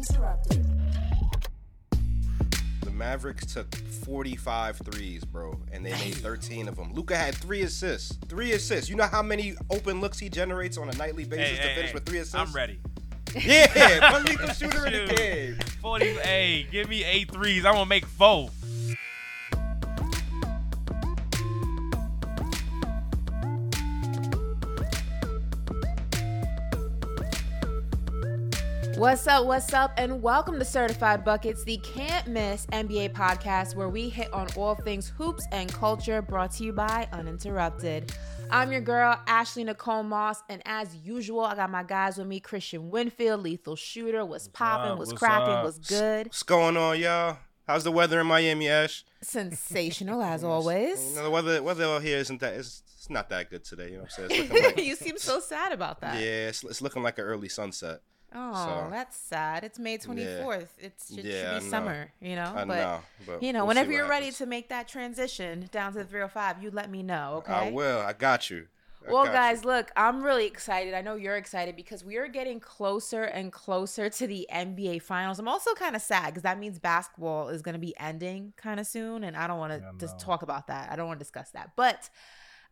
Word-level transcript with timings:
Uninterrupted. 0.00 0.64
The 2.82 2.90
Mavericks 2.90 3.52
took 3.52 3.74
45 3.74 4.78
threes, 4.78 5.24
bro, 5.24 5.60
and 5.72 5.84
they 5.84 5.90
made 5.92 6.14
13 6.14 6.68
of 6.68 6.76
them. 6.76 6.94
Luka 6.94 7.14
had 7.14 7.34
three 7.34 7.62
assists. 7.62 8.16
Three 8.26 8.52
assists. 8.52 8.88
You 8.88 8.96
know 8.96 9.06
how 9.06 9.22
many 9.22 9.54
open 9.68 10.00
looks 10.00 10.18
he 10.18 10.30
generates 10.30 10.78
on 10.78 10.88
a 10.88 10.92
nightly 10.92 11.24
basis 11.24 11.50
Hey, 11.50 11.56
to 11.56 11.62
hey, 11.62 11.74
finish 11.74 11.90
hey, 11.90 11.94
with 11.94 12.06
three 12.06 12.18
assists? 12.18 12.34
I'm 12.34 12.52
ready. 12.52 12.80
Yeah, 13.36 14.12
one 14.12 14.24
lethal 14.24 14.48
shooter 14.48 14.86
in 14.86 15.06
the 15.06 15.14
game. 15.14 15.58
40, 15.82 16.04
hey, 16.14 16.66
give 16.70 16.88
me 16.88 17.04
eight 17.04 17.30
threes. 17.30 17.66
I'm 17.66 17.74
gonna 17.74 17.84
make 17.86 18.06
four. 18.06 18.48
What's 29.00 29.26
up, 29.26 29.46
what's 29.46 29.72
up, 29.72 29.92
and 29.96 30.20
welcome 30.20 30.58
to 30.58 30.64
Certified 30.66 31.24
Buckets, 31.24 31.64
the 31.64 31.78
can't 31.78 32.26
miss 32.26 32.66
NBA 32.66 33.12
podcast 33.14 33.74
where 33.74 33.88
we 33.88 34.10
hit 34.10 34.30
on 34.34 34.46
all 34.56 34.74
things 34.74 35.08
hoops 35.16 35.42
and 35.52 35.72
culture 35.72 36.20
brought 36.20 36.50
to 36.52 36.64
you 36.64 36.74
by 36.74 37.08
Uninterrupted. 37.10 38.12
I'm 38.50 38.70
your 38.70 38.82
girl, 38.82 39.18
Ashley 39.26 39.64
Nicole 39.64 40.02
Moss, 40.02 40.42
and 40.50 40.60
as 40.66 40.94
usual, 40.96 41.40
I 41.40 41.54
got 41.54 41.70
my 41.70 41.82
guys 41.82 42.18
with 42.18 42.26
me 42.26 42.40
Christian 42.40 42.90
Winfield, 42.90 43.40
Lethal 43.42 43.74
Shooter, 43.74 44.22
was 44.26 44.48
popping, 44.48 44.98
What's 44.98 45.14
cracking, 45.14 45.54
up? 45.54 45.64
was 45.64 45.78
good. 45.78 46.26
What's 46.26 46.42
going 46.42 46.76
on, 46.76 47.00
y'all? 47.00 47.38
How's 47.66 47.84
the 47.84 47.92
weather 47.92 48.20
in 48.20 48.26
Miami, 48.26 48.68
Ash? 48.68 49.02
Sensational 49.22 50.20
as 50.22 50.42
You 50.42 50.48
always. 50.48 51.14
know, 51.16 51.22
the 51.24 51.30
weather, 51.30 51.62
weather 51.62 51.84
out 51.84 52.02
here 52.02 52.18
isn't 52.18 52.40
that. 52.40 52.52
It's, 52.52 52.82
it's 52.98 53.08
not 53.08 53.30
that 53.30 53.48
good 53.48 53.64
today. 53.64 53.92
You 53.92 53.96
know 53.96 54.02
what 54.02 54.18
I'm 54.18 54.28
saying? 54.28 54.50
Like, 54.62 54.84
you 54.84 54.94
seem 54.94 55.16
so 55.16 55.40
sad 55.40 55.72
about 55.72 56.02
that. 56.02 56.16
yeah, 56.20 56.48
it's, 56.48 56.62
it's 56.64 56.82
looking 56.82 57.02
like 57.02 57.16
an 57.18 57.24
early 57.24 57.48
sunset. 57.48 58.00
Oh, 58.34 58.54
So- 58.84 58.90
that's 58.90 59.16
sad. 59.16 59.64
It's 59.64 59.78
May 59.78 59.98
24th. 59.98 60.68
It's, 60.78 61.10
it 61.10 61.24
Yeah, 61.24 61.54
should 61.54 61.64
be 61.64 61.68
summer, 61.70 62.12
you 62.20 62.36
know? 62.36 62.52
I 62.54 62.64
but 62.64 62.74
know, 62.76 63.00
but 63.26 63.42
you 63.42 63.52
know, 63.52 63.60
we'll 63.60 63.68
whenever 63.68 63.92
you're 63.92 64.08
ready 64.08 64.30
to 64.32 64.46
make 64.46 64.68
that 64.68 64.86
transition 64.88 65.68
down 65.72 65.92
to 65.92 65.98
the 65.98 66.04
305, 66.04 66.62
you 66.62 66.70
let 66.70 66.90
me 66.90 67.02
know, 67.02 67.36
okay? 67.38 67.52
I 67.52 67.70
will. 67.70 67.98
I 68.00 68.12
got 68.12 68.48
you. 68.50 68.68
I 69.08 69.12
Well, 69.12 69.24
got 69.24 69.32
guys, 69.32 69.62
you. 69.62 69.68
look, 69.70 69.90
I'm 69.96 70.22
really 70.22 70.44
excited. 70.46 70.92
I 70.94 71.00
know 71.00 71.14
you're 71.16 71.36
excited 71.38 71.74
because 71.74 72.04
we 72.04 72.18
are 72.18 72.28
getting 72.28 72.60
closer 72.60 73.22
and 73.24 73.50
closer 73.50 74.10
to 74.10 74.26
the 74.26 74.46
NBA 74.52 75.00
Finals. 75.02 75.38
I'm 75.38 75.48
also 75.48 75.72
kind 75.74 75.96
of 75.96 76.02
sad 76.02 76.26
because 76.26 76.42
that 76.42 76.58
means 76.58 76.78
basketball 76.78 77.48
is 77.48 77.62
going 77.62 77.72
to 77.72 77.78
be 77.80 77.94
ending 77.98 78.52
kind 78.56 78.78
of 78.78 78.86
soon, 78.86 79.24
and 79.24 79.36
I 79.36 79.46
don't 79.46 79.58
want 79.58 79.72
to 79.72 79.78
Yeah, 79.78 79.92
just 79.98 80.18
talk 80.20 80.42
about 80.42 80.66
that. 80.66 80.92
I 80.92 80.96
don't 80.96 81.06
want 81.08 81.18
to 81.18 81.24
discuss 81.24 81.50
that, 81.52 81.70
but. 81.76 82.10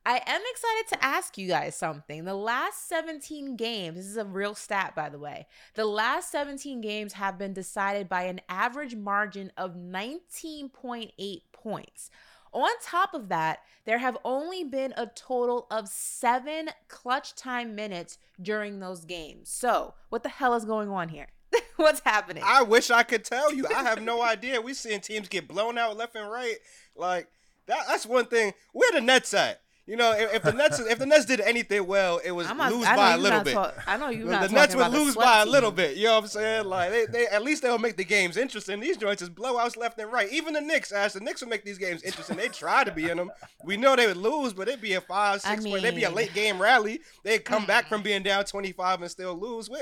I 0.06 0.22
am 0.26 0.40
excited 0.50 0.88
to 0.88 1.04
ask 1.04 1.36
you 1.36 1.48
guys 1.48 1.74
something. 1.74 2.24
The 2.24 2.34
last 2.34 2.88
17 2.88 3.56
games, 3.56 3.96
this 3.96 4.06
is 4.06 4.16
a 4.16 4.24
real 4.24 4.54
stat, 4.54 4.94
by 4.94 5.08
the 5.08 5.18
way. 5.18 5.46
The 5.74 5.84
last 5.84 6.30
17 6.30 6.80
games 6.80 7.14
have 7.14 7.38
been 7.38 7.52
decided 7.52 8.08
by 8.08 8.22
an 8.22 8.40
average 8.48 8.96
margin 8.96 9.52
of 9.56 9.74
19.8 9.74 11.42
points. 11.52 12.10
On 12.52 12.70
top 12.82 13.12
of 13.12 13.28
that, 13.28 13.60
there 13.84 13.98
have 13.98 14.16
only 14.24 14.64
been 14.64 14.94
a 14.96 15.06
total 15.06 15.66
of 15.70 15.88
seven 15.88 16.70
clutch 16.88 17.34
time 17.34 17.74
minutes 17.74 18.18
during 18.40 18.80
those 18.80 19.04
games. 19.04 19.50
So, 19.50 19.94
what 20.08 20.22
the 20.22 20.30
hell 20.30 20.54
is 20.54 20.64
going 20.64 20.88
on 20.88 21.10
here? 21.10 21.28
What's 21.76 22.00
happening? 22.00 22.42
I 22.46 22.62
wish 22.62 22.90
I 22.90 23.02
could 23.02 23.24
tell 23.24 23.52
you. 23.52 23.66
I 23.66 23.82
have 23.82 24.02
no 24.02 24.22
idea. 24.24 24.60
We're 24.60 24.74
seeing 24.74 25.00
teams 25.00 25.28
get 25.28 25.48
blown 25.48 25.76
out 25.76 25.96
left 25.96 26.16
and 26.16 26.30
right. 26.30 26.56
Like 26.96 27.28
that. 27.66 27.84
That's 27.86 28.06
one 28.06 28.26
thing. 28.26 28.54
Where 28.72 28.92
the 28.92 29.00
Nets 29.00 29.34
at? 29.34 29.60
You 29.88 29.96
know, 29.96 30.12
if, 30.12 30.34
if 30.34 30.42
the 30.42 30.52
Nets 30.52 30.78
if 30.80 30.98
the 30.98 31.06
Nets 31.06 31.24
did 31.24 31.40
anything 31.40 31.86
well, 31.86 32.20
it 32.22 32.32
was 32.32 32.46
not- 32.46 32.70
lose 32.70 32.84
by 32.84 33.14
a 33.14 33.16
little 33.16 33.42
bit. 33.42 33.54
talk- 33.54 33.74
I 33.86 33.96
know 33.96 34.10
you're 34.10 34.28
the 34.28 34.48
Nets 34.48 34.76
would 34.76 34.92
lose 34.92 35.16
by 35.16 35.40
a 35.40 35.46
little 35.46 35.70
bit. 35.70 35.96
You 35.96 36.04
know 36.04 36.16
what 36.16 36.24
I'm 36.24 36.28
saying? 36.28 36.66
Like 36.66 36.90
they, 36.90 37.06
they 37.06 37.26
at 37.26 37.42
least 37.42 37.62
they'll 37.62 37.78
make 37.78 37.96
the 37.96 38.04
games 38.04 38.36
interesting. 38.36 38.80
These 38.80 38.98
joints 38.98 39.22
is 39.22 39.30
blowouts 39.30 39.78
left 39.78 39.98
and 39.98 40.12
right. 40.12 40.30
Even 40.30 40.52
the 40.52 40.60
Knicks, 40.60 40.92
Ash, 40.92 41.14
the 41.14 41.20
Knicks 41.20 41.40
would 41.40 41.48
make 41.48 41.64
these 41.64 41.78
games 41.78 42.02
interesting. 42.02 42.36
They 42.36 42.48
try 42.48 42.84
to 42.84 42.92
be 42.92 43.08
in 43.08 43.16
them. 43.16 43.30
We 43.64 43.78
know 43.78 43.96
they 43.96 44.06
would 44.06 44.18
lose, 44.18 44.52
but 44.52 44.68
it'd 44.68 44.82
be 44.82 44.92
a 44.92 45.00
five, 45.00 45.40
I 45.46 45.54
six 45.54 45.64
point. 45.64 45.82
They'd 45.82 45.94
be 45.94 46.04
a 46.04 46.10
late 46.10 46.34
game 46.34 46.60
rally. 46.60 47.00
They'd 47.22 47.44
come 47.44 47.64
back 47.64 47.86
mm. 47.86 47.88
from 47.88 48.02
being 48.02 48.22
down 48.22 48.44
25 48.44 49.00
and 49.00 49.10
still 49.10 49.34
lose. 49.40 49.70
We- 49.70 49.78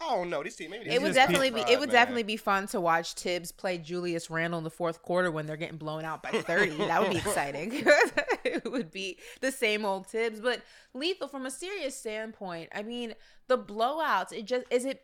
Oh, 0.00 0.10
I 0.10 0.16
don't 0.16 0.30
know. 0.30 0.42
These 0.42 0.56
teams. 0.56 0.70
Maybe 0.70 0.90
It 0.90 1.02
would 1.02 1.14
definitely 1.14 1.50
be 1.50 1.60
tried, 1.62 1.72
it 1.72 1.80
would 1.80 1.88
man. 1.88 1.94
definitely 1.94 2.22
be 2.22 2.36
fun 2.36 2.66
to 2.68 2.80
watch 2.80 3.14
Thibs 3.14 3.50
play 3.50 3.78
Julius 3.78 4.30
Randle 4.30 4.58
in 4.58 4.64
the 4.64 4.70
fourth 4.70 5.02
quarter 5.02 5.30
when 5.30 5.46
they're 5.46 5.56
getting 5.56 5.76
blown 5.76 6.04
out 6.04 6.22
by 6.22 6.30
30. 6.30 6.76
that 6.76 7.00
would 7.02 7.10
be 7.10 7.16
exciting. 7.26 7.72
it 8.44 8.70
would 8.70 8.90
be 8.90 9.18
the 9.40 9.50
same 9.50 9.84
old 9.84 10.06
Thibs, 10.06 10.40
but 10.40 10.62
lethal 10.94 11.26
from 11.28 11.46
a 11.46 11.50
serious 11.50 11.96
standpoint. 11.96 12.68
I 12.74 12.82
mean, 12.82 13.14
the 13.48 13.58
blowouts, 13.58 14.32
it 14.32 14.44
just 14.44 14.66
is 14.70 14.84
it 14.84 15.02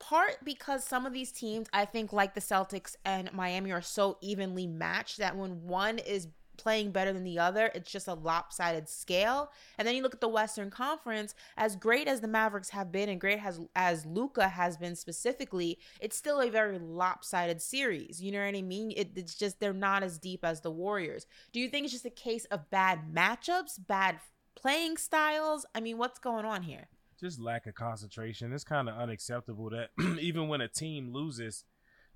part 0.00 0.38
because 0.44 0.82
some 0.82 1.06
of 1.06 1.12
these 1.12 1.30
teams 1.30 1.68
I 1.72 1.84
think 1.84 2.12
like 2.12 2.34
the 2.34 2.40
Celtics 2.40 2.96
and 3.04 3.32
Miami 3.32 3.70
are 3.70 3.80
so 3.80 4.18
evenly 4.20 4.66
matched 4.66 5.18
that 5.18 5.36
when 5.36 5.62
one 5.62 5.98
is 6.00 6.26
playing 6.62 6.92
better 6.92 7.12
than 7.12 7.24
the 7.24 7.38
other, 7.38 7.70
it's 7.74 7.90
just 7.90 8.06
a 8.06 8.14
lopsided 8.14 8.88
scale. 8.88 9.50
And 9.78 9.86
then 9.86 9.96
you 9.96 10.02
look 10.02 10.14
at 10.14 10.20
the 10.20 10.28
Western 10.28 10.70
Conference, 10.70 11.34
as 11.56 11.74
great 11.74 12.06
as 12.06 12.20
the 12.20 12.28
Mavericks 12.28 12.70
have 12.70 12.92
been 12.92 13.08
and 13.08 13.20
great 13.20 13.44
as 13.44 13.60
as 13.74 14.06
Luka 14.06 14.48
has 14.48 14.76
been 14.76 14.94
specifically, 14.94 15.78
it's 16.00 16.16
still 16.16 16.40
a 16.40 16.50
very 16.50 16.78
lopsided 16.78 17.60
series. 17.60 18.22
You 18.22 18.32
know 18.32 18.44
what 18.44 18.54
I 18.54 18.62
mean? 18.62 18.92
It, 18.96 19.10
it's 19.16 19.34
just 19.34 19.58
they're 19.58 19.72
not 19.72 20.02
as 20.02 20.18
deep 20.18 20.44
as 20.44 20.60
the 20.60 20.70
Warriors. 20.70 21.26
Do 21.52 21.58
you 21.58 21.68
think 21.68 21.84
it's 21.84 21.92
just 21.92 22.06
a 22.06 22.10
case 22.10 22.44
of 22.46 22.70
bad 22.70 23.12
matchups, 23.12 23.84
bad 23.86 24.20
playing 24.54 24.98
styles? 24.98 25.66
I 25.74 25.80
mean, 25.80 25.98
what's 25.98 26.18
going 26.18 26.44
on 26.44 26.62
here? 26.62 26.86
Just 27.20 27.40
lack 27.40 27.66
of 27.66 27.74
concentration. 27.74 28.52
It's 28.52 28.64
kind 28.64 28.88
of 28.88 28.96
unacceptable 28.96 29.70
that 29.70 29.90
even 30.20 30.48
when 30.48 30.60
a 30.60 30.68
team 30.68 31.12
loses, 31.12 31.64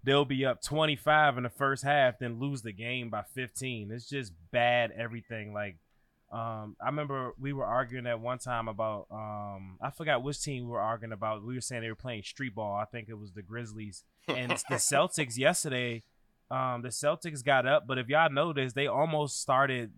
they'll 0.04 0.24
be 0.24 0.44
up 0.44 0.62
25 0.62 1.36
in 1.36 1.42
the 1.42 1.50
first 1.50 1.82
half, 1.82 2.18
then 2.18 2.38
lose 2.38 2.62
the 2.62 2.72
game 2.72 3.10
by 3.10 3.22
15. 3.34 3.90
It's 3.90 4.08
just 4.08 4.32
bad 4.52 4.92
everything. 4.96 5.52
Like, 5.52 5.76
um, 6.32 6.76
I 6.80 6.86
remember 6.86 7.32
we 7.38 7.52
were 7.52 7.64
arguing 7.64 8.06
at 8.06 8.20
one 8.20 8.38
time 8.38 8.68
about 8.68 9.06
um, 9.10 9.78
I 9.80 9.90
forgot 9.90 10.22
which 10.22 10.42
team 10.42 10.64
we 10.64 10.70
were 10.70 10.80
arguing 10.80 11.12
about. 11.12 11.44
We 11.44 11.54
were 11.54 11.60
saying 11.60 11.82
they 11.82 11.88
were 11.88 11.94
playing 11.94 12.24
street 12.24 12.54
ball. 12.54 12.76
I 12.76 12.84
think 12.84 13.08
it 13.08 13.18
was 13.18 13.32
the 13.32 13.42
Grizzlies 13.42 14.04
and 14.28 14.50
the 14.68 14.76
Celtics 14.76 15.38
yesterday. 15.38 16.02
Um, 16.50 16.82
the 16.82 16.88
Celtics 16.88 17.44
got 17.44 17.66
up, 17.66 17.86
but 17.86 17.98
if 17.98 18.08
y'all 18.08 18.30
noticed, 18.30 18.74
they 18.74 18.86
almost 18.86 19.40
started 19.40 19.92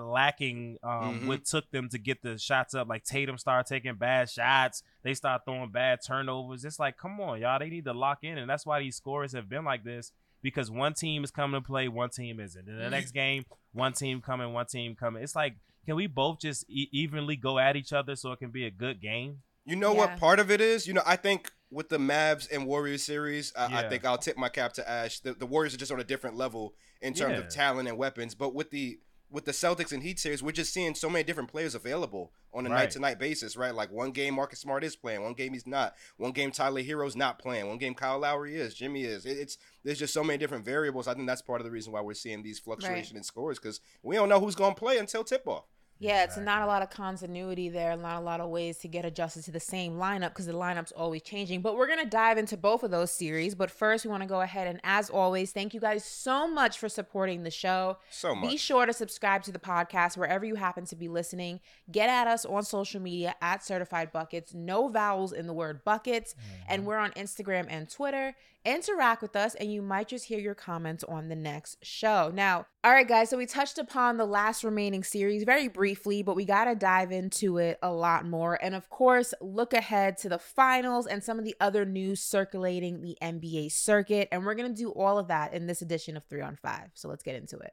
lacking 0.00 0.78
um, 0.82 1.20
Mhm. 1.20 1.26
what 1.26 1.44
took 1.44 1.70
them 1.70 1.88
to 1.90 1.98
get 1.98 2.22
the 2.22 2.38
shots 2.38 2.74
up. 2.74 2.88
Like 2.88 3.04
Tatum 3.04 3.38
started 3.38 3.68
taking 3.68 3.94
bad 3.96 4.30
shots. 4.30 4.82
They 5.02 5.14
start 5.14 5.42
throwing 5.44 5.70
bad 5.70 6.00
turnovers. 6.06 6.64
It's 6.64 6.78
like, 6.78 6.96
come 6.96 7.20
on, 7.20 7.40
y'all. 7.40 7.58
They 7.58 7.68
need 7.70 7.84
to 7.84 7.92
lock 7.92 8.18
in, 8.22 8.38
and 8.38 8.48
that's 8.48 8.64
why 8.66 8.80
these 8.80 8.96
scores 8.96 9.32
have 9.32 9.48
been 9.48 9.64
like 9.64 9.84
this 9.84 10.12
because 10.42 10.70
one 10.70 10.94
team 10.94 11.22
is 11.24 11.30
coming 11.30 11.60
to 11.60 11.66
play, 11.66 11.88
one 11.88 12.10
team 12.10 12.40
isn't. 12.40 12.68
In 12.68 12.78
the 12.78 12.90
next 12.90 13.12
game, 13.12 13.44
one 13.72 13.92
team 13.92 14.20
coming, 14.20 14.52
one 14.52 14.66
team 14.66 14.94
coming. 14.96 15.22
It's 15.22 15.36
like, 15.36 15.54
can 15.86 15.96
we 15.96 16.06
both 16.06 16.40
just 16.40 16.64
e- 16.68 16.88
evenly 16.92 17.36
go 17.36 17.58
at 17.58 17.76
each 17.76 17.92
other 17.92 18.14
so 18.16 18.32
it 18.32 18.38
can 18.38 18.50
be 18.50 18.64
a 18.66 18.70
good 18.70 19.00
game? 19.00 19.42
You 19.64 19.76
know 19.76 19.92
Yeah. 19.92 19.98
what 19.98 20.16
part 20.18 20.40
of 20.40 20.50
it 20.50 20.60
is? 20.60 20.86
You 20.88 20.94
know, 20.94 21.02
I 21.06 21.14
think 21.16 21.52
with 21.70 21.88
the 21.88 21.98
Mavs 21.98 22.50
and 22.52 22.66
Warriors 22.66 23.02
series, 23.04 23.52
I, 23.56 23.84
I 23.84 23.88
think 23.88 24.04
I'll 24.04 24.18
tip 24.18 24.36
my 24.36 24.48
cap 24.48 24.72
to 24.74 24.88
Ash. 24.90 25.20
The, 25.20 25.34
the 25.34 25.46
Warriors 25.46 25.74
are 25.74 25.78
just 25.78 25.92
on 25.92 26.00
a 26.00 26.04
different 26.04 26.36
level 26.36 26.74
in 27.00 27.14
terms 27.14 27.38
Yeah. 27.38 27.44
of 27.44 27.48
talent 27.48 27.88
and 27.88 27.96
weapons. 27.96 28.34
But 28.34 28.54
with 28.54 28.70
the 28.70 28.98
with 29.32 29.46
the 29.46 29.52
Celtics 29.52 29.92
and 29.92 30.02
Heat 30.02 30.20
series, 30.20 30.42
we're 30.42 30.52
just 30.52 30.74
seeing 30.74 30.94
so 30.94 31.08
many 31.08 31.24
different 31.24 31.50
players 31.50 31.74
available 31.74 32.32
on 32.52 32.66
a 32.66 32.68
night 32.68 32.90
to 32.90 32.98
night 32.98 33.18
basis, 33.18 33.56
right? 33.56 33.74
Like 33.74 33.90
one 33.90 34.10
game 34.10 34.34
Marcus 34.34 34.60
Smart 34.60 34.84
is 34.84 34.94
playing, 34.94 35.22
one 35.22 35.32
game 35.32 35.54
he's 35.54 35.66
not. 35.66 35.94
One 36.18 36.32
game 36.32 36.50
Tyler 36.50 36.82
Herro's 36.82 37.16
not 37.16 37.38
playing, 37.38 37.66
one 37.66 37.78
game 37.78 37.94
Kyle 37.94 38.18
Lowry 38.18 38.56
is, 38.56 38.74
Jimmy 38.74 39.04
is. 39.04 39.24
It, 39.24 39.38
it's 39.38 39.56
there's 39.84 39.98
just 39.98 40.12
so 40.12 40.22
many 40.22 40.38
different 40.38 40.64
variables. 40.64 41.08
I 41.08 41.14
think 41.14 41.26
that's 41.26 41.42
part 41.42 41.60
of 41.60 41.64
the 41.64 41.70
reason 41.70 41.92
why 41.92 42.02
we're 42.02 42.14
seeing 42.14 42.42
these 42.42 42.58
fluctuation 42.58 43.16
in 43.16 43.22
scores 43.22 43.58
because 43.58 43.80
we 44.02 44.16
don't 44.16 44.28
know 44.28 44.38
who's 44.38 44.54
going 44.54 44.74
to 44.74 44.78
play 44.78 44.98
until 44.98 45.24
tip 45.24 45.48
off. 45.48 45.64
Yeah, 46.02 46.24
it's 46.24 46.36
not 46.36 46.62
a 46.62 46.66
lot 46.66 46.82
of 46.82 46.90
continuity 46.90 47.68
there, 47.68 47.96
not 47.96 48.16
a 48.16 48.24
lot 48.24 48.40
of 48.40 48.50
ways 48.50 48.76
to 48.78 48.88
get 48.88 49.04
adjusted 49.04 49.44
to 49.44 49.52
the 49.52 49.60
same 49.60 49.98
lineup 49.98 50.30
because 50.30 50.46
the 50.46 50.52
lineup's 50.52 50.90
always 50.90 51.22
changing. 51.22 51.62
But 51.62 51.76
we're 51.76 51.86
gonna 51.86 52.04
dive 52.04 52.38
into 52.38 52.56
both 52.56 52.82
of 52.82 52.90
those 52.90 53.12
series. 53.12 53.54
But 53.54 53.70
first, 53.70 54.04
we 54.04 54.10
want 54.10 54.24
to 54.24 54.28
go 54.28 54.40
ahead 54.40 54.66
and, 54.66 54.80
as 54.82 55.10
always, 55.10 55.52
thank 55.52 55.74
you 55.74 55.78
guys 55.78 56.04
so 56.04 56.48
much 56.48 56.76
for 56.76 56.88
supporting 56.88 57.44
the 57.44 57.52
show. 57.52 57.98
So 58.10 58.34
much. 58.34 58.50
Be 58.50 58.56
sure 58.56 58.84
to 58.84 58.92
subscribe 58.92 59.44
to 59.44 59.52
the 59.52 59.60
podcast 59.60 60.16
wherever 60.16 60.44
you 60.44 60.56
happen 60.56 60.86
to 60.86 60.96
be 60.96 61.06
listening. 61.06 61.60
Get 61.92 62.10
at 62.10 62.26
us 62.26 62.44
on 62.44 62.64
social 62.64 63.00
media 63.00 63.36
at 63.40 63.64
Certified 63.64 64.10
Buckets. 64.10 64.52
No 64.52 64.88
vowels 64.88 65.32
in 65.32 65.46
the 65.46 65.54
word 65.54 65.84
buckets. 65.84 66.34
And 66.68 66.80
mm-hmm. 66.80 66.88
we're 66.88 66.98
on 66.98 67.12
Instagram 67.12 67.66
and 67.68 67.88
Twitter. 67.88 68.34
Interact 68.64 69.22
with 69.22 69.34
us, 69.34 69.56
and 69.56 69.72
you 69.72 69.82
might 69.82 70.06
just 70.06 70.26
hear 70.26 70.38
your 70.38 70.54
comments 70.54 71.02
on 71.04 71.28
the 71.28 71.34
next 71.34 71.84
show. 71.84 72.30
Now, 72.32 72.66
all 72.84 72.92
right, 72.92 73.06
guys. 73.06 73.30
So 73.30 73.36
we 73.36 73.46
touched 73.46 73.78
upon 73.78 74.16
the 74.16 74.24
last 74.24 74.62
remaining 74.62 75.02
series 75.02 75.42
very 75.42 75.66
briefly, 75.66 76.22
but 76.22 76.36
we 76.36 76.44
got 76.44 76.66
to 76.66 76.76
dive 76.76 77.10
into 77.10 77.58
it 77.58 77.78
a 77.82 77.92
lot 77.92 78.24
more. 78.24 78.58
And 78.62 78.74
of 78.74 78.88
course, 78.88 79.34
look 79.40 79.72
ahead 79.72 80.16
to 80.18 80.28
the 80.28 80.38
finals 80.38 81.08
and 81.08 81.24
some 81.24 81.40
of 81.40 81.44
the 81.44 81.56
other 81.60 81.84
news 81.84 82.20
circulating 82.20 83.02
the 83.02 83.16
NBA 83.20 83.72
circuit. 83.72 84.28
And 84.30 84.44
we're 84.44 84.54
going 84.54 84.72
to 84.72 84.80
do 84.80 84.90
all 84.90 85.18
of 85.18 85.28
that 85.28 85.54
in 85.54 85.66
this 85.66 85.82
edition 85.82 86.16
of 86.16 86.24
Three 86.24 86.42
on 86.42 86.56
Five. 86.56 86.90
So 86.94 87.08
let's 87.08 87.24
get 87.24 87.34
into 87.34 87.58
it. 87.58 87.72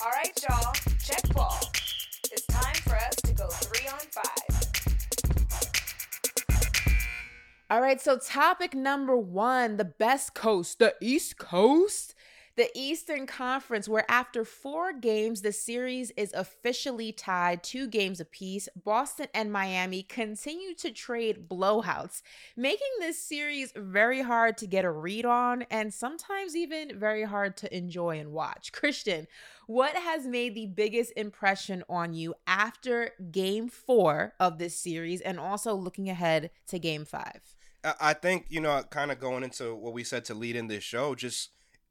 All 0.00 0.10
right, 0.10 0.32
y'all. 0.48 0.72
Check 1.02 1.34
ball. 1.34 1.60
It's 2.30 2.46
time 2.46 2.74
for 2.76 2.96
us 2.96 3.16
to 3.16 3.32
go 3.34 3.48
three 3.48 3.88
on 3.88 3.98
five. 3.98 4.51
All 7.72 7.80
right, 7.80 7.98
so 7.98 8.18
topic 8.18 8.74
number 8.74 9.16
one 9.16 9.78
the 9.78 9.86
best 9.86 10.34
coast, 10.34 10.78
the 10.78 10.94
East 11.00 11.38
Coast. 11.38 12.14
The 12.54 12.68
Eastern 12.74 13.26
Conference, 13.26 13.88
where 13.88 14.04
after 14.10 14.44
four 14.44 14.92
games, 14.92 15.40
the 15.40 15.52
series 15.52 16.10
is 16.10 16.34
officially 16.34 17.10
tied 17.10 17.62
two 17.62 17.88
games 17.88 18.20
apiece. 18.20 18.68
Boston 18.84 19.28
and 19.32 19.50
Miami 19.50 20.02
continue 20.02 20.74
to 20.74 20.90
trade 20.90 21.48
blowouts, 21.48 22.20
making 22.54 22.92
this 23.00 23.18
series 23.18 23.72
very 23.74 24.20
hard 24.20 24.58
to 24.58 24.66
get 24.66 24.84
a 24.84 24.90
read 24.90 25.24
on 25.24 25.62
and 25.70 25.94
sometimes 25.94 26.54
even 26.54 26.98
very 26.98 27.24
hard 27.24 27.56
to 27.56 27.74
enjoy 27.74 28.18
and 28.18 28.32
watch. 28.32 28.70
Christian, 28.70 29.26
what 29.66 29.96
has 29.96 30.26
made 30.26 30.54
the 30.54 30.66
biggest 30.66 31.14
impression 31.16 31.82
on 31.88 32.12
you 32.12 32.34
after 32.46 33.12
game 33.30 33.70
four 33.70 34.34
of 34.38 34.58
this 34.58 34.76
series 34.78 35.22
and 35.22 35.40
also 35.40 35.72
looking 35.72 36.10
ahead 36.10 36.50
to 36.66 36.78
game 36.78 37.06
five? 37.06 37.51
I 37.84 38.14
think, 38.14 38.46
you 38.48 38.60
know, 38.60 38.82
kind 38.90 39.10
of 39.10 39.18
going 39.18 39.42
into 39.42 39.74
what 39.74 39.92
we 39.92 40.04
said 40.04 40.24
to 40.26 40.34
lead 40.34 40.56
in 40.56 40.68
this 40.68 40.84
show, 40.84 41.14
just 41.14 41.50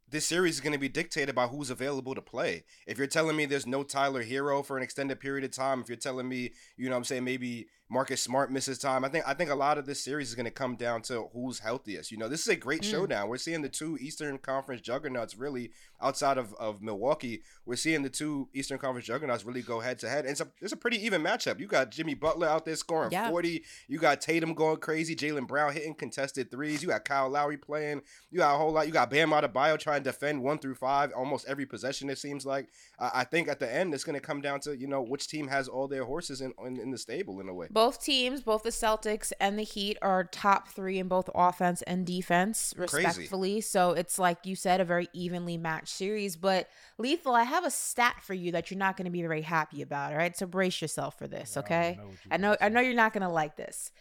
this 0.10 0.28
series 0.28 0.56
is 0.56 0.62
going 0.62 0.74
to 0.74 0.80
be 0.80 0.90
dictated 0.90 1.34
by 1.36 1.48
who's 1.48 1.70
available 1.70 2.16
to 2.16 2.22
play. 2.22 2.64
If 2.86 2.98
you're 2.98 3.08
telling 3.08 3.36
me 3.36 3.46
there's 3.46 3.68
no 3.68 3.84
Tyler 3.84 4.24
Herro 4.24 4.64
for 4.66 4.78
an 4.78 4.84
extended 4.84 5.20
period 5.20 5.44
of 5.44 5.52
time, 5.52 5.82
if 5.82 5.88
you're 5.88 5.98
telling 5.98 6.28
me, 6.28 6.52
you 6.78 6.90
know 6.90 6.96
I'm 6.96 7.04
saying, 7.04 7.24
maybe 7.24 7.68
Marcus 7.92 8.22
Smart 8.22 8.50
misses 8.50 8.80
time. 8.80 9.04
I 9.04 9.10
think 9.10 9.28
I 9.28 9.34
think 9.34 9.50
a 9.50 9.56
lot 9.56 9.78
of 9.78 9.86
this 9.86 10.02
series 10.02 10.30
is 10.30 10.36
going 10.36 10.46
to 10.46 10.52
come 10.52 10.78
down 10.78 11.02
to 11.04 11.28
who's 11.34 11.60
healthiest. 11.60 12.10
You 12.10 12.18
know, 12.18 12.30
this 12.30 12.40
is 12.40 12.48
a 12.48 12.56
great 12.56 12.84
mm. 12.84 12.90
showdown. 12.90 13.28
We're 13.28 13.36
seeing 13.36 13.62
the 13.62 13.68
two 13.68 13.98
Eastern 14.00 14.38
Conference 14.38 14.82
juggernauts 14.82 15.36
really 15.36 15.72
outside 16.02 16.38
of, 16.38 16.54
of 16.54 16.82
Milwaukee. 16.82 17.44
We're 17.66 17.76
seeing 17.76 18.02
the 18.02 18.10
two 18.10 18.48
Eastern 18.54 18.78
Conference 18.78 19.06
juggernauts 19.06 19.44
really 19.44 19.62
go 19.62 19.82
head 19.82 20.00
to 20.00 20.10
head. 20.10 20.20
And 20.24 20.32
it's 20.32 20.40
a, 20.40 20.48
it's 20.62 20.72
a 20.72 20.78
pretty 20.78 21.06
even 21.06 21.22
matchup. 21.22 21.60
You 21.60 21.68
got 21.68 21.92
Jimmy 21.92 22.14
Butler 22.14 22.48
out 22.48 22.64
there 22.64 22.78
scoring 22.78 23.12
yeah. 23.12 23.30
40. 23.30 23.62
You 23.90 24.00
got 24.00 24.22
Tatum 24.22 24.54
going 24.54 24.78
crazy. 24.78 25.14
Jaylen 25.14 25.46
Brown 25.46 25.74
hitting 25.74 25.94
contested 25.94 26.50
threes. 26.50 26.82
You 26.82 26.88
got 26.88 27.04
Kyle 27.04 27.30
Lowry 27.30 27.58
playing. 27.58 28.04
You 28.32 28.40
got 28.40 28.56
a 28.56 28.58
whole 28.58 28.72
lot. 28.72 28.88
You 28.88 28.94
got 28.94 29.10
Bam 29.10 29.32
Adebayo 29.32 29.78
trying 29.78 30.02
to 30.02 30.10
defend 30.10 30.42
one 30.42 30.60
through 30.60 30.76
five 30.76 31.12
almost 31.14 31.46
every 31.46 31.66
possession, 31.66 32.10
it 32.10 32.20
seems 32.20 32.46
like. 32.46 32.70
I, 32.98 33.12
I 33.16 33.24
think 33.26 33.50
at 33.50 33.60
the 33.60 33.72
end, 33.72 33.94
it's 33.94 34.06
going 34.06 34.20
to 34.20 34.26
come 34.26 34.40
down 34.40 34.62
to, 34.62 34.78
you 34.78 34.88
know, 34.88 35.02
which 35.02 35.28
team 35.28 35.50
has 35.50 35.68
all 35.68 35.90
their 35.90 36.06
horses 36.06 36.40
in, 36.40 36.54
in, 36.66 36.80
in 36.80 36.92
the 36.92 36.98
stable 36.98 37.42
in 37.42 37.50
a 37.50 37.54
way 37.54 37.68
both 37.82 38.04
teams, 38.04 38.42
both 38.44 38.62
the 38.62 38.70
Celtics 38.70 39.34
and 39.40 39.58
the 39.58 39.64
Heat, 39.64 39.98
are 40.04 40.26
top 40.26 40.68
three 40.68 41.00
in 41.00 41.08
both 41.08 41.32
offense 41.34 41.82
and 41.82 42.06
defense, 42.06 42.76
respectfully. 42.78 43.54
Crazy. 43.54 43.62
So 43.62 43.94
it's 43.94 44.20
like 44.20 44.46
you 44.46 44.56
said, 44.56 44.80
a 44.80 44.86
very 44.86 45.10
evenly 45.14 45.58
matched 45.58 45.88
series. 45.90 46.36
But 46.36 46.70
Lethal, 47.00 47.34
I 47.34 47.42
have 47.42 47.66
a 47.66 47.72
stat 47.72 48.18
for 48.22 48.36
you 48.36 48.52
that 48.52 48.70
you're 48.70 48.78
not 48.78 48.98
going 48.98 49.06
to 49.06 49.12
be 49.12 49.22
very 49.22 49.42
happy 49.42 49.82
about. 49.82 50.12
All 50.12 50.18
right, 50.20 50.38
so 50.38 50.46
brace 50.46 50.80
yourself 50.80 51.18
for 51.18 51.28
this, 51.28 51.58
okay? 51.58 52.00
I 52.30 52.38
know, 52.38 52.38
I 52.38 52.38
know, 52.38 52.58
I 52.62 52.70
know 52.70 52.82
you're 52.82 52.94
not 52.94 53.14
going 53.14 53.24
to 53.24 53.30
like 53.30 53.56
this. 53.56 53.92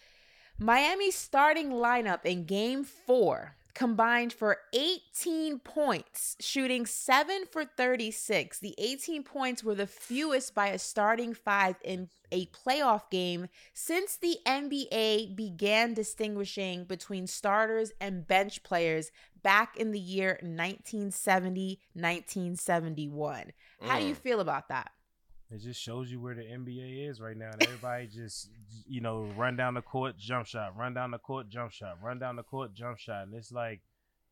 Miami's 0.58 1.14
starting 1.14 1.70
lineup 1.70 2.26
in 2.26 2.44
Game 2.44 2.84
Four 2.84 3.56
combined 3.74 4.32
for 4.32 4.58
18 4.72 5.58
points, 5.60 6.36
shooting 6.40 6.86
7 6.86 7.44
for 7.50 7.64
36. 7.64 8.58
The 8.58 8.74
18 8.78 9.22
points 9.22 9.64
were 9.64 9.74
the 9.74 9.86
fewest 9.86 10.54
by 10.54 10.68
a 10.68 10.78
starting 10.78 11.34
five 11.34 11.76
in 11.82 12.08
a 12.32 12.46
playoff 12.46 13.10
game 13.10 13.48
since 13.72 14.16
the 14.16 14.38
NBA 14.46 15.34
began 15.36 15.94
distinguishing 15.94 16.84
between 16.84 17.26
starters 17.26 17.92
and 18.00 18.26
bench 18.26 18.62
players 18.62 19.10
back 19.42 19.76
in 19.76 19.90
the 19.90 20.00
year 20.00 20.38
1970 20.42 21.80
1971. 21.94 23.52
How 23.80 23.98
do 23.98 24.04
you 24.04 24.14
mm. 24.14 24.18
feel 24.18 24.40
about 24.40 24.68
that? 24.68 24.92
It 25.50 25.62
just 25.62 25.80
shows 25.80 26.10
you 26.10 26.20
where 26.20 26.34
the 26.34 26.42
NBA 26.42 27.08
is 27.08 27.20
right 27.20 27.36
now, 27.36 27.50
and 27.52 27.62
everybody 27.62 28.06
just 28.06 28.50
you 28.86 29.00
know 29.00 29.28
run 29.36 29.56
down 29.56 29.74
the 29.74 29.82
court, 29.82 30.16
jump 30.16 30.46
shot, 30.46 30.76
run 30.76 30.94
down 30.94 31.10
the 31.10 31.18
court, 31.18 31.48
jump 31.48 31.72
shot, 31.72 31.98
run 32.02 32.18
down 32.18 32.36
the 32.36 32.42
court, 32.42 32.72
jump 32.74 32.98
shot, 32.98 33.26
and 33.26 33.34
it's 33.34 33.50
like 33.50 33.80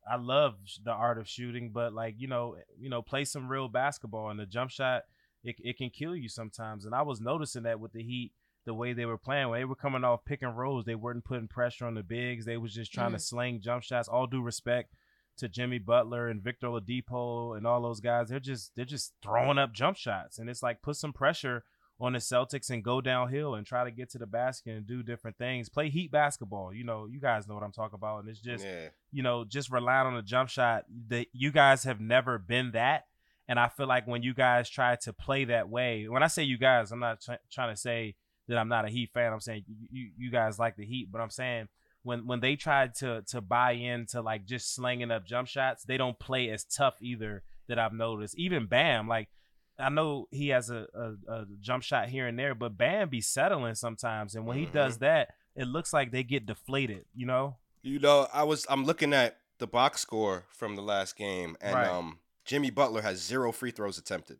I 0.09 0.15
love 0.15 0.55
the 0.83 0.91
art 0.91 1.17
of 1.17 1.27
shooting, 1.27 1.71
but 1.73 1.93
like 1.93 2.15
you 2.17 2.27
know, 2.27 2.55
you 2.79 2.89
know, 2.89 3.01
play 3.01 3.25
some 3.25 3.49
real 3.49 3.67
basketball, 3.67 4.29
and 4.29 4.39
the 4.39 4.45
jump 4.45 4.71
shot 4.71 5.03
it 5.43 5.55
it 5.59 5.77
can 5.77 5.89
kill 5.89 6.15
you 6.15 6.29
sometimes. 6.29 6.85
And 6.85 6.95
I 6.95 7.01
was 7.01 7.19
noticing 7.19 7.63
that 7.63 7.79
with 7.79 7.93
the 7.93 8.03
Heat, 8.03 8.31
the 8.65 8.73
way 8.73 8.93
they 8.93 9.05
were 9.05 9.17
playing 9.17 9.49
when 9.49 9.59
they 9.59 9.65
were 9.65 9.75
coming 9.75 10.03
off 10.03 10.25
pick 10.25 10.41
and 10.41 10.57
rolls, 10.57 10.85
they 10.85 10.95
weren't 10.95 11.25
putting 11.25 11.47
pressure 11.47 11.85
on 11.85 11.95
the 11.95 12.03
bigs. 12.03 12.45
They 12.45 12.57
was 12.57 12.73
just 12.73 12.93
trying 12.93 13.11
mm. 13.11 13.15
to 13.15 13.19
sling 13.19 13.61
jump 13.61 13.83
shots. 13.83 14.07
All 14.07 14.27
due 14.27 14.41
respect 14.41 14.93
to 15.39 15.49
Jimmy 15.49 15.79
Butler 15.79 16.27
and 16.27 16.41
Victor 16.41 16.67
Oladipo 16.67 17.57
and 17.57 17.65
all 17.65 17.81
those 17.81 17.99
guys. 17.99 18.29
They're 18.29 18.39
just 18.39 18.71
they're 18.75 18.85
just 18.85 19.13
throwing 19.21 19.57
up 19.57 19.73
jump 19.73 19.97
shots, 19.97 20.39
and 20.39 20.49
it's 20.49 20.63
like 20.63 20.81
put 20.81 20.95
some 20.95 21.13
pressure 21.13 21.63
on 22.01 22.13
the 22.13 22.19
Celtics 22.19 22.69
and 22.69 22.83
go 22.83 23.01
downhill 23.01 23.55
and 23.55 23.65
try 23.65 23.83
to 23.83 23.91
get 23.91 24.09
to 24.11 24.17
the 24.17 24.25
basket 24.25 24.71
and 24.71 24.87
do 24.87 25.03
different 25.03 25.37
things. 25.37 25.67
Play 25.67 25.89
heat 25.89 26.11
basketball. 26.11 26.73
You 26.73 26.85
know, 26.85 27.07
you 27.07 27.19
guys 27.19 27.47
know 27.47 27.55
what 27.55 27.63
I'm 27.63 27.73
talking 27.73 27.97
about, 27.97 28.19
and 28.19 28.29
it's 28.29 28.39
just 28.39 28.63
yeah. 28.63 28.89
you 29.11 29.23
know 29.23 29.43
just 29.45 29.71
relying 29.71 30.07
on 30.07 30.15
a 30.15 30.21
jump 30.21 30.49
shot. 30.49 30.85
That 31.07 31.27
you 31.33 31.51
guys 31.51 31.83
have 31.83 31.99
never 31.99 32.37
been 32.37 32.71
that. 32.71 33.05
And 33.47 33.59
I 33.59 33.67
feel 33.67 33.87
like 33.87 34.05
when 34.05 34.21
you 34.21 34.35
guys 34.35 34.69
try 34.69 34.95
to 34.97 35.11
play 35.11 35.45
that 35.45 35.69
way, 35.69 36.07
when 36.07 36.21
I 36.21 36.27
say 36.27 36.43
you 36.43 36.59
guys, 36.59 36.91
I'm 36.91 36.99
not 36.99 37.25
trying 37.51 37.73
to 37.73 37.81
say 37.81 38.15
that 38.47 38.59
I'm 38.59 38.69
not 38.69 38.85
a 38.85 38.89
Heat 38.89 39.09
fan. 39.11 39.33
I'm 39.33 39.39
saying 39.39 39.63
you, 39.91 40.11
you 40.17 40.29
guys 40.29 40.59
like 40.59 40.75
the 40.75 40.85
Heat, 40.85 41.09
but 41.11 41.19
I'm 41.19 41.31
saying 41.31 41.67
when 42.03 42.27
when 42.27 42.39
they 42.39 42.55
tried 42.55 42.95
to 42.95 43.23
to 43.27 43.41
buy 43.41 43.71
into 43.71 44.21
like 44.21 44.45
just 44.45 44.73
slanging 44.73 45.11
up 45.11 45.25
jump 45.25 45.47
shots, 45.47 45.83
they 45.83 45.97
don't 45.97 46.19
play 46.19 46.49
as 46.49 46.63
tough 46.63 46.95
either. 47.01 47.43
That 47.67 47.77
I've 47.77 47.93
noticed. 47.93 48.35
Even 48.37 48.65
Bam, 48.65 49.07
like 49.07 49.29
I 49.77 49.89
know 49.89 50.27
he 50.31 50.49
has 50.49 50.69
a, 50.71 50.87
a, 50.93 51.31
a 51.31 51.45
jump 51.61 51.83
shot 51.83 52.09
here 52.09 52.27
and 52.27 52.37
there, 52.37 52.55
but 52.55 52.77
Bam 52.77 53.09
be 53.09 53.21
settling 53.21 53.75
sometimes, 53.75 54.35
and 54.35 54.45
when 54.45 54.57
mm-hmm. 54.57 54.65
he 54.65 54.71
does 54.71 54.95
mm-hmm. 54.95 55.05
that, 55.05 55.29
it 55.55 55.67
looks 55.67 55.93
like 55.93 56.11
they 56.11 56.23
get 56.23 56.45
deflated. 56.45 57.05
You 57.13 57.27
know. 57.27 57.57
You 57.81 57.99
know, 57.99 58.27
I 58.33 58.43
was 58.43 58.65
I'm 58.69 58.85
looking 58.85 59.13
at 59.13 59.37
the 59.59 59.67
box 59.67 60.01
score 60.01 60.45
from 60.49 60.75
the 60.75 60.81
last 60.81 61.15
game, 61.15 61.55
and 61.61 61.75
right. 61.75 61.87
um, 61.87 62.19
Jimmy 62.43 62.71
Butler 62.71 63.01
has 63.01 63.21
zero 63.21 63.51
free 63.51 63.71
throws 63.71 63.97
attempted, 63.97 64.39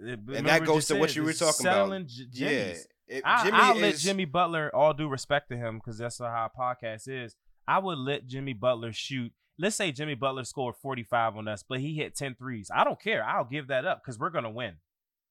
and 0.00 0.46
that 0.46 0.64
goes 0.64 0.86
to 0.88 0.96
what 0.96 1.14
you 1.14 1.22
were 1.22 1.32
talking 1.32 1.66
about. 1.66 2.06
J- 2.06 2.26
yeah, 2.32 2.74
it, 3.08 3.22
I, 3.24 3.72
will 3.72 3.80
let 3.80 3.96
Jimmy 3.96 4.24
Butler, 4.24 4.74
all 4.74 4.92
due 4.92 5.08
respect 5.08 5.50
to 5.50 5.56
him, 5.56 5.78
because 5.78 5.98
that's 5.98 6.18
how 6.18 6.26
our 6.26 6.50
podcast 6.50 7.08
is. 7.08 7.36
I 7.68 7.78
would 7.78 7.98
let 7.98 8.26
Jimmy 8.26 8.52
Butler 8.52 8.92
shoot. 8.92 9.32
Let's 9.58 9.76
say 9.76 9.92
Jimmy 9.92 10.14
Butler 10.14 10.44
scored 10.44 10.76
45 10.76 11.36
on 11.36 11.48
us, 11.48 11.64
but 11.66 11.80
he 11.80 11.94
hit 11.94 12.14
10 12.14 12.34
threes. 12.34 12.70
I 12.74 12.84
don't 12.84 13.00
care. 13.00 13.24
I'll 13.24 13.44
give 13.44 13.68
that 13.68 13.86
up 13.86 14.02
because 14.02 14.18
we're 14.18 14.30
going 14.30 14.44
to 14.44 14.50
win. 14.50 14.74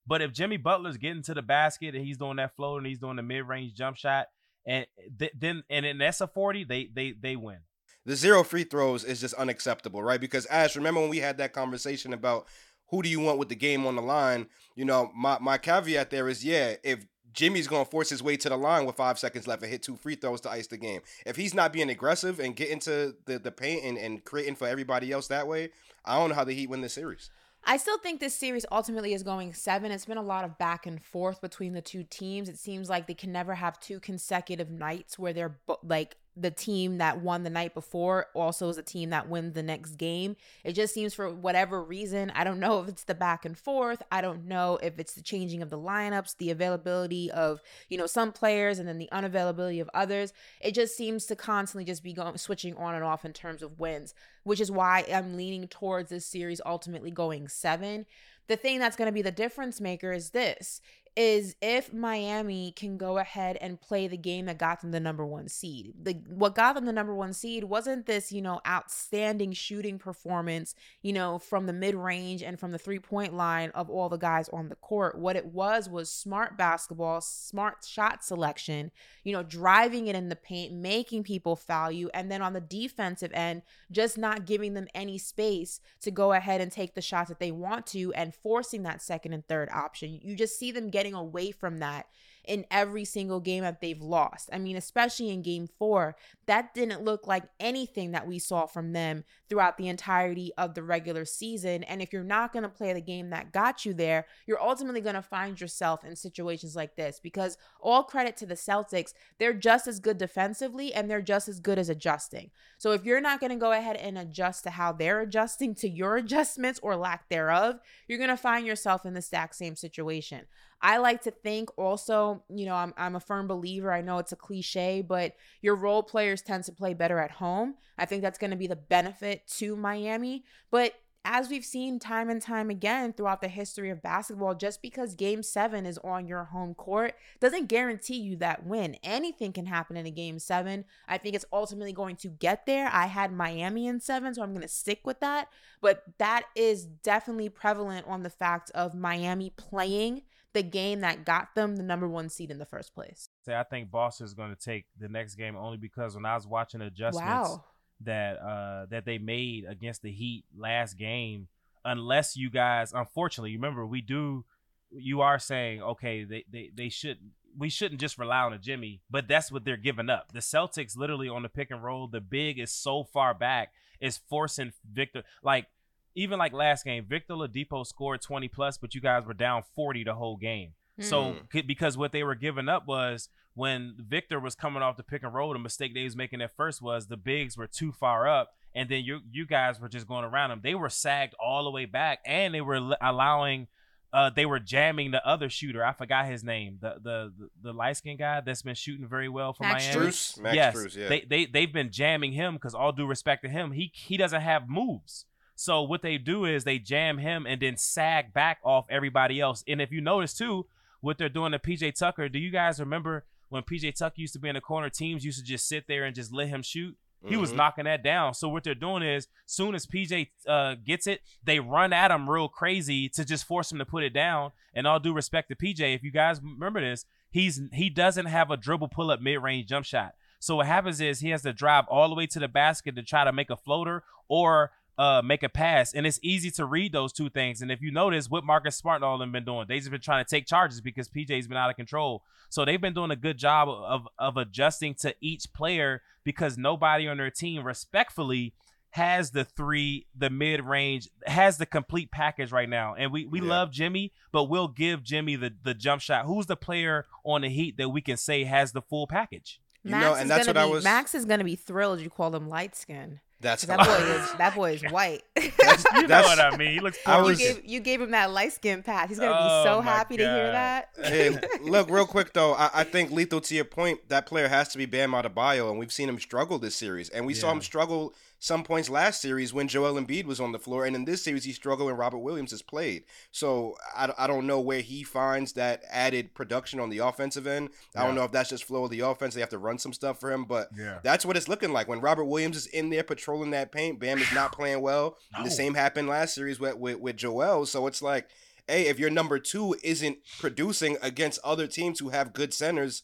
But 0.07 0.21
if 0.21 0.33
Jimmy 0.33 0.57
Butler's 0.57 0.97
getting 0.97 1.23
to 1.23 1.33
the 1.33 1.41
basket 1.41 1.95
and 1.95 2.05
he's 2.05 2.17
doing 2.17 2.37
that 2.37 2.55
float 2.55 2.77
and 2.77 2.87
he's 2.87 2.99
doing 2.99 3.15
the 3.15 3.23
mid 3.23 3.47
range 3.47 3.73
jump 3.73 3.97
shot, 3.97 4.27
and 4.65 4.85
th- 5.19 5.33
then 5.37 5.63
and 5.69 5.85
then 5.85 5.97
that's 5.97 6.21
a 6.21 6.27
40, 6.27 6.63
they 6.63 6.89
they 6.93 7.13
they 7.19 7.35
win. 7.35 7.59
The 8.05 8.15
zero 8.15 8.43
free 8.43 8.63
throws 8.63 9.03
is 9.03 9.19
just 9.19 9.33
unacceptable, 9.33 10.03
right? 10.03 10.21
Because 10.21 10.45
Ash, 10.47 10.75
remember 10.75 11.01
when 11.01 11.09
we 11.09 11.17
had 11.19 11.37
that 11.39 11.53
conversation 11.53 12.13
about 12.13 12.45
who 12.89 13.01
do 13.01 13.09
you 13.09 13.19
want 13.19 13.39
with 13.39 13.49
the 13.49 13.55
game 13.55 13.85
on 13.87 13.95
the 13.95 14.01
line? 14.01 14.47
You 14.75 14.85
know, 14.85 15.11
my 15.15 15.39
my 15.39 15.57
caveat 15.57 16.11
there 16.11 16.27
is 16.29 16.45
yeah, 16.45 16.75
if 16.83 17.05
Jimmy's 17.35 17.67
going 17.67 17.85
to 17.85 17.91
force 17.91 18.09
his 18.09 18.23
way 18.23 18.37
to 18.37 18.49
the 18.49 18.57
line 18.57 18.85
with 18.85 18.95
five 18.95 19.19
seconds 19.19 19.47
left 19.47 19.61
and 19.61 19.71
hit 19.71 19.83
two 19.83 19.97
free 19.97 20.15
throws 20.15 20.41
to 20.41 20.49
ice 20.49 20.67
the 20.67 20.77
game. 20.77 21.01
If 21.25 21.35
he's 21.35 21.53
not 21.53 21.73
being 21.73 21.89
aggressive 21.89 22.39
and 22.39 22.55
getting 22.55 22.79
to 22.79 23.15
the, 23.25 23.37
the 23.37 23.51
paint 23.51 23.83
and, 23.83 23.97
and 23.97 24.23
creating 24.23 24.55
for 24.55 24.67
everybody 24.67 25.11
else 25.11 25.27
that 25.27 25.47
way, 25.47 25.69
I 26.05 26.17
don't 26.17 26.29
know 26.29 26.35
how 26.35 26.45
the 26.45 26.53
Heat 26.53 26.69
win 26.69 26.81
this 26.81 26.93
series. 26.93 27.29
I 27.67 27.77
still 27.77 27.97
think 27.97 28.19
this 28.19 28.35
series 28.35 28.65
ultimately 28.71 29.13
is 29.13 29.23
going 29.23 29.53
seven. 29.53 29.91
It's 29.91 30.05
been 30.05 30.17
a 30.17 30.23
lot 30.23 30.45
of 30.45 30.57
back 30.57 30.85
and 30.85 31.03
forth 31.03 31.41
between 31.41 31.73
the 31.73 31.81
two 31.81 32.03
teams. 32.03 32.47
It 32.47 32.59
seems 32.59 32.89
like 32.89 33.07
they 33.07 33.15
can 33.15 33.31
never 33.31 33.55
have 33.55 33.79
two 33.79 33.99
consecutive 33.99 34.69
nights 34.69 35.17
where 35.17 35.33
they're 35.33 35.57
like 35.83 36.15
the 36.37 36.51
team 36.51 36.97
that 36.97 37.21
won 37.21 37.43
the 37.43 37.49
night 37.49 37.73
before 37.73 38.27
also 38.33 38.67
is 38.69 38.77
a 38.77 38.83
team 38.83 39.09
that 39.11 39.29
wins 39.29 39.53
the 39.53 39.63
next 39.63 39.95
game. 39.95 40.35
It 40.63 40.73
just 40.73 40.93
seems 40.93 41.13
for 41.13 41.29
whatever 41.33 41.81
reason, 41.81 42.31
I 42.35 42.43
don't 42.43 42.59
know 42.59 42.81
if 42.81 42.89
it's 42.89 43.05
the 43.05 43.15
back 43.15 43.45
and 43.45 43.57
forth, 43.57 44.03
I 44.11 44.21
don't 44.21 44.45
know 44.45 44.77
if 44.83 44.99
it's 44.99 45.13
the 45.13 45.21
changing 45.21 45.61
of 45.61 45.69
the 45.69 45.79
lineups, 45.79 46.37
the 46.37 46.51
availability 46.51 47.31
of, 47.31 47.61
you 47.89 47.97
know, 47.97 48.07
some 48.07 48.31
players 48.31 48.79
and 48.79 48.87
then 48.87 48.97
the 48.97 49.09
unavailability 49.11 49.81
of 49.81 49.89
others. 49.93 50.33
It 50.59 50.73
just 50.73 50.97
seems 50.97 51.25
to 51.27 51.35
constantly 51.35 51.85
just 51.85 52.03
be 52.03 52.13
going 52.13 52.37
switching 52.37 52.75
on 52.75 52.95
and 52.95 53.03
off 53.03 53.23
in 53.23 53.33
terms 53.33 53.63
of 53.63 53.79
wins, 53.79 54.13
which 54.43 54.59
is 54.59 54.71
why 54.71 55.05
I'm 55.11 55.37
leaning 55.37 55.67
towards 55.67 56.09
this 56.09 56.25
series 56.25 56.59
ultimately 56.65 57.11
going 57.11 57.47
7 57.47 58.05
the 58.47 58.55
thing 58.55 58.79
that's 58.79 58.95
going 58.95 59.07
to 59.07 59.11
be 59.11 59.21
the 59.21 59.31
difference 59.31 59.81
maker 59.81 60.11
is 60.11 60.29
this 60.29 60.81
is 61.15 61.55
if 61.61 61.93
Miami 61.93 62.71
can 62.71 62.97
go 62.97 63.17
ahead 63.17 63.57
and 63.61 63.79
play 63.79 64.07
the 64.07 64.17
game 64.17 64.47
that 64.47 64.57
got 64.57 64.81
them 64.81 64.91
the 64.91 64.99
number 64.99 65.25
one 65.25 65.47
seed. 65.47 65.93
The 66.01 66.13
what 66.27 66.55
got 66.55 66.75
them 66.75 66.85
the 66.85 66.91
number 66.91 67.15
one 67.15 67.31
seed 67.31 67.63
wasn't 67.63 68.05
this, 68.05 68.33
you 68.33 68.41
know, 68.41 68.59
outstanding 68.67 69.53
shooting 69.53 69.97
performance, 69.97 70.75
you 71.01 71.13
know, 71.13 71.39
from 71.39 71.67
the 71.67 71.73
mid 71.73 71.95
range 71.95 72.43
and 72.43 72.59
from 72.59 72.71
the 72.71 72.77
three 72.77 72.99
point 72.99 73.33
line 73.33 73.69
of 73.69 73.89
all 73.89 74.09
the 74.09 74.17
guys 74.17 74.49
on 74.49 74.67
the 74.67 74.75
court. 74.75 75.17
What 75.17 75.37
it 75.37 75.45
was 75.45 75.87
was 75.87 76.11
smart 76.11 76.57
basketball, 76.57 77.21
smart 77.21 77.85
shot 77.85 78.23
selection, 78.23 78.91
you 79.23 79.31
know, 79.31 79.43
driving 79.43 80.07
it 80.07 80.15
in 80.15 80.27
the 80.27 80.35
paint, 80.35 80.73
making 80.73 81.23
people 81.23 81.55
foul 81.55 81.91
you, 81.91 82.09
and 82.13 82.29
then 82.29 82.41
on 82.41 82.53
the 82.53 82.61
defensive 82.61 83.31
end, 83.33 83.61
just 83.89 84.17
not 84.17 84.45
giving 84.45 84.73
them 84.73 84.87
any 84.93 85.17
space 85.17 85.79
to 86.01 86.11
go 86.11 86.33
ahead 86.33 86.59
and 86.59 86.73
take 86.73 86.93
the 86.93 87.01
shots 87.01 87.29
that 87.29 87.39
they 87.39 87.51
want 87.51 87.85
to 87.87 88.13
and 88.13 88.35
forcing 88.35 88.83
that 88.83 89.01
second 89.01 89.31
and 89.31 89.47
third 89.47 89.69
option. 89.71 90.19
You 90.21 90.35
just 90.35 90.59
see 90.59 90.71
them 90.71 90.89
getting 90.89 91.04
away 91.13 91.51
from 91.51 91.79
that 91.79 92.07
in 92.43 92.65
every 92.69 93.05
single 93.05 93.39
game 93.39 93.63
that 93.63 93.81
they've 93.81 94.01
lost. 94.01 94.49
I 94.53 94.59
mean, 94.59 94.75
especially 94.75 95.29
in 95.29 95.41
game 95.41 95.67
four, 95.67 96.15
that 96.47 96.73
didn't 96.73 97.03
look 97.03 97.27
like 97.27 97.43
anything 97.59 98.11
that 98.11 98.27
we 98.27 98.39
saw 98.39 98.65
from 98.65 98.93
them 98.93 99.23
throughout 99.49 99.77
the 99.77 99.87
entirety 99.87 100.51
of 100.57 100.73
the 100.73 100.83
regular 100.83 101.25
season. 101.25 101.83
And 101.83 102.01
if 102.01 102.13
you're 102.13 102.23
not 102.23 102.53
going 102.53 102.63
to 102.63 102.69
play 102.69 102.93
the 102.93 103.01
game 103.01 103.29
that 103.29 103.51
got 103.51 103.85
you 103.85 103.93
there, 103.93 104.25
you're 104.45 104.61
ultimately 104.61 105.01
going 105.01 105.15
to 105.15 105.21
find 105.21 105.59
yourself 105.59 106.03
in 106.03 106.15
situations 106.15 106.75
like 106.75 106.95
this 106.95 107.19
because 107.21 107.57
all 107.79 108.03
credit 108.03 108.37
to 108.37 108.45
the 108.45 108.55
Celtics, 108.55 109.13
they're 109.39 109.53
just 109.53 109.87
as 109.87 109.99
good 109.99 110.17
defensively 110.17 110.93
and 110.93 111.09
they're 111.09 111.21
just 111.21 111.47
as 111.47 111.59
good 111.59 111.79
as 111.79 111.89
adjusting. 111.89 112.51
So 112.77 112.91
if 112.91 113.05
you're 113.05 113.21
not 113.21 113.39
going 113.39 113.51
to 113.51 113.55
go 113.55 113.71
ahead 113.71 113.95
and 113.95 114.17
adjust 114.17 114.63
to 114.63 114.71
how 114.71 114.91
they're 114.91 115.21
adjusting 115.21 115.75
to 115.75 115.89
your 115.89 116.17
adjustments 116.25 116.79
or 116.81 116.95
lack 116.95 117.29
thereof, 117.29 117.79
you're 118.07 118.19
going 118.19 118.29
to 118.29 118.37
find 118.37 118.65
yourself 118.65 119.05
in 119.05 119.13
the 119.13 119.19
exact 119.19 119.55
same 119.55 119.75
situation. 119.75 120.45
I 120.81 120.97
like 120.97 121.21
to 121.23 121.31
think 121.31 121.69
also, 121.77 122.43
you 122.49 122.65
know, 122.65 122.75
I'm, 122.75 122.93
I'm 122.97 123.15
a 123.15 123.19
firm 123.19 123.47
believer. 123.47 123.91
I 123.91 124.01
know 124.01 124.19
it's 124.19 124.33
a 124.33 124.35
cliche, 124.35 125.01
but 125.01 125.35
your 125.61 125.75
role 125.75 126.03
players 126.03 126.34
tend 126.41 126.63
to 126.65 126.71
play 126.71 126.93
better 126.93 127.19
at 127.19 127.31
home. 127.31 127.75
I 127.97 128.05
think 128.05 128.21
that's 128.21 128.37
going 128.37 128.51
to 128.51 128.57
be 128.57 128.67
the 128.67 128.75
benefit 128.75 129.47
to 129.57 129.75
Miami. 129.75 130.43
But 130.71 130.93
as 131.27 131.49
we've 131.49 131.65
seen 131.65 131.97
time 131.97 132.29
and 132.29 132.39
time 132.39 132.69
again 132.69 133.11
throughout 133.11 133.41
the 133.41 133.47
history 133.47 133.89
of 133.89 134.01
basketball, 134.01 134.53
just 134.53 134.81
because 134.81 135.15
game 135.15 135.41
seven 135.41 135.85
is 135.85 135.97
on 136.03 136.27
your 136.27 136.45
home 136.45 136.75
court 136.75 137.15
doesn't 137.39 137.67
guarantee 137.67 138.19
you 138.19 138.35
that 138.37 138.65
win. 138.65 138.95
Anything 139.03 139.51
can 139.51 139.65
happen 139.65 139.97
in 139.97 140.05
a 140.05 140.11
game 140.11 140.37
seven. 140.37 140.85
I 141.07 141.17
think 141.17 141.35
it's 141.35 141.45
ultimately 141.51 141.93
going 141.93 142.15
to 142.17 142.27
get 142.27 142.67
there. 142.67 142.89
I 142.93 143.07
had 143.07 143.33
Miami 143.33 143.87
in 143.87 143.99
seven, 143.99 144.35
so 144.35 144.43
I'm 144.43 144.51
going 144.51 144.61
to 144.61 144.67
stick 144.67 145.01
with 145.03 145.19
that. 145.21 145.49
But 145.81 146.03
that 146.19 146.43
is 146.55 146.85
definitely 146.85 147.49
prevalent 147.49 148.05
on 148.07 148.21
the 148.21 148.29
fact 148.29 148.69
of 148.75 148.93
Miami 148.93 149.49
playing 149.49 150.21
the 150.55 150.63
game 150.63 151.01
that 151.01 151.23
got 151.23 151.53
them 151.53 151.75
the 151.75 151.83
number 151.83 152.07
one 152.07 152.29
seed 152.29 152.49
in 152.49 152.57
the 152.57 152.65
first 152.65 152.95
place. 152.95 153.29
Say, 153.45 153.55
I 153.55 153.63
think 153.63 153.91
Boston 153.91 154.25
is 154.25 154.33
going 154.33 154.49
to 154.49 154.59
take 154.59 154.85
the 154.99 155.07
next 155.07 155.35
game 155.35 155.55
only 155.55 155.77
because 155.77 156.15
when 156.15 156.25
I 156.25 156.33
was 156.33 156.47
watching 156.47 156.81
adjustments. 156.81 157.49
Wow 157.49 157.63
that 158.01 158.37
uh 158.37 158.85
that 158.89 159.05
they 159.05 159.17
made 159.17 159.65
against 159.65 160.01
the 160.01 160.11
Heat 160.11 160.45
last 160.57 160.97
game. 160.97 161.47
Unless 161.83 162.35
you 162.35 162.49
guys, 162.49 162.93
unfortunately, 162.93 163.55
remember 163.55 163.85
we 163.85 164.01
do. 164.01 164.45
You 164.91 165.21
are 165.21 165.39
saying 165.39 165.81
okay, 165.81 166.23
they 166.23 166.45
they 166.51 166.71
they 166.73 166.89
should 166.89 167.17
we 167.57 167.69
shouldn't 167.69 168.01
just 168.01 168.17
rely 168.17 168.39
on 168.39 168.53
a 168.53 168.57
Jimmy, 168.57 169.01
but 169.09 169.27
that's 169.27 169.51
what 169.51 169.63
they're 169.63 169.77
giving 169.77 170.09
up. 170.09 170.31
The 170.33 170.39
Celtics 170.39 170.97
literally 170.97 171.29
on 171.29 171.43
the 171.43 171.49
pick 171.49 171.71
and 171.71 171.83
roll, 171.83 172.07
the 172.07 172.21
big 172.21 172.59
is 172.59 172.71
so 172.71 173.03
far 173.03 173.33
back, 173.33 173.71
is 174.01 174.19
forcing 174.29 174.73
Victor 174.91 175.23
like 175.41 175.67
even 176.15 176.39
like 176.39 176.53
last 176.53 176.85
game, 176.85 177.05
Victor 177.07 177.33
Oladipo 177.33 177.85
scored 177.85 178.21
20 178.21 178.47
plus, 178.47 178.77
but 178.77 178.95
you 178.95 179.01
guys 179.01 179.25
were 179.25 179.33
down 179.33 179.63
40 179.75 180.05
the 180.05 180.15
whole 180.15 180.37
game. 180.37 180.71
Mm. 180.99 181.03
So 181.03 181.35
because 181.67 181.97
what 181.97 182.11
they 182.11 182.23
were 182.23 182.35
giving 182.35 182.69
up 182.69 182.87
was 182.87 183.29
when 183.53 183.95
Victor 183.97 184.39
was 184.39 184.55
coming 184.55 184.81
off 184.81 184.97
the 184.97 185.03
pick 185.03 185.23
and 185.23 185.33
roll, 185.33 185.53
the 185.53 185.59
mistake 185.59 185.93
they 185.93 186.03
was 186.03 186.15
making 186.15 186.41
at 186.41 186.55
first 186.55 186.81
was 186.81 187.07
the 187.07 187.17
bigs 187.17 187.57
were 187.57 187.67
too 187.67 187.91
far 187.91 188.27
up, 188.27 188.53
and 188.73 188.89
then 188.89 189.03
you 189.03 189.21
you 189.31 189.45
guys 189.45 189.79
were 189.79 189.89
just 189.89 190.07
going 190.07 190.25
around 190.25 190.49
them. 190.49 190.61
They 190.63 190.75
were 190.75 190.89
sagged 190.89 191.33
all 191.39 191.63
the 191.63 191.71
way 191.71 191.85
back, 191.85 192.19
and 192.25 192.53
they 192.53 192.61
were 192.61 192.95
allowing. 193.01 193.67
Uh, 194.13 194.29
they 194.29 194.45
were 194.45 194.59
jamming 194.59 195.11
the 195.11 195.25
other 195.27 195.49
shooter. 195.49 195.83
I 195.83 195.91
forgot 195.91 196.27
his 196.27 196.43
name. 196.43 196.77
The 196.79 196.95
the 197.01 197.33
the, 197.37 197.49
the 197.63 197.73
light 197.73 197.97
skinned 197.97 198.19
guy 198.19 198.39
that's 198.39 198.61
been 198.61 198.75
shooting 198.75 199.07
very 199.07 199.27
well 199.27 199.51
for 199.51 199.63
Max 199.63 199.87
Miami. 199.87 200.07
Strus? 200.07 200.39
Max 200.39 200.55
yes, 200.55 200.75
Strus, 200.75 200.95
yeah. 200.95 201.09
they 201.09 201.21
they 201.21 201.45
they've 201.45 201.73
been 201.73 201.91
jamming 201.91 202.31
him 202.31 202.53
because 202.53 202.73
all 202.73 202.93
due 202.93 203.07
respect 203.07 203.43
to 203.43 203.49
him, 203.49 203.71
he 203.71 203.91
he 203.93 204.15
doesn't 204.15 204.41
have 204.41 204.69
moves. 204.69 205.25
So 205.55 205.81
what 205.81 206.01
they 206.01 206.17
do 206.17 206.45
is 206.45 206.63
they 206.63 206.79
jam 206.79 207.17
him 207.17 207.45
and 207.45 207.61
then 207.61 207.77
sag 207.77 208.33
back 208.33 208.59
off 208.63 208.85
everybody 208.89 209.39
else. 209.39 209.63
And 209.67 209.81
if 209.81 209.91
you 209.91 210.01
notice 210.01 210.33
too, 210.33 210.65
what 211.01 211.17
they're 211.17 211.29
doing 211.29 211.53
to 211.53 211.59
PJ 211.59 211.95
Tucker, 211.97 212.27
do 212.29 212.39
you 212.39 212.51
guys 212.51 212.79
remember 212.79 213.25
when 213.49 213.63
PJ 213.63 213.95
Tucker 213.95 214.15
used 214.17 214.33
to 214.33 214.39
be 214.39 214.49
in 214.49 214.55
the 214.55 214.61
corner, 214.61 214.89
teams 214.89 215.23
used 215.23 215.39
to 215.39 215.45
just 215.45 215.67
sit 215.67 215.87
there 215.87 216.03
and 216.03 216.15
just 216.15 216.33
let 216.33 216.49
him 216.49 216.61
shoot. 216.61 216.97
He 217.23 217.31
mm-hmm. 217.31 217.41
was 217.41 217.53
knocking 217.53 217.85
that 217.85 218.03
down. 218.03 218.33
So 218.33 218.49
what 218.49 218.63
they're 218.63 218.75
doing 218.75 219.01
is, 219.01 219.27
soon 219.45 219.73
as 219.73 219.87
PJ 219.87 220.27
uh, 220.47 220.75
gets 220.83 221.07
it, 221.07 221.21
they 221.43 221.59
run 221.59 221.91
at 221.93 222.11
him 222.11 222.29
real 222.29 222.47
crazy 222.47 223.09
to 223.09 223.25
just 223.25 223.45
force 223.45 223.71
him 223.71 223.79
to 223.79 223.85
put 223.85 224.03
it 224.03 224.13
down. 224.13 224.51
And 224.73 224.85
all 224.85 224.99
due 224.99 225.13
respect 225.13 225.49
to 225.49 225.55
PJ, 225.55 225.95
if 225.95 226.03
you 226.03 226.11
guys 226.11 226.39
remember 226.41 226.81
this, 226.81 227.05
he's 227.31 227.61
he 227.73 227.89
doesn't 227.89 228.27
have 228.27 228.51
a 228.51 228.57
dribble 228.57 228.89
pull 228.89 229.09
up 229.09 229.21
mid 229.21 229.41
range 229.41 229.67
jump 229.69 229.85
shot. 229.85 230.13
So 230.39 230.57
what 230.57 230.67
happens 230.67 231.01
is 231.01 231.19
he 231.19 231.29
has 231.29 231.41
to 231.41 231.53
drive 231.53 231.85
all 231.89 232.09
the 232.09 232.15
way 232.15 232.27
to 232.27 232.39
the 232.39 232.47
basket 232.47 232.95
to 232.95 233.03
try 233.03 233.23
to 233.23 233.31
make 233.31 233.49
a 233.49 233.57
floater 233.57 234.03
or 234.27 234.71
uh, 234.97 235.21
make 235.23 235.43
a 235.43 235.49
pass. 235.49 235.93
And 235.93 236.05
it's 236.05 236.19
easy 236.21 236.51
to 236.51 236.65
read 236.65 236.91
those 236.91 237.11
two 237.11 237.29
things. 237.29 237.61
And 237.61 237.71
if 237.71 237.81
you 237.81 237.91
notice 237.91 238.29
what 238.29 238.43
Marcus 238.43 238.75
Smart 238.75 238.97
and 238.97 239.05
all 239.05 239.15
of 239.15 239.19
them 239.19 239.31
been 239.31 239.45
doing, 239.45 239.65
they've 239.67 239.79
just 239.79 239.91
been 239.91 240.01
trying 240.01 240.23
to 240.23 240.29
take 240.29 240.45
charges 240.45 240.81
because 240.81 241.09
PJ's 241.09 241.47
been 241.47 241.57
out 241.57 241.69
of 241.69 241.75
control. 241.75 242.23
So 242.49 242.63
they've 242.63 242.79
been 242.79 242.93
doing 242.93 243.11
a 243.11 243.15
good 243.15 243.37
job 243.37 243.67
of 243.69 244.07
of 244.17 244.37
adjusting 244.37 244.95
to 244.95 245.15
each 245.19 245.51
player 245.53 246.01
because 246.23 246.57
nobody 246.57 247.07
on 247.07 247.17
their 247.17 247.31
team 247.31 247.63
respectfully 247.63 248.53
has 248.91 249.31
the 249.31 249.43
three, 249.43 250.07
the 250.17 250.29
mid 250.29 250.63
range, 250.63 251.09
has 251.25 251.57
the 251.57 251.65
complete 251.65 252.11
package 252.11 252.53
right 252.53 252.69
now. 252.69 252.95
And 252.97 253.11
we, 253.11 253.25
we 253.25 253.41
yeah. 253.41 253.49
love 253.49 253.71
Jimmy, 253.71 254.13
but 254.31 254.45
we'll 254.45 254.69
give 254.69 255.03
Jimmy 255.03 255.35
the, 255.35 255.53
the 255.63 255.73
jump 255.73 256.01
shot. 256.01 256.25
Who's 256.25 256.45
the 256.45 256.55
player 256.55 257.05
on 257.25 257.41
the 257.41 257.49
Heat 257.49 257.75
that 257.75 257.89
we 257.89 257.99
can 257.99 258.15
say 258.15 258.45
has 258.45 258.71
the 258.71 258.81
full 258.81 259.05
package? 259.05 259.59
You 259.83 259.91
Max 259.91 260.05
know, 260.05 260.13
and 260.15 260.29
that's 260.29 260.47
what 260.47 260.55
be, 260.55 260.61
I 260.61 260.65
was. 260.65 260.83
Max 260.85 261.13
is 261.13 261.25
gonna 261.25 261.43
be 261.43 261.57
thrilled. 261.57 261.99
You 261.99 262.09
call 262.09 262.33
him 262.33 262.47
light 262.47 262.73
skin. 262.73 263.19
That's 263.41 263.63
that 263.65 263.79
boy 263.79 263.91
is 263.91 264.33
that 264.33 264.55
boy 264.55 264.71
is 264.73 264.83
white. 264.91 265.23
That's, 265.35 265.83
you 265.95 266.07
know 266.07 266.21
what 266.21 266.39
I 266.39 266.55
mean. 266.55 266.71
He 266.71 266.79
looks. 266.79 266.97
I 267.05 267.21
was, 267.21 267.39
you, 267.39 267.53
gave, 267.53 267.65
you 267.65 267.79
gave 267.79 268.01
him 268.01 268.11
that 268.11 268.31
light 268.31 268.53
skin 268.53 268.81
pass. 268.81 269.09
He's 269.09 269.19
gonna 269.19 269.31
be 269.31 269.37
oh 269.39 269.63
so 269.63 269.81
happy 269.81 270.17
God. 270.17 270.23
to 270.23 270.33
hear 270.33 270.51
that. 270.51 270.89
Hey, 271.03 271.37
look, 271.61 271.89
real 271.89 272.05
quick 272.05 272.33
though, 272.33 272.53
I, 272.53 272.69
I, 272.73 272.83
think 272.83 273.11
lethal 273.11 273.41
to 273.41 273.55
your 273.55 273.65
point. 273.65 274.07
That 274.09 274.25
player 274.25 274.47
has 274.47 274.69
to 274.69 274.77
be 274.77 274.85
Bam 274.85 275.11
Adebayo, 275.11 275.69
and 275.69 275.77
we've 275.77 275.91
seen 275.91 276.07
him 276.07 276.19
struggle 276.19 276.59
this 276.59 276.75
series, 276.75 277.09
and 277.09 277.25
we 277.25 277.33
yeah. 277.33 277.41
saw 277.41 277.51
him 277.51 277.61
struggle 277.61 278.15
some 278.39 278.63
points 278.63 278.89
last 278.89 279.21
series 279.21 279.53
when 279.53 279.67
Joel 279.67 279.93
Embiid 279.93 280.25
was 280.25 280.39
on 280.39 280.51
the 280.51 280.59
floor, 280.59 280.85
and 280.85 280.95
in 280.95 281.05
this 281.05 281.23
series 281.23 281.43
he 281.43 281.51
struggled 281.51 281.87
when 281.87 281.97
Robert 281.97 282.19
Williams 282.19 282.51
has 282.51 282.61
played. 282.61 283.03
So 283.31 283.75
I, 283.95 284.11
I 284.17 284.27
don't 284.27 284.47
know 284.47 284.59
where 284.59 284.81
he 284.81 285.03
finds 285.03 285.53
that 285.53 285.83
added 285.89 286.33
production 286.33 286.79
on 286.79 286.89
the 286.89 286.99
offensive 286.99 287.47
end. 287.47 287.69
Yeah. 287.93 288.03
I 288.03 288.05
don't 288.05 288.15
know 288.15 288.23
if 288.23 288.31
that's 288.31 288.49
just 288.49 288.65
flow 288.65 288.85
of 288.85 288.91
the 288.91 288.99
offense. 289.01 289.33
They 289.33 289.39
have 289.41 289.49
to 289.49 289.57
run 289.57 289.79
some 289.79 289.93
stuff 289.93 290.19
for 290.19 290.31
him, 290.31 290.45
but 290.45 290.69
yeah. 290.77 290.99
that's 291.03 291.25
what 291.25 291.37
it's 291.37 291.47
looking 291.47 291.73
like 291.73 291.87
when 291.87 292.01
Robert 292.01 292.25
Williams 292.25 292.57
is 292.57 292.67
in 292.67 292.89
there 292.89 293.03
patrolling 293.03 293.51
that 293.51 293.71
paint. 293.71 293.99
Bam 293.99 294.19
is 294.19 294.33
not 294.33 294.51
playing 294.51 294.81
well. 294.81 295.17
no. 295.37 295.43
The 295.43 295.51
same 295.51 295.73
happened 295.73 296.07
last 296.07 296.35
series 296.35 296.59
with, 296.59 296.77
with 296.77 296.99
with 296.99 297.17
Joel. 297.17 297.65
So 297.65 297.87
it's 297.87 298.01
like, 298.01 298.29
hey, 298.67 298.87
if 298.87 298.99
your 298.99 299.09
number 299.09 299.39
two 299.39 299.75
isn't 299.83 300.17
producing 300.39 300.97
against 301.01 301.39
other 301.43 301.67
teams 301.67 301.99
who 301.99 302.09
have 302.09 302.33
good 302.33 302.53
centers, 302.53 303.03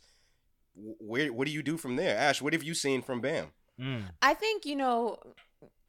where 0.75 1.31
what 1.31 1.47
do 1.47 1.53
you 1.53 1.63
do 1.63 1.77
from 1.77 1.95
there? 1.95 2.17
Ash, 2.17 2.41
what 2.41 2.53
have 2.53 2.63
you 2.63 2.73
seen 2.73 3.01
from 3.01 3.21
Bam? 3.21 3.47
Mm. 3.81 4.03
I 4.21 4.33
think, 4.33 4.65
you 4.65 4.75
know, 4.75 5.17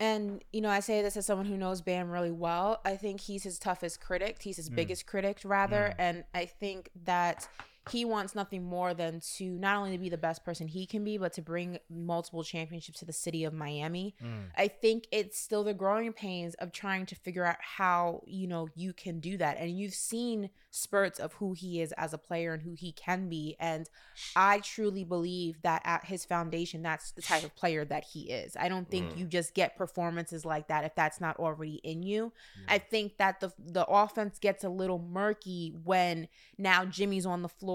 and 0.01 0.43
you 0.53 0.61
know, 0.61 0.69
I 0.69 0.81
say 0.81 1.03
this 1.03 1.17
as 1.17 1.27
someone 1.27 1.47
who 1.47 1.57
knows 1.57 1.81
Bam 1.81 2.11
really 2.11 2.31
well. 2.31 2.81
I 2.85 2.97
think 2.97 3.21
he's 3.21 3.45
his 3.45 3.59
toughest 3.59 4.01
critic. 4.01 4.39
He's 4.41 4.57
his 4.57 4.71
mm. 4.71 4.75
biggest 4.77 5.07
critic, 5.07 5.41
rather. 5.45 5.93
Mm. 5.93 5.95
And 5.99 6.25
I 6.35 6.47
think 6.47 6.91
that 7.05 7.49
he 7.91 8.05
wants 8.05 8.35
nothing 8.35 8.63
more 8.63 8.95
than 8.95 9.21
to 9.37 9.45
not 9.45 9.77
only 9.77 9.97
be 9.97 10.09
the 10.09 10.19
best 10.19 10.45
person 10.45 10.69
he 10.69 10.87
can 10.87 11.03
be, 11.03 11.19
but 11.19 11.33
to 11.33 11.43
bring 11.43 11.79
multiple 11.91 12.45
championships 12.45 13.01
to 13.01 13.05
the 13.05 13.13
city 13.13 13.45
of 13.45 13.53
Miami. 13.53 14.15
Mm. 14.23 14.47
I 14.57 14.69
think 14.69 15.07
it's 15.11 15.39
still 15.39 15.65
the 15.65 15.75
growing 15.75 16.13
pains 16.13 16.55
of 16.55 16.73
trying 16.73 17.07
to 17.07 17.15
figure 17.17 17.45
out 17.45 17.57
how, 17.61 18.23
you 18.27 18.47
know, 18.47 18.69
you 18.77 18.93
can 18.93 19.19
do 19.19 19.37
that. 19.39 19.57
And 19.59 19.77
you've 19.77 19.95
seen 19.95 20.51
spurts 20.71 21.19
of 21.19 21.35
who 21.35 21.53
he 21.53 21.81
is 21.81 21.93
as 21.93 22.15
a 22.15 22.19
player 22.19 22.55
and 22.55 22.63
who 22.63 22.75
he 22.75 22.93
can 22.93 23.29
be. 23.29 23.57
And 23.59 23.89
I 24.37 24.61
truly 24.61 25.05
believe 25.05 25.61
that 25.63 25.83
at 25.85 26.05
his 26.05 26.25
foundation, 26.25 26.83
that's 26.83 27.11
the 27.11 27.23
type 27.23 27.43
of 27.43 27.55
player 27.57 27.85
that 27.85 28.05
he 28.05 28.31
is. 28.31 28.57
I 28.59 28.69
don't 28.69 28.89
think 28.89 29.11
mm. 29.13 29.19
you 29.19 29.27
just 29.27 29.55
get 29.55 29.77
performances 29.77 30.45
like 30.45 30.69
that 30.69 30.85
if 30.85 30.95
that's 30.95 31.21
not 31.21 31.37
already 31.39 31.81
in 31.83 32.03
you. 32.03 32.33
I 32.69 32.79
think 32.79 33.17
that 33.19 33.41
the 33.41 33.53
the 33.59 33.87
offense 33.87 34.39
gets 34.39 34.65
a 34.65 34.69
little 34.69 34.99
murky 34.99 35.75
when 35.85 36.29
now 36.59 36.85
Jimmy's 36.85 37.27
on 37.27 37.43
the 37.43 37.49
floor. 37.49 37.72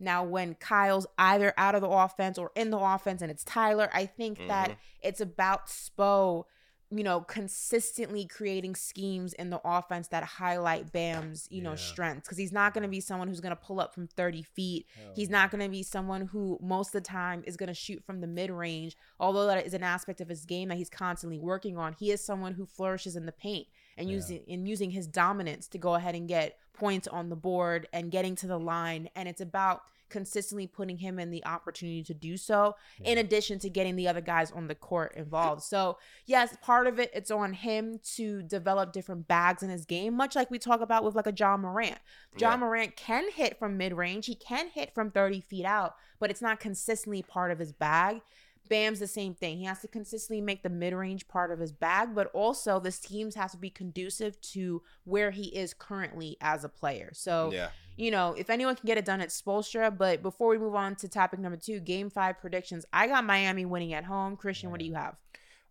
Now 0.00 0.24
when 0.24 0.54
Kyle's 0.54 1.06
either 1.18 1.52
out 1.56 1.74
of 1.74 1.80
the 1.80 1.88
offense 1.88 2.38
or 2.38 2.52
in 2.54 2.70
the 2.70 2.78
offense 2.78 3.22
and 3.22 3.30
it's 3.30 3.44
Tyler, 3.44 3.90
I 3.92 4.06
think 4.06 4.38
mm-hmm. 4.38 4.48
that 4.48 4.76
it's 5.02 5.20
about 5.20 5.66
Spo 5.66 6.44
you 6.90 7.04
know, 7.04 7.20
consistently 7.20 8.24
creating 8.24 8.74
schemes 8.74 9.34
in 9.34 9.50
the 9.50 9.60
offense 9.62 10.08
that 10.08 10.24
highlight 10.24 10.90
Bam's, 10.90 11.46
you 11.50 11.60
know, 11.60 11.74
strengths. 11.74 12.26
Because 12.26 12.38
he's 12.38 12.52
not 12.52 12.72
going 12.72 12.82
to 12.82 12.88
be 12.88 13.00
someone 13.00 13.28
who's 13.28 13.40
going 13.40 13.54
to 13.54 13.56
pull 13.56 13.78
up 13.78 13.94
from 13.94 14.06
30 14.06 14.42
feet. 14.42 14.86
Hell 14.96 15.12
he's 15.14 15.28
not 15.28 15.50
going 15.50 15.62
to 15.62 15.68
be 15.68 15.82
someone 15.82 16.22
who 16.22 16.58
most 16.62 16.94
of 16.94 17.02
the 17.02 17.08
time 17.08 17.44
is 17.46 17.58
going 17.58 17.68
to 17.68 17.74
shoot 17.74 18.02
from 18.04 18.22
the 18.22 18.26
mid 18.26 18.50
range. 18.50 18.96
Although 19.20 19.46
that 19.46 19.66
is 19.66 19.74
an 19.74 19.82
aspect 19.82 20.22
of 20.22 20.28
his 20.28 20.46
game 20.46 20.68
that 20.70 20.78
he's 20.78 20.88
constantly 20.88 21.38
working 21.38 21.76
on. 21.76 21.94
He 21.98 22.10
is 22.10 22.24
someone 22.24 22.54
who 22.54 22.64
flourishes 22.64 23.16
in 23.16 23.26
the 23.26 23.32
paint 23.32 23.66
and 23.98 24.08
yeah. 24.08 24.16
using 24.16 24.42
in 24.46 24.64
using 24.64 24.90
his 24.90 25.06
dominance 25.06 25.68
to 25.68 25.78
go 25.78 25.94
ahead 25.94 26.14
and 26.14 26.28
get 26.28 26.56
points 26.72 27.06
on 27.08 27.28
the 27.28 27.36
board 27.36 27.86
and 27.92 28.10
getting 28.10 28.34
to 28.36 28.46
the 28.46 28.58
line. 28.58 29.10
And 29.14 29.28
it's 29.28 29.40
about 29.40 29.82
consistently 30.08 30.66
putting 30.66 30.98
him 30.98 31.18
in 31.18 31.30
the 31.30 31.44
opportunity 31.44 32.02
to 32.02 32.14
do 32.14 32.36
so, 32.36 32.74
in 33.04 33.18
addition 33.18 33.58
to 33.58 33.68
getting 33.68 33.96
the 33.96 34.08
other 34.08 34.20
guys 34.20 34.50
on 34.50 34.66
the 34.66 34.74
court 34.74 35.14
involved. 35.16 35.62
So, 35.62 35.98
yes, 36.26 36.56
part 36.62 36.86
of 36.86 36.98
it, 36.98 37.10
it's 37.14 37.30
on 37.30 37.52
him 37.52 38.00
to 38.16 38.42
develop 38.42 38.92
different 38.92 39.28
bags 39.28 39.62
in 39.62 39.70
his 39.70 39.84
game, 39.84 40.14
much 40.14 40.34
like 40.34 40.50
we 40.50 40.58
talk 40.58 40.80
about 40.80 41.04
with 41.04 41.14
like 41.14 41.26
a 41.26 41.32
John 41.32 41.60
Morant. 41.60 41.98
John 42.36 42.60
Yeah. 42.60 42.66
Morant 42.66 42.96
can 42.96 43.30
hit 43.30 43.58
from 43.58 43.76
mid 43.76 43.92
range, 43.92 44.26
he 44.26 44.34
can 44.34 44.68
hit 44.68 44.94
from 44.94 45.10
30 45.10 45.40
feet 45.40 45.64
out, 45.64 45.94
but 46.18 46.30
it's 46.30 46.42
not 46.42 46.60
consistently 46.60 47.22
part 47.22 47.50
of 47.50 47.58
his 47.58 47.72
bag. 47.72 48.22
Bam's 48.68 49.00
the 49.00 49.06
same 49.06 49.34
thing. 49.34 49.58
He 49.58 49.64
has 49.64 49.80
to 49.80 49.88
consistently 49.88 50.40
make 50.40 50.62
the 50.62 50.68
mid 50.68 50.92
range 50.94 51.28
part 51.28 51.50
of 51.50 51.58
his 51.58 51.72
bag, 51.72 52.14
but 52.14 52.28
also 52.34 52.78
this 52.80 52.98
teams 52.98 53.34
has 53.34 53.52
to 53.52 53.56
be 53.58 53.70
conducive 53.70 54.40
to 54.52 54.82
where 55.04 55.30
he 55.30 55.44
is 55.48 55.74
currently 55.74 56.36
as 56.40 56.64
a 56.64 56.68
player. 56.68 57.10
So, 57.14 57.50
Yeah. 57.52 57.70
you 57.96 58.10
know, 58.10 58.34
if 58.34 58.50
anyone 58.50 58.76
can 58.76 58.86
get 58.86 58.98
it 58.98 59.04
done, 59.04 59.20
it's 59.20 59.40
Spoelstra. 59.40 59.96
But 59.96 60.22
before 60.22 60.48
we 60.48 60.58
move 60.58 60.74
on 60.74 60.96
to 60.96 61.08
topic 61.08 61.40
number 61.40 61.56
two, 61.58 61.80
game 61.80 62.10
five 62.10 62.38
predictions, 62.38 62.84
I 62.92 63.06
got 63.06 63.24
Miami 63.24 63.64
winning 63.64 63.92
at 63.94 64.04
home. 64.04 64.36
Christian, 64.36 64.70
what 64.70 64.80
do 64.80 64.86
you 64.86 64.94
have? 64.94 65.16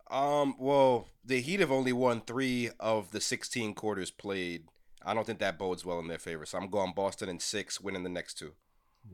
Um. 0.10 0.56
Well, 0.58 1.10
the 1.26 1.42
Heat 1.42 1.60
have 1.60 1.72
only 1.72 1.92
won 1.94 2.22
three 2.22 2.70
of 2.80 3.12
the 3.12 3.20
16 3.20 3.74
quarters 3.74 4.10
played. 4.10 4.70
I 5.06 5.14
don't 5.14 5.26
think 5.26 5.40
that 5.40 5.58
bodes 5.60 5.86
well 5.86 6.00
in 6.00 6.08
their 6.08 6.18
favor. 6.18 6.46
So 6.46 6.58
I'm 6.58 6.70
going 6.70 6.94
Boston 6.94 7.30
in 7.30 7.40
six, 7.40 7.80
winning 7.82 8.04
the 8.04 8.10
next 8.10 8.36
two. 8.36 8.54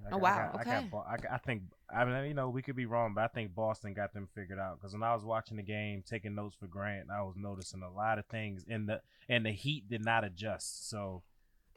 I 0.06 0.08
Oh, 0.08 0.10
got- 0.10 0.14
I 0.18 0.18
wow, 0.20 0.36
got- 0.52 0.56
I, 0.56 0.62
okay. 0.62 0.88
got 0.92 1.06
I, 1.08 1.18
got- 1.18 1.32
I 1.32 1.38
think 1.38 1.62
I 1.94 2.06
mean 2.06 2.26
you 2.26 2.34
know 2.34 2.50
we 2.50 2.62
could 2.62 2.76
be 2.76 2.86
wrong, 2.86 3.14
but 3.16 3.24
I 3.24 3.28
think 3.28 3.54
Boston 3.56 3.94
got 3.94 4.14
them 4.14 4.28
figured 4.34 4.60
out 4.60 4.80
because 4.80 4.94
when 4.94 5.04
I 5.04 5.14
was 5.14 5.24
watching 5.24 5.58
the 5.58 5.64
game, 5.64 6.04
taking 6.08 6.36
notes 6.36 6.56
for 6.60 6.68
Grant, 6.68 7.10
I 7.12 7.22
was 7.22 7.36
noticing 7.38 7.82
a 7.84 7.92
lot 7.92 8.20
of 8.20 8.26
things 8.28 8.66
and 8.70 8.88
the 8.90 9.02
and 9.30 9.46
the 9.46 9.52
Heat 9.52 9.90
did 9.90 10.04
not 10.04 10.24
adjust. 10.24 10.90
So 10.90 11.24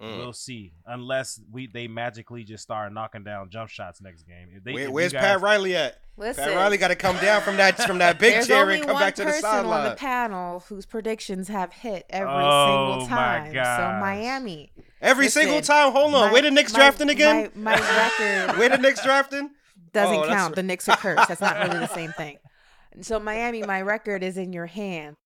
Mm. 0.01 0.19
we'll 0.19 0.33
see 0.35 0.75
unless 0.87 1.41
we 1.51 1.69
they 1.69 1.89
magically 1.89 2.45
just 2.45 2.63
start 2.63 2.93
knocking 2.93 3.25
down 3.25 3.49
jump 3.49 3.71
shots 3.71 4.03
next 4.03 4.25
game. 4.25 4.49
If 4.55 4.63
they, 4.63 4.73
Where, 4.75 4.85
if 4.85 4.91
where's 4.91 5.13
guys- 5.15 5.23
Pat 5.23 5.41
Riley 5.41 5.75
at? 5.75 5.97
Listen, 6.19 6.45
Pat 6.45 6.55
Riley 6.55 6.77
got 6.77 6.89
to 6.89 6.97
come 6.97 7.17
down 7.17 7.41
from 7.41 7.57
that 7.57 7.79
from 7.83 7.99
that 7.99 8.19
big 8.21 8.45
chair 8.47 8.69
and 8.71 8.85
come 8.85 8.99
back 8.99 9.15
to 9.15 9.25
the 9.25 9.31
person 9.31 9.45
on 9.67 9.85
the 9.89 9.95
panel 9.97 10.61
whose 10.69 10.85
predictions 10.85 11.49
have 11.49 11.73
hit 11.73 12.05
every 12.11 12.29
Oh, 12.31 12.99
single 13.01 13.09
my 13.09 13.17
time. 13.17 13.53
So. 13.55 14.01
Miami. 14.01 14.71
Every 15.01 15.27
Listen, 15.27 15.43
single 15.43 15.61
time. 15.63 15.93
Hold 15.93 16.15
on. 16.15 16.27
my- 16.27 16.33
Where 16.33 16.43
the 16.43 16.51
Knicks 16.51 16.73
my- 16.75 16.79
drafting 16.79 17.09
again? 17.11 17.51
My, 17.55 17.77
my 17.77 17.81
record 17.81 18.59
Where 18.59 18.69
the 18.69 18.79
Knicks 18.79 19.03
drafting? 19.03 19.51
doesn't 19.93 20.15
Oh, 20.15 20.27
count. 20.27 20.51
right. 20.51 20.57
The 20.57 20.63
Knicks 20.63 20.89
are 20.91 20.97
cursed. 20.99 21.29
That's 21.29 21.41
not 21.41 21.59
really 21.59 21.79
the 21.79 21.87
same 21.89 22.13
thing. 22.13 22.37
So 23.01 23.19
Miami, 23.19 23.63
my 23.63 23.81
record 23.81 24.23
is 24.23 24.37
in 24.37 24.53
your 24.53 24.67
hand. 24.67 25.17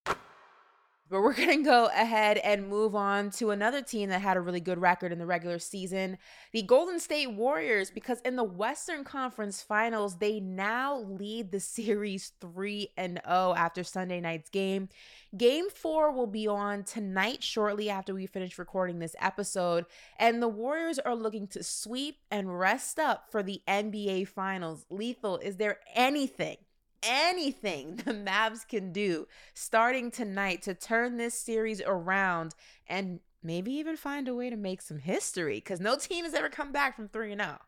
But 1.11 1.23
we're 1.23 1.35
gonna 1.35 1.63
go 1.63 1.87
ahead 1.87 2.39
and 2.39 2.69
move 2.69 2.95
on 2.95 3.31
to 3.33 3.51
another 3.51 3.83
team 3.83 4.11
that 4.11 4.21
had 4.21 4.37
a 4.37 4.41
really 4.41 4.61
good 4.61 4.79
record 4.79 5.11
in 5.11 5.19
the 5.19 5.27
regular 5.27 5.59
season, 5.59 6.19
the 6.53 6.63
Golden 6.63 7.01
State 7.01 7.33
Warriors, 7.33 7.91
because 7.91 8.21
in 8.21 8.37
the 8.37 8.45
Western 8.45 9.03
Conference 9.03 9.61
Finals, 9.61 10.19
they 10.19 10.39
now 10.39 11.01
lead 11.01 11.51
the 11.51 11.61
series 11.71 12.33
3 12.41 12.91
and 12.97 13.21
0 13.27 13.55
after 13.57 13.83
Sunday 13.83 14.21
night's 14.21 14.51
game. 14.51 14.89
Game 15.37 15.69
4 15.69 16.13
will 16.13 16.27
be 16.27 16.47
on 16.47 16.85
tonight 16.85 17.43
shortly 17.43 17.91
after 17.91 18.15
we 18.15 18.27
finish 18.27 18.59
recording 18.59 19.01
this 19.01 19.17
episode, 19.21 19.87
and 20.19 20.41
the 20.41 20.49
Warriors 20.49 21.01
are 21.01 21.17
looking 21.17 21.49
to 21.49 21.65
sweep 21.65 22.19
and 22.31 22.59
rest 22.59 23.01
up 23.01 23.27
for 23.31 23.43
the 23.43 23.63
NBA 23.67 24.29
Finals. 24.29 24.87
Lethal, 24.91 25.39
is 25.39 25.57
there 25.57 25.81
anything 25.95 26.57
anything 27.03 27.97
the 28.05 28.13
Mavs 28.13 28.67
can 28.67 28.93
do 28.93 29.27
starting 29.55 30.11
tonight 30.11 30.63
to 30.63 30.75
turn 30.75 31.17
this 31.17 31.35
series 31.35 31.81
around 31.85 32.55
and 32.87 33.21
maybe 33.43 33.73
even 33.73 33.97
find 33.97 34.29
a 34.29 34.35
way 34.35 34.51
to 34.51 34.57
make 34.57 34.83
some 34.83 34.99
history 34.99 35.57
because 35.57 35.81
no 35.81 35.97
team 35.97 36.25
has 36.25 36.35
ever 36.35 36.49
come 36.49 36.73
back 36.73 36.97
from 36.97 37.09
3 37.09 37.33
and 37.33 37.41
oh. 37.41 37.45
0. 37.45 37.59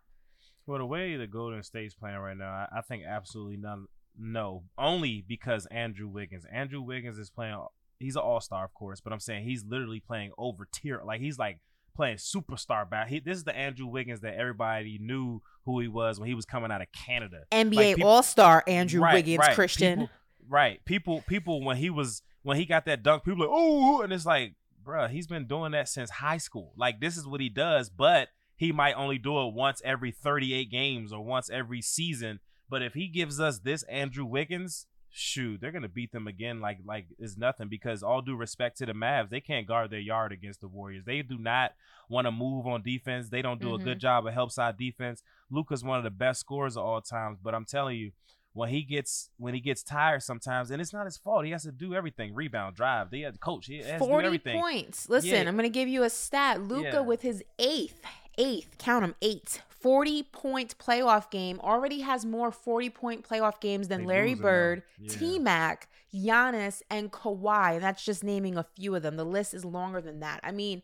Well, 0.67 0.79
the 0.79 0.87
way 0.87 1.17
the 1.17 1.27
Golden 1.27 1.63
State's 1.63 1.95
playing 1.95 2.19
right 2.19 2.37
now, 2.37 2.51
I, 2.51 2.79
I 2.79 2.81
think 2.83 3.05
absolutely 3.05 3.57
none. 3.57 3.87
No, 4.19 4.65
only 4.79 5.25
because 5.27 5.67
Andrew 5.67 6.07
Wiggins. 6.07 6.45
Andrew 6.53 6.83
Wiggins 6.83 7.19
is 7.19 7.31
playing. 7.31 7.61
He's 7.99 8.17
an 8.17 8.23
All 8.23 8.41
Star, 8.41 8.65
of 8.65 8.75
course, 8.75 9.01
but 9.01 9.13
I'm 9.13 9.21
saying 9.21 9.45
he's 9.45 9.65
literally 9.65 10.01
playing 10.01 10.33
over 10.37 10.69
tier. 10.71 11.03
Like 11.05 11.21
he's 11.21 11.39
like 11.39 11.59
playing 11.95 12.17
superstar 12.17 12.89
back. 12.89 13.09
He, 13.09 13.21
this 13.21 13.37
is 13.39 13.45
the 13.45 13.57
Andrew 13.57 13.87
Wiggins 13.87 14.21
that 14.21 14.35
everybody 14.35 14.99
knew 15.01 15.41
who 15.65 15.81
he 15.81 15.89
was 15.89 16.19
when 16.19 16.29
he 16.29 16.35
was 16.35 16.45
coming 16.45 16.71
out 16.71 16.81
of 16.83 16.89
Canada. 16.93 17.45
NBA 17.53 17.75
Like, 17.75 17.97
peop- 17.97 18.05
All 18.05 18.23
Star 18.23 18.63
Andrew 18.67 19.01
Right, 19.03 19.15
Wiggins, 19.15 19.39
right. 19.39 19.55
Christian. 19.55 20.01
People, 20.01 20.11
right. 20.49 20.85
People 20.85 21.23
people 21.27 21.63
when 21.65 21.77
he 21.77 21.91
was 21.91 22.23
when 22.43 22.57
he 22.57 22.65
got 22.65 22.87
that 22.87 23.03
dunk, 23.03 23.25
people 23.25 23.41
like, 23.41 23.51
oh, 23.53 24.03
and 24.03 24.13
it's 24.13 24.27
like, 24.27 24.55
bruh, 24.85 25.09
he's 25.09 25.27
been 25.27 25.47
doing 25.47 25.73
that 25.73 25.89
since 25.89 26.11
high 26.11 26.39
school. 26.39 26.73
Like 26.77 27.01
this 27.01 27.17
is 27.17 27.27
what 27.27 27.41
he 27.41 27.49
does, 27.49 27.89
but 27.89 28.29
he 28.57 28.73
might 28.73 28.95
only 28.95 29.19
do 29.19 29.41
it 29.47 29.55
once 29.55 29.81
every 29.85 30.11
38 30.13 30.71
games 30.71 31.13
or 31.13 31.21
once 31.25 31.51
every 31.51 31.83
season. 31.83 32.41
But 32.69 32.83
if 32.83 32.95
he 32.95 33.09
gives 33.09 33.39
us 33.41 33.59
this 33.61 33.83
Andrew 33.85 34.25
Wiggins, 34.25 34.87
shoot, 35.13 35.61
they're 35.61 35.73
gonna 35.73 35.89
beat 35.89 36.11
them 36.11 36.27
again 36.27 36.61
like 36.61 36.79
like 36.85 37.07
it's 37.19 37.37
nothing 37.37 37.69
because 37.69 38.03
all 38.03 38.23
due 38.23 38.37
respect 38.37 38.79
to 38.79 38.87
the 38.87 38.93
Mavs, 38.93 39.31
they 39.31 39.41
can't 39.41 39.67
guard 39.67 39.91
their 39.91 40.01
yard 40.01 40.33
against 40.33 40.61
the 40.61 40.69
Warriors. 40.69 41.05
They 41.05 41.23
do 41.23 41.39
not 41.39 41.73
want 42.09 42.27
to 42.27 42.33
move 42.33 42.67
on 42.67 42.83
defense. 42.83 43.29
They 43.29 43.43
don't 43.43 43.61
do 43.61 43.75
a 43.75 43.79
good 43.79 43.87
mm-hmm. 43.87 43.99
job 43.99 44.27
of 44.27 44.35
help 44.35 44.51
side 44.51 44.77
defense. 44.77 45.23
Luka's 45.51 45.85
one 45.85 45.99
of 45.99 46.05
the 46.05 46.11
best 46.11 46.41
scorers 46.41 46.77
of 46.77 46.85
all 46.85 47.01
times, 47.01 47.39
but 47.43 47.55
I'm 47.55 47.65
telling 47.65 47.97
you, 47.99 48.13
when 48.55 48.69
he 48.69 48.83
gets 48.83 49.31
when 49.39 49.55
he 49.55 49.61
gets 49.61 49.83
tired 49.83 50.23
sometimes, 50.23 50.71
and 50.71 50.81
it's 50.81 50.93
not 50.93 51.07
his 51.07 51.17
fault. 51.17 51.45
He 51.45 51.53
has 51.53 51.63
to 51.63 51.73
do 51.73 51.95
everything: 51.95 52.35
rebound, 52.35 52.77
drive. 52.77 53.11
They 53.11 53.21
have 53.21 53.41
coach. 53.41 53.67
He 53.67 53.79
has 53.79 53.87
to 53.87 53.99
do 53.99 54.07
40 54.07 54.27
everything. 54.27 54.61
points. 54.61 55.09
Listen, 55.09 55.31
Yeah. 55.31 55.39
I'm 55.41 55.57
going 55.57 55.65
to 55.65 55.69
give 55.69 55.89
you 55.89 56.03
a 56.03 56.11
stat. 56.11 56.61
Luka 56.63 56.91
Yeah. 56.93 57.01
with 57.01 57.23
his 57.23 57.43
eighth, 57.59 58.03
eighth, 58.39 58.79
count 58.79 59.03
them, 59.03 59.15
eight, 59.23 59.63
40 59.83 60.23
point 60.25 60.79
playoff 60.79 61.31
game 61.31 61.61
already 61.61 62.01
has 62.01 62.25
more 62.25 62.51
40 62.51 62.91
point 62.91 63.29
playoff 63.29 63.61
games 63.61 63.89
than 63.89 64.03
They 64.03 64.07
Larry. 64.07 64.35
Bird, 64.35 64.83
Yeah. 64.99 65.19
T 65.19 65.39
Mac, 65.39 65.89
Giannis, 66.15 66.83
and 66.89 67.11
Kawhi. 67.11 67.75
And 67.75 67.83
that's 67.83 68.05
just 68.05 68.23
naming 68.23 68.57
a 68.57 68.67
few 68.77 68.95
of 68.95 69.03
them. 69.03 69.17
The 69.17 69.25
list 69.25 69.55
is 69.55 69.65
longer 69.65 70.01
than 70.01 70.21
that. 70.21 70.41
I 70.43 70.53
mean, 70.53 70.83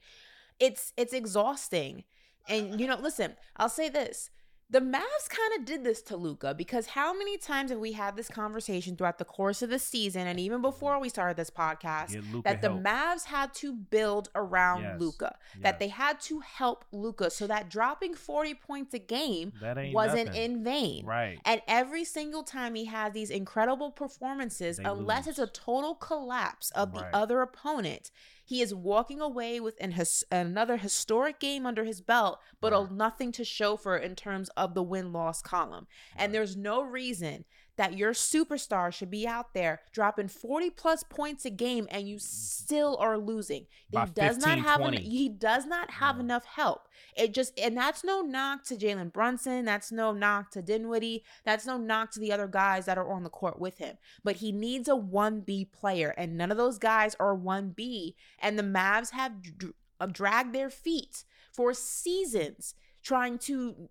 it's 0.59 0.93
it's 0.97 1.13
exhausting. 1.13 2.05
And 2.49 2.81
you 2.81 2.87
know, 2.87 2.99
listen, 2.99 3.37
I'll 3.57 3.69
say 3.69 3.89
this. 3.89 4.31
The 4.71 4.81
Mavs 4.81 5.29
kind 5.31 5.59
of 5.59 5.65
did 5.65 5.83
this 5.83 6.03
to 6.03 6.17
Luka 6.19 6.53
because 6.53 6.89
how 6.89 7.17
many 7.17 7.39
times 7.39 7.71
have 7.71 7.81
we 7.81 7.93
had 7.93 8.17
this 8.17 8.29
conversation 8.29 8.97
throughout 8.97 9.17
the 9.17 9.25
course 9.25 9.63
of 9.63 9.71
the 9.71 9.79
season 9.79 10.27
and 10.27 10.39
even 10.39 10.61
before 10.61 11.01
we 11.01 11.09
started 11.09 11.39
this 11.39 11.49
podcast 11.49 12.11
that 12.45 12.61
the 12.61 12.69
help. 12.69 12.83
Mavs 12.83 13.25
had 13.25 13.55
to 13.55 13.73
build 13.73 14.29
around 14.35 14.83
Yes. 14.83 15.01
Luka, 15.01 15.37
Yes. 15.55 15.63
that 15.63 15.79
they 15.79 15.89
had 15.89 16.21
to 16.21 16.41
help 16.41 16.85
Luka 16.93 17.31
so 17.31 17.47
that 17.47 17.71
dropping 17.71 18.13
40 18.15 18.53
points 18.53 18.93
a 18.93 18.99
game 18.99 19.53
wasn't 19.95 20.27
nothing. 20.27 20.43
in 20.43 20.65
vain. 20.65 21.07
Right. 21.07 21.39
And 21.47 21.63
every 21.67 22.05
single 22.05 22.43
time 22.43 22.75
he 22.75 22.85
has 22.85 23.15
these 23.15 23.31
incredible 23.31 23.91
performances, 23.91 24.77
They 24.77 24.85
unless 24.85 25.25
lose. 25.25 25.39
it's 25.39 25.49
a 25.51 25.53
total 25.53 25.95
collapse 25.95 26.71
of 26.73 26.93
Right. 26.93 27.11
the 27.11 27.17
other 27.17 27.41
opponent, 27.41 28.11
he 28.49 28.63
is 28.63 28.75
walking 28.75 29.21
away 29.21 29.61
with 29.61 29.77
an 29.79 29.91
his, 29.91 30.25
another 30.33 30.79
historic 30.79 31.39
game 31.39 31.67
under 31.67 31.85
his 31.85 32.01
belt, 32.01 32.41
but 32.63 32.73
a, 32.73 32.81
Right. 32.81 32.91
nothing 32.91 33.31
to 33.33 33.45
show 33.45 33.77
for 33.77 33.99
it 33.99 34.05
in 34.05 34.17
terms 34.17 34.49
of 34.57 34.73
the 34.73 34.83
win 34.83 35.13
loss 35.13 35.43
column. 35.43 35.87
And 36.17 36.35
there's 36.35 36.57
no 36.57 36.81
reason 36.83 37.45
that 37.79 37.97
your 37.97 38.13
superstar 38.13 38.93
should 38.93 39.11
be 39.11 39.27
out 39.27 39.55
there 39.55 39.81
dropping 39.93 40.29
40 40.29 40.69
plus 40.71 41.03
points 41.03 41.45
a 41.47 41.51
game 41.51 41.87
and 41.91 42.07
you 42.07 42.19
still 42.19 42.97
are 43.01 43.17
losing. 43.17 43.67
By 43.91 44.05
he 44.05 44.13
does 44.13 44.37
not 44.37 44.59
have 44.59 44.81
en- 44.83 44.93
he 44.95 45.29
does 45.31 45.65
not 45.65 45.93
have 45.93 46.17
No. 46.17 46.23
enough 46.25 46.45
help. 46.45 46.89
It 47.17 47.33
just 47.33 47.59
and 47.59 47.77
that's 47.77 48.05
no 48.05 48.21
knock 48.21 48.65
to 48.65 48.77
Jalen 48.77 49.13
Brunson. 49.13 49.65
That's 49.65 49.91
no 49.91 50.13
knock 50.13 50.51
to 50.51 50.63
Dinwiddie. 50.63 51.25
That's 51.45 51.65
no 51.65 51.79
knock 51.79 52.11
to 52.13 52.21
the 52.21 52.33
other 52.33 52.49
guys 52.49 52.85
that 52.85 52.99
are 52.99 53.11
on 53.11 53.23
the 53.23 53.31
court 53.31 53.59
with 53.59 53.79
him. 53.79 53.97
But 54.23 54.37
he 54.37 54.53
needs 54.53 54.89
a 54.89 54.97
one 54.97 55.41
B 55.41 55.65
player, 55.65 56.11
and 56.19 56.37
none 56.37 56.51
of 56.51 56.59
those 56.59 56.79
guys 56.79 57.17
are 57.19 57.35
one 57.35 57.71
B. 57.71 58.15
And 58.41 58.59
the 58.59 58.63
Mavs 58.65 59.11
have 59.13 59.41
dr- 59.41 59.75
dragged 60.13 60.53
their 60.55 60.71
feet 60.71 61.25
for 61.53 61.73
seasons 61.75 62.75
trying 63.09 63.39
to 63.39 63.89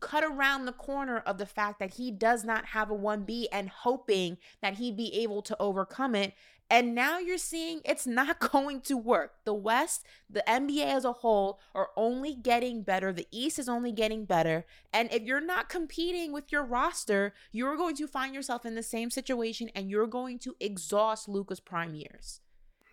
cut 0.00 0.24
around 0.24 0.64
the 0.64 0.72
corner 0.72 1.18
of 1.18 1.38
the 1.38 1.46
fact 1.46 1.78
that 1.78 1.94
he 1.94 2.10
does 2.10 2.44
not 2.44 2.66
have 2.66 2.90
a 2.90 2.96
1B 2.96 3.46
and 3.52 3.68
hoping 3.68 4.38
that 4.60 4.74
he'd 4.74 4.96
be 4.96 5.14
able 5.22 5.40
to 5.40 5.56
overcome 5.60 6.16
it. 6.16 6.34
And 6.68 6.92
now 6.92 7.18
you're 7.18 7.38
seeing 7.38 7.80
it's 7.84 8.08
not 8.08 8.40
going 8.52 8.80
to 8.82 8.96
work. 8.96 9.34
The 9.44 9.54
West, 9.54 10.04
the 10.28 10.42
NBA 10.48 10.84
as 10.84 11.04
a 11.04 11.12
whole, 11.12 11.60
are 11.76 11.90
only 11.96 12.34
getting 12.34 12.82
better. 12.82 13.12
The 13.12 13.28
East 13.30 13.60
is 13.60 13.68
only 13.68 13.92
getting 13.92 14.24
better. 14.24 14.66
And 14.92 15.12
if 15.12 15.22
you're 15.22 15.40
not 15.40 15.68
competing 15.68 16.32
with 16.32 16.50
your 16.50 16.64
roster, 16.64 17.32
you're 17.52 17.76
going 17.76 17.94
to 17.96 18.08
find 18.08 18.34
yourself 18.34 18.66
in 18.66 18.74
the 18.74 18.82
same 18.82 19.10
situation 19.10 19.70
and 19.76 19.88
you're 19.88 20.08
going 20.08 20.40
to 20.40 20.56
exhaust 20.58 21.28
Luka's 21.28 21.60
prime 21.60 21.94
years. 21.94 22.40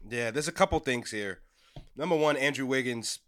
Yeah, 0.08 0.30
there's 0.30 0.48
a 0.48 0.52
couple 0.52 0.78
things 0.80 1.10
here. 1.10 1.39
Number 1.96 2.15
one, 2.15 2.38
Andrew 2.38 2.67
Wiggins, 2.67 3.20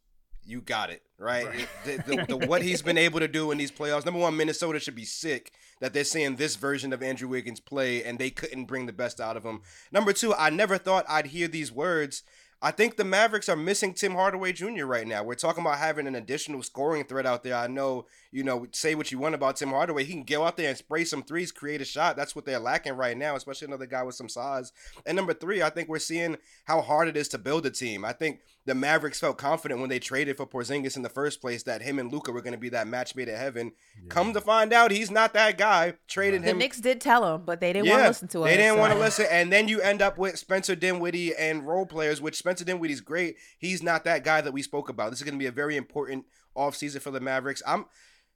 you 0.50 0.62
got 0.62 0.90
it 0.90 1.04
right. 1.18 1.46
Right. 1.46 1.68
The, 1.86 1.98
the, 1.98 2.26
the, 2.38 2.38
what 2.48 2.62
he's 2.62 2.82
been 2.82 2.98
able 2.98 3.20
to 3.20 3.28
do 3.28 3.52
in 3.52 3.58
these 3.58 3.72
playoffs. 3.72 4.06
Number 4.06 4.20
one, 4.20 4.36
Minnesota 4.36 4.80
should 4.80 4.96
be 4.96 5.06
sick 5.06 5.52
that 5.80 5.94
they're 5.94 6.04
seeing 6.04 6.36
this 6.36 6.56
version 6.56 6.92
of 6.92 7.04
Andrew 7.04 7.28
Wiggins 7.28 7.60
play 7.60 8.04
and 8.04 8.18
they 8.18 8.30
couldn't 8.30 8.66
bring 8.66 8.86
the 8.86 8.94
best 8.94 9.22
out 9.22 9.38
of 9.38 9.44
him. 9.44 9.62
Number 9.92 10.12
two, 10.12 10.34
I 10.34 10.50
never 10.50 10.78
thought 10.78 11.06
I'd 11.08 11.28
hear 11.28 11.48
these 11.48 11.72
words 11.72 12.24
I 12.62 12.72
think 12.72 12.98
the 12.98 13.06
Mavericks 13.06 13.48
are 13.48 13.56
missing 13.56 13.93
Tim 13.93 14.13
Hardaway 14.13 14.52
Jr. 14.52 14.86
right 14.86 15.08
now. 15.08 15.24
We're 15.24 15.36
talking 15.36 15.63
about 15.63 15.78
having 15.78 16.08
an 16.08 16.15
additional 16.15 16.62
scoring 16.62 17.06
threat 17.06 17.26
out 17.26 17.41
there. 17.41 17.56
I 17.56 17.67
know, 17.67 18.06
you 18.32 18.43
know, 18.43 18.67
say 18.74 18.95
what 18.95 19.12
you 19.13 19.17
want 19.19 19.34
about 19.36 19.56
Tim 19.56 19.69
Hardaway. 19.69 20.04
He 20.04 20.12
can 20.13 20.24
go 20.24 20.43
out 20.43 20.58
there 20.58 20.67
and 20.67 20.78
spray 20.78 21.06
some 21.06 21.24
threes, 21.24 21.54
create 21.54 21.80
a 21.80 21.86
shot. 21.86 22.17
That's 22.17 22.36
what 22.36 22.45
they're 22.45 22.60
lacking 22.60 22.98
right 22.98 23.17
now, 23.17 23.38
especially 23.38 23.67
another 23.67 23.86
guy 23.86 24.04
with 24.04 24.15
some 24.15 24.28
size. 24.28 24.74
And 25.06 25.15
number 25.15 25.34
three, 25.34 25.62
I 25.62 25.69
think 25.69 25.88
we're 25.88 26.00
seeing 26.00 26.36
how 26.65 26.82
hard 26.82 27.08
it 27.08 27.15
is 27.15 27.30
to 27.30 27.38
build 27.38 27.65
a 27.65 27.69
team. 27.69 28.04
I 28.04 28.12
think 28.12 28.41
the 28.65 28.76
Mavericks 28.76 29.22
felt 29.22 29.38
confident 29.38 29.80
when 29.80 29.89
they 29.89 30.00
traded 30.00 30.36
for 30.38 30.45
Porzingis 30.45 30.98
in 30.98 31.02
the 31.02 31.10
first 31.10 31.39
place 31.39 31.63
that 31.63 31.82
him 31.82 31.98
and 31.98 32.12
Luka 32.12 32.32
were 32.32 32.41
going 32.41 32.54
to 32.54 32.60
be 32.60 32.69
that 32.69 32.88
match 32.88 33.15
made 33.15 33.30
in 33.30 33.36
heaven. 33.36 33.72
Come 34.10 34.34
to 34.34 34.41
find 34.41 34.74
out, 34.74 34.91
he's 34.91 35.10
not 35.10 35.34
that 35.34 35.58
guy. 35.58 35.93
Traded 36.08 36.43
The 36.43 36.50
him. 36.50 36.58
The 36.58 36.63
Knicks 36.65 36.80
did 36.80 37.00
tell 37.00 37.36
him, 37.36 37.43
but 37.45 37.62
they 37.62 37.72
didn't 37.72 37.89
want 37.89 38.02
to 38.04 38.08
listen 38.10 38.28
to 38.28 38.43
us. 38.43 38.50
They 38.50 38.58
didn't 38.58 38.80
want 38.80 38.93
to 38.93 39.00
listen, 39.00 39.28
and 39.32 39.52
then 39.52 39.69
you 39.69 39.80
end 39.80 40.02
up 40.02 40.17
with 40.17 40.38
Spencer 40.38 40.76
Dinwiddie 40.76 41.36
and 41.36 41.65
role 41.65 41.86
players, 41.86 42.22
which 42.22 42.36
Spencer 42.36 42.49
Dinwiddie's 42.58 43.02
great. 43.02 43.36
He's 43.58 43.82
not 43.84 44.04
that 44.06 44.24
guy 44.24 44.42
that 44.42 44.52
we 44.54 44.62
spoke 44.62 44.90
about. 44.90 45.10
This 45.12 45.20
is 45.20 45.26
going 45.26 45.36
to 45.36 45.40
be 45.40 45.46
a 45.48 45.52
very 45.52 45.78
important 45.78 46.26
offseason 46.56 47.02
for 47.02 47.12
the 47.12 47.20
Mavericks. 47.20 47.62
I'm. 47.66 47.86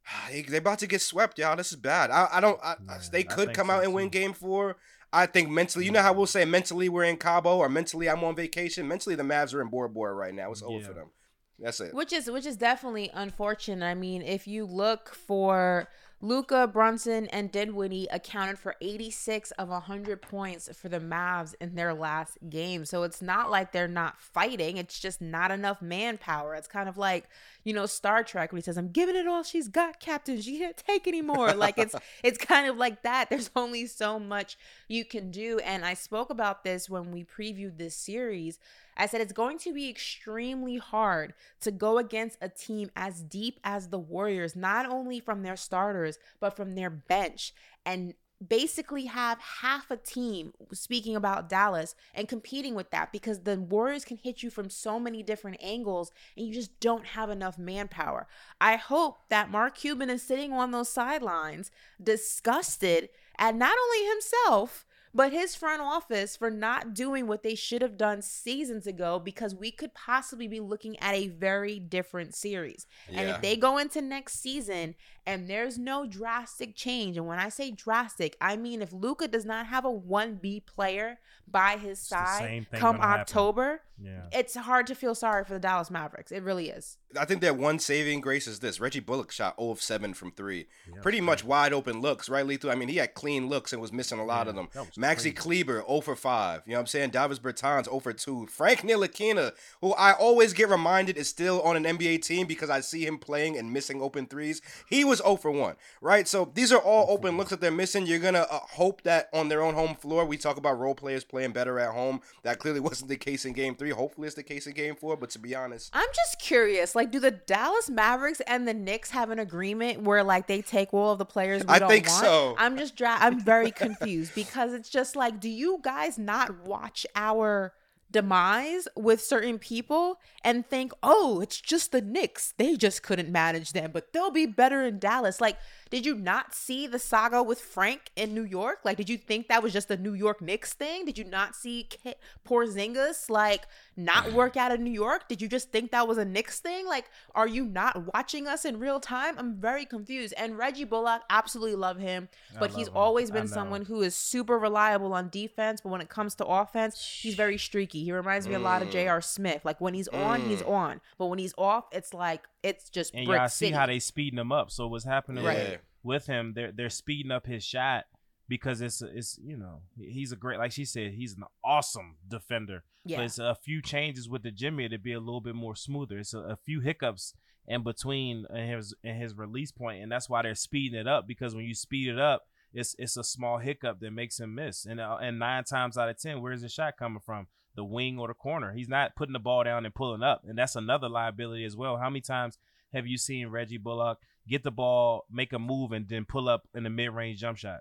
They're 0.48 0.60
about 0.60 0.80
to 0.80 0.88
get 0.88 1.02
swept, 1.02 1.40
y'all. 1.40 1.56
This 1.56 1.72
is 1.72 1.78
bad. 1.78 2.12
I, 2.12 2.28
I 2.34 2.40
don't. 2.42 2.60
I, 2.64 2.76
Yeah, 2.88 3.00
they 3.12 3.24
could 3.24 3.54
come 3.54 3.68
so, 3.68 3.74
out 3.74 3.84
and 3.84 3.94
win 3.94 4.10
too. 4.10 4.20
Game 4.20 4.34
Four. 4.34 4.78
I 5.16 5.28
think 5.28 5.50
mentally, 5.50 5.86
you 5.86 5.92
know 5.92 6.02
how 6.02 6.12
we'll 6.12 6.26
say 6.26 6.44
mentally 6.44 6.90
we're 6.90 7.04
in 7.04 7.18
Cabo 7.18 7.58
or 7.58 7.70
mentally 7.70 8.10
I'm 8.10 8.24
on 8.24 8.36
vacation. 8.36 8.88
Mentally, 8.88 9.16
the 9.16 9.22
Mavs 9.24 9.54
are 9.54 9.62
in 9.62 9.68
Bora 9.70 9.88
Bora 9.88 10.14
right 10.14 10.34
now. 10.34 10.52
It's 10.52 10.64
over 10.64 10.80
Yeah. 10.80 10.88
for 10.88 10.94
them. 10.94 11.12
That's 11.60 11.80
it. 11.80 11.94
which 11.94 12.12
is 12.12 12.30
which 12.32 12.48
is 12.48 12.58
definitely 12.58 13.12
unfortunate. 13.14 13.86
I 13.86 13.94
mean, 13.94 14.24
if 14.24 14.48
you 14.48 14.66
look 14.66 15.14
for 15.14 15.88
Luka 16.24 16.66
Brunson 16.68 17.28
and 17.28 17.52
Dinwiddie 17.52 18.08
accounted 18.10 18.58
for 18.58 18.78
86 18.80 19.52
of 19.52 19.68
100 19.68 20.22
points 20.22 20.70
for 20.74 20.88
the 20.88 21.02
Mavs 21.02 21.54
in 21.60 21.76
their 21.76 21.94
last 21.94 22.38
game. 22.50 22.86
So 22.86 23.04
it's 23.04 23.22
not 23.22 23.52
like 23.52 23.74
they're 23.74 23.90
not 23.90 24.22
fighting. 24.22 24.78
It's 24.78 25.02
just 25.02 25.20
not 25.20 25.52
enough 25.52 25.82
manpower. 25.82 26.56
It's 26.56 26.70
kind 26.70 26.88
of 26.88 26.98
like, 26.98 27.28
you 27.66 27.74
know, 27.74 27.86
Star 27.86 28.24
Trek 28.24 28.54
when 28.54 28.60
he 28.60 28.64
says, 28.64 28.78
"I'm 28.78 28.88
giving 28.88 29.18
it 29.18 29.28
all 29.28 29.44
she's 29.44 29.68
got, 29.68 30.00
Captain. 30.00 30.40
She 30.40 30.60
can't 30.60 30.78
take 30.78 31.10
anymore." 31.10 31.52
Like 31.56 31.78
it's 31.78 31.94
it's 32.24 32.38
kind 32.38 32.70
of 32.70 32.78
like 32.78 33.04
that. 33.04 33.30
There's 33.30 33.52
only 33.54 33.86
so 33.86 34.18
much 34.18 34.58
you 34.88 35.04
can 35.04 35.30
do. 35.30 35.60
And 35.60 35.84
I 35.84 35.94
spoke 35.94 36.30
about 36.30 36.64
this 36.64 36.90
when 36.90 37.12
we 37.12 37.26
previewed 37.26 37.78
this 37.78 37.98
series. 37.98 38.60
I 38.98 39.06
said 39.06 39.22
it's 39.22 39.34
going 39.34 39.58
to 39.60 39.74
be 39.74 39.90
extremely 39.90 40.78
hard 40.78 41.34
to 41.62 41.72
go 41.72 41.98
against 41.98 42.38
a 42.42 42.50
team 42.50 42.92
as 42.96 43.22
deep 43.22 43.60
as 43.64 43.90
the 43.90 44.00
Warriors, 44.00 44.56
not 44.56 44.86
only 44.88 45.20
from 45.20 45.44
their 45.44 45.58
starters, 45.58 46.20
but 46.40 46.56
from 46.56 46.76
their 46.76 46.90
bench. 46.90 47.54
And 47.86 48.14
basically 48.48 49.06
have 49.06 49.40
half 49.40 49.90
a 49.90 49.98
team 49.98 50.54
speaking 50.72 51.16
about 51.16 51.50
Dallas 51.50 51.96
and 52.14 52.28
competing 52.28 52.76
with 52.76 52.92
that 52.92 53.12
because 53.12 53.42
the 53.42 53.60
Warriors 53.60 54.06
can 54.06 54.18
hit 54.18 54.44
you 54.44 54.50
from 54.50 54.70
so 54.70 55.00
many 55.00 55.24
different 55.24 55.58
angles 55.62 56.12
and 56.36 56.46
you 56.46 56.54
just 56.54 56.80
don't 56.80 57.06
have 57.06 57.30
enough 57.30 57.58
manpower. 57.58 58.28
I 58.60 58.76
hope 58.76 59.30
that 59.30 59.52
Mark 59.52 59.76
Cuban 59.76 60.10
is 60.10 60.22
sitting 60.24 60.52
on 60.52 60.72
those 60.72 60.90
sidelines 60.90 61.72
disgusted 62.02 63.10
at 63.38 63.56
not 63.56 63.78
only 63.78 64.08
himself 64.10 64.86
but 65.14 65.32
his 65.32 65.56
front 65.56 65.82
office 65.82 66.36
for 66.36 66.50
not 66.50 66.94
doing 66.94 67.28
what 67.28 67.44
they 67.44 67.56
should 67.56 67.82
have 67.82 67.98
done 67.98 68.22
seasons 68.22 68.88
ago 68.88 69.20
because 69.20 69.54
we 69.54 69.72
could 69.72 69.94
possibly 69.94 70.48
be 70.48 70.60
looking 70.60 70.98
at 71.00 71.14
a 71.14 71.28
very 71.28 71.80
different 71.80 72.36
series. 72.36 72.88
And 73.10 73.30
if 73.30 73.42
they 73.42 73.56
go 73.56 73.78
into 73.78 74.02
next 74.02 74.42
season 74.42 74.96
and 75.26 75.50
there's 75.50 75.78
no 75.78 76.06
drastic 76.06 76.76
change, 76.76 77.18
and 77.18 77.28
when 77.28 77.40
I 77.40 77.50
say 77.50 77.72
drastic, 77.72 78.36
I 78.42 78.56
mean 78.58 78.82
if 78.82 78.92
Luka 78.94 79.28
does 79.28 79.46
not 79.46 79.68
have 79.68 79.86
a 79.86 79.92
1B 79.92 80.66
player 80.66 81.20
by 81.48 81.78
his 81.78 82.00
the 82.00 82.16
side 82.16 82.68
come. 82.74 82.98
October, 83.02 83.82
Yeah. 84.02 84.24
it's 84.32 84.56
hard 84.56 84.88
to 84.88 84.96
feel 84.96 85.14
sorry 85.14 85.44
for 85.44 85.54
the 85.54 85.60
Dallas 85.60 85.92
Mavericks. 85.92 86.32
It 86.32 86.42
really 86.42 86.70
is. 86.70 86.98
I 87.20 87.26
think 87.26 87.42
that 87.42 87.58
one 87.58 87.80
saving 87.80 88.22
grace 88.22 88.48
is 88.48 88.60
this. 88.60 88.80
Reggie 88.80 89.02
Bullock 89.02 89.30
shot 89.32 89.56
0 89.60 89.72
of 89.72 89.82
7 89.82 90.14
from 90.14 90.32
3. 90.32 90.66
Pretty 91.02 91.20
that's 91.20 91.26
much 91.26 91.44
wide 91.44 91.74
open 91.74 92.02
looks, 92.02 92.28
right, 92.30 92.46
Lethal? 92.46 92.72
I 92.72 92.76
mean, 92.76 92.88
he 92.88 92.96
had 92.98 93.14
clean 93.14 93.50
looks 93.50 93.72
and 93.74 93.82
was 93.82 93.92
missing 93.92 94.20
a 94.20 94.26
lot 94.26 94.46
Yeah, 94.48 94.52
of 94.52 94.56
them. 94.56 94.70
that 94.74 94.86
was 94.88 94.96
Maxi. 94.96 95.36
Kleber 95.36 95.84
0 95.86 96.02
for 96.02 96.16
5. 96.16 96.64
You 96.66 96.72
know 96.72 96.78
what 96.78 96.82
I'm 96.82 96.88
saying? 96.88 97.10
Davis 97.12 97.40
Bertans 97.40 97.86
0 97.86 98.00
for 98.00 98.14
2. 98.14 98.48
Frank 98.48 98.80
Ntilikina, 98.82 99.52
who 99.82 99.94
I 99.94 100.14
always 100.14 100.54
get 100.54 100.70
reminded 100.70 101.18
is 101.18 101.28
still 101.30 101.62
on 101.62 101.76
an 101.76 101.84
NBA 101.86 102.24
team 102.24 102.48
because 102.48 102.70
I 102.70 102.80
see 102.80 103.06
him 103.06 103.18
playing 103.20 103.58
and 103.58 103.72
missing 103.72 104.02
open 104.02 104.26
threes. 104.26 104.62
He 104.90 105.04
was 105.04 105.13
0 105.20 105.36
for 105.38 105.52
1, 105.52 105.76
right? 106.02 106.28
So 106.28 106.52
these 106.54 106.72
are 106.72 106.80
all 106.80 107.12
open 107.12 107.38
looks 107.38 107.50
that 107.52 107.62
they're 107.62 107.72
missing. 107.72 108.06
You're 108.06 108.20
going 108.20 108.34
to 108.34 108.52
uh, 108.52 108.60
hope 108.60 109.02
that 109.04 109.30
on 109.34 109.50
their 109.50 109.62
own 109.62 109.74
home 109.74 109.96
floor, 109.96 110.26
we 110.26 110.38
talk 110.38 110.58
about 110.58 110.80
role 110.80 110.96
players 110.96 111.24
playing 111.24 111.52
better 111.52 111.80
at 111.80 111.92
home. 111.94 112.22
That 112.44 112.60
clearly 112.60 112.80
wasn't 112.82 113.10
the 113.10 113.18
case 113.18 113.46
in 113.46 113.54
game 113.54 113.76
3. 113.76 113.90
Hopefully 113.92 114.28
it's 114.28 114.36
the 114.36 114.44
case 114.44 114.68
in 114.68 114.74
game 114.74 114.96
4, 114.96 115.18
but 115.18 115.30
to 115.32 115.40
be 115.40 115.56
honest, 115.56 115.90
I'm 115.94 116.08
just 116.14 116.40
curious. 116.40 116.96
Like, 116.96 117.12
do 117.12 117.20
the 117.20 117.32
Dallas 117.32 117.90
Mavericks 117.90 118.42
and 118.42 118.68
the 118.68 118.74
Knicks 118.74 119.12
have 119.12 119.30
an 119.30 119.40
agreement 119.40 120.02
where 120.02 120.24
like 120.24 120.48
they 120.48 120.62
take 120.62 120.94
all 120.94 121.12
of 121.12 121.18
the 121.20 121.26
players 121.26 121.64
we 121.64 121.70
I 121.74 121.80
don't 121.80 121.90
think 121.90 122.08
want? 122.08 122.26
so. 122.26 122.56
I'm 122.58 122.78
just 122.78 122.96
dra- 122.96 123.18
I'm 123.20 123.40
very 123.40 123.72
confused 123.72 124.36
because 124.36 124.74
it's 124.74 124.90
just 124.90 125.16
like, 125.16 125.40
do 125.40 125.50
you 125.50 125.80
guys 125.82 126.18
not 126.18 126.66
watch 126.66 127.06
our 127.16 127.74
demise 128.14 128.88
with 128.96 129.22
certain 129.22 129.60
people 129.60 130.22
and 130.44 130.66
think, 130.66 130.94
oh, 131.04 131.42
it's 131.42 131.60
just 131.60 131.92
the 131.92 132.02
Knicks. 132.02 132.54
They 132.58 132.78
just 132.78 133.04
couldn't 133.04 133.30
manage 133.30 133.74
them, 133.74 133.92
but 133.92 134.14
they'll 134.14 134.32
be 134.32 134.46
better 134.46 134.86
in 134.86 135.00
Dallas. 135.00 135.42
Like, 135.42 135.58
did 135.94 136.08
you 136.08 136.16
not 136.16 136.56
see 136.56 136.88
the 136.88 136.98
saga 136.98 137.44
with 137.44 137.62
Frank 137.62 138.10
in 138.16 138.34
New 138.34 138.44
York? 138.46 138.80
Like, 138.84 138.98
did 138.98 139.08
you 139.10 139.18
think 139.18 139.48
that 139.50 139.62
was 139.62 139.72
just 139.72 139.92
a 139.92 139.96
New 139.98 140.16
York 140.16 140.42
Knicks 140.42 140.74
thing? 140.74 141.06
Did 141.06 141.20
you 141.20 141.24
not 141.24 141.56
see 141.56 141.84
K- 141.84 142.16
Porzingis 142.48 143.30
like 143.30 143.68
not 143.96 144.32
work 144.34 144.58
out 144.58 144.72
in 144.72 144.84
New 144.84 144.90
York? 144.92 145.28
Did 145.28 145.40
you 145.40 145.48
just 145.48 145.72
think 145.72 145.92
that 145.92 146.08
was 146.08 146.18
a 146.18 146.26
Knicks 146.26 146.60
thing? 146.60 146.88
Like, 146.88 147.06
are 147.36 147.48
you 147.48 147.66
not 147.66 148.12
watching 148.14 148.48
us 148.48 148.66
in 148.66 148.80
real 148.80 149.00
time? 149.00 149.36
I'm 149.38 149.56
very 149.56 149.86
confused. 149.86 150.34
And 150.36 150.58
Reggie 150.58 150.84
Bullock, 150.84 151.22
absolutely 151.30 151.76
love 151.76 152.00
him, 152.00 152.28
but 152.60 152.72
he's 152.72 152.88
him. 152.88 152.98
always 152.98 153.30
been 153.30 153.48
someone 153.48 153.86
who 153.86 154.02
is 154.02 154.16
super 154.16 154.58
reliable 154.58 155.14
on 155.14 155.30
defense, 155.30 155.82
but 155.82 155.90
when 155.90 156.02
it 156.02 156.10
comes 156.10 156.34
to 156.36 156.46
offense, 156.46 157.20
he's 157.22 157.36
very 157.36 157.60
streaky. 157.60 158.04
He 158.04 158.12
reminds 158.12 158.48
me 158.48 158.56
a 158.56 158.60
lot 158.60 158.82
of 158.82 158.88
Mm. 158.88 158.92
J.R. 158.94 159.22
Smith. 159.22 159.62
Like 159.64 159.80
when 159.80 159.94
he's 159.94 160.08
on, 160.08 160.42
he's 160.42 160.62
on, 160.64 161.02
but 161.20 161.28
when 161.28 161.38
he's 161.40 161.54
off, 161.58 161.86
it's 161.92 162.14
like 162.16 162.48
it's 162.64 162.90
just 162.90 163.14
And 163.14 163.26
brick 163.26 163.40
y'all 163.40 163.48
see 163.50 163.66
city. 163.68 163.76
how 163.76 163.86
they 163.86 164.00
speeding 164.00 164.40
him 164.40 164.52
up. 164.52 164.72
So 164.72 164.88
what's 164.88 165.06
happening 165.06 165.44
Right. 165.44 165.58
with, 165.72 165.80
with 166.04 166.26
him? 166.28 166.54
They're 166.56 166.72
they're 166.72 166.90
speeding 166.90 167.32
up 167.32 167.46
his 167.46 167.64
shot 167.64 168.06
because 168.48 168.82
it's 168.82 169.02
it's 169.02 169.38
you 169.44 169.58
know 169.58 169.82
he's 169.98 170.32
a 170.32 170.36
great 170.36 170.60
like 170.60 170.72
she 170.72 170.86
said 170.86 171.12
he's 171.14 171.36
an 171.36 171.44
awesome 171.64 172.16
defender. 172.28 172.84
yeah. 173.06 173.18
But 173.18 173.26
it's 173.26 173.40
a 173.40 173.56
few 173.56 173.82
changes 173.82 174.28
with 174.30 174.44
the 174.44 174.52
Jimmy 174.52 174.88
to 174.90 174.98
be 174.98 175.14
a 175.14 175.20
little 175.20 175.42
bit 175.42 175.56
more 175.56 175.76
smoother. 175.76 176.18
It's 176.20 176.34
a, 176.34 176.40
a 176.40 176.56
few 176.56 176.80
hiccups 176.82 177.34
in 177.68 177.84
between 177.84 178.46
in 178.54 178.68
his 178.68 178.94
in 179.04 179.16
his 179.16 179.34
release 179.36 179.72
point, 179.72 180.02
and 180.04 180.12
that's 180.12 180.30
why 180.30 180.42
they're 180.42 180.56
speeding 180.56 181.00
it 181.00 181.08
up 181.08 181.28
because 181.28 181.56
when 181.56 181.66
you 181.66 181.74
speed 181.76 182.10
it 182.10 182.20
up, 182.20 182.44
it's 182.74 182.96
it's 183.00 183.16
a 183.18 183.24
small 183.24 183.58
hiccup 183.60 184.00
that 184.02 184.12
makes 184.12 184.40
him 184.40 184.56
miss. 184.56 184.86
And 184.86 185.00
uh, 185.00 185.18
and 185.22 185.40
nine 185.40 185.64
times 185.64 185.98
out 185.98 186.10
of 186.10 186.18
ten, 186.20 186.42
where's 186.42 186.62
the 186.62 186.70
shot 186.70 186.98
coming 186.98 187.22
from? 187.26 187.48
The 187.76 187.84
wing 187.84 188.20
or 188.20 188.28
the 188.28 188.34
corner. 188.34 188.74
He's 188.74 188.90
not 188.90 189.16
putting 189.16 189.34
the 189.34 189.40
ball 189.40 189.64
down 189.64 189.86
and 189.86 189.94
pulling 189.94 190.22
up, 190.24 190.44
and 190.48 190.58
that's 190.58 190.76
another 190.76 191.10
liability 191.10 191.66
as 191.66 191.76
well. 191.76 191.98
How 191.98 192.10
many 192.10 192.22
times 192.22 192.58
have 192.94 193.08
you 193.08 193.18
seen 193.18 193.48
Reggie 193.48 193.78
Bullock 193.78 194.20
get 194.48 194.64
the 194.64 194.72
ball, 194.72 195.26
make 195.32 195.54
a 195.54 195.60
move, 195.60 195.92
and 195.92 196.08
then 196.08 196.26
pull 196.26 196.48
up 196.48 196.68
in 196.76 196.84
the 196.84 196.90
mid 196.90 197.12
range 197.12 197.40
jump 197.40 197.58
shot? 197.58 197.80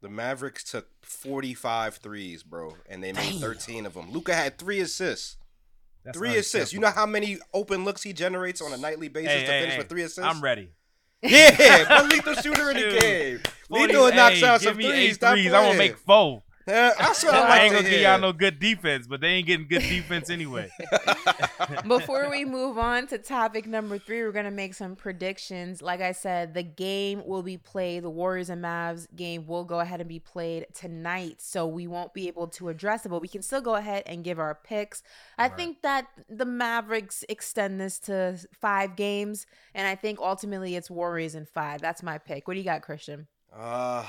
The 0.00 0.08
Mavericks 0.08 0.62
took 0.64 0.86
45 1.02 1.96
threes, 1.96 2.42
bro, 2.42 2.76
and 2.88 3.02
they 3.02 3.12
made 3.12 3.32
Damn. 3.32 3.40
13 3.40 3.86
of 3.86 3.94
them. 3.94 4.10
Luka 4.12 4.34
had 4.34 4.56
three 4.58 4.80
assists. 4.80 5.36
That's 6.04 6.16
three 6.16 6.36
assists. 6.36 6.72
You 6.72 6.80
know 6.80 6.90
how 6.90 7.04
many 7.06 7.38
open 7.52 7.84
looks 7.84 8.02
he 8.02 8.12
generates 8.12 8.60
on 8.62 8.72
a 8.72 8.76
nightly 8.76 9.08
basis 9.08 9.32
Hey, 9.32 9.40
to 9.40 9.46
hey, 9.46 9.60
finish 9.60 9.72
hey, 9.74 9.78
with 9.78 9.88
three 9.88 10.02
assists? 10.02 10.20
I'm 10.20 10.40
ready. 10.42 10.70
Yeah, 11.20 11.84
but 11.88 12.08
lethal 12.10 12.34
shooter 12.42 12.70
in 12.70 12.76
the 12.76 12.98
game. 13.00 13.40
40 13.68 13.86
Lethal 13.88 14.12
knocks 14.12 14.40
out 14.44 14.60
some 14.60 14.76
me 14.76 14.84
threes. 14.84 15.14
Stop 15.16 15.32
threes. 15.32 15.52
I 15.52 15.60
want 15.62 15.72
to 15.72 15.78
make 15.78 15.98
four. 15.98 16.44
Yeah, 16.68 16.92
that's 16.98 17.24
what 17.24 17.34
I 17.34 17.38
I 17.38 17.48
like 17.48 17.62
ain't 17.62 17.72
gonna 17.72 17.88
give 17.88 18.00
y'all 18.02 18.20
no 18.20 18.32
good 18.32 18.58
defense, 18.58 19.06
but 19.06 19.22
they 19.22 19.28
ain't 19.28 19.46
getting 19.46 19.66
good 19.66 19.80
defense 19.80 20.28
anyway. 20.28 20.70
Before 21.88 22.28
we 22.30 22.44
move 22.44 22.76
on 22.76 23.06
to 23.06 23.16
topic 23.16 23.66
number 23.66 23.98
three, 23.98 24.22
we're 24.22 24.32
gonna 24.32 24.50
make 24.50 24.74
some 24.74 24.94
predictions. 24.94 25.80
Like 25.80 26.02
I 26.02 26.12
said, 26.12 26.52
the 26.52 26.62
game 26.62 27.22
will 27.24 27.42
be 27.42 27.56
played. 27.56 28.02
The 28.02 28.10
Warriors 28.10 28.50
and 28.50 28.62
Mavs 28.62 29.06
game 29.16 29.46
will 29.46 29.64
go 29.64 29.80
ahead 29.80 30.00
and 30.00 30.08
be 30.08 30.18
played 30.18 30.66
tonight, 30.74 31.40
so 31.40 31.66
we 31.66 31.86
won't 31.86 32.12
be 32.12 32.28
able 32.28 32.48
to 32.48 32.68
address 32.68 33.06
it, 33.06 33.08
but 33.08 33.22
we 33.22 33.28
can 33.28 33.40
still 33.40 33.62
go 33.62 33.76
ahead 33.76 34.02
and 34.04 34.22
give 34.22 34.38
our 34.38 34.54
picks. 34.54 35.02
I 35.38 35.48
think 35.48 35.80
that 35.82 36.06
the 36.28 36.44
Mavericks 36.44 37.24
extend 37.30 37.80
this 37.80 37.98
to 38.00 38.38
five 38.60 38.94
games, 38.94 39.46
and 39.74 39.88
I 39.88 39.94
think 39.94 40.18
ultimately 40.20 40.76
it's 40.76 40.90
Warriors 40.90 41.34
in 41.34 41.46
five. 41.46 41.80
That's 41.80 42.02
my 42.02 42.18
pick. 42.18 42.46
What 42.46 42.54
do 42.54 42.60
you 42.60 42.64
got, 42.64 42.82
Christian? 42.82 43.26
Uh, 43.56 44.04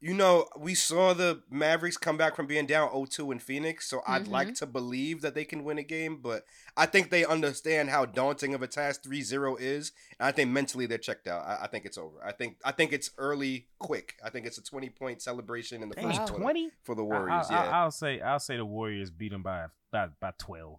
you 0.00 0.14
know, 0.14 0.46
we 0.56 0.74
saw 0.74 1.12
the 1.12 1.42
Mavericks 1.50 1.96
come 1.96 2.16
back 2.16 2.36
from 2.36 2.46
being 2.46 2.66
down 2.66 2.88
0-2 2.90 3.32
in 3.32 3.38
Phoenix, 3.40 3.88
so 3.88 4.00
I'd 4.06 4.26
Mhm. 4.26 4.30
like 4.30 4.54
to 4.54 4.66
believe 4.66 5.22
that 5.22 5.34
they 5.34 5.44
can 5.44 5.64
win 5.64 5.76
a 5.78 5.82
game, 5.82 6.18
but 6.22 6.44
I 6.76 6.86
think 6.86 7.10
they 7.10 7.24
understand 7.24 7.90
how 7.90 8.04
daunting 8.04 8.54
of 8.54 8.62
a 8.62 8.68
task 8.68 9.02
3-0 9.02 9.56
is, 9.58 9.92
and 10.20 10.26
I 10.28 10.32
think 10.32 10.50
mentally 10.50 10.86
they're 10.86 10.98
checked 10.98 11.26
out. 11.26 11.44
I, 11.44 11.64
I 11.64 11.66
think 11.66 11.84
it's 11.84 11.98
over. 11.98 12.22
I 12.24 12.32
think 12.32 12.58
I 12.64 12.70
think 12.72 12.92
it's 12.92 13.10
early, 13.18 13.66
quick. 13.78 14.14
I 14.24 14.30
think 14.30 14.46
it's 14.46 14.58
a 14.58 14.62
20-point 14.62 15.20
celebration 15.20 15.82
in 15.82 15.88
the 15.88 15.94
Dang, 15.96 16.10
first 16.16 16.26
twenty 16.28 16.70
for 16.84 16.94
the 16.94 17.04
Warriors. 17.04 17.46
I, 17.50 17.64
yeah. 17.64 17.84
will 17.84 17.90
say 17.90 18.20
I'll 18.20 18.38
say 18.40 18.56
the 18.56 18.64
Warriors 18.64 19.10
beat 19.10 19.32
them 19.32 19.42
by 19.42 19.66
by 19.90 20.08
by 20.20 20.32
twelve. 20.38 20.78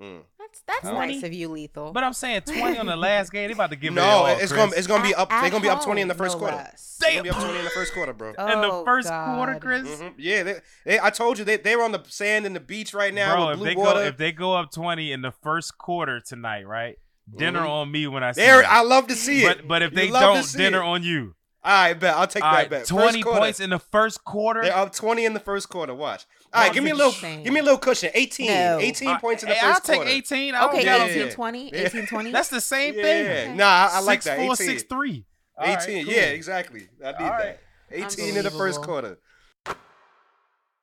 Mm. 0.00 0.20
That's 0.38 0.60
that's 0.66 0.88
20? 0.88 1.14
nice 1.14 1.22
of 1.24 1.32
you, 1.32 1.48
Lethal. 1.48 1.92
But 1.92 2.04
I'm 2.04 2.12
saying 2.12 2.42
20 2.42 2.78
on 2.78 2.86
the 2.86 2.96
last 2.96 3.32
game. 3.32 3.48
They 3.48 3.52
about 3.52 3.70
to 3.70 3.76
give 3.76 3.92
it 3.92 3.96
No, 3.96 4.02
all, 4.04 4.26
it's 4.28 4.38
Chris. 4.38 4.52
gonna 4.52 4.72
it's 4.76 4.86
gonna 4.86 5.02
be 5.02 5.14
up. 5.14 5.28
They're 5.28 5.50
gonna 5.50 5.60
be 5.62 5.68
up 5.68 5.82
twenty 5.82 6.00
in 6.02 6.08
the 6.08 6.14
first 6.14 6.36
no 6.36 6.38
quarter. 6.40 6.56
less. 6.56 6.98
They're 7.00 7.10
gonna 7.12 7.22
be 7.24 7.30
up 7.30 7.36
twenty 7.40 7.58
in 7.58 7.64
the 7.64 7.70
first 7.70 7.92
quarter, 7.94 8.12
bro. 8.12 8.28
in 8.38 8.60
the 8.60 8.70
Oh, 8.70 8.84
first 8.84 9.08
God. 9.08 9.34
quarter, 9.36 9.58
Chris. 9.58 9.82
Mhm. 10.00 10.14
Yeah, 10.16 10.42
they, 10.44 10.54
they, 10.86 11.00
I 11.00 11.10
told 11.10 11.38
you 11.38 11.44
they 11.44 11.56
they 11.56 11.74
were 11.76 11.82
on 11.82 11.92
the 11.92 12.02
sand 12.06 12.46
and 12.46 12.54
the 12.56 12.60
beach 12.60 12.94
right 12.94 13.12
now 13.12 13.34
Bro, 13.34 13.48
with 13.50 13.58
if 13.58 13.64
they 13.64 13.74
water. 13.76 14.00
go 14.00 14.06
if 14.06 14.16
they 14.16 14.32
go 14.32 14.54
up 14.54 14.70
20 14.70 15.12
in 15.12 15.20
the 15.22 15.32
first 15.32 15.76
quarter 15.78 16.20
tonight, 16.20 16.66
right? 16.66 16.96
Dinner 17.36 17.60
Mhm. 17.62 17.68
on 17.68 17.90
me 17.92 18.06
when 18.06 18.22
I 18.22 18.32
see 18.32 18.40
there, 18.40 18.62
that. 18.62 18.70
I 18.72 18.82
love 18.82 19.08
to 19.08 19.14
see 19.14 19.44
it. 19.44 19.58
But 19.58 19.68
but 19.68 19.82
if 19.82 19.90
You 19.92 19.96
they 19.96 20.08
don't, 20.10 20.52
dinner 20.52 20.78
it. 20.80 20.86
on 20.86 21.02
you. 21.02 21.34
All 21.64 21.72
right, 21.72 21.94
bet 21.94 22.14
I'll 22.14 22.26
take 22.26 22.44
All 22.44 22.52
that 22.52 22.56
right, 22.58 22.70
bet. 22.70 22.86
20 22.86 23.22
quarter, 23.22 23.40
points 23.40 23.60
in 23.60 23.70
the 23.70 23.78
first 23.80 24.24
quarter. 24.24 24.62
They're 24.62 24.76
up 24.76 24.94
twenty 24.94 25.24
in 25.24 25.34
the 25.34 25.40
first 25.40 25.68
quarter. 25.68 25.94
Watch. 25.94 26.24
All 26.52 26.62
right, 26.62 26.68
Bro, 26.68 26.74
give 26.74 26.84
me 26.84 26.90
a 26.90 26.94
little, 26.94 27.10
insane. 27.12 27.42
give 27.42 27.52
me 27.52 27.60
a 27.60 27.62
little 27.62 27.78
cushion. 27.78 28.10
18, 28.14 28.46
No. 28.46 28.78
18 28.80 29.08
Uh, 29.08 29.18
points 29.18 29.42
in 29.42 29.48
the 29.48 29.54
hey, 29.56 29.60
first 29.66 29.74
I'll 29.74 29.80
take 29.80 29.96
quarter. 29.96 30.10
18. 30.10 30.54
I 30.54 30.60
don't 30.60 30.68
Okay, 30.70 30.84
got 30.84 31.00
yeah, 31.10 31.14
18 31.16 31.32
20, 31.32 31.70
Yeah. 31.70 31.78
18 31.80 32.06
20. 32.06 32.30
That's 32.30 32.48
the 32.48 32.60
same 32.60 32.94
Yeah, 32.94 33.02
thing. 33.02 33.26
Okay. 33.26 33.54
nah, 33.54 33.64
I, 33.64 33.90
I 33.94 34.00
like 34.00 34.22
Six, 34.22 34.24
that. 34.26 34.36
four, 34.36 34.52
18, 34.54 34.56
six, 34.56 34.82
three. 34.84 35.26
All 35.58 35.64
18, 35.66 35.76
right, 35.96 36.04
cool. 36.06 36.14
yeah, 36.14 36.20
exactly. 36.22 36.88
I 37.04 37.06
need 37.12 37.14
All 37.18 37.28
that. 37.28 37.30
right. 37.30 37.58
18 37.90 38.36
in 38.36 38.44
the 38.44 38.50
first 38.50 38.80
quarter. 38.82 39.18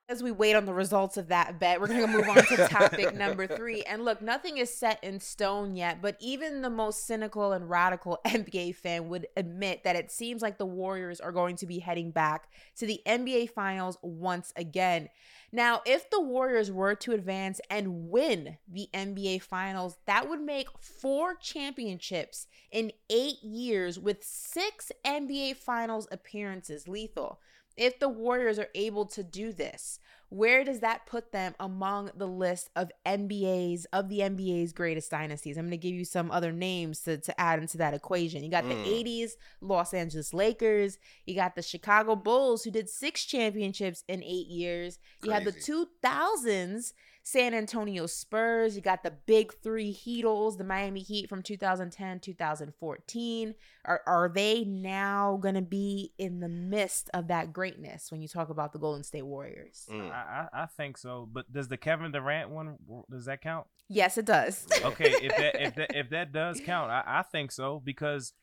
As 0.08 0.22
we 0.22 0.30
wait 0.30 0.54
on 0.54 0.66
the 0.66 0.72
results 0.72 1.16
of 1.16 1.26
that 1.28 1.58
bet, 1.58 1.80
we're 1.80 1.88
going 1.88 2.02
to 2.02 2.06
move 2.06 2.28
on 2.28 2.36
to 2.36 2.68
topic 2.70 3.16
number 3.16 3.48
three. 3.48 3.82
And 3.82 4.04
look, 4.04 4.22
nothing 4.22 4.58
is 4.58 4.72
set 4.72 5.02
in 5.02 5.18
stone 5.18 5.74
yet, 5.74 6.00
but 6.00 6.16
even 6.20 6.62
the 6.62 6.70
most 6.70 7.08
cynical 7.08 7.52
and 7.52 7.68
radical 7.68 8.20
NBA 8.26 8.76
fan 8.76 9.08
would 9.08 9.26
admit 9.36 9.82
that 9.82 9.96
it 9.96 10.12
seems 10.12 10.42
like 10.42 10.58
the 10.58 10.66
Warriors 10.66 11.18
are 11.18 11.32
going 11.32 11.56
to 11.56 11.66
be 11.66 11.80
heading 11.80 12.12
back 12.12 12.48
to 12.76 12.86
the 12.86 13.02
NBA 13.04 13.50
Finals 13.50 13.98
once 14.00 14.52
again. 14.54 15.08
Now, 15.50 15.82
if 15.84 16.08
the 16.08 16.20
Warriors 16.20 16.70
were 16.70 16.94
to 16.94 17.10
advance 17.10 17.60
and 17.68 18.08
win 18.08 18.58
the 18.70 18.88
NBA 18.94 19.42
Finals, 19.42 19.96
that 20.06 20.28
would 20.28 20.40
make 20.40 20.68
four 20.78 21.34
championships 21.34 22.46
in 22.70 22.92
eight 23.10 23.42
years 23.42 23.98
with 23.98 24.22
six 24.22 24.92
NBA 25.04 25.56
Finals 25.56 26.06
appearances 26.12 26.86
lethal. 26.86 27.40
If 27.76 27.98
the 27.98 28.08
Warriors 28.08 28.58
are 28.58 28.68
able 28.74 29.06
to 29.06 29.22
do 29.22 29.52
this, 29.52 30.00
where 30.28 30.64
does 30.64 30.80
that 30.80 31.06
put 31.06 31.30
them 31.30 31.54
among 31.60 32.10
the 32.16 32.26
list 32.26 32.70
of 32.74 32.90
NBA's 33.06 33.86
of 33.92 34.08
the 34.08 34.20
NBA's 34.20 34.72
greatest 34.72 35.10
dynasties? 35.10 35.56
I'm 35.56 35.66
going 35.66 35.70
to 35.72 35.76
give 35.76 35.94
you 35.94 36.04
some 36.04 36.30
other 36.32 36.52
names 36.52 37.00
to, 37.02 37.18
to 37.18 37.40
add 37.40 37.60
into 37.60 37.78
that 37.78 37.94
equation. 37.94 38.42
You 38.42 38.50
got 38.50 38.64
Mm. 38.64 38.70
the 38.70 39.04
80s 39.04 39.32
Los 39.60 39.94
Angeles 39.94 40.34
Lakers, 40.34 40.98
you 41.26 41.34
got 41.36 41.54
the 41.54 41.62
Chicago 41.62 42.16
Bulls 42.16 42.64
who 42.64 42.70
did 42.72 42.88
6 42.88 43.24
championships 43.24 44.02
in 44.08 44.22
8 44.24 44.46
years. 44.48 44.98
You 45.22 45.30
have 45.30 45.44
the 45.44 45.52
2000s 45.52 46.92
San 47.26 47.54
Antonio 47.54 48.06
Spurs, 48.06 48.76
you 48.76 48.80
got 48.80 49.02
the 49.02 49.10
big 49.10 49.52
3 49.60 49.92
Heatles, 49.92 50.58
the 50.58 50.62
Miami 50.62 51.00
Heat 51.00 51.28
from 51.28 51.42
2010, 51.42 52.20
2014. 52.20 53.54
Are 53.84 54.00
are 54.06 54.30
they 54.32 54.62
now 54.62 55.36
going 55.42 55.56
to 55.56 55.60
be 55.60 56.12
in 56.18 56.38
the 56.38 56.48
midst 56.48 57.10
of 57.14 57.26
that 57.26 57.52
greatness 57.52 58.12
when 58.12 58.22
you 58.22 58.28
talk 58.28 58.48
about 58.48 58.72
the 58.72 58.78
Golden 58.78 59.02
State 59.02 59.26
Warriors? 59.26 59.88
Mm. 59.90 60.12
I, 60.12 60.46
I 60.52 60.62
I 60.62 60.66
think 60.66 60.96
so. 60.96 61.28
But 61.32 61.52
does 61.52 61.66
the 61.66 61.76
Kevin 61.76 62.12
Durant 62.12 62.50
one 62.50 62.76
does 63.10 63.24
that 63.24 63.40
count? 63.40 63.66
Yes, 63.88 64.16
it 64.18 64.24
does. 64.24 64.64
Okay, 64.84 65.10
if 65.20 65.36
that 65.36 65.60
if 65.60 65.74
that 65.74 65.96
if 65.96 66.10
that 66.10 66.32
does 66.32 66.60
count, 66.64 66.92
I, 66.92 67.02
I 67.04 67.22
think 67.22 67.50
so 67.50 67.82
because 67.84 68.34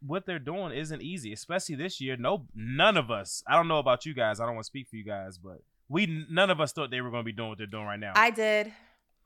what 0.00 0.24
they're 0.24 0.38
doing 0.38 0.72
isn't 0.72 1.02
easy, 1.02 1.34
especially 1.34 1.74
this 1.74 2.00
year. 2.00 2.16
No, 2.16 2.46
none 2.54 2.96
of 2.96 3.10
us. 3.10 3.42
I 3.46 3.56
don't 3.56 3.68
know 3.68 3.80
about 3.80 4.06
you 4.06 4.14
guys. 4.14 4.40
I 4.40 4.46
don't 4.46 4.54
want 4.54 4.64
to 4.64 4.68
speak 4.68 4.88
for 4.88 4.96
you 4.96 5.04
guys, 5.04 5.36
but 5.36 5.60
we 5.90 6.24
none 6.30 6.48
of 6.48 6.58
us 6.60 6.72
thought 6.72 6.90
they 6.90 7.02
were 7.02 7.10
going 7.10 7.20
to 7.20 7.26
be 7.26 7.32
doing 7.32 7.50
what 7.50 7.58
they're 7.58 7.66
doing 7.66 7.84
right 7.84 8.00
now. 8.00 8.12
I 8.16 8.30
did. 8.30 8.72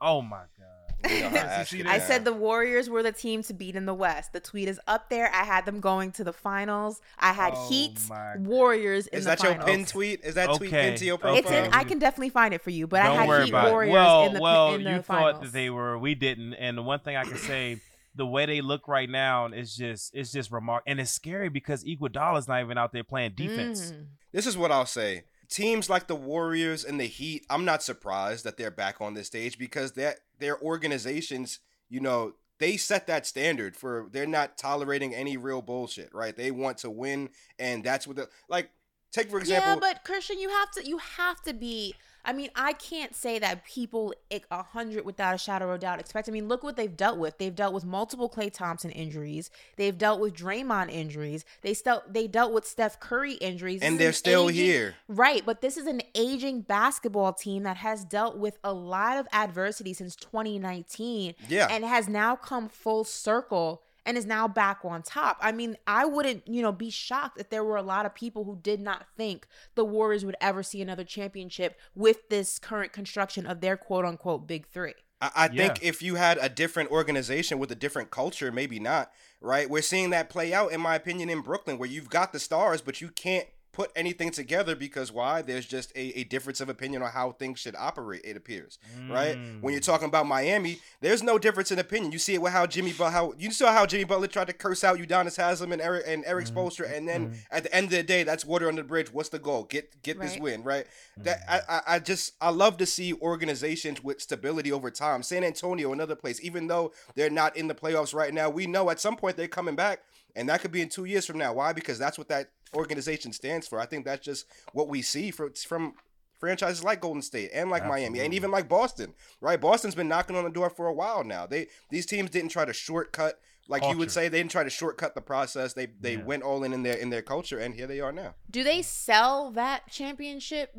oh 0.00 0.20
my 0.22 0.38
god. 0.59 0.68
You 1.11 1.20
know 1.20 1.29
how 1.29 1.35
You 1.35 1.38
Ash 1.42 1.68
see 1.68 1.77
get 1.77 1.87
that? 1.87 1.92
I 1.92 1.98
said 1.98 2.24
the 2.24 2.33
Warriors 2.33 2.88
were 2.88 3.03
the 3.03 3.12
team 3.12 3.42
to 3.42 3.53
beat 3.53 3.77
in 3.77 3.85
the 3.85 3.92
West. 3.92 4.33
The 4.33 4.40
tweet 4.40 4.68
is 4.68 4.81
up 4.87 5.11
there. 5.11 5.31
I 5.35 5.44
had 5.44 5.66
them 5.66 5.81
going 5.81 6.12
to 6.12 6.24
the 6.24 6.33
finals. 6.33 7.03
I 7.18 7.35
had 7.35 7.53
Oh 7.55 7.68
Heat 7.68 8.00
my- 8.09 8.38
Warriors 8.38 9.07
in 9.09 9.18
Is 9.18 9.24
the 9.27 9.31
that 9.37 9.42
your 9.42 9.55
pin 9.57 9.85
tweet? 9.85 10.20
Is 10.24 10.35
that 10.37 10.46
tweet 10.57 10.70
Okay, 10.72 10.83
pinned 10.87 10.96
to 10.98 11.05
your 11.05 11.16
okay. 11.16 11.37
It's 11.40 11.50
in. 11.50 11.74
I 11.74 11.85
can 11.85 11.98
definitely 11.98 12.31
find 12.31 12.55
it 12.55 12.62
for 12.62 12.70
you, 12.70 12.87
but 12.87 13.03
Don't 13.03 13.12
I 13.18 13.20
had 13.20 13.29
worry 13.29 13.44
Heat 13.44 13.50
about 13.50 13.70
Warriors. 13.70 13.92
Well, 13.92 14.27
in 14.29 14.33
the 14.35 14.40
well, 14.40 14.74
in 14.77 14.85
the 14.85 14.90
you 14.92 15.03
finals. 15.03 15.33
thought 15.35 15.42
that 15.42 15.53
they 15.53 15.68
were. 15.68 15.98
We 15.98 16.14
didn't. 16.14 16.55
And 16.55 16.79
the 16.79 16.83
one 16.83 17.00
thing 17.00 17.16
I 17.16 17.24
can 17.24 17.37
say, 17.37 17.81
the 18.14 18.24
way 18.24 18.46
they 18.46 18.62
look 18.62 18.88
right 18.88 19.11
now 19.11 19.48
is 19.48 19.77
just 19.77 20.14
it's 20.14 20.33
just 20.33 20.50
remarkable, 20.50 20.90
and 20.90 21.00
it's 21.00 21.11
scary 21.11 21.50
because 21.50 21.85
Iguodala's 21.85 22.48
not 22.48 22.62
even 22.62 22.79
out 22.79 22.92
there 22.92 23.05
playing 23.05 23.33
defense. 23.37 23.90
Mm. 23.92 24.07
This 24.33 24.46
is 24.46 24.57
what 24.57 24.72
I'll 24.72 24.87
say. 24.87 25.24
Teams 25.55 25.88
like 25.88 26.09
the 26.09 26.17
Warriors 26.17 26.85
and 26.85 26.99
the 26.99 27.07
Heat, 27.07 27.47
I'm 27.49 27.64
not 27.64 27.81
surprised 27.81 28.45
that 28.45 28.57
they're 28.57 28.73
back 28.73 29.01
on 29.01 29.14
this 29.14 29.29
stage 29.29 29.57
because 29.57 29.93
that 29.93 30.19
their 30.40 30.61
organizations, 30.61 31.61
you 31.88 32.01
know, 32.01 32.33
they 32.59 32.77
set 32.77 33.07
that 33.07 33.25
standard 33.25 33.77
for 33.77 34.09
they're 34.11 34.27
not 34.27 34.59
tolerating 34.59 35.14
any 35.14 35.37
real 35.37 35.62
bullshit, 35.62 36.12
right? 36.12 36.37
They 36.37 36.51
want 36.51 36.79
to 36.79 36.90
win 36.90 37.29
and 37.57 37.85
that's 37.85 38.05
what 38.05 38.17
the 38.17 38.29
like 38.49 38.71
take 39.12 39.31
for 39.31 39.38
example 39.38 39.75
yeah, 39.75 39.79
but 39.79 40.03
Christian, 40.05 40.40
you 40.40 40.49
have 40.49 40.73
to 40.73 40.85
you 40.85 40.99
have 40.99 41.40
to 41.43 41.55
be. 41.55 41.95
I 42.25 42.33
mean, 42.33 42.49
I 42.57 42.73
can't 42.73 43.15
say 43.15 43.39
that 43.39 43.65
people 43.65 44.15
eh, 44.31 44.39
a 44.51 44.63
hundred 44.63 45.05
without 45.05 45.35
a 45.35 45.39
shadow 45.39 45.69
of 45.69 45.75
a 45.77 45.79
doubt 45.79 46.01
expect. 46.01 46.29
I 46.29 46.33
mean, 46.33 46.49
look 46.49 46.63
what 46.63 46.77
they've 46.77 46.97
dealt 46.97 47.19
with. 47.19 47.39
They've 47.39 47.55
dealt 47.55 47.75
with 47.75 47.85
multiple 47.85 48.29
Klay 48.31 48.53
Thompson 48.53 48.91
injuries. 48.91 49.51
They've 49.77 49.97
dealt 49.97 50.21
with 50.21 50.35
Draymond 50.35 50.91
injuries. 50.91 51.45
They 51.63 51.75
still 51.75 52.03
they 52.09 52.27
dealt 52.27 52.53
with 52.53 52.67
Steph 52.67 52.99
Curry 52.99 53.35
injuries. 53.35 53.83
And 53.83 53.95
is 53.95 53.99
they're 53.99 54.13
still 54.13 54.49
aging- 54.51 54.65
here. 54.65 54.95
Right, 55.09 55.45
but 55.45 55.61
this 55.61 55.77
is 55.77 55.87
an 55.87 56.01
aging 56.15 56.63
basketball 56.63 57.33
team 57.35 57.63
that 57.65 57.77
has 57.79 58.05
dealt 58.05 58.37
with 58.39 58.59
a 58.65 58.73
lot 58.73 59.19
of 59.19 59.29
adversity 59.33 59.93
since 59.93 60.17
2019 60.17 61.35
Yeah. 61.49 61.69
and 61.71 61.85
has 61.85 62.09
now 62.09 62.37
come 62.37 62.69
full 62.69 63.05
circle 63.05 63.83
and 64.07 64.17
is 64.17 64.27
now 64.27 64.47
back 64.49 64.81
on 64.85 65.03
top. 65.03 65.38
I 65.40 65.53
mean, 65.53 65.77
I 65.87 66.05
wouldn't, 66.05 66.47
you 66.47 66.62
know, 66.62 66.73
be 66.73 66.90
shocked 66.90 67.40
if 67.40 67.51
there 67.51 67.64
were 67.64 67.77
a 67.77 67.83
lot 67.83 68.07
of 68.07 68.14
people 68.14 68.45
who 68.45 68.59
did 68.62 68.81
not 68.81 69.07
think 69.17 69.47
the 69.75 69.85
Warriors 69.85 70.25
would 70.25 70.37
ever 70.40 70.62
see 70.62 70.83
another 70.83 71.05
championship 71.05 71.79
with 71.95 72.29
this 72.29 72.59
current 72.59 72.93
construction 72.93 73.47
of 73.47 73.61
their 73.61 73.77
quote 73.77 74.05
unquote 74.05 74.47
big 74.47 74.67
3. 74.69 74.95
I, 75.21 75.31
I 75.35 75.49
think 75.49 75.81
Yeah. 75.83 75.88
if 75.88 76.03
you 76.03 76.17
had 76.17 76.38
a 76.40 76.49
different 76.49 76.90
organization 76.90 77.59
with 77.59 77.71
a 77.71 77.77
different 77.77 78.11
culture, 78.11 78.53
maybe 78.53 78.79
not, 78.79 79.11
right? 79.40 79.71
We're 79.71 79.83
seeing 79.83 80.11
that 80.11 80.29
play 80.29 80.53
out, 80.53 80.73
in 80.73 80.81
my 80.81 80.95
opinion, 80.97 81.31
in 81.31 81.40
Brooklyn, 81.40 81.79
where 81.79 81.88
you've 81.88 82.11
got 82.11 82.33
the 82.33 82.40
stars, 82.40 82.83
but 82.83 83.01
you 83.01 83.09
can't 83.09 83.47
put 83.75 83.91
anything 83.97 84.31
together 84.31 84.77
because 84.77 85.13
why? 85.13 85.43
There's 85.43 85.67
just 85.67 85.91
a, 85.97 86.21
a 86.21 86.25
difference 86.25 86.61
of 86.61 86.69
opinion 86.69 87.03
on 87.03 87.11
how 87.11 87.33
things 87.33 87.59
should 87.59 87.75
operate, 87.77 88.23
it 88.25 88.37
appears, 88.37 88.79
right? 89.11 89.37
When 89.61 89.73
you're 89.73 89.83
mm. 89.83 89.87
talking 89.87 90.09
about 90.09 90.27
Miami, 90.27 90.79
there's 91.01 91.23
no 91.23 91.39
difference 91.39 91.73
in 91.73 91.79
opinion. 91.79 92.13
You 92.13 92.19
see 92.19 92.35
it 92.35 92.41
with 92.41 92.53
how 92.53 92.67
Jimmy 92.67 92.95
but 92.97 93.11
how 93.11 93.35
you 93.37 93.51
saw 93.51 93.73
how 93.73 93.85
Jimmy 93.85 94.05
Butler 94.05 94.29
tried 94.29 94.47
to 94.47 94.53
curse 94.53 94.85
out 94.85 94.99
Udonis 94.99 95.37
Haslam 95.37 95.73
and 95.73 95.83
Eric 95.83 96.05
and 96.07 96.23
Eric 96.25 96.47
mm, 96.47 96.53
Spoelstra, 96.55 96.97
and 96.97 97.09
then 97.09 97.31
mm. 97.31 97.37
at 97.51 97.65
the 97.65 97.75
end 97.75 97.87
of 97.87 97.91
the 97.91 98.03
day, 98.05 98.23
that's 98.23 98.45
water 98.45 98.69
under 98.69 98.83
the 98.83 98.89
bridge. 98.89 99.13
What's 99.13 99.29
the 99.29 99.39
goal? 99.41 99.65
Get 99.65 100.03
get 100.03 100.21
this 100.21 100.39
win, 100.39 100.63
right? 100.63 100.87
That 101.17 101.41
I, 101.49 101.61
I 101.69 101.83
I 101.97 101.99
just 101.99 102.35
I 102.41 102.51
love 102.51 102.77
to 102.79 102.87
see 102.87 103.13
organizations 103.15 104.03
with 104.05 104.21
stability 104.21 104.71
over 104.71 104.91
time. 104.91 105.23
San 105.23 105.43
Antonio, 105.43 105.93
another 105.93 106.15
place, 106.15 106.43
even 106.43 106.69
though 106.69 106.93
they're 107.17 107.31
not 107.31 107.57
in 107.57 107.67
the 107.67 107.75
playoffs 107.75 108.15
right 108.15 108.33
now, 108.33 108.49
we 108.49 108.67
know 108.67 108.89
at 108.91 109.01
some 109.01 109.17
point 109.17 109.37
they're 109.37 109.49
coming 109.49 109.75
back, 109.75 110.01
and 110.37 110.49
that 110.49 110.61
could 110.61 110.73
be 110.73 110.81
in 110.81 110.89
two 110.89 111.05
years 111.05 111.27
from 111.27 111.39
now. 111.39 111.53
Why? 111.53 111.73
Because 111.73 111.99
that's 111.99 112.19
what 112.19 112.29
that 112.29 112.51
organization 112.75 113.33
stands 113.33 113.67
for. 113.67 113.81
I 113.81 113.87
think 113.87 114.05
that's 114.05 114.25
just 114.25 114.47
what 114.73 114.89
we 114.89 115.03
see 115.03 115.31
from 115.31 115.53
from 115.55 115.95
franchises 116.41 116.85
like 116.85 117.01
Golden 117.01 117.23
State 117.23 117.51
and 117.55 117.71
like 117.71 117.87
Miami 117.87 118.21
and 118.21 118.35
even 118.35 118.51
like 118.51 118.69
Boston, 118.69 119.15
right? 119.41 119.61
Boston's 119.61 119.95
been 119.95 120.09
knocking 120.09 120.37
on 120.37 120.45
the 120.45 120.51
door 120.51 120.69
for 120.69 120.87
a 120.87 120.93
while 120.93 121.25
now. 121.25 121.47
They 121.47 121.69
these 121.91 122.07
teams 122.07 122.31
didn't 122.31 122.51
try 122.51 122.65
to 122.65 122.73
shortcut 122.73 123.39
like 123.67 123.83
you 123.89 123.97
would 123.97 124.11
say 124.11 124.29
they 124.29 124.39
didn't 124.39 124.51
try 124.51 124.63
to 124.65 124.69
shortcut 124.71 125.15
the 125.15 125.23
process. 125.23 125.73
They 125.73 125.87
they 125.87 126.17
Yeah. 126.17 126.25
went 126.25 126.43
all 126.43 126.65
in 126.65 126.73
in 126.75 126.83
their 126.83 126.97
in 126.97 127.11
their 127.11 127.23
culture 127.23 127.59
and 127.59 127.75
here 127.75 127.87
they 127.87 128.01
are 128.01 128.13
now. 128.13 128.35
Do 128.51 128.63
they 128.63 128.83
sell 128.83 129.51
that 129.53 129.89
championship 129.91 130.75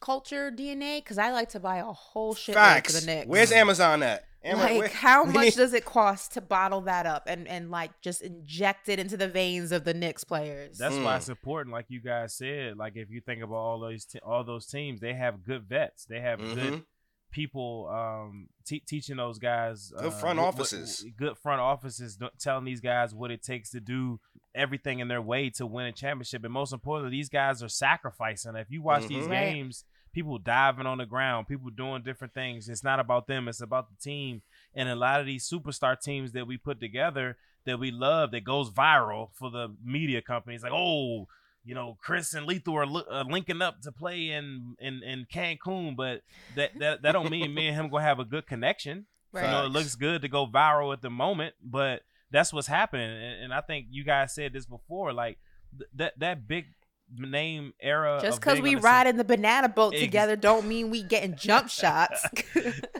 culture 0.00 0.50
DNA? 0.50 0.98
Because 0.98 1.16
I 1.18 1.32
like 1.32 1.48
to 1.50 1.60
buy 1.60 1.78
a 1.78 1.84
whole 1.84 2.34
shit 2.34 2.54
for 2.54 2.60
the 2.92 3.06
Knicks. 3.06 3.26
Where's 3.26 3.52
Amazon 3.52 4.02
at? 4.02 4.24
Am- 4.46 4.58
like 4.58 4.78
where- 4.78 4.88
how 4.88 5.24
much 5.38 5.44
need- 5.44 5.54
does 5.54 5.72
it 5.74 5.84
cost 5.84 6.32
to 6.32 6.40
bottle 6.40 6.80
that 6.82 7.06
up 7.06 7.24
and 7.26 7.46
and 7.48 7.70
like 7.70 7.90
just 8.00 8.22
inject 8.22 8.88
it 8.88 8.98
into 8.98 9.16
the 9.16 9.28
veins 9.28 9.72
of 9.72 9.84
the 9.84 9.94
Knicks 9.94 10.24
players? 10.24 10.78
That's 10.78 10.94
why 10.96 11.14
Mm. 11.14 11.16
it's 11.18 11.28
important, 11.28 11.72
like 11.74 11.86
you 11.88 12.00
guys 12.00 12.34
said. 12.34 12.76
Like 12.76 12.94
if 12.96 13.10
you 13.10 13.20
think 13.20 13.42
about 13.42 13.56
all 13.56 13.80
those 13.80 14.04
te- 14.04 14.20
all 14.24 14.44
those 14.44 14.66
teams, 14.66 15.00
they 15.00 15.14
have 15.14 15.42
good 15.44 15.64
vets. 15.64 16.04
They 16.04 16.20
have 16.20 16.38
good 16.38 16.72
Mhm. 16.74 16.84
people 17.30 17.88
um, 17.92 18.48
te- 18.64 18.80
teaching 18.86 19.16
those 19.16 19.38
guys. 19.38 19.92
Good 19.96 20.06
uh, 20.06 20.10
front 20.10 20.38
what- 20.38 20.46
what- 20.46 20.54
offices. 20.54 21.04
good 21.16 21.36
front 21.36 21.60
offices 21.60 22.18
telling 22.38 22.64
these 22.64 22.80
guys 22.80 23.14
what 23.14 23.30
it 23.30 23.42
takes 23.42 23.70
to 23.70 23.80
do 23.80 24.20
everything 24.54 25.00
in 25.00 25.08
their 25.08 25.20
way 25.20 25.50
to 25.50 25.66
win 25.66 25.86
a 25.86 25.92
championship. 25.92 26.42
And 26.44 26.52
most 26.52 26.72
importantly, 26.72 27.10
these 27.14 27.28
guys 27.28 27.62
are 27.62 27.68
sacrificing. 27.68 28.56
If 28.56 28.70
you 28.70 28.80
watch 28.82 29.06
these 29.06 29.24
Mhm. 29.26 29.30
Right. 29.30 29.52
games, 29.52 29.84
people 30.16 30.38
diving 30.38 30.86
on 30.86 30.98
the 30.98 31.06
ground, 31.06 31.46
people 31.46 31.70
doing 31.70 32.02
different 32.02 32.32
things. 32.32 32.68
It's 32.68 32.82
not 32.82 32.98
about 32.98 33.26
them; 33.26 33.48
it's 33.48 33.60
about 33.60 33.90
the 33.90 33.96
team. 34.02 34.40
And 34.74 34.88
a 34.88 34.96
lot 34.96 35.20
of 35.20 35.26
these 35.26 35.48
superstar 35.48 36.00
teams 36.00 36.32
that 36.32 36.46
we 36.46 36.56
put 36.56 36.80
together 36.80 37.36
that 37.66 37.78
we 37.78 37.90
love 37.90 38.30
that 38.30 38.44
goes 38.44 38.70
viral 38.70 39.28
for 39.34 39.50
the 39.50 39.68
media 39.84 40.22
companies, 40.22 40.62
like 40.62 40.72
oh. 40.74 41.28
You 41.68 41.74
know, 41.74 41.98
Chris 42.00 42.32
and 42.32 42.46
Lethal 42.46 42.76
are, 42.76 42.86
li- 42.86 43.10
uh, 43.10 43.24
linking 43.28 43.60
up 43.60 43.80
to 43.82 43.90
play 43.90 44.30
in, 44.30 44.76
in 44.78 45.02
in 45.02 45.26
Cancun, 45.34 45.96
but 45.96 46.22
that 46.54 46.78
that, 46.78 47.02
that 47.02 47.10
don't 47.10 47.28
mean 47.28 47.52
me 47.52 47.66
and 47.66 47.74
him 47.76 47.88
gonna 47.88 48.04
have 48.04 48.20
a 48.20 48.24
good 48.24 48.46
connection. 48.46 49.06
You 49.34 49.50
know, 49.50 49.64
it 49.66 49.72
looks 49.72 49.96
good 49.96 50.22
to 50.22 50.28
go 50.28 50.46
viral 50.46 50.92
at 50.92 51.02
the 51.02 51.10
moment, 51.10 51.56
but 51.60 52.02
that's 52.30 52.52
what's 52.52 52.68
happening. 52.68 53.10
And, 53.10 53.42
and 53.42 53.52
I 53.52 53.62
think 53.62 53.86
you 53.90 54.04
guys 54.04 54.32
said 54.32 54.52
this 54.52 54.64
before, 54.64 55.12
like 55.12 55.38
th- 55.76 55.90
that 55.96 56.18
that 56.20 56.46
big 56.46 56.66
name 57.14 57.72
era. 57.80 58.18
Just 58.20 58.40
because 58.40 58.60
we 58.60 58.70
on 58.74 58.80
the 58.80 58.80
ride 58.82 59.06
in 59.06 59.16
the 59.16 59.24
banana 59.24 59.68
boat 59.68 59.94
Ex- 59.94 60.02
together 60.02 60.36
don't 60.36 60.66
mean 60.66 60.90
we 60.90 61.02
getting 61.02 61.34
jump 61.36 61.68
shots. 61.68 62.24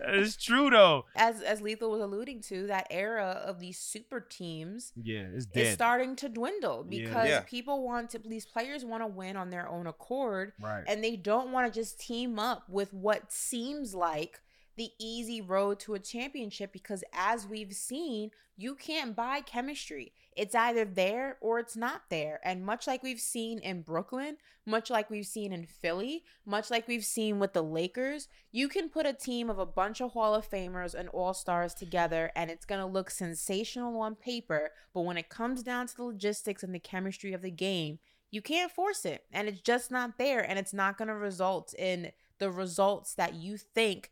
It's 0.08 0.36
true 0.36 0.70
though. 0.70 1.04
as 1.16 1.42
as 1.42 1.60
Lethal 1.60 1.90
was 1.90 2.00
alluding 2.00 2.40
to, 2.42 2.68
that 2.68 2.86
era 2.90 3.42
of 3.44 3.58
these 3.58 3.78
super 3.78 4.20
teams 4.20 4.92
Yeah, 5.00 5.26
it's 5.34 5.46
is 5.52 5.74
starting 5.74 6.14
to 6.16 6.28
dwindle 6.28 6.86
Yeah. 6.88 7.04
because 7.04 7.28
Yeah. 7.28 7.40
people 7.40 7.82
want 7.82 8.10
to 8.10 8.20
these 8.20 8.46
players 8.46 8.84
want 8.84 9.02
to 9.02 9.08
win 9.08 9.36
on 9.36 9.50
their 9.50 9.68
own 9.68 9.86
accord 9.88 10.52
right. 10.60 10.84
and 10.86 11.02
they 11.02 11.16
don't 11.16 11.50
want 11.50 11.72
to 11.72 11.80
just 11.80 11.98
team 12.00 12.38
up 12.38 12.68
with 12.68 12.94
what 12.94 13.32
seems 13.32 13.94
like 13.94 14.40
the 14.76 14.90
easy 15.00 15.40
road 15.40 15.80
to 15.80 15.94
a 15.94 15.98
championship 15.98 16.72
because 16.72 17.02
as 17.12 17.46
we've 17.46 17.72
seen 17.72 18.30
you 18.56 18.74
can't 18.76 19.16
buy 19.16 19.40
chemistry 19.40 20.12
it's 20.36 20.54
either 20.54 20.84
there 20.84 21.38
or 21.40 21.58
it's 21.58 21.76
not 21.76 22.02
there. 22.10 22.40
And 22.44 22.64
much 22.64 22.86
like 22.86 23.02
we've 23.02 23.20
seen 23.20 23.58
in 23.58 23.82
Brooklyn 23.82 24.36
much 24.68 24.90
like 24.90 25.08
we've 25.08 25.26
seen 25.26 25.52
in 25.52 25.64
Philly 25.64 26.24
much 26.44 26.70
like 26.70 26.88
we've 26.88 27.04
seen 27.04 27.38
with 27.38 27.52
the 27.52 27.62
Lakers 27.62 28.28
you 28.50 28.68
can 28.68 28.88
put 28.88 29.06
a 29.06 29.12
team 29.12 29.48
of 29.48 29.58
a 29.58 29.66
bunch 29.66 30.00
of 30.00 30.12
Hall 30.12 30.34
of 30.34 30.48
Famers 30.48 30.94
and 30.94 31.08
All-Stars 31.10 31.72
together 31.72 32.32
and 32.34 32.50
it's 32.50 32.66
going 32.66 32.80
to 32.80 32.86
look 32.86 33.10
sensational 33.10 34.00
on 34.00 34.16
paper. 34.16 34.70
But 34.92 35.02
when 35.02 35.16
it 35.16 35.28
comes 35.28 35.62
down 35.62 35.86
to 35.86 35.96
the 35.96 36.04
logistics 36.04 36.62
and 36.62 36.74
the 36.74 36.80
chemistry 36.80 37.32
of 37.32 37.42
the 37.42 37.50
game 37.50 37.98
you 38.30 38.42
can't 38.42 38.72
force 38.72 39.04
it 39.04 39.24
and 39.32 39.48
it's 39.48 39.60
just 39.60 39.90
not 39.90 40.18
there 40.18 40.40
and 40.40 40.58
it's 40.58 40.74
not 40.74 40.98
going 40.98 41.08
to 41.08 41.14
result 41.14 41.72
in 41.78 42.10
the 42.38 42.50
results 42.50 43.14
that 43.14 43.34
you 43.34 43.56
think 43.56 44.10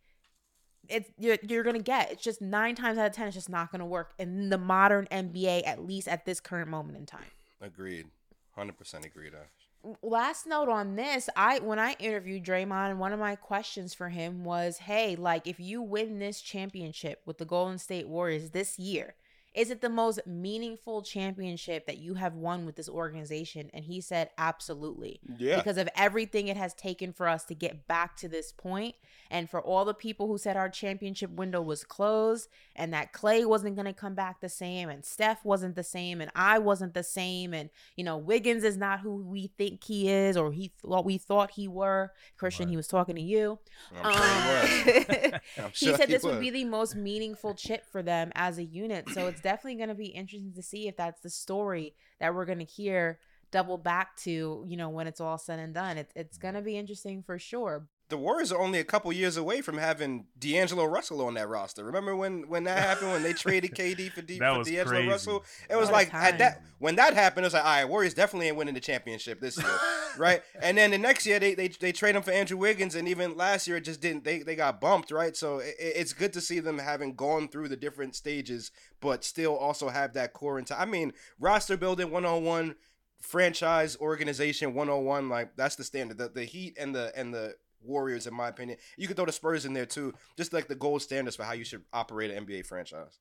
it's 0.88 1.10
you're, 1.18 1.38
you're 1.42 1.62
to 1.76 1.82
get 1.82 2.12
it's 2.12 2.22
just 2.22 2.40
nine 2.40 2.74
times 2.74 2.98
out 2.98 3.06
of 3.06 3.12
ten 3.12 3.26
it's 3.26 3.34
just 3.34 3.48
not 3.48 3.70
to 3.80 3.86
work 3.86 4.12
in 4.18 4.50
the 4.50 4.58
modern 4.58 5.06
nba 5.10 5.66
at 5.66 5.84
least 5.84 6.08
at 6.08 6.24
this 6.24 6.40
current 6.40 6.68
moment 6.68 6.96
in 6.96 7.06
time 7.06 7.24
Agreed. 7.64 8.06
Hundred 8.54 8.76
percent 8.76 9.06
agreed. 9.06 9.32
Ash. 9.34 9.96
last 10.02 10.46
note 10.46 10.68
on 10.68 10.96
this, 10.96 11.28
I 11.34 11.60
when 11.60 11.78
I 11.78 11.96
interviewed 11.98 12.44
Draymond, 12.44 12.98
one 12.98 13.12
of 13.12 13.18
my 13.18 13.36
questions 13.36 13.94
for 13.94 14.10
him 14.10 14.44
was, 14.44 14.78
"Hey, 14.78 15.16
like 15.16 15.46
if 15.46 15.58
you 15.58 15.80
win 15.80 16.18
this 16.18 16.40
championship 16.42 17.22
with 17.24 17.38
the 17.38 17.46
Golden 17.46 17.78
State 17.78 18.06
Warriors 18.06 18.50
this 18.50 18.78
year, 18.78 19.14
is 19.54 19.70
it 19.70 19.80
the 19.80 19.88
most 19.88 20.20
meaningful 20.26 21.02
championship 21.02 21.86
that 21.86 21.98
you 21.98 22.14
have 22.14 22.34
won 22.34 22.66
with 22.66 22.76
this 22.76 22.88
organization?" 22.88 23.70
And 23.72 23.84
he 23.84 24.00
said, 24.00 24.30
"Absolutely." 24.38 25.20
Yeah. 25.38 25.56
Because 25.56 25.78
of 25.78 25.88
everything 25.96 26.48
it 26.48 26.56
has 26.56 26.74
taken 26.74 27.12
for 27.12 27.28
us 27.28 27.44
to 27.44 27.54
get 27.54 27.86
back 27.86 28.16
to 28.16 28.28
this 28.28 28.52
point, 28.52 28.94
and 29.30 29.48
for 29.48 29.60
all 29.60 29.84
the 29.84 29.94
people 29.94 30.26
who 30.28 30.38
said 30.38 30.56
our 30.56 30.68
championship 30.68 31.30
window 31.30 31.62
was 31.62 31.84
closed 31.84 32.48
and 32.76 32.92
that 32.92 33.12
Klay 33.12 33.46
wasn't 33.46 33.74
going 33.76 33.86
to 33.86 33.92
come 33.92 34.14
back 34.14 34.40
the 34.40 34.48
same, 34.48 34.88
and 34.88 35.04
Steph 35.04 35.44
wasn't 35.44 35.76
the 35.76 35.82
same, 35.84 36.20
and 36.20 36.30
I 36.34 36.58
wasn't 36.58 36.94
the 36.94 37.02
same, 37.02 37.54
and 37.54 37.70
you 37.96 38.04
know 38.04 38.16
Wiggins 38.16 38.64
is 38.64 38.76
not 38.76 39.00
who 39.00 39.16
we 39.22 39.46
think 39.58 39.84
he 39.84 40.08
is 40.10 40.36
or 40.36 40.52
he 40.52 40.72
what 40.82 41.04
we 41.04 41.18
thought 41.18 41.52
he 41.52 41.68
were. 41.68 42.12
Christian, 42.36 42.66
Right. 42.66 42.70
he 42.70 42.76
was 42.76 42.86
talking 42.88 43.14
to 43.16 43.22
you. 43.22 43.58
I'm 44.02 44.12
sure 44.12 44.66
he 44.66 44.98
was. 44.98 45.32
Um, 45.58 45.70
sure 45.72 45.96
said 45.96 46.08
he 46.08 46.14
this 46.14 46.22
would 46.24 46.40
be 46.40 46.50
the 46.50 46.64
most 46.64 46.96
meaningful 46.96 47.54
chip 47.54 47.84
for 47.90 48.02
them 48.02 48.32
as 48.34 48.58
a 48.58 48.64
unit. 48.64 49.08
So 49.10 49.26
it's 49.26 49.40
definitely 49.44 49.76
going 49.76 49.90
to 49.90 49.94
be 49.94 50.06
interesting 50.06 50.54
to 50.54 50.62
see 50.62 50.88
if 50.88 50.96
that's 50.96 51.20
the 51.20 51.30
story 51.30 51.94
that 52.18 52.34
we're 52.34 52.46
going 52.46 52.58
to 52.58 52.64
hear 52.64 53.18
double 53.52 53.78
back 53.78 54.16
to, 54.16 54.64
you 54.66 54.76
know, 54.76 54.88
when 54.88 55.06
it's 55.06 55.20
all 55.20 55.38
said 55.38 55.60
and 55.60 55.74
done. 55.74 55.98
It's 55.98 56.12
it's 56.16 56.38
going 56.38 56.54
to 56.54 56.62
be 56.62 56.76
interesting 56.76 57.22
for 57.22 57.38
sure. 57.38 57.86
The 58.10 58.18
Warriors 58.18 58.52
are 58.52 58.60
only 58.60 58.78
a 58.78 58.84
couple 58.84 59.10
years 59.12 59.36
away 59.36 59.62
from 59.62 59.78
having 59.78 60.26
D'Angelo 60.38 60.84
Russell 60.84 61.22
on 61.22 61.34
that 61.34 61.48
roster. 61.48 61.84
Remember 61.84 62.14
when 62.14 62.48
when 62.48 62.64
that 62.64 62.78
happened 62.78 63.12
when 63.12 63.22
they 63.22 63.32
traded 63.34 63.74
KD 63.74 64.12
for, 64.12 64.20
D, 64.20 64.38
for 64.38 64.62
D'Angelo 64.62 64.84
crazy. 64.84 65.08
Russell? 65.08 65.44
It 65.70 65.76
was 65.76 65.90
like 65.90 66.12
at 66.12 66.38
that 66.38 66.62
when 66.78 66.96
that 66.96 67.14
happened, 67.14 67.44
it 67.44 67.46
was 67.46 67.54
like, 67.54 67.64
all 67.64 67.70
right, 67.70 67.84
Warriors 67.84 68.12
definitely 68.12 68.48
ain't 68.48 68.56
winning 68.56 68.74
the 68.74 68.80
championship 68.80 69.40
this 69.40 69.56
year, 69.56 69.78
right? 70.18 70.42
And 70.60 70.76
then 70.76 70.90
the 70.90 70.98
next 70.98 71.24
year 71.24 71.38
they 71.38 71.54
they 71.54 71.68
they 71.68 71.92
trade 71.92 72.14
him 72.14 72.22
for 72.22 72.30
Andrew 72.30 72.58
Wiggins, 72.58 72.94
and 72.94 73.08
even 73.08 73.36
last 73.36 73.66
year 73.66 73.78
it 73.78 73.84
just 73.84 74.02
didn't. 74.02 74.24
They 74.24 74.40
they 74.40 74.54
got 74.54 74.80
bumped, 74.80 75.10
right? 75.10 75.34
So 75.34 75.58
it, 75.58 75.74
it's 75.78 76.12
good 76.12 76.34
to 76.34 76.42
see 76.42 76.60
them 76.60 76.78
having 76.78 77.14
gone 77.14 77.48
through 77.48 77.68
the 77.68 77.76
different 77.76 78.14
stages, 78.14 78.70
but 79.00 79.24
still 79.24 79.56
also 79.56 79.88
have 79.88 80.12
that 80.12 80.34
core. 80.34 80.58
Into 80.58 80.78
I 80.78 80.84
mean, 80.84 81.14
roster 81.40 81.78
building 81.78 82.10
one 82.10 82.26
on 82.26 82.44
one 82.44 82.74
franchise 83.20 83.96
organization 84.02 84.74
101 84.74 85.30
like 85.30 85.56
that's 85.56 85.76
the 85.76 85.84
standard 85.84 86.18
the, 86.18 86.28
the 86.28 86.44
heat 86.44 86.76
and 86.78 86.94
the 86.94 87.10
and 87.16 87.32
the 87.32 87.54
warriors 87.84 88.26
in 88.26 88.34
my 88.34 88.48
opinion 88.48 88.78
you 88.96 89.06
could 89.06 89.16
throw 89.16 89.26
the 89.26 89.32
spurs 89.32 89.64
in 89.64 89.72
there 89.72 89.86
too 89.86 90.12
just 90.36 90.52
like 90.52 90.66
the 90.68 90.74
gold 90.74 91.02
standards 91.02 91.36
for 91.36 91.44
how 91.44 91.52
you 91.52 91.64
should 91.64 91.82
operate 91.92 92.30
an 92.30 92.44
nba 92.46 92.64
franchise 92.64 93.18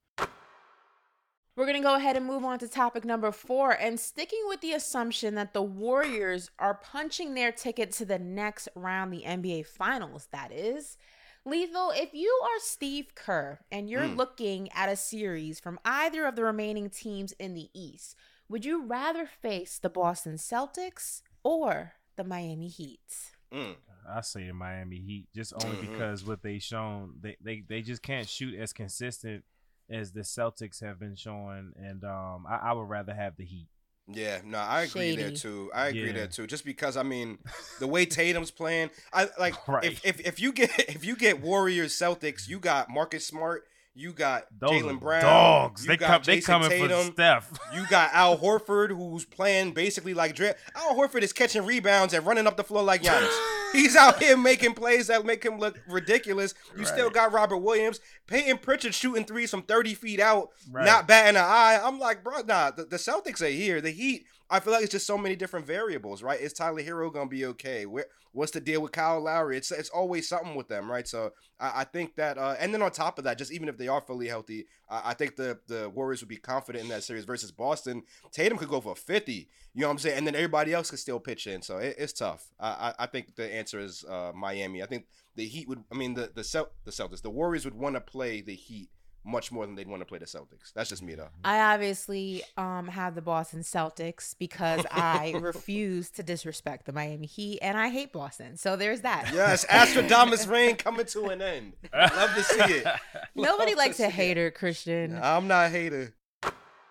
We're 1.56 1.66
going 1.66 1.78
to 1.78 1.84
go 1.88 1.94
ahead 1.96 2.18
and 2.18 2.26
move 2.26 2.44
on 2.44 2.58
to 2.60 2.68
topic 2.68 3.06
number 3.06 3.32
4 3.32 3.74
and 3.80 4.00
sticking 4.00 4.42
with 4.48 4.62
the 4.62 4.74
assumption 4.74 5.36
that 5.36 5.54
the 5.54 5.62
Warriors 5.62 6.50
are 6.58 6.74
punching 6.74 7.36
their 7.36 7.52
ticket 7.52 7.92
to 7.92 8.06
the 8.06 8.18
next 8.18 8.70
round 8.76 9.14
the 9.14 9.22
NBA 9.22 9.68
finals 9.68 10.28
that 10.32 10.52
is. 10.52 10.98
Lethal, 11.46 11.92
if 11.96 12.12
you 12.16 12.40
are 12.44 12.58
Steve 12.60 13.14
Kerr 13.14 13.60
and 13.72 13.88
you're 13.88 14.08
Mm. 14.08 14.16
looking 14.18 14.72
at 14.72 14.90
a 14.90 14.96
series 14.96 15.60
from 15.60 15.80
either 15.86 16.26
of 16.26 16.36
the 16.36 16.44
remaining 16.44 16.90
teams 16.90 17.34
in 17.34 17.54
the 17.54 17.70
East, 17.76 18.16
would 18.50 18.66
you 18.66 18.84
rather 18.84 19.28
face 19.28 19.78
the 19.78 19.90
Boston 19.90 20.38
Celtics 20.38 21.22
or 21.44 21.94
the 22.16 22.24
Miami 22.24 22.68
Heat? 22.70 23.36
Mm. 23.52 23.76
I 24.10 24.22
say 24.22 24.48
the 24.48 24.54
Miami 24.54 25.00
Heat 25.00 25.28
just 25.36 25.54
only 25.64 25.78
Mhm. 25.78 25.92
because 25.92 26.26
what 26.26 26.42
they 26.42 26.60
shown 26.60 27.16
they, 27.22 27.38
they 27.42 27.64
they 27.68 27.82
just 27.82 28.02
can't 28.02 28.28
shoot 28.28 28.58
as 28.60 28.74
consistent 28.74 29.44
as 29.90 30.12
the 30.12 30.22
Celtics 30.22 30.82
have 30.82 31.00
been 31.00 31.16
showing, 31.16 31.74
and 31.78 32.04
um 32.04 32.46
I, 32.50 32.70
I 32.70 32.74
would 32.74 32.90
rather 32.90 33.14
have 33.14 33.36
the 33.38 33.46
Heat. 33.46 33.68
Yeah, 34.08 34.42
no, 34.44 34.58
I 34.58 34.82
agree 34.82 35.16
there 35.16 35.32
too. 35.32 35.72
I 35.74 35.88
agree 35.88 36.08
Yeah. 36.08 36.12
there 36.14 36.28
too. 36.28 36.46
Just 36.46 36.66
because 36.66 36.98
I 36.98 37.04
mean, 37.04 37.38
the 37.80 37.88
way 37.88 38.06
Tatum's 38.06 38.52
playing, 38.52 38.90
I 39.14 39.30
like 39.40 39.68
Right. 39.68 39.86
if, 39.86 40.06
if 40.06 40.20
if 40.22 40.40
you 40.40 40.52
get 40.52 40.72
if 40.90 41.06
you 41.06 41.16
get 41.16 41.42
Warriors 41.42 41.94
Celtics, 41.94 42.48
you 42.48 42.60
got 42.60 42.90
Marcus 42.90 43.26
Smart, 43.26 43.64
you 43.96 44.12
got 44.12 44.44
Those 44.60 44.72
Jaylen 44.82 45.00
Brown, 45.00 45.22
dogs. 45.22 45.84
you 45.84 45.88
They 45.90 45.98
got 45.98 46.08
come 46.08 46.22
they 46.26 46.38
Jayson 46.40 46.46
coming 46.46 46.70
Tatum, 46.70 47.06
for 47.08 47.12
Steph. 47.14 47.52
You 47.74 47.86
got 47.88 48.14
Al 48.14 48.38
Horford, 48.38 48.90
who's 48.90 49.24
playing 49.24 49.72
basically 49.74 50.14
like 50.14 50.36
Dre. 50.36 50.54
Al 50.76 50.96
Horford 50.98 51.22
is 51.22 51.32
catching 51.32 51.66
rebounds 51.66 52.14
and 52.14 52.26
running 52.26 52.46
up 52.48 52.58
the 52.58 52.64
floor 52.64 52.84
like 52.84 53.04
Giannis. 53.04 53.60
He's 53.74 53.96
out 53.98 54.22
here 54.24 54.38
making 54.38 54.76
plays 54.76 55.08
that 55.08 55.26
make 55.26 55.44
him 55.44 55.58
look 55.60 55.78
ridiculous. 55.88 56.54
You 56.78 56.86
still 56.86 57.10
got 57.10 57.34
Robert 57.34 57.58
Williams, 57.58 58.00
Peyton 58.28 58.60
Pritchard 58.60 58.94
shooting 58.94 59.26
threes 59.26 59.50
from 59.52 59.64
30 59.64 59.94
feet 59.96 60.20
out, 60.22 60.50
Right. 60.72 60.86
not 60.86 61.08
batting 61.08 61.36
an 61.36 61.44
eye. 61.44 61.80
I'm 61.84 62.00
like, 62.00 62.24
bro, 62.24 62.42
nah, 62.42 62.72
the, 62.72 62.86
the 62.86 62.98
Celtics 62.98 63.42
are 63.42 63.48
here. 63.48 63.82
The 63.82 63.92
Heat, 63.92 64.26
I 64.50 64.60
feel 64.60 64.74
like 64.74 64.84
it's 64.84 64.92
just 64.92 65.08
so 65.08 65.18
many 65.18 65.36
different 65.36 65.66
variables, 65.66 66.22
right? 66.22 66.40
Is 66.40 66.54
Tyler 66.54 66.82
Herro 66.82 67.12
gonna 67.12 67.30
be 67.30 67.46
okay? 67.46 67.86
Where, 67.86 68.06
what's 68.34 68.52
the 68.52 68.60
deal 68.60 68.82
with 68.82 68.92
Kyle 68.92 69.22
Lowry? 69.22 69.58
It's 69.58 69.72
it's 69.72 69.90
always 69.90 70.28
something 70.28 70.56
with 70.56 70.68
them, 70.68 70.92
right? 70.92 71.08
So 71.08 71.32
I, 71.60 71.82
I 71.82 71.84
think 71.86 72.16
that, 72.16 72.38
uh, 72.38 72.56
and 72.60 72.74
then 72.74 72.82
on 72.82 72.92
top 72.92 73.18
of 73.18 73.24
that, 73.24 73.38
just 73.38 73.52
even 73.52 73.70
if 73.70 73.78
they 73.78 73.88
are 73.88 74.02
fully 74.02 74.28
healthy, 74.28 74.68
I, 74.90 75.12
I 75.12 75.14
think 75.14 75.36
the 75.38 75.60
the 75.68 75.90
Warriors 75.90 76.22
would 76.22 76.30
be 76.30 76.38
confident 76.38 76.84
in 76.84 76.90
that 76.90 77.04
series 77.04 77.26
versus 77.26 77.52
Boston. 77.52 78.04
Tatum 78.32 78.58
could 78.58 78.70
go 78.70 78.82
for 78.82 78.96
50, 78.96 79.34
you 79.34 79.48
know 79.76 79.88
what 79.88 79.94
I'm 79.94 80.00
saying, 80.00 80.18
and 80.18 80.28
then 80.28 80.36
everybody 80.36 80.74
else 80.74 80.90
could 80.90 81.00
still 81.00 81.20
pitch 81.20 81.48
in. 81.48 81.62
So 81.62 81.78
it, 81.78 81.96
it's 81.98 82.14
tough. 82.14 82.52
I, 82.60 82.94
I 83.00 83.06
think 83.08 83.36
the 83.36 83.52
answer 83.54 83.80
is 83.80 84.04
uh, 84.04 84.32
Miami. 84.36 84.84
I 84.84 84.86
think 84.86 85.06
the 85.36 85.46
Heat 85.46 85.68
would. 85.68 85.84
I 85.92 85.96
mean 85.96 86.14
the 86.14 86.32
the 86.34 86.44
Cel- 86.44 86.72
the 86.84 86.92
Celtics, 86.92 87.22
the 87.22 87.30
Warriors 87.30 87.66
would 87.66 87.76
want 87.76 87.96
to 87.96 88.02
play 88.02 88.42
the 88.42 88.56
Heat 88.56 88.90
much 89.26 89.52
more 89.52 89.66
than 89.66 89.76
they'd 89.76 89.88
want 89.88 90.02
to 90.02 90.06
play 90.06 90.18
the 90.20 90.26
Celtics. 90.26 90.74
That's 90.74 90.90
just 90.90 91.02
me 91.02 91.16
though. 91.16 91.30
I 91.44 91.60
obviously 91.74 92.44
um 92.58 92.88
have 92.88 93.16
the 93.16 93.22
Boston 93.22 93.62
Celtics 93.62 94.36
because 94.38 94.86
I 94.92 95.34
refuse 95.40 96.10
to 96.12 96.24
disrespect 96.24 96.86
the 96.86 96.94
Miami 96.94 97.28
Heat 97.28 97.60
and 97.62 97.78
I 97.78 97.90
hate 97.90 98.12
Boston. 98.12 98.58
So 98.58 98.76
there's 98.76 99.02
that. 99.02 99.32
Yes, 99.34 99.66
Astradamus 99.70 100.48
reign 100.50 100.76
coming 100.76 101.06
to 101.08 101.26
an 101.26 101.42
end. 101.42 101.74
Love 101.94 102.36
to 102.36 102.44
see 102.44 102.60
it. 102.74 102.88
Nobody 103.36 103.76
likes 103.76 103.96
a 103.96 103.98
see 104.04 104.04
it. 104.06 104.12
hater, 104.12 104.52
Christian. 104.52 105.20
I'm 105.22 105.48
not 105.48 105.68
a 105.68 105.70
hater. 105.70 106.14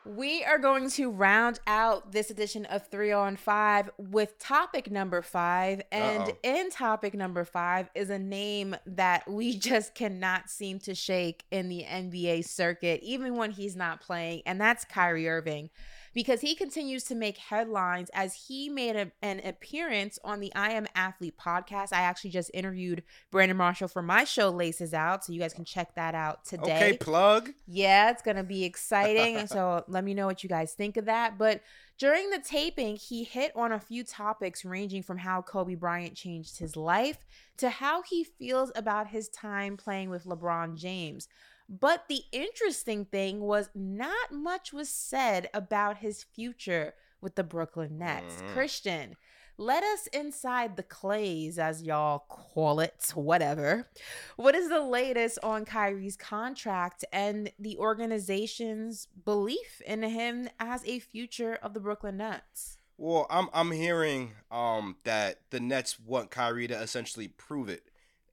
We 0.04 0.42
are 0.44 0.58
going 0.58 0.90
to 0.90 1.10
round 1.10 1.60
out 1.66 2.10
this 2.10 2.30
edition 2.30 2.64
of 2.66 2.88
3 2.88 3.12
on 3.12 3.36
5 3.36 3.90
with 3.98 4.38
topic 4.38 4.90
number 4.90 5.22
5. 5.22 5.82
And 5.92 6.22
Uh-oh. 6.24 6.36
in 6.42 6.70
topic 6.70 7.14
number 7.14 7.44
5 7.44 7.88
is 7.94 8.10
a 8.10 8.18
name 8.18 8.74
that 8.84 9.30
we 9.30 9.56
just 9.58 9.94
cannot 9.94 10.50
seem 10.50 10.80
to 10.80 10.94
shake 10.94 11.44
in 11.52 11.68
the 11.68 11.84
NBA 11.84 12.44
circuit, 12.44 13.00
even 13.02 13.36
when 13.36 13.52
he's 13.52 13.76
not 13.76 14.00
playing. 14.00 14.42
And 14.44 14.60
that's 14.60 14.84
Kyrie 14.84 15.28
Irving. 15.28 15.70
Because 16.14 16.42
he 16.42 16.54
continues 16.54 17.04
to 17.04 17.14
make 17.14 17.38
headlines 17.38 18.10
as 18.12 18.34
he 18.48 18.68
made 18.68 18.96
a- 18.96 19.12
an 19.22 19.40
appearance 19.44 20.18
on 20.22 20.40
the 20.40 20.54
I 20.54 20.72
Am 20.72 20.86
Athlete 20.94 21.38
podcast. 21.38 21.88
I 21.92 22.02
actually 22.02 22.30
just 22.30 22.50
interviewed 22.52 23.02
Brandon 23.30 23.56
Marshall 23.56 23.88
for 23.88 24.02
my 24.02 24.24
show 24.24 24.50
Laces 24.50 24.92
Out, 24.92 25.24
so 25.24 25.32
you 25.32 25.40
guys 25.40 25.54
can 25.54 25.64
check 25.64 25.94
that 25.94 26.14
out 26.14 26.44
today. 26.44 26.62
Okay, 26.88 26.96
plug. 26.98 27.50
Yeah, 27.66 28.10
it's 28.10 28.22
going 28.22 28.36
to 28.36 28.42
be 28.42 28.64
exciting. 28.72 29.46
so 29.46 29.84
let 29.88 30.04
me 30.04 30.12
know 30.14 30.26
what 30.26 30.42
you 30.42 30.48
guys 30.48 30.74
think 30.74 30.96
of 30.96 31.06
that. 31.06 31.38
But 31.38 31.62
during 31.98 32.30
the 32.30 32.40
taping, 32.40 32.96
he 32.96 33.22
hit 33.24 33.52
on 33.54 33.70
a 33.72 33.78
few 33.80 34.02
topics 34.04 34.64
ranging 34.64 35.02
from 35.02 35.18
how 35.18 35.40
Kobe 35.40 35.76
Bryant 35.76 36.14
changed 36.14 36.58
his 36.58 36.76
life 36.76 37.18
to 37.58 37.70
how 37.70 38.02
he 38.02 38.24
feels 38.24 38.72
about 38.74 39.08
his 39.08 39.28
time 39.28 39.76
playing 39.76 40.10
with 40.10 40.24
LeBron 40.24 40.76
James. 40.76 41.28
But 41.68 42.08
the 42.08 42.22
interesting 42.32 43.04
thing 43.04 43.40
was 43.40 43.70
not 43.74 44.32
much 44.32 44.72
was 44.72 44.88
said 44.88 45.48
about 45.54 45.98
his 45.98 46.22
future 46.22 46.94
with 47.20 47.34
the 47.36 47.44
Brooklyn 47.44 47.98
Nets. 47.98 48.42
Mhm. 48.42 48.52
Christian, 48.52 49.16
let 49.56 49.84
us 49.84 50.06
inside 50.08 50.76
the 50.76 50.82
clays, 50.82 51.58
as 51.58 51.82
y'all 51.82 52.20
call 52.28 52.80
it, 52.80 53.12
whatever. 53.14 53.88
What 54.36 54.54
is 54.54 54.68
the 54.68 54.80
latest 54.80 55.38
on 55.42 55.64
Kyrie's 55.64 56.16
contract 56.16 57.04
and 57.12 57.52
the 57.58 57.76
organization's 57.78 59.06
belief 59.24 59.80
in 59.86 60.02
him 60.02 60.48
as 60.58 60.84
a 60.84 60.98
future 60.98 61.54
of 61.62 61.74
the 61.74 61.80
Brooklyn 61.80 62.16
Nets? 62.16 62.78
Well, 62.98 63.26
I'm 63.30 63.48
I'm 63.52 63.70
hearing 63.72 64.32
um 64.50 64.96
that 65.04 65.50
the 65.50 65.60
Nets 65.60 65.98
want 65.98 66.30
Kyrie 66.30 66.68
to 66.68 66.74
essentially 66.80 67.28
prove 67.28 67.68
it, 67.68 67.84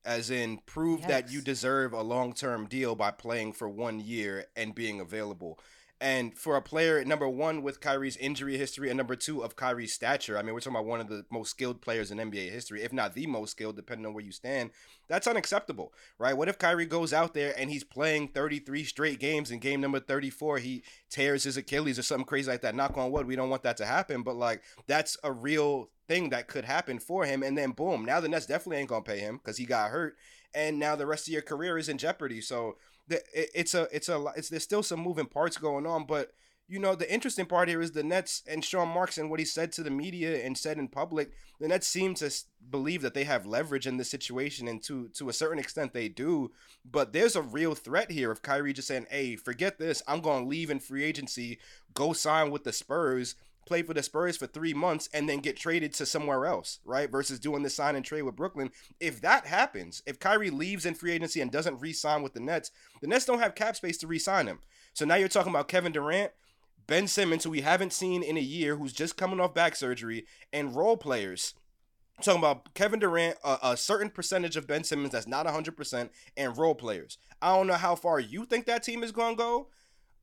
as 0.06 0.30
in 0.30 0.60
prove 0.66 1.06
that 1.08 1.32
you 1.32 1.42
deserve 1.42 1.94
a 1.94 2.02
long 2.02 2.34
term 2.34 2.66
deal 2.66 2.96
by 2.96 3.12
playing 3.12 3.54
for 3.54 3.68
one 3.68 4.00
year 4.00 4.46
and 4.56 4.74
being 4.74 5.00
available. 5.00 5.60
And 6.02 6.38
for 6.38 6.56
a 6.56 6.62
player, 6.62 7.04
number 7.04 7.28
one, 7.28 7.62
with 7.62 7.82
Kyrie's 7.82 8.16
injury 8.16 8.58
history, 8.58 8.90
and 8.90 8.96
number 8.96 9.18
two, 9.18 9.44
of 9.44 9.58
Kyrie's 9.58 9.94
stature, 9.94 10.38
I 10.38 10.42
mean, 10.42 10.54
we're 10.54 10.62
talking 10.62 10.78
about 10.78 10.86
one 10.86 11.02
of 11.02 11.10
the 11.10 11.26
most 11.30 11.50
skilled 11.50 11.82
players 11.82 12.10
in 12.10 12.20
NBA 12.20 12.52
history, 12.52 12.84
if 12.84 12.94
not 12.94 13.16
the 13.16 13.28
most 13.28 13.52
skilled, 13.52 13.76
depending 13.76 14.06
on 14.06 14.14
where 14.14 14.24
you 14.24 14.32
stand. 14.32 14.72
That's 15.10 15.28
unacceptable, 15.28 15.92
right? 16.18 16.38
What 16.38 16.48
if 16.48 16.58
Kyrie 16.58 16.86
goes 16.86 17.12
out 17.12 17.34
there 17.34 17.54
and 17.58 17.70
he's 17.70 17.84
playing 17.84 18.30
33 18.30 18.86
straight 18.86 19.20
games, 19.20 19.52
and 19.52 19.60
game 19.60 19.82
number 19.82 20.00
34, 20.00 20.60
he 20.60 20.84
tears 21.10 21.44
his 21.44 21.58
Achilles 21.58 22.00
or 22.00 22.04
something 22.04 22.26
crazy 22.26 22.50
like 22.50 22.62
that? 22.62 22.76
Knock 22.76 22.98
on 22.98 23.12
wood, 23.12 23.28
we 23.28 23.36
don't 23.36 23.50
want 23.50 23.64
that 23.64 23.78
to 23.78 23.86
happen, 23.86 24.24
but 24.24 24.38
like, 24.38 24.62
that's 24.88 25.18
a 25.24 25.34
real 25.34 25.90
thing 26.08 26.30
that 26.30 26.48
could 26.48 26.64
happen 26.64 27.00
for 27.00 27.26
him. 27.26 27.44
And 27.44 27.58
then, 27.58 27.72
boom, 27.72 28.06
now 28.06 28.22
the 28.22 28.30
Nets 28.30 28.46
definitely 28.46 28.78
ain't 28.78 28.90
going 28.90 29.04
to 29.04 29.12
pay 29.12 29.20
him 29.20 29.38
because 29.38 29.58
he 29.58 29.66
got 29.66 29.92
hurt. 29.92 30.16
And 30.54 30.80
now 30.80 30.96
the 30.96 31.06
rest 31.06 31.28
of 31.28 31.34
your 31.34 31.44
career 31.44 31.78
is 31.78 31.90
in 31.90 31.98
jeopardy. 31.98 32.42
So, 32.42 32.78
it's 33.34 33.74
a 33.74 33.88
it's 33.92 34.10
a 34.10 34.24
it's 34.36 34.50
there's 34.50 34.64
still 34.64 34.84
some 34.84 35.00
moving 35.00 35.26
parts 35.26 35.58
going 35.58 35.86
on, 35.86 36.06
but 36.06 36.32
you 36.68 36.80
know 36.80 36.94
the 36.94 37.12
interesting 37.12 37.46
part 37.46 37.68
here 37.68 37.82
is 37.82 37.92
the 37.92 38.04
Nets 38.04 38.44
and 38.48 38.64
Sean 38.64 38.90
Marks 38.90 39.18
and 39.18 39.30
what 39.30 39.40
he 39.40 39.46
said 39.46 39.72
to 39.74 39.84
the 39.84 39.90
media 39.90 40.46
and 40.46 40.58
said 40.58 40.78
in 40.78 40.88
public. 40.88 41.32
The 41.60 41.68
Nets 41.68 41.88
seem 41.88 42.14
to 42.16 42.32
believe 42.70 43.02
that 43.02 43.14
they 43.14 43.24
have 43.24 43.46
leverage 43.46 43.88
in 43.88 43.98
this 43.98 44.10
situation, 44.10 44.68
and 44.68 44.82
to 44.84 45.10
to 45.10 45.30
a 45.30 45.34
certain 45.34 45.60
extent 45.60 45.94
they 45.94 46.08
do. 46.08 46.52
But 46.90 47.12
there's 47.12 47.36
a 47.36 47.42
real 47.42 47.76
threat 47.76 48.12
here 48.12 48.32
of 48.32 48.42
Kyrie 48.42 48.74
just 48.74 48.88
saying, 48.88 49.08
"Hey, 49.10 49.36
forget 49.36 49.80
this. 49.80 50.04
I'm 50.08 50.22
going 50.22 50.44
to 50.44 50.50
leave 50.50 50.70
in 50.70 50.80
free 50.80 51.04
agency, 51.04 51.60
go 51.94 52.14
sign 52.14 52.52
with 52.52 52.64
the 52.64 52.74
Spurs." 52.74 53.36
Play 53.70 53.84
for 53.84 53.94
the 53.94 54.02
Spurs 54.02 54.36
for 54.36 54.48
three 54.48 54.74
months 54.74 55.08
and 55.14 55.30
then 55.30 55.42
get 55.42 55.56
traded 55.56 55.94
to 55.94 56.06
somewhere 56.08 56.48
else, 56.48 56.80
right? 56.84 57.10
Versus 57.10 57.40
doing 57.40 57.62
the 57.62 57.70
sign 57.70 57.96
and 57.96 58.04
trade 58.04 58.24
with 58.24 58.36
Brooklyn. 58.36 58.72
If 59.00 59.22
that 59.22 59.46
happens, 59.46 60.02
if 60.08 60.20
Kyrie 60.20 60.50
leaves 60.50 60.88
in 60.88 60.96
free 60.96 61.12
agency 61.12 61.40
and 61.40 61.52
doesn't 61.52 61.80
re-sign 61.80 62.24
with 62.24 62.34
the 62.34 62.40
Nets, 62.40 62.72
the 63.00 63.06
Nets 63.06 63.26
don't 63.26 63.38
have 63.38 63.54
cap 63.54 63.76
space 63.76 64.00
to 64.00 64.08
re-sign 64.08 64.48
him. 64.48 64.58
So 64.94 65.06
now 65.06 65.16
you're 65.16 65.28
talking 65.28 65.52
about 65.52 65.68
Kevin 65.68 65.92
Durant, 65.92 66.32
Ben 66.88 67.08
Simmons, 67.08 67.44
who 67.44 67.52
we 67.52 67.62
haven't 67.62 67.94
seen 67.94 68.24
in 68.24 68.38
a 68.38 68.42
year, 68.42 68.76
who's 68.76 68.92
just 68.92 69.18
coming 69.18 69.40
off 69.40 69.54
back 69.54 69.76
surgery, 69.76 70.26
and 70.52 70.76
role 70.76 70.98
players. 70.98 71.54
I'm 72.18 72.24
talking 72.24 72.40
about 72.40 72.74
Kevin 72.74 73.00
Durant, 73.00 73.38
a, 73.44 73.60
a 73.62 73.78
certain 73.78 74.10
percentage 74.10 74.58
of 74.58 74.66
Ben 74.66 74.84
Simmons 74.84 75.12
that's 75.12 75.28
not 75.28 75.46
100%, 75.46 76.10
and 76.36 76.58
role 76.58 76.74
players. 76.74 77.20
I 77.40 77.56
don't 77.56 77.68
know 77.68 77.76
how 77.76 77.94
far 77.94 78.20
you 78.20 78.46
think 78.46 78.66
that 78.66 78.82
team 78.82 79.04
is 79.04 79.12
going 79.12 79.36
to 79.36 79.44
go, 79.44 79.68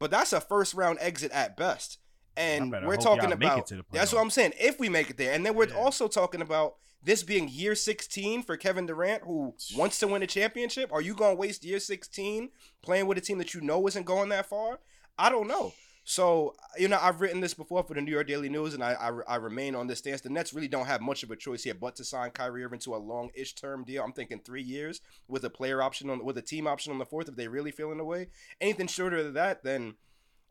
but 0.00 0.10
that's 0.10 0.32
a 0.32 0.40
first 0.40 0.74
round 0.74 0.98
exit 1.00 1.30
at 1.30 1.56
best. 1.56 1.98
And 2.36 2.70
we're 2.70 2.96
talking 2.96 3.28
y'all 3.30 3.38
make 3.38 3.48
it 3.48 3.52
about 3.52 3.70
that's 3.92 4.12
what 4.12 4.20
I'm 4.20 4.30
saying. 4.30 4.52
If 4.58 4.78
we 4.78 4.88
make 4.88 5.10
it 5.10 5.16
there, 5.16 5.32
and 5.32 5.44
then 5.44 5.54
we're 5.54 5.68
Yeah. 5.68 5.74
also 5.76 6.08
talking 6.08 6.40
about 6.42 6.76
this 7.02 7.22
being 7.22 7.48
year 7.48 7.74
16 7.74 8.42
for 8.42 8.56
Kevin 8.56 8.86
Durant, 8.86 9.22
who 9.22 9.54
wants 9.76 9.98
to 10.00 10.08
win 10.08 10.22
a 10.22 10.26
championship. 10.26 10.92
Are 10.92 11.00
you 11.00 11.14
going 11.14 11.36
to 11.36 11.40
waste 11.40 11.64
year 11.64 11.78
16 11.78 12.50
playing 12.82 13.06
with 13.06 13.16
a 13.16 13.20
team 13.20 13.38
that 13.38 13.54
you 13.54 13.60
know 13.60 13.86
isn't 13.86 14.04
going 14.06 14.28
that 14.30 14.46
far? 14.46 14.80
I 15.18 15.30
don't 15.30 15.46
know. 15.48 15.72
So, 16.08 16.54
you 16.78 16.86
know, 16.86 16.98
I've 17.02 17.20
written 17.20 17.40
this 17.40 17.52
before 17.54 17.82
for 17.82 17.94
the 17.94 18.00
New 18.00 18.12
York 18.12 18.28
Daily 18.28 18.48
News, 18.48 18.74
and 18.74 18.82
I, 18.84 18.92
I, 18.92 19.34
I 19.34 19.36
remain 19.36 19.74
on 19.74 19.88
this 19.88 19.98
stance. 19.98 20.20
The 20.20 20.30
Nets 20.30 20.54
really 20.54 20.68
don't 20.68 20.86
have 20.86 21.00
much 21.00 21.24
of 21.24 21.32
a 21.32 21.36
choice 21.36 21.64
here 21.64 21.74
but 21.74 21.96
to 21.96 22.04
sign 22.04 22.30
Kyrie 22.30 22.62
Irving 22.64 22.78
to 22.80 22.94
a 22.94 22.96
long-ish 22.98 23.54
term 23.56 23.82
deal. 23.82 24.04
I'm 24.04 24.12
thinking 24.12 24.38
three 24.38 24.62
years 24.62 25.00
with 25.26 25.44
a 25.44 25.50
player 25.50 25.82
option 25.82 26.08
on 26.08 26.24
with 26.24 26.38
a 26.38 26.42
team 26.42 26.68
option 26.68 26.92
on 26.92 26.98
the 27.00 27.06
fourth 27.06 27.28
if 27.28 27.34
they 27.34 27.48
really 27.48 27.72
feel 27.72 27.90
in 27.90 27.98
the 27.98 28.04
way. 28.04 28.28
Anything 28.60 28.86
shorter 28.86 29.22
than 29.24 29.34
that, 29.34 29.64
then 29.64 29.94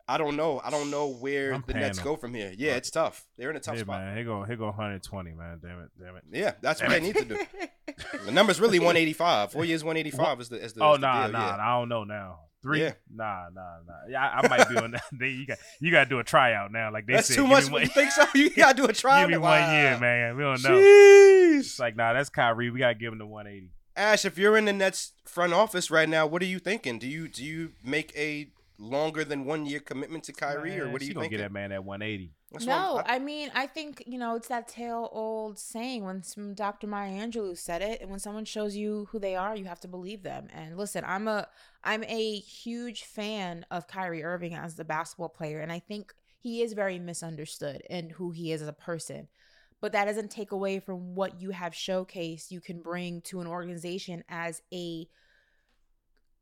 I 0.08 0.18
don't 0.18 0.36
know. 0.36 0.60
I 0.64 0.70
don't 0.70 0.90
know 0.90 1.08
where 1.08 1.52
I'm 1.52 1.64
the 1.66 1.74
Nets 1.74 1.98
paying 1.98 2.04
go 2.04 2.16
from 2.16 2.32
here. 2.34 2.52
Yeah, 2.56 2.76
it's 2.76 2.90
tough. 2.90 3.26
They're 3.36 3.50
in 3.50 3.56
a 3.56 3.60
tough 3.60 3.74
Hey 3.74 3.80
spot. 3.80 4.00
man, 4.00 4.16
here 4.16 4.24
go 4.24 4.44
here 4.44 4.56
go 4.56 4.66
120, 4.66 5.32
man. 5.32 5.58
Damn 5.60 5.80
it, 5.80 5.90
damn 5.98 6.16
it. 6.16 6.22
Yeah, 6.32 6.52
that's 6.60 6.80
what 6.80 6.90
they 6.90 7.00
need 7.00 7.16
to 7.16 7.24
do. 7.24 7.38
The 8.26 8.32
number's 8.32 8.60
really 8.60 8.78
185. 8.78 9.52
Four 9.52 9.64
years 9.64 9.82
185 9.82 10.40
is 10.40 10.48
the 10.48 10.62
is 10.62 10.72
the, 10.74 10.82
Oh 10.82 10.94
is 10.94 11.00
the 11.00 11.06
nah, 11.06 11.22
deal, 11.24 11.32
nah, 11.32 11.56
yeah. 11.56 11.62
I 11.62 11.78
don't 11.78 11.88
know 11.88 12.04
now. 12.04 12.40
Three? 12.62 12.80
Yeah. 12.82 12.92
Nah, 13.14 13.44
nah, 13.54 13.76
nah. 13.86 13.94
Yeah, 14.08 14.26
I, 14.28 14.40
I 14.40 14.48
might 14.48 14.68
be 14.68 14.76
on 14.76 14.90
that. 14.90 15.02
You 15.20 15.46
got 15.46 15.58
you 15.80 15.90
got 15.92 16.04
to 16.04 16.10
do 16.10 16.18
a 16.18 16.24
tryout 16.24 16.72
now. 16.72 16.92
Like 16.92 17.06
they 17.06 17.14
That's 17.14 17.28
said, 17.28 17.36
too 17.36 17.46
much. 17.46 17.70
Me 17.70 17.80
You 17.82 17.86
think 17.86 18.10
so? 18.10 18.24
You 18.34 18.50
gotta 18.50 18.76
do 18.76 18.84
a 18.86 18.92
tryout. 18.92 19.22
give 19.30 19.38
me 19.38 19.42
Wow. 19.42 19.60
one 19.60 19.74
year, 19.74 19.98
man. 19.98 20.36
We 20.36 20.42
don't 20.42 20.62
know. 20.62 20.70
Jeez. 20.78 21.58
It's 21.60 21.78
like 21.78 21.96
nah, 21.96 22.12
that's 22.12 22.28
Kyrie. 22.28 22.70
We 22.70 22.80
gotta 22.80 22.94
give 22.96 23.12
him 23.12 23.18
the 23.18 23.26
180. 23.26 23.70
Ash, 23.96 24.24
if 24.26 24.36
you're 24.36 24.56
in 24.58 24.66
the 24.66 24.72
Nets 24.74 25.12
front 25.24 25.52
office 25.54 25.90
right 25.90 26.08
now, 26.08 26.26
what 26.26 26.42
are 26.42 26.46
you 26.46 26.58
thinking? 26.58 26.98
Do 26.98 27.06
you 27.08 27.28
do 27.28 27.44
you 27.44 27.72
make 27.84 28.12
a 28.16 28.48
longer 28.78 29.24
than 29.24 29.44
one 29.44 29.64
year 29.66 29.80
commitment 29.80 30.24
to 30.24 30.32
Kyrie, 30.32 30.78
or 30.78 30.88
what 30.90 31.00
are 31.00 31.04
she 31.04 31.08
you 31.08 31.14
gonna 31.14 31.24
thinking? 31.24 31.38
get 31.38 31.44
that 31.44 31.52
man 31.52 31.72
at 31.72 31.84
180? 31.84 32.32
That's 32.52 32.66
I'm- 32.66 32.82
No, 32.82 32.98
I- 32.98 33.16
I 33.16 33.18
mean, 33.18 33.50
I 33.54 33.66
think, 33.66 34.02
you 34.06 34.18
know, 34.18 34.36
it's 34.36 34.48
that 34.48 34.68
tale 34.68 35.08
old 35.12 35.58
saying 35.58 36.04
when 36.04 36.22
some 36.22 36.54
Dr. 36.54 36.86
Maya 36.86 37.12
Angelou 37.12 37.56
said 37.56 37.82
it, 37.82 38.00
and 38.00 38.10
when 38.10 38.20
someone 38.20 38.44
shows 38.44 38.76
you 38.76 39.06
who 39.10 39.18
they 39.18 39.34
are, 39.34 39.56
you 39.56 39.64
have 39.64 39.80
to 39.80 39.88
believe 39.88 40.22
them. 40.22 40.48
And 40.52 40.76
listen, 40.76 41.04
I'm 41.06 41.26
a 41.28 41.48
I'm 41.84 42.02
a 42.04 42.38
huge 42.40 43.04
fan 43.04 43.64
of 43.70 43.86
Kyrie 43.86 44.24
Irving 44.24 44.54
as 44.54 44.74
the 44.74 44.84
basketball 44.84 45.28
player, 45.28 45.60
and 45.60 45.70
I 45.70 45.78
think 45.78 46.12
he 46.38 46.62
is 46.62 46.72
very 46.72 46.98
misunderstood 46.98 47.82
in 47.88 48.10
who 48.10 48.30
he 48.32 48.50
is 48.52 48.60
as 48.62 48.68
a 48.68 48.72
person. 48.72 49.28
But 49.80 49.92
that 49.92 50.06
doesn't 50.06 50.30
take 50.30 50.52
away 50.52 50.80
from 50.80 51.14
what 51.14 51.40
you 51.40 51.50
have 51.50 51.72
showcased 51.74 52.50
you 52.50 52.60
can 52.60 52.80
bring 52.82 53.20
to 53.22 53.40
an 53.40 53.46
organization 53.46 54.24
as 54.28 54.62
a 54.72 55.06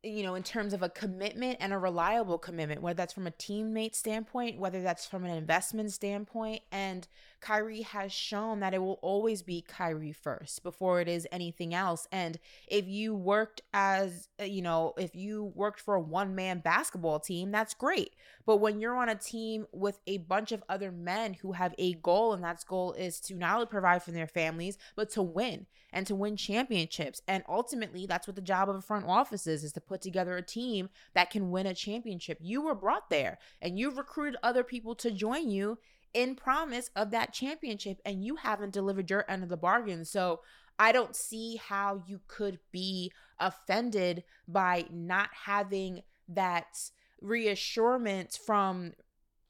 you 0.05 0.23
know, 0.23 0.35
in 0.35 0.43
terms 0.43 0.73
of 0.73 0.83
a 0.83 0.89
commitment 0.89 1.57
and 1.59 1.73
a 1.73 1.77
reliable 1.77 2.37
commitment, 2.37 2.81
whether 2.81 2.95
that's 2.95 3.13
from 3.13 3.27
a 3.27 3.31
teammate 3.31 3.95
standpoint, 3.95 4.59
whether 4.59 4.81
that's 4.81 5.05
from 5.05 5.25
an 5.25 5.31
investment 5.31 5.91
standpoint. 5.91 6.61
And 6.71 7.07
Kyrie 7.45 7.83
has 7.83 8.11
shown 8.11 8.61
that 8.61 8.73
it 8.73 8.81
will 8.81 8.97
always 9.03 9.43
be 9.43 9.61
Kyrie 9.61 10.11
first 10.11 10.63
before 10.63 10.99
it 10.99 11.07
is 11.07 11.27
anything 11.31 11.75
else. 11.75 12.07
And 12.11 12.39
if 12.67 12.87
you 12.87 13.13
worked 13.13 13.61
as, 13.71 14.29
uh, 14.41 14.45
you 14.45 14.63
know, 14.63 14.95
if 14.97 15.15
you 15.15 15.51
worked 15.53 15.79
for 15.79 15.93
a 15.93 15.99
one 15.99 16.33
man 16.33 16.57
basketball 16.57 17.19
team, 17.19 17.51
that's 17.51 17.75
great. 17.75 18.15
But 18.47 18.57
when 18.57 18.79
you're 18.79 18.97
on 18.97 19.09
a 19.09 19.15
team 19.15 19.67
with 19.71 19.99
a 20.07 20.17
bunch 20.17 20.53
of 20.53 20.63
other 20.67 20.91
men 20.91 21.35
who 21.35 21.51
have 21.51 21.75
a 21.77 21.93
goal, 21.93 22.33
and 22.33 22.43
that 22.43 22.65
goal 22.67 22.93
is 22.93 23.19
to 23.21 23.35
not 23.35 23.53
only 23.53 23.67
provide 23.67 24.01
for 24.01 24.11
their 24.11 24.25
families, 24.25 24.79
but 24.95 25.11
to 25.11 25.21
win 25.21 25.67
and 25.93 26.07
to 26.07 26.15
win 26.15 26.37
championships. 26.37 27.21
And 27.27 27.43
ultimately, 27.47 28.07
that's 28.07 28.25
what 28.25 28.35
the 28.35 28.41
job 28.41 28.69
of 28.69 28.75
a 28.75 28.81
front 28.81 29.05
office 29.05 29.45
is, 29.45 29.63
is 29.63 29.73
to 29.73 29.81
put 29.81 30.01
together 30.01 30.35
a 30.35 30.41
team 30.41 30.89
that 31.13 31.29
can 31.29 31.51
win 31.51 31.67
a 31.67 31.75
championship. 31.75 32.39
You 32.41 32.61
were 32.63 32.75
brought 32.75 33.11
there 33.11 33.37
and 33.61 33.77
you've 33.77 33.97
recruited 33.97 34.39
other 34.41 34.63
people 34.63 34.95
to 34.95 35.11
join 35.11 35.51
you 35.51 35.77
in 36.15 36.33
promise 36.33 36.89
of 36.95 37.11
that 37.11 37.33
championship 37.33 37.99
and 38.05 38.23
you 38.23 38.37
haven't 38.37 38.73
delivered 38.73 39.09
your 39.09 39.29
end 39.29 39.43
of 39.43 39.49
the 39.49 39.57
bargain. 39.57 40.05
So 40.05 40.39
I 40.79 40.93
don't 40.93 41.15
see 41.15 41.57
how 41.57 42.01
you 42.07 42.21
could 42.27 42.57
be 42.71 43.11
offended 43.39 44.23
by 44.47 44.85
not 44.91 45.29
having 45.45 46.01
that 46.29 46.89
reassurance 47.21 48.37
from 48.37 48.93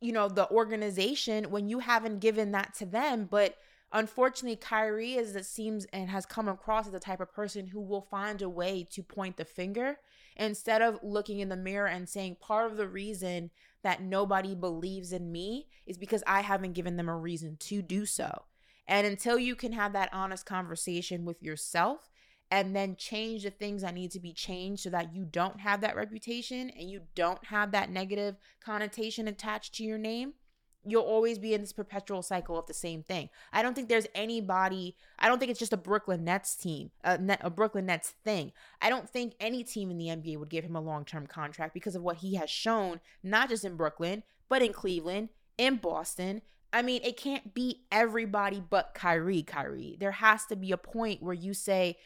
you 0.01 0.11
know 0.11 0.27
the 0.27 0.49
organization 0.49 1.45
when 1.45 1.69
you 1.69 1.79
haven't 1.79 2.19
given 2.19 2.51
that 2.51 2.73
to 2.75 2.85
them 2.85 3.27
but 3.29 3.55
unfortunately 3.91 4.55
Kyrie 4.55 5.13
is 5.13 5.35
it 5.35 5.45
seems 5.45 5.85
and 5.85 6.09
has 6.09 6.25
come 6.25 6.47
across 6.47 6.85
as 6.85 6.91
the 6.91 6.99
type 6.99 7.21
of 7.21 7.33
person 7.33 7.67
who 7.67 7.81
will 7.81 8.01
find 8.01 8.41
a 8.41 8.49
way 8.49 8.85
to 8.91 9.01
point 9.01 9.37
the 9.37 9.45
finger 9.45 9.97
instead 10.35 10.81
of 10.81 10.99
looking 11.01 11.39
in 11.39 11.49
the 11.49 11.55
mirror 11.55 11.87
and 11.87 12.07
saying 12.09 12.37
part 12.39 12.69
of 12.69 12.77
the 12.77 12.87
reason 12.87 13.51
that 13.85 14.01
nobody 14.01 14.55
believes 14.55 15.13
in 15.13 15.31
me 15.31 15.67
is 15.85 15.95
because 15.95 16.23
I 16.25 16.41
haven't 16.41 16.73
given 16.73 16.97
them 16.97 17.07
a 17.07 17.15
reason 17.15 17.55
to 17.57 17.83
do 17.83 18.07
so. 18.07 18.45
And 18.87 19.05
until 19.05 19.37
you 19.37 19.55
can 19.55 19.73
have 19.73 19.93
that 19.93 20.09
honest 20.11 20.43
conversation 20.43 21.23
with 21.23 21.43
yourself 21.43 22.09
and 22.49 22.75
then 22.75 22.95
change 22.95 23.43
the 23.43 23.51
things 23.51 23.83
that 23.83 23.93
need 23.93 24.09
to 24.09 24.19
be 24.19 24.33
changed 24.33 24.81
so 24.81 24.89
that 24.89 25.13
you 25.13 25.23
don't 25.23 25.59
have 25.59 25.81
that 25.81 25.95
reputation 25.95 26.71
and 26.71 26.89
you 26.89 27.01
don't 27.13 27.45
have 27.45 27.71
that 27.73 27.91
negative 27.91 28.37
connotation 28.59 29.27
attached 29.27 29.75
to 29.75 29.83
your 29.83 29.99
name, 29.99 30.33
you'll 30.85 31.03
always 31.03 31.39
be 31.39 31.53
in 31.53 31.61
this 31.61 31.73
perpetual 31.73 32.21
cycle 32.21 32.57
of 32.57 32.67
the 32.67 32.73
same 32.73 33.03
thing. 33.03 33.29
I 33.51 33.61
don't 33.61 33.73
think 33.73 33.89
there's 33.89 34.07
anybody, 34.13 34.95
I 35.19 35.27
don't 35.27 35.39
think 35.39 35.51
it's 35.51 35.59
just 35.59 35.73
a 35.73 35.77
Brooklyn 35.77 36.23
Nets 36.23 36.55
team, 36.55 36.91
a, 37.03 37.17
Net, 37.17 37.39
a 37.41 37.49
Brooklyn 37.49 37.87
Nets 37.87 38.13
thing. 38.23 38.51
I 38.81 38.89
don't 38.89 39.09
think 39.09 39.33
any 39.39 39.63
team 39.63 39.91
in 39.91 39.97
the 39.97 40.07
NBA 40.07 40.37
would 40.37 40.49
give 40.49 40.63
him 40.63 40.75
a 40.75 40.81
long 40.81 41.05
term 41.05 41.27
contract 41.27 41.73
because 41.73 41.95
of 41.95 42.03
what 42.03 42.17
he 42.17 42.35
has 42.35 42.49
shown, 42.49 43.01
not 43.23 43.49
just 43.49 43.65
in 43.65 43.75
Brooklyn, 43.75 44.23
but 44.47 44.61
in 44.61 44.73
Cleveland, 44.73 45.29
in 45.57 45.77
Boston. 45.77 46.41
I 46.71 46.81
mean, 46.81 47.01
it 47.03 47.17
can't 47.17 47.53
be 47.53 47.85
everybody 47.91 48.61
but 48.69 48.93
Kyrie, 48.93 49.43
Kyrie. 49.43 49.97
There 49.99 50.11
has 50.11 50.45
to 50.47 50.55
be 50.55 50.71
a 50.71 50.77
point 50.77 51.23
where 51.23 51.33
you 51.33 51.53
say, 51.53 51.97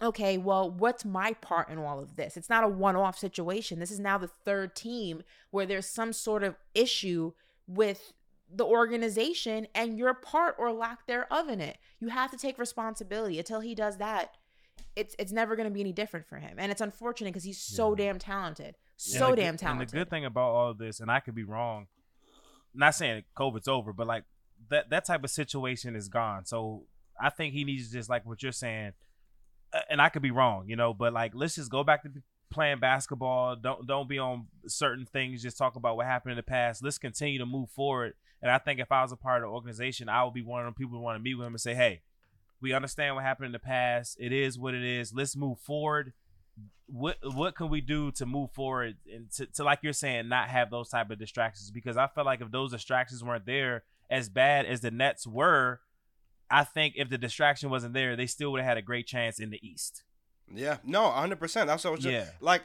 okay, 0.00 0.36
well, 0.38 0.70
what's 0.70 1.04
my 1.04 1.32
part 1.34 1.68
in 1.68 1.78
all 1.78 1.98
of 1.98 2.16
this? 2.16 2.36
It's 2.36 2.50
not 2.50 2.64
a 2.64 2.68
one 2.68 2.96
off 2.96 3.18
situation. 3.18 3.78
This 3.78 3.90
is 3.90 4.00
now 4.00 4.18
the 4.18 4.28
third 4.28 4.74
team 4.74 5.22
where 5.50 5.66
there's 5.66 5.86
some 5.86 6.12
sort 6.12 6.42
of 6.42 6.56
issue 6.74 7.32
with 7.66 8.12
the 8.54 8.64
organization 8.64 9.66
and 9.74 9.98
your 9.98 10.14
part 10.14 10.54
or 10.58 10.72
lack 10.72 11.06
thereof 11.06 11.48
in 11.48 11.60
it. 11.60 11.78
You 11.98 12.08
have 12.08 12.30
to 12.30 12.36
take 12.36 12.58
responsibility. 12.58 13.38
Until 13.38 13.60
he 13.60 13.74
does 13.74 13.98
that, 13.98 14.36
it's 14.94 15.16
it's 15.18 15.32
never 15.32 15.56
going 15.56 15.68
to 15.68 15.74
be 15.74 15.80
any 15.80 15.92
different 15.92 16.26
for 16.26 16.36
him. 16.36 16.56
And 16.58 16.70
it's 16.70 16.80
unfortunate 16.80 17.30
because 17.30 17.44
he's 17.44 17.60
so 17.60 17.90
Yeah. 17.90 18.06
damn 18.06 18.18
talented. 18.18 18.76
So 18.96 19.30
the 19.30 19.36
damn 19.36 19.56
talented. 19.56 19.88
And 19.88 19.90
the 19.90 20.04
good 20.04 20.10
thing 20.10 20.24
about 20.24 20.50
all 20.50 20.70
of 20.70 20.78
this, 20.78 21.00
and 21.00 21.10
I 21.10 21.20
could 21.20 21.34
be 21.34 21.44
wrong, 21.44 21.88
not 22.72 22.94
saying 22.94 23.24
COVID's 23.36 23.68
over, 23.68 23.92
but 23.92 24.06
like 24.06 24.24
that 24.70 24.90
that 24.90 25.04
type 25.04 25.24
of 25.24 25.30
situation 25.30 25.96
is 25.96 26.08
gone. 26.08 26.46
So 26.46 26.84
I 27.20 27.30
think 27.30 27.52
he 27.52 27.64
needs 27.64 27.88
to 27.88 27.92
just 27.94 28.08
like 28.08 28.24
what 28.24 28.42
you're 28.42 28.52
saying, 28.52 28.92
uh, 29.72 29.80
and 29.90 30.00
I 30.00 30.08
could 30.08 30.22
be 30.22 30.30
wrong, 30.30 30.68
you 30.68 30.76
know, 30.76 30.94
but 30.94 31.12
like 31.12 31.32
let's 31.34 31.56
just 31.56 31.70
go 31.70 31.82
back 31.82 32.04
to 32.04 32.10
playing 32.50 32.80
basketball. 32.80 33.56
Don't 33.56 33.86
don't 33.86 34.08
be 34.08 34.18
on 34.18 34.46
certain 34.66 35.06
things. 35.06 35.42
Just 35.42 35.58
talk 35.58 35.76
about 35.76 35.96
what 35.96 36.06
happened 36.06 36.32
in 36.32 36.36
the 36.36 36.42
past. 36.42 36.82
Let's 36.82 36.98
continue 36.98 37.38
to 37.38 37.46
move 37.46 37.70
forward. 37.70 38.14
And 38.42 38.50
I 38.50 38.58
think 38.58 38.80
if 38.80 38.92
I 38.92 39.02
was 39.02 39.12
a 39.12 39.16
part 39.16 39.42
of 39.42 39.48
the 39.48 39.54
organization, 39.54 40.08
I 40.08 40.24
would 40.24 40.34
be 40.34 40.42
one 40.42 40.60
of 40.60 40.66
them 40.66 40.74
people 40.74 40.98
who 40.98 41.02
want 41.02 41.16
to 41.16 41.22
meet 41.22 41.34
with 41.34 41.46
him 41.46 41.54
and 41.54 41.60
say, 41.60 41.74
hey. 41.74 42.02
We 42.58 42.72
understand 42.72 43.14
what 43.14 43.22
happened 43.22 43.46
in 43.46 43.52
the 43.52 43.58
past. 43.58 44.16
It 44.18 44.32
is 44.32 44.58
what 44.58 44.72
it 44.72 44.82
is. 44.82 45.12
Let's 45.12 45.36
move 45.36 45.58
forward 45.58 46.14
what 46.86 47.16
what 47.34 47.54
can 47.56 47.68
we 47.68 47.80
do 47.80 48.12
to 48.12 48.24
move 48.24 48.50
forward 48.52 48.96
and 49.12 49.30
to, 49.32 49.46
to 49.46 49.64
like 49.64 49.80
you're 49.82 49.92
saying 49.92 50.28
not 50.28 50.48
have 50.48 50.70
those 50.70 50.88
type 50.88 51.10
of 51.10 51.18
distractions 51.18 51.70
because 51.70 51.96
i 51.96 52.06
feel 52.06 52.24
like 52.24 52.40
if 52.40 52.50
those 52.50 52.70
distractions 52.70 53.24
weren't 53.24 53.46
there 53.46 53.82
as 54.08 54.28
bad 54.28 54.64
as 54.66 54.80
the 54.80 54.90
nets 54.90 55.26
were 55.26 55.80
i 56.48 56.62
think 56.62 56.94
if 56.96 57.10
the 57.10 57.18
distraction 57.18 57.70
wasn't 57.70 57.92
there 57.92 58.14
they 58.14 58.26
still 58.26 58.52
would 58.52 58.60
have 58.60 58.68
had 58.68 58.78
a 58.78 58.82
great 58.82 59.06
chance 59.06 59.40
in 59.40 59.50
the 59.50 59.60
east 59.66 60.04
Yeah, 60.54 60.78
no, 60.84 61.04
100. 61.04 61.38
percent 61.38 61.66
That's 61.68 61.84
what 61.84 61.90
I 61.90 61.92
was 61.94 62.00
just 62.00 62.12
Yeah. 62.12 62.30
like. 62.40 62.62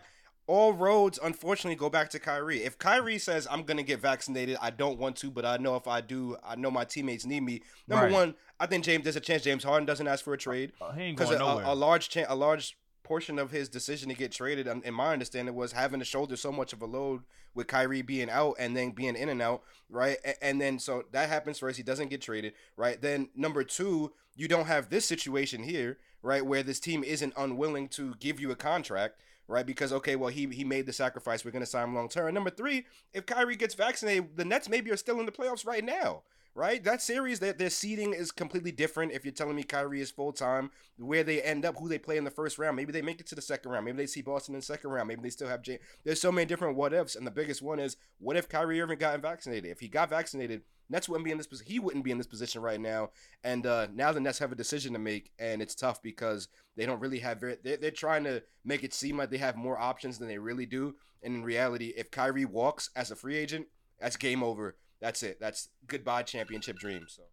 All 0.47 0.73
roads, 0.73 1.17
unfortunately, 1.23 1.75
go 1.77 1.89
back 1.89 2.09
to 2.09 2.19
Kyrie. 2.19 2.63
If 2.63 2.77
Kyrie 2.77 3.19
says 3.19 3.47
I'm 3.49 3.63
gonna 3.63 3.83
get 3.83 4.01
vaccinated, 4.01 4.57
I 4.61 4.69
don't 4.71 4.97
want 4.99 5.15
to, 5.17 5.31
but 5.31 5.45
I 5.45 5.55
know 5.57 5.77
if 5.77 5.87
I 5.87 6.01
do, 6.01 6.35
I 6.43 6.55
know 6.55 6.69
my 6.69 6.83
teammates 6.83 7.25
need 7.25 7.41
me. 7.41 7.61
Number 7.87 8.05
Right. 8.05 8.11
one, 8.11 8.35
I 8.59 8.65
think 8.65 8.83
James 8.83 9.03
there's 9.03 9.15
a 9.15 9.21
chance 9.21 9.43
James 9.43 9.63
Harden 9.63 9.85
doesn't 9.85 10.07
ask 10.07 10.25
for 10.25 10.33
a 10.33 10.37
trade 10.37 10.73
uh, 10.81 10.91
he 10.91 11.03
ain't 11.03 11.17
because 11.17 11.29
going 11.37 11.41
a, 11.63 11.69
a, 11.69 11.73
a 11.73 11.75
large 11.75 12.09
chan 12.09 12.25
a 12.27 12.35
large 12.35 12.75
portion 13.11 13.37
of 13.37 13.51
his 13.51 13.67
decision 13.67 14.07
to 14.07 14.15
get 14.15 14.31
traded, 14.31 14.69
um, 14.69 14.81
in 14.85 14.93
my 14.93 15.11
understanding, 15.11 15.53
was 15.53 15.73
having 15.73 15.99
to 15.99 16.05
shoulder 16.05 16.37
so 16.37 16.49
much 16.49 16.71
of 16.71 16.81
a 16.81 16.85
load 16.85 17.23
with 17.53 17.67
Kyrie 17.67 18.01
being 18.01 18.29
out 18.29 18.55
and 18.57 18.73
then 18.73 18.91
being 18.91 19.17
in 19.17 19.27
and 19.27 19.41
out, 19.41 19.63
right? 19.89 20.15
And, 20.41 20.61
then 20.61 20.79
so 20.79 21.03
that 21.11 21.27
happens 21.27 21.59
first. 21.59 21.75
He 21.75 21.83
doesn't 21.83 22.09
get 22.09 22.21
traded, 22.21 22.53
right? 22.77 23.01
Then 23.01 23.27
number 23.35 23.65
two, 23.65 24.13
you 24.33 24.47
don't 24.47 24.67
have 24.67 24.89
this 24.89 25.05
situation 25.05 25.61
here, 25.61 25.97
right, 26.21 26.45
where 26.45 26.63
this 26.63 26.79
team 26.79 27.03
isn't 27.03 27.33
unwilling 27.35 27.89
to 27.89 28.15
give 28.21 28.39
you 28.39 28.49
a 28.49 28.55
contract. 28.55 29.19
Right, 29.47 29.65
because 29.65 29.91
okay, 29.91 30.15
well 30.15 30.29
he 30.29 30.45
he 30.45 30.63
made 30.63 30.85
the 30.85 30.93
sacrifice. 30.93 31.43
We're 31.43 31.51
gonna 31.51 31.65
sign 31.65 31.89
him 31.89 31.95
long 31.95 32.07
term. 32.07 32.33
Number 32.33 32.51
three, 32.51 32.85
if 33.11 33.25
Kyrie 33.25 33.57
gets 33.57 33.73
vaccinated, 33.73 34.37
the 34.37 34.45
Nets 34.45 34.69
maybe 34.69 34.91
are 34.91 34.95
still 34.95 35.19
in 35.19 35.25
the 35.25 35.31
playoffs 35.33 35.65
right 35.65 35.83
now 35.83 36.21
right? 36.53 36.83
That 36.83 37.01
series, 37.01 37.39
that 37.39 37.57
their 37.57 37.69
seeding 37.69 38.13
is 38.13 38.31
completely 38.31 38.71
different. 38.71 39.13
If 39.13 39.23
you're 39.25 39.33
telling 39.33 39.55
me 39.55 39.63
Kyrie 39.63 40.01
is 40.01 40.11
full 40.11 40.33
time, 40.33 40.71
where 40.97 41.23
they 41.23 41.41
end 41.41 41.65
up, 41.65 41.77
who 41.77 41.87
they 41.87 41.97
play 41.97 42.17
in 42.17 42.23
the 42.23 42.31
first 42.31 42.57
round, 42.57 42.75
maybe 42.75 42.91
they 42.91 43.01
make 43.01 43.19
it 43.19 43.27
to 43.27 43.35
the 43.35 43.41
second 43.41 43.71
round, 43.71 43.85
maybe 43.85 43.97
they 43.97 44.07
see 44.07 44.21
Boston 44.21 44.55
in 44.55 44.59
the 44.59 44.65
second 44.65 44.91
round, 44.91 45.07
maybe 45.07 45.21
they 45.21 45.29
still 45.29 45.47
have 45.47 45.61
James. 45.61 45.81
There's 46.03 46.21
so 46.21 46.31
many 46.31 46.45
different 46.45 46.75
what 46.75 46.93
ifs, 46.93 47.15
and 47.15 47.25
the 47.25 47.31
biggest 47.31 47.61
one 47.61 47.79
is 47.79 47.97
what 48.19 48.37
if 48.37 48.49
Kyrie 48.49 48.81
Irving 48.81 48.99
got 48.99 49.19
vaccinated? 49.21 49.71
If 49.71 49.79
he 49.79 49.87
got 49.87 50.09
vaccinated, 50.09 50.61
Nets 50.91 51.07
wouldn't 51.07 51.23
be 51.23 51.31
in 51.31 51.37
this. 51.37 51.47
He 51.65 51.79
wouldn't 51.79 52.03
be 52.03 52.11
in 52.11 52.17
this 52.17 52.27
position 52.27 52.61
right 52.61 52.79
now. 52.79 53.11
And 53.45 53.65
uh, 53.65 53.87
now 53.93 54.11
the 54.11 54.19
Nets 54.19 54.39
have 54.39 54.51
a 54.51 54.55
decision 54.55 54.91
to 54.93 54.99
make, 54.99 55.31
and 55.39 55.61
it's 55.61 55.73
tough 55.73 56.01
because 56.03 56.49
they 56.75 56.85
don't 56.85 56.99
really 56.99 57.19
have. 57.19 57.39
Very, 57.39 57.57
they're, 57.63 57.77
they're 57.77 57.91
trying 57.91 58.25
to 58.25 58.43
make 58.65 58.83
it 58.83 58.93
seem 58.93 59.17
like 59.17 59.29
they 59.29 59.37
have 59.37 59.55
more 59.55 59.79
options 59.79 60.19
than 60.19 60.27
they 60.27 60.37
really 60.37 60.65
do. 60.65 60.95
And 61.23 61.35
in 61.35 61.43
reality, 61.43 61.93
if 61.95 62.11
Kyrie 62.11 62.45
walks 62.45 62.89
as 62.93 63.09
a 63.09 63.15
free 63.15 63.37
agent, 63.37 63.67
that's 63.99 64.17
game 64.17 64.43
over. 64.43 64.75
That's 65.01 65.23
it. 65.23 65.39
That's 65.39 65.69
goodbye 65.87 66.23
championship 66.23 66.77
dreams. 66.77 67.17
So. 67.17 67.23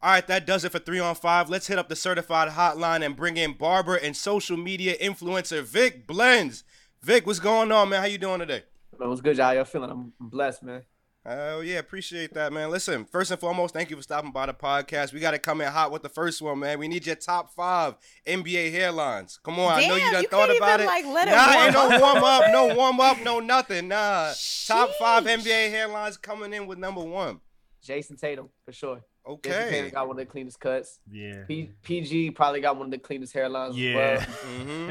All 0.00 0.12
right, 0.12 0.26
that 0.28 0.46
does 0.46 0.64
it 0.64 0.70
for 0.70 0.78
three 0.78 1.00
on 1.00 1.14
five. 1.16 1.50
Let's 1.50 1.66
hit 1.66 1.78
up 1.78 1.88
the 1.88 1.96
certified 1.96 2.50
hotline 2.50 3.04
and 3.04 3.16
bring 3.16 3.36
in 3.36 3.54
barber 3.54 3.96
and 3.96 4.16
social 4.16 4.56
media 4.56 4.96
influencer 4.98 5.62
Vic 5.62 6.06
Blends. 6.06 6.62
Vic, 7.02 7.26
what's 7.26 7.40
going 7.40 7.72
on, 7.72 7.88
man? 7.88 8.00
How 8.00 8.06
you 8.06 8.18
doing 8.18 8.38
today? 8.38 8.62
Man, 8.98 9.08
what's 9.08 9.20
good, 9.20 9.36
y'all? 9.36 9.54
Y'all 9.54 9.64
feeling? 9.64 9.90
I'm 9.90 10.12
blessed, 10.20 10.62
man. 10.62 10.82
Oh 11.30 11.60
yeah, 11.60 11.78
appreciate 11.78 12.32
that, 12.34 12.54
man. 12.54 12.70
Listen, 12.70 13.04
first 13.04 13.30
and 13.30 13.38
foremost, 13.38 13.74
thank 13.74 13.90
you 13.90 13.96
for 13.96 14.02
stopping 14.02 14.30
by 14.32 14.46
the 14.46 14.54
podcast. 14.54 15.12
We 15.12 15.20
got 15.20 15.32
to 15.32 15.38
come 15.38 15.60
in 15.60 15.70
hot 15.70 15.92
with 15.92 16.02
the 16.02 16.08
first 16.08 16.40
one, 16.40 16.60
man. 16.60 16.78
We 16.78 16.88
need 16.88 17.04
your 17.06 17.16
top 17.16 17.52
five 17.54 17.96
NBA 18.26 18.72
hairlines. 18.72 19.38
Come 19.42 19.58
on, 19.60 19.72
I 19.74 19.86
know 19.86 19.94
you 19.96 20.00
Damn, 20.00 20.12
done 20.12 20.22
you 20.22 20.28
thought 20.28 20.46
can't 20.46 20.56
about 20.58 20.80
even, 20.80 20.80
it. 20.80 20.86
like, 20.86 21.04
let 21.06 21.28
it 21.28 21.30
nah, 21.32 21.64
ain't 21.64 21.74
no 21.74 21.88
warm 22.00 22.22
warm 22.22 22.24
up, 22.24 22.44
no 22.50 22.74
warm 22.74 23.00
up, 23.00 23.20
no 23.22 23.40
nothing. 23.40 23.88
Nah, 23.88 24.32
top 24.66 24.90
five 24.98 25.24
NBA 25.24 25.70
hairlines 25.70 26.20
coming 26.20 26.54
in 26.54 26.66
with 26.66 26.78
number 26.78 27.02
one. 27.02 27.40
Jayson 27.84 28.16
Tatum 28.16 28.48
for 28.64 28.72
sure. 28.72 28.96
Jayson 29.26 29.32
Okay. 29.52 29.70
Tatum 29.70 29.90
got 29.90 30.08
one 30.08 30.18
of 30.18 30.26
the 30.26 30.30
cleanest 30.32 30.58
cuts. 30.58 30.98
yeah 31.10 31.44
P- 31.46 31.72
PG 31.82 32.30
probably 32.30 32.62
got 32.62 32.76
one 32.76 32.86
of 32.86 32.90
the 32.90 32.98
cleanest 32.98 33.34
hairlines 33.34 33.72
Yeah. 33.74 33.90
as 34.22 34.26
well. 34.26 34.36
hmm 34.64 34.90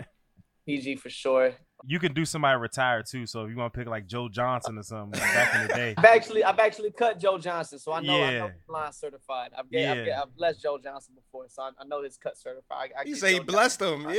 PG 0.67 0.97
for 0.97 1.09
sure. 1.09 1.53
You 1.85 1.99
can 1.99 2.13
do 2.13 2.25
somebody 2.25 2.59
retired 2.59 3.05
too 3.05 3.25
so 3.27 3.43
if 3.43 3.51
you 3.51 3.55
want 3.57 3.71
to 3.73 3.79
pick 3.79 3.87
like 3.87 4.07
joe 4.07 4.27
johnson 4.29 4.77
or 4.77 4.83
something 4.83 5.19
like 5.19 5.33
back 5.33 5.55
in 5.55 5.67
the 5.67 5.73
day 5.73 5.93
I've 5.97 6.05
actually 6.05 6.43
I've 6.43 6.59
actually 6.59 6.91
cut 6.91 7.19
Joe 7.19 7.37
Johnson, 7.37 7.77
so 7.79 7.91
I 7.91 8.01
know 8.01 8.15
I 8.15 8.17
know 8.31 8.45
Yeah. 8.45 8.51
he's 8.53 8.69
line 8.69 8.91
certified. 8.93 9.51
I've, 9.57 9.69
get, 9.69 9.89
I've, 9.91 9.97
Yeah. 9.97 10.05
get, 10.05 10.17
I've 10.19 10.35
blessed 10.35 10.61
Joe 10.63 10.77
Johnson 10.83 11.13
before, 11.15 11.45
so 11.49 11.61
I, 11.63 11.69
I 11.79 11.85
know 11.85 12.01
his 12.03 12.17
cut 12.17 12.37
certified. 12.37 12.89
I, 12.97 13.01
I 13.01 13.03
He 13.03 13.11
get 13.11 13.19
say 13.19 13.33
he 13.33 13.39
blessed 13.39 13.79
Johnson. 13.79 14.09
him. 14.09 14.15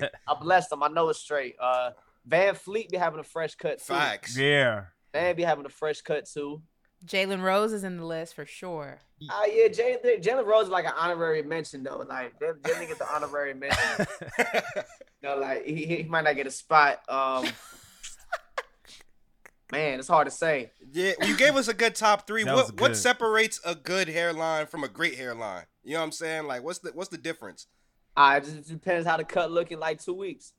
Yeah. 0.00 0.08
I 0.28 0.34
blessed 0.40 0.72
him. 0.72 0.82
I 0.82 0.88
know 0.88 1.08
it's 1.08 1.18
straight. 1.18 1.54
Uh, 1.60 1.90
VanVleet 2.28 2.90
be 2.90 2.96
having 2.98 3.20
a 3.20 3.24
fresh 3.24 3.54
cut 3.54 3.78
too. 3.78 3.94
Facts. 3.94 4.36
yeah 4.36 4.84
Van 5.12 5.34
be 5.34 5.42
having 5.42 5.64
a 5.64 5.70
fresh 5.70 6.00
cut 6.02 6.26
too. 6.26 6.60
Jalen 7.06 7.42
Rose 7.42 7.72
is 7.72 7.84
in 7.84 7.96
the 7.96 8.04
list 8.04 8.34
for 8.34 8.44
sure. 8.44 8.98
Ah, 9.30 9.44
yeah, 9.46 9.68
Jalen 9.68 10.22
Jalen 10.22 10.46
Rose 10.46 10.64
is 10.64 10.70
like 10.70 10.84
an 10.84 10.92
honorary 10.96 11.42
mention 11.42 11.82
though. 11.82 12.04
Like 12.08 12.38
they, 12.40 12.50
they 12.62 12.70
didn't 12.70 12.88
get 12.88 12.98
the 12.98 13.12
honorary 13.12 13.54
mention. 13.54 14.06
no, 15.22 15.38
like 15.38 15.64
he, 15.64 15.86
he 15.86 16.02
might 16.04 16.24
not 16.24 16.36
get 16.36 16.46
a 16.46 16.50
spot. 16.50 17.00
Um, 17.08 17.44
man, 19.72 19.98
it's 19.98 20.08
hard 20.08 20.26
to 20.26 20.30
say. 20.30 20.70
Yeah, 20.92 21.12
you 21.22 21.36
gave 21.36 21.56
us 21.56 21.68
a 21.68 21.74
good 21.74 21.94
top 21.94 22.26
three. 22.26 22.44
That 22.44 22.54
was 22.54 22.72
What 22.72 22.80
what 22.80 22.96
separates 22.96 23.60
a 23.64 23.74
good 23.74 24.08
hairline 24.08 24.66
from 24.66 24.82
a 24.82 24.88
great 24.88 25.16
hairline? 25.16 25.64
You 25.84 25.94
know 25.94 26.00
what 26.00 26.06
I'm 26.06 26.12
saying? 26.12 26.46
Like, 26.46 26.64
what's 26.64 26.80
the 26.80 26.90
what's 26.90 27.10
the 27.10 27.18
difference? 27.18 27.66
Uh, 28.16 28.40
it 28.42 28.44
just 28.44 28.68
depends 28.68 29.06
how 29.06 29.16
the 29.16 29.24
cut 29.24 29.52
look 29.52 29.70
in 29.70 29.78
like 29.78 30.02
two 30.02 30.14
weeks. 30.14 30.52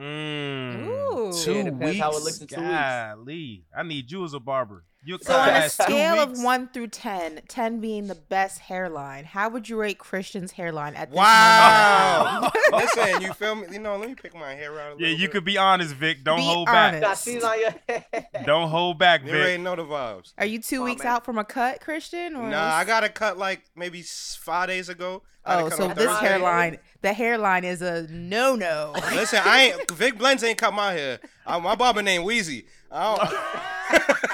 Mm, 0.00 0.88
Ooh. 0.88 1.32
two 1.32 1.52
Yeah, 1.52 1.60
it 1.60 1.64
depends 1.64 1.84
weeks 1.84 2.00
how 2.00 2.10
it 2.10 2.22
looks 2.22 2.40
in 2.40 2.48
two 2.48 2.60
weeks. 2.60 3.64
I 3.76 3.82
need 3.84 4.10
you 4.10 4.24
as 4.24 4.34
a 4.34 4.40
barber 4.40 4.84
you 5.04 5.18
So 5.20 5.34
on 5.34 5.48
a 5.50 5.68
scale 5.68 6.20
of 6.20 6.40
one 6.42 6.68
through 6.68 6.88
10, 6.88 7.40
10 7.48 7.80
being 7.80 8.06
the 8.06 8.14
best 8.14 8.58
hairline, 8.60 9.24
how 9.24 9.48
would 9.50 9.68
you 9.68 9.78
rate 9.78 9.98
Christian's 9.98 10.52
hairline 10.52 10.94
at 10.94 11.10
this 11.10 11.16
Wow. 11.18 12.50
moment? 12.72 12.94
Listen, 12.96 13.20
you 13.22 13.32
feel 13.34 13.54
me? 13.54 13.66
You 13.72 13.78
know, 13.80 13.96
let 13.96 14.08
me 14.08 14.14
pick 14.14 14.34
my 14.34 14.54
hair 14.54 14.72
out 14.80 14.92
a 14.92 14.94
little 14.94 15.00
yeah 15.00 15.08
you 15.14 15.26
bit. 15.26 15.32
could 15.32 15.44
be 15.44 15.58
honest 15.58 15.94
vic 15.94 16.24
don't 16.24 16.38
Be 16.38 16.44
hold 16.44 16.68
honest. 16.68 17.02
Got 17.02 17.42
back 17.42 17.44
on 17.44 17.60
your 17.60 18.44
don't 18.46 18.68
hold 18.68 18.98
back 18.98 19.22
Vic. 19.22 19.30
You 19.30 19.36
already 19.38 19.52
vic 19.54 19.62
know 19.62 19.76
the 19.76 19.84
vibes. 19.84 20.32
Are 20.38 20.46
you 20.46 20.60
two 20.60 20.82
weeks 20.82 21.02
man. 21.04 21.12
out 21.14 21.24
from 21.24 21.38
a 21.38 21.44
cut, 21.44 21.80
Christian? 21.80 22.36
Or 22.36 22.48
Nah, 22.48 22.74
I 22.74 22.84
got 22.84 23.04
a 23.04 23.08
cut 23.08 23.38
like 23.38 23.62
maybe 23.76 24.02
five 24.02 24.68
days 24.68 24.88
ago. 24.88 25.22
Oh, 25.46 25.68
cut 25.68 25.76
so 25.76 25.88
this 25.88 25.96
Thursday. 26.06 26.26
hairline, 26.26 26.78
the 27.02 27.12
hairline 27.12 27.64
is 27.64 27.82
a 27.82 28.06
no 28.08 28.56
no. 28.56 28.94
Listen, 29.14 29.40
I 29.44 29.62
ain't 29.78 29.90
Vic 29.90 30.16
Blends 30.18 30.42
ain't 30.42 30.56
cut 30.58 30.72
my 30.72 30.92
hair. 30.92 31.20
Uh, 31.46 31.60
my 31.60 31.74
barber 31.74 32.00
named 32.02 32.24
Wheezy. 32.24 32.66
I 32.90 33.16
don't, 33.16 34.30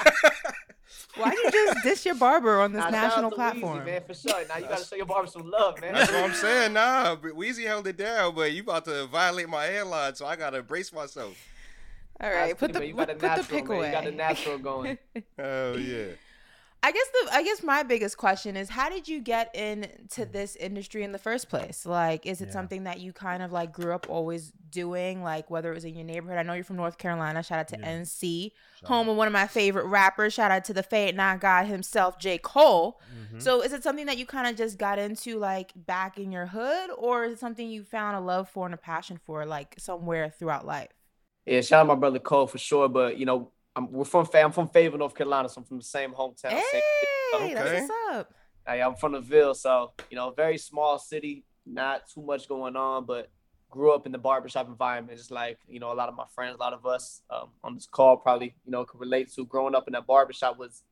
Why'd 1.17 1.33
you 1.33 1.51
just 1.51 1.83
dish 1.83 2.05
your 2.05 2.15
barber 2.15 2.61
on 2.61 2.71
this 2.71 2.79
Nah, 2.79 2.91
shout 2.91 2.93
out 2.95 3.07
national 3.09 3.29
to 3.31 3.35
Weezy, 3.35 3.39
platform? 3.39 3.85
man, 3.85 4.01
for 4.07 4.13
sure. 4.13 4.47
Now 4.47 4.57
you 4.57 4.67
gotta 4.67 4.85
show 4.85 4.95
your 4.95 5.05
barber 5.05 5.27
some 5.27 5.49
love, 5.49 5.79
man. 5.81 5.93
that's 5.93 6.11
what 6.11 6.23
I'm 6.23 6.33
saying. 6.33 6.73
Nah, 6.73 7.15
but 7.15 7.35
Wheezy 7.35 7.63
held 7.65 7.85
it 7.87 7.97
down, 7.97 8.33
but 8.35 8.51
you 8.53 8.61
about 8.61 8.85
to 8.85 9.07
violate 9.07 9.49
my 9.49 9.65
hairline, 9.65 10.15
so 10.15 10.25
I 10.25 10.35
gotta 10.35 10.61
brace 10.63 10.93
myself. 10.93 11.35
All 12.21 12.29
right, 12.29 12.47
That's 12.49 12.59
put 12.59 12.71
cool, 12.73 12.81
the 12.81 12.87
you 12.87 12.95
put, 12.95 13.07
got 13.07 13.09
a 13.09 13.13
put 13.13 13.19
the 13.21 13.27
natural, 13.27 13.45
pick 13.59 13.67
man. 13.69 13.77
away. 13.77 13.85
You 13.87 13.91
got 13.93 14.03
the 14.03 14.11
natural 14.11 14.57
going. 14.59 14.97
Oh 15.39 15.75
yeah. 15.75 16.05
I 16.83 16.91
guess 16.91 17.05
the 17.13 17.33
I 17.35 17.43
guess 17.43 17.61
my 17.61 17.83
biggest 17.83 18.17
question 18.17 18.57
is 18.57 18.67
how 18.69 18.89
did 18.89 19.07
you 19.07 19.19
get 19.21 19.53
into 19.55 20.25
this 20.25 20.55
industry 20.55 21.03
in 21.03 21.11
the 21.11 21.19
first 21.19 21.47
place? 21.47 21.85
Like, 21.85 22.25
is 22.25 22.41
it 22.41 22.47
Yeah. 22.47 22.53
something 22.53 22.85
that 22.85 22.99
you 22.99 23.13
kind 23.13 23.43
of 23.43 23.51
like 23.51 23.71
grew 23.71 23.93
up 23.93 24.09
always 24.09 24.51
doing? 24.71 25.21
Like, 25.21 25.51
whether 25.51 25.71
it 25.71 25.75
was 25.75 25.85
in 25.85 25.93
your 25.93 26.05
neighborhood. 26.05 26.39
I 26.39 26.43
know 26.43 26.53
you're 26.53 26.63
from 26.63 26.77
North 26.77 26.97
Carolina. 26.97 27.43
Shout 27.43 27.59
out 27.59 27.67
to 27.67 27.77
Yeah. 27.79 27.85
NC, 27.99 28.53
Shout 28.79 28.87
home 28.87 29.09
of 29.09 29.15
one 29.15 29.27
of 29.27 29.33
my 29.33 29.45
favorite 29.45 29.85
rappers. 29.85 30.33
Shout 30.33 30.49
out 30.49 30.65
to 30.65 30.73
the 30.73 30.81
Fate 30.81 31.13
Not 31.13 31.39
God 31.39 31.67
himself, 31.67 32.17
J 32.17 32.39
Cole. 32.39 32.99
Mhm. 33.31 33.39
So, 33.43 33.61
is 33.61 33.73
it 33.73 33.83
something 33.83 34.07
that 34.07 34.17
you 34.17 34.25
kind 34.25 34.47
of 34.47 34.55
just 34.55 34.79
got 34.79 34.97
into 34.97 35.37
like 35.37 35.73
back 35.75 36.17
in 36.17 36.31
your 36.31 36.47
hood, 36.47 36.89
or 36.97 37.25
is 37.25 37.33
it 37.33 37.39
something 37.39 37.69
you 37.69 37.83
found 37.83 38.17
a 38.17 38.19
love 38.19 38.49
for 38.49 38.65
and 38.65 38.73
a 38.73 38.77
passion 38.77 39.19
for 39.23 39.45
like 39.45 39.75
somewhere 39.77 40.31
throughout 40.31 40.65
life? 40.65 40.89
Yeah, 41.45 41.61
shout 41.61 41.81
out 41.81 41.87
my 41.87 41.95
brother 41.95 42.17
Cole 42.19 42.47
for 42.47 42.57
sure. 42.57 42.89
But 42.89 43.17
you 43.17 43.27
know, 43.27 43.51
I'm 43.75 43.91
we're 43.91 44.05
from 44.05 44.25
Fa- 44.25 44.41
I'm 44.43 44.51
from 44.51 44.67
Fayetteville, 44.67 44.99
North 44.99 45.15
Carolina, 45.15 45.47
so 45.49 45.61
I'm 45.61 45.65
from 45.65 45.77
the 45.77 45.83
same 45.83 46.11
hometown. 46.11 46.49
Hey, 46.49 46.63
same 46.71 46.81
Okay. 47.35 47.53
that's 47.53 47.89
what's 47.89 47.91
up. 48.11 48.33
I, 48.67 48.81
I'm 48.81 48.95
from 48.95 49.13
the 49.13 49.21
Ville, 49.21 49.53
so 49.53 49.93
you 50.09 50.17
know, 50.17 50.31
very 50.31 50.57
small 50.57 50.99
city, 50.99 51.45
not 51.65 52.03
too 52.13 52.21
much 52.21 52.47
going 52.47 52.75
on, 52.75 53.05
but 53.05 53.31
grew 53.69 53.93
up 53.93 54.05
in 54.05 54.11
the 54.11 54.17
barbershop 54.17 54.67
environment. 54.67 55.17
Just 55.17 55.31
like 55.31 55.57
you 55.67 55.79
know, 55.79 55.91
a 55.91 55.95
lot 55.95 56.09
of 56.09 56.15
my 56.15 56.25
friends, 56.35 56.55
a 56.55 56.59
lot 56.59 56.73
of 56.73 56.85
us 56.85 57.21
um, 57.29 57.49
on 57.63 57.75
this 57.75 57.87
call 57.87 58.17
probably 58.17 58.53
you 58.65 58.71
know 58.71 58.83
could 58.83 58.99
relate 58.99 59.31
to. 59.33 59.45
Growing 59.45 59.73
up 59.75 59.87
in 59.87 59.93
that 59.93 60.05
barbershop 60.05 60.59
was 60.59 60.83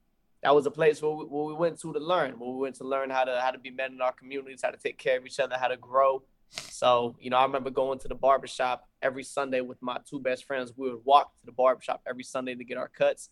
that 0.42 0.56
was 0.56 0.66
a 0.66 0.72
place 0.72 1.02
where 1.02 1.12
we, 1.12 1.26
where 1.26 1.44
we 1.44 1.54
went 1.54 1.80
to 1.82 1.92
to 1.92 2.00
learn. 2.00 2.40
Where 2.40 2.50
we 2.50 2.58
went 2.60 2.76
to 2.76 2.86
learn 2.86 3.10
how 3.10 3.26
to 3.26 3.40
how 3.42 3.52
to 3.52 3.60
be 3.60 3.72
men 3.72 3.92
in 3.92 4.02
our 4.02 4.14
communities, 4.14 4.62
how 4.64 4.72
to 4.72 4.78
take 4.78 4.98
care 4.98 5.18
of 5.18 5.26
each 5.26 5.40
other, 5.40 5.58
how 5.60 5.68
to 5.68 5.78
grow. 5.78 6.24
So 6.52 7.16
you 7.20 7.30
know, 7.30 7.38
I 7.38 7.44
remember 7.44 7.70
going 7.70 8.00
to 8.00 8.08
the 8.08 8.16
barbershop 8.16 8.88
every 9.02 9.24
Sunday 9.24 9.62
with 9.62 9.82
my 9.82 9.98
two 10.10 10.20
best 10.20 10.46
friends. 10.46 10.74
We 10.76 10.90
would 10.90 11.06
walk 11.06 11.32
to 11.40 11.46
the 11.46 11.52
barbershop 11.52 12.02
every 12.08 12.24
Sunday 12.24 12.56
to 12.56 12.64
get 12.64 12.78
our 12.78 12.90
cuts. 12.90 13.30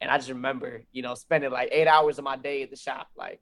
And 0.00 0.10
I 0.10 0.18
just 0.18 0.28
remember, 0.28 0.82
you 0.92 1.02
know, 1.02 1.14
spending 1.14 1.50
like 1.50 1.70
eight 1.72 1.86
hours 1.86 2.18
of 2.18 2.24
my 2.24 2.36
day 2.36 2.62
at 2.62 2.70
the 2.70 2.76
shop, 2.76 3.08
like 3.16 3.40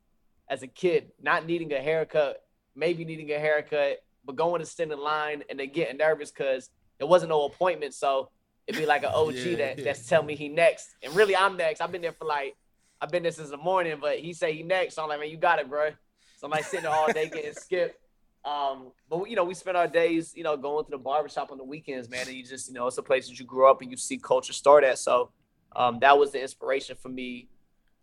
as 0.49 0.63
a 0.63 0.67
kid, 0.67 1.11
not 1.21 1.47
needing 1.47 1.73
a 1.73 1.81
haircut, 1.81 2.43
maybe 2.77 3.05
needing 3.05 3.31
a 3.33 3.39
haircut, 3.39 3.99
but 4.25 4.37
going 4.37 4.61
to 4.61 4.67
stand 4.67 4.93
in 4.93 5.01
line 5.01 5.43
and 5.51 5.59
then 5.59 5.71
getting 5.73 5.97
nervous 5.97 6.31
because 6.31 6.71
there 6.99 7.07
wasn't 7.07 7.31
no 7.31 7.45
appointment. 7.45 7.95
So 7.95 8.31
it'd 8.67 8.81
be 8.81 8.87
like 8.87 9.03
an 9.03 9.11
OG 9.13 9.35
Yeah, 9.35 9.57
that 9.57 9.79
yeah. 9.79 9.85
that's 9.85 10.07
telling 10.09 10.27
me 10.27 10.37
he 10.37 10.49
next. 10.49 10.95
And 11.03 11.15
really 11.15 11.37
I'm 11.37 11.57
next. 11.57 11.81
I've 11.81 11.93
been 11.93 12.03
there 12.03 12.13
for 12.13 12.27
like 12.27 12.57
I've 13.01 13.11
been 13.11 13.23
there 13.23 13.33
since 13.33 13.51
the 13.51 13.57
morning, 13.57 13.99
but 14.01 14.19
he 14.19 14.33
say 14.33 14.55
he 14.55 14.63
next. 14.63 14.95
So 14.95 15.03
I'm 15.03 15.09
like, 15.09 15.21
man, 15.21 15.29
you 15.29 15.37
got 15.37 15.59
it, 15.59 15.69
bro. 15.69 15.91
So 16.37 16.47
I'm 16.47 16.51
like 16.51 16.65
sitting 16.65 16.85
there 16.85 16.93
all 16.95 17.13
day 17.13 17.29
getting 17.29 17.53
skipped. 17.53 17.99
Um, 18.45 18.93
but 19.09 19.29
you 19.29 19.37
know, 19.37 19.45
we 19.45 19.55
spend 19.55 19.77
our 19.77 19.89
days, 19.89 20.35
you 20.37 20.43
know, 20.43 20.57
going 20.57 20.85
to 20.85 20.91
the 20.91 20.99
barbershop 20.99 21.51
on 21.51 21.59
the 21.59 21.65
weekends, 21.65 22.11
man. 22.11 22.27
And 22.27 22.37
you 22.37 22.45
just, 22.45 22.69
you 22.69 22.75
know, 22.75 22.87
it's 22.87 22.99
a 22.99 23.03
place 23.03 23.29
that 23.29 23.39
you 23.39 23.47
grew 23.47 23.71
up 23.71 23.81
and 23.81 23.91
you 23.91 23.97
see 23.97 24.19
culture 24.19 24.53
start 24.53 24.85
at. 24.85 24.99
So 24.99 25.31
um, 25.75 25.99
that 26.01 26.19
was 26.19 26.33
the 26.33 26.43
inspiration 26.43 26.97
for 27.01 27.09
me 27.09 27.49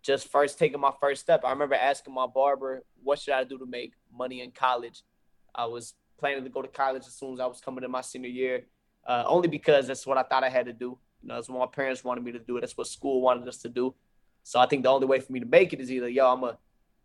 just 0.02 0.28
first 0.28 0.58
taking 0.58 0.80
my 0.80 0.92
first 1.00 1.20
step. 1.20 1.42
I 1.44 1.50
remember 1.50 1.76
asking 1.76 2.12
my 2.12 2.26
barber, 2.26 2.82
what 3.02 3.20
should 3.20 3.34
I 3.34 3.44
do 3.44 3.56
to 3.58 3.66
make 3.66 3.92
money 4.12 4.40
in 4.42 4.50
college? 4.50 5.02
I 5.54 5.66
was 5.66 5.94
planning 6.18 6.42
to 6.44 6.50
go 6.50 6.62
to 6.62 6.68
college 6.68 7.04
as 7.06 7.14
soon 7.14 7.34
as 7.34 7.40
I 7.40 7.46
was 7.46 7.60
coming 7.60 7.84
in 7.84 7.90
my 7.90 8.00
senior 8.00 8.28
year, 8.28 8.66
uh, 9.06 9.24
only 9.26 9.48
because 9.48 9.86
that's 9.86 10.06
what 10.06 10.18
I 10.18 10.24
thought 10.24 10.44
I 10.44 10.48
had 10.48 10.66
to 10.66 10.72
do. 10.72 10.98
You 11.22 11.28
know, 11.28 11.34
that's 11.36 11.48
what 11.48 11.60
my 11.60 11.66
parents 11.66 12.02
wanted 12.02 12.24
me 12.24 12.32
to 12.32 12.40
do. 12.40 12.58
That's 12.60 12.76
what 12.76 12.88
school 12.88 13.20
wanted 13.20 13.46
us 13.46 13.58
to 13.58 13.68
do. 13.68 13.94
So 14.42 14.58
I 14.58 14.66
think 14.66 14.82
the 14.82 14.88
only 14.88 15.06
way 15.06 15.20
for 15.20 15.32
me 15.32 15.38
to 15.38 15.46
make 15.46 15.72
it 15.72 15.80
is 15.80 15.90
either, 15.90 16.08
yo, 16.08 16.32
I'm 16.32 16.42
a 16.42 16.58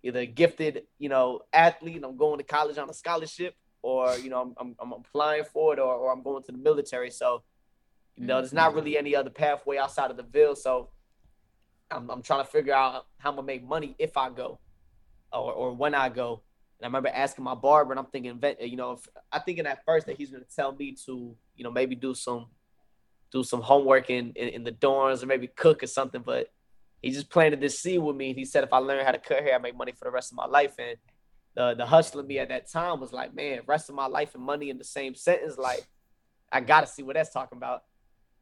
either 0.04 0.20
a 0.20 0.26
gifted, 0.26 0.84
you 1.00 1.10
know, 1.10 1.42
athlete 1.52 1.98
and 1.98 2.06
I'm 2.06 2.18
going 2.18 2.38
to 2.38 2.44
college 2.44 2.78
on 2.78 2.90
a 2.90 2.94
scholarship, 2.94 3.56
or 3.82 4.18
you 4.18 4.30
know, 4.30 4.42
I'm 4.42 4.56
I'm, 4.60 4.76
I'm 4.80 4.94
applying 4.94 5.44
for 5.46 5.74
it, 5.74 5.80
or, 5.80 5.94
or 5.94 6.12
I'm 6.12 6.24
going 6.24 6.44
to 6.44 6.52
the 6.52 6.58
military. 6.58 7.12
So, 7.12 7.44
you 8.16 8.26
know, 8.26 8.40
there's 8.40 8.54
not 8.54 8.74
really 8.74 8.92
mm-hmm. 8.92 9.00
any 9.00 9.16
other 9.16 9.30
pathway 9.30 9.78
outside 9.78 10.12
of 10.12 10.18
the 10.18 10.24
Ville. 10.24 10.56
So 10.56 10.90
I'm, 11.90 12.10
I'm 12.10 12.22
trying 12.22 12.44
to 12.44 12.50
figure 12.50 12.74
out 12.74 13.06
how 13.18 13.30
I'm 13.30 13.36
gonna 13.36 13.48
make 13.48 13.64
money 13.64 13.96
if 14.00 14.18
I 14.18 14.30
go, 14.30 14.60
or 15.32 15.54
or 15.54 15.74
when 15.74 15.94
I 15.94 16.10
go. 16.10 16.44
And 16.80 16.86
I 16.86 16.88
remember 16.88 17.10
asking 17.10 17.44
my 17.44 17.56
barber, 17.56 17.92
and 17.92 18.00
I'm 18.00 18.06
thinking, 18.06 18.40
you 18.60 18.78
know, 18.78 18.92
if, 18.92 19.08
I'm 19.32 19.42
thinking 19.42 19.66
at 19.66 19.84
first 19.84 20.06
that 20.06 20.18
he's 20.18 20.30
gonna 20.30 20.46
tell 20.56 20.74
me 20.74 20.96
to, 21.06 21.36
you 21.56 21.64
know, 21.64 21.72
maybe 21.72 21.96
do 21.96 22.14
some, 22.14 22.48
do 23.32 23.44
some 23.44 23.62
homework 23.62 24.10
in 24.10 24.32
in, 24.36 24.50
in 24.50 24.64
the 24.64 24.72
dorms 24.72 25.24
or 25.24 25.26
maybe 25.26 25.48
cook 25.48 25.82
or 25.82 25.88
something. 25.88 26.22
But 26.22 26.52
he 27.02 27.12
just 27.12 27.30
planted 27.30 27.62
this 27.62 27.80
seed 27.80 28.00
with 28.00 28.16
me. 28.16 28.34
He 28.34 28.46
said 28.46 28.64
if 28.64 28.74
I 28.74 28.78
learn 28.78 29.06
how 29.06 29.12
to 29.12 29.20
cut 29.20 29.44
hair, 29.44 29.56
I 29.56 29.60
make 29.60 29.78
money 29.78 29.92
for 29.92 30.06
the 30.06 30.12
rest 30.12 30.32
of 30.32 30.38
my 30.38 30.46
life. 30.46 30.76
And 30.80 30.98
the 31.56 31.76
the 31.76 31.86
hustler 31.86 32.24
me 32.24 32.40
at 32.40 32.50
that 32.50 32.70
time 32.70 33.00
was 33.00 33.14
like, 33.14 33.34
man, 33.36 33.62
rest 33.68 33.90
of 33.90 33.96
my 33.96 34.08
life 34.08 34.36
and 34.36 34.44
money 34.44 34.70
in 34.70 34.78
the 34.78 34.84
same 34.84 35.16
sentence. 35.16 35.58
Like, 35.58 35.88
I 36.52 36.62
gotta 36.62 36.88
see 36.88 37.04
what 37.04 37.16
that's 37.16 37.32
talking 37.32 37.58
about. 37.58 37.84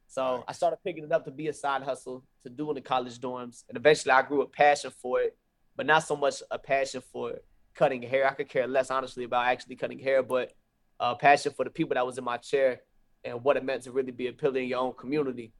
So 0.08 0.44
I 0.46 0.52
started 0.52 0.78
picking 0.84 1.04
it 1.04 1.12
up 1.12 1.24
to 1.24 1.30
be 1.30 1.48
a 1.48 1.52
side 1.52 1.82
hustle 1.82 2.22
to 2.44 2.50
do 2.50 2.70
in 2.70 2.76
the 2.76 2.80
college 2.80 3.18
dorms, 3.18 3.64
and 3.68 3.76
eventually 3.76 4.12
I 4.12 4.22
grew 4.22 4.42
a 4.42 4.46
passion 4.46 4.92
for 5.02 5.20
it, 5.20 5.36
but 5.74 5.84
not 5.84 6.04
so 6.04 6.16
much 6.16 6.42
a 6.50 6.58
passion 6.58 7.02
for 7.12 7.40
cutting 7.74 8.02
hair. 8.02 8.28
I 8.28 8.34
could 8.34 8.48
care 8.48 8.66
less 8.66 8.90
honestly 8.90 9.24
about 9.24 9.46
actually 9.46 9.76
cutting 9.76 9.98
hair, 9.98 10.22
but 10.22 10.52
a 11.00 11.14
passion 11.14 11.52
for 11.52 11.64
the 11.64 11.70
people 11.70 11.94
that 11.94 12.06
was 12.06 12.18
in 12.18 12.24
my 12.24 12.36
chair 12.36 12.80
and 13.24 13.42
what 13.42 13.56
it 13.56 13.64
meant 13.64 13.82
to 13.82 13.92
really 13.92 14.12
be 14.12 14.28
a 14.28 14.32
pillar 14.32 14.60
in 14.60 14.68
your 14.68 14.80
own 14.80 14.94
community. 14.94 15.52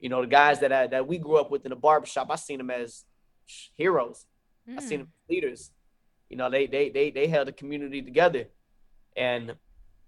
You 0.00 0.08
know, 0.08 0.20
the 0.20 0.28
guys 0.28 0.60
that 0.60 0.72
I, 0.72 0.86
that 0.88 1.06
we 1.06 1.18
grew 1.18 1.36
up 1.36 1.50
with 1.50 1.64
in 1.64 1.70
the 1.70 1.76
barbershop, 1.76 2.30
I 2.30 2.36
seen 2.36 2.58
them 2.58 2.70
as 2.70 3.04
heroes. 3.74 4.26
I 4.76 4.80
seen 4.80 4.98
them 5.00 5.08
as 5.08 5.30
leaders. 5.30 5.70
You 6.28 6.36
know, 6.36 6.50
they 6.50 6.66
they 6.66 6.90
they 6.90 7.10
they 7.10 7.26
held 7.26 7.48
the 7.48 7.52
community 7.52 8.02
together, 8.02 8.46
and 9.16 9.54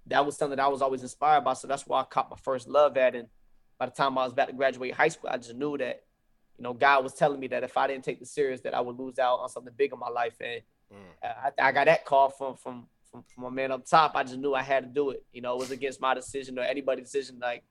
that 0.06 0.24
was 0.26 0.36
something 0.36 0.56
that 0.56 0.64
I 0.64 0.68
was 0.68 0.82
always 0.82 1.02
inspired 1.02 1.44
by. 1.44 1.54
So 1.54 1.66
that's 1.66 1.86
why 1.86 2.00
I 2.00 2.04
caught 2.04 2.30
my 2.30 2.36
first 2.36 2.68
love 2.68 2.96
at. 2.96 3.14
And 3.14 3.28
by 3.78 3.86
the 3.86 3.92
time 3.92 4.18
I 4.18 4.24
was 4.24 4.32
about 4.32 4.48
to 4.48 4.54
graduate 4.54 4.94
high 4.94 5.08
school, 5.08 5.30
I 5.32 5.38
just 5.38 5.54
knew 5.54 5.78
that, 5.78 6.02
you 6.58 6.62
know, 6.62 6.74
God 6.74 7.02
was 7.02 7.14
telling 7.14 7.40
me 7.40 7.46
that 7.48 7.64
if 7.64 7.76
I 7.76 7.86
didn't 7.86 8.04
take 8.04 8.20
this 8.20 8.30
serious, 8.32 8.60
that 8.62 8.74
I 8.74 8.80
would 8.80 8.98
lose 8.98 9.18
out 9.18 9.36
on 9.36 9.48
something 9.48 9.72
big 9.76 9.92
in 9.92 9.98
my 9.98 10.08
life. 10.08 10.36
And 10.40 10.62
Mm. 10.92 10.96
I, 11.22 11.68
I 11.68 11.72
got 11.72 11.86
that 11.86 12.04
call 12.04 12.30
from 12.30 12.56
from 12.56 12.86
from, 13.10 13.24
from 13.32 13.44
my 13.44 13.50
man 13.50 13.72
up 13.72 13.86
top. 13.86 14.12
I 14.14 14.22
just 14.22 14.38
knew 14.38 14.54
I 14.54 14.62
had 14.62 14.84
to 14.84 14.88
do 14.88 15.10
it. 15.10 15.24
You 15.32 15.40
know, 15.42 15.54
it 15.54 15.60
was 15.60 15.70
against 15.70 16.00
my 16.00 16.14
decision 16.14 16.58
or 16.58 16.62
anybody's 16.62 17.04
decision. 17.04 17.38
Like 17.40 17.62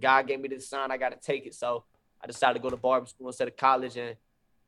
God 0.00 0.26
gave 0.26 0.40
me 0.40 0.48
this 0.48 0.68
sign, 0.68 0.90
I 0.90 0.96
got 0.96 1.10
to 1.10 1.18
take 1.18 1.46
it. 1.46 1.54
So 1.54 1.84
I 2.22 2.26
decided 2.26 2.54
to 2.54 2.60
go 2.60 2.70
to 2.70 2.76
barber 2.76 3.06
school 3.06 3.28
instead 3.28 3.48
of 3.48 3.56
college, 3.56 3.96
and 3.96 4.16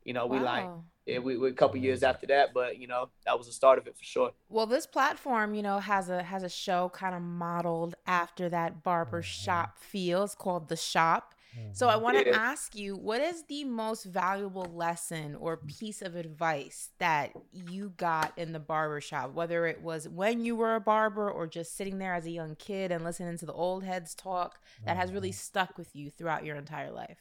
you 0.04 0.12
know, 0.12 0.26
we 0.26 0.38
like 0.38 0.64
Wow. 0.64 0.84
yeah, 1.04 1.18
we, 1.18 1.36
we 1.36 1.48
a 1.48 1.52
couple 1.52 1.78
years 1.78 2.02
after 2.02 2.26
that, 2.28 2.54
but 2.54 2.78
you 2.78 2.86
know, 2.86 3.08
that 3.24 3.36
was 3.36 3.46
the 3.46 3.52
start 3.52 3.78
of 3.78 3.86
it 3.86 3.96
for 3.96 4.04
sure. 4.04 4.32
Well, 4.48 4.66
this 4.66 4.86
platform, 4.86 5.54
you 5.54 5.62
know, 5.62 5.78
has 5.78 6.08
a 6.08 6.22
has 6.22 6.42
a 6.42 6.48
show 6.48 6.90
kind 6.90 7.14
of 7.14 7.22
modeled 7.22 7.94
after 8.06 8.48
that 8.50 8.82
barber 8.82 9.22
shop 9.22 9.78
feel. 9.78 10.24
It's 10.24 10.34
called 10.34 10.68
The 10.68 10.76
Shop. 10.76 11.34
So 11.72 11.88
I 11.88 11.96
want 11.96 12.16
to 12.18 12.26
Yeah. 12.26 12.36
ask 12.36 12.74
you, 12.74 12.96
what 12.96 13.20
is 13.20 13.44
the 13.44 13.64
most 13.64 14.04
valuable 14.04 14.64
lesson 14.64 15.36
or 15.36 15.58
piece 15.58 16.00
of 16.00 16.16
advice 16.16 16.90
that 16.98 17.32
you 17.52 17.90
got 17.96 18.32
in 18.38 18.52
the 18.52 18.58
barber 18.58 19.00
shop, 19.00 19.34
whether 19.34 19.66
it 19.66 19.82
was 19.82 20.08
when 20.08 20.44
you 20.44 20.56
were 20.56 20.74
a 20.74 20.80
barber 20.80 21.30
or 21.30 21.46
just 21.46 21.76
sitting 21.76 21.98
there 21.98 22.14
as 22.14 22.26
a 22.26 22.30
young 22.30 22.54
kid 22.56 22.90
and 22.90 23.04
listening 23.04 23.36
to 23.38 23.46
the 23.46 23.52
old 23.52 23.84
heads 23.84 24.14
talk 24.14 24.58
that 24.86 24.96
has 24.96 25.12
really 25.12 25.32
stuck 25.32 25.76
with 25.76 25.94
you 25.94 26.10
throughout 26.10 26.44
your 26.44 26.56
entire 26.56 26.90
life? 26.90 27.18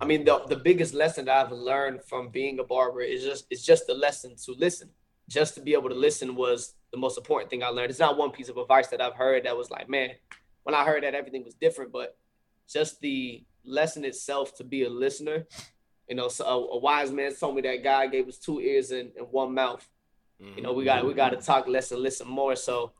I 0.00 0.04
mean, 0.04 0.24
the 0.24 0.42
the 0.46 0.56
biggest 0.56 0.94
lesson 0.94 1.24
that 1.26 1.46
I've 1.46 1.52
learned 1.52 2.02
from 2.04 2.28
being 2.28 2.58
a 2.58 2.64
barber 2.64 3.00
is 3.00 3.22
just 3.22 3.46
it's 3.50 3.64
just 3.64 3.86
the 3.86 3.94
lesson 3.94 4.36
to 4.44 4.52
listen. 4.52 4.90
Just 5.28 5.54
to 5.54 5.60
be 5.60 5.72
able 5.72 5.88
to 5.88 5.94
listen 5.94 6.34
was 6.36 6.74
the 6.92 6.98
most 6.98 7.18
important 7.18 7.50
thing 7.50 7.62
I 7.62 7.68
learned. 7.68 7.90
It's 7.90 7.98
not 7.98 8.16
one 8.16 8.30
piece 8.30 8.48
of 8.48 8.56
advice 8.56 8.88
that 8.88 9.00
I've 9.00 9.14
heard 9.14 9.44
that 9.44 9.56
was 9.56 9.70
like, 9.70 9.88
man, 9.88 10.10
when 10.64 10.74
I 10.74 10.84
heard 10.84 11.02
that 11.02 11.14
everything 11.14 11.44
was 11.44 11.54
different, 11.54 11.92
but 11.92 12.16
just 12.68 13.00
the 13.00 13.44
lesson 13.66 14.04
itself 14.04 14.54
to 14.56 14.64
be 14.64 14.84
a 14.84 14.90
listener. 14.90 15.46
You 16.08 16.16
know, 16.16 16.28
so 16.28 16.44
a, 16.44 16.76
a 16.76 16.78
wise 16.78 17.10
man 17.10 17.34
told 17.34 17.56
me 17.56 17.62
that 17.62 17.82
God 17.82 18.12
gave 18.12 18.28
us 18.28 18.38
two 18.38 18.60
ears 18.60 18.90
and, 18.92 19.10
and 19.16 19.26
one 19.30 19.54
mouth. 19.54 19.86
You 20.38 20.62
know, 20.62 20.72
we 20.72 20.84
got 20.84 21.06
we 21.06 21.14
got 21.14 21.30
to 21.30 21.38
talk 21.38 21.66
less 21.66 21.92
and 21.92 22.00
listen 22.00 22.28
more. 22.28 22.56
So 22.56 22.92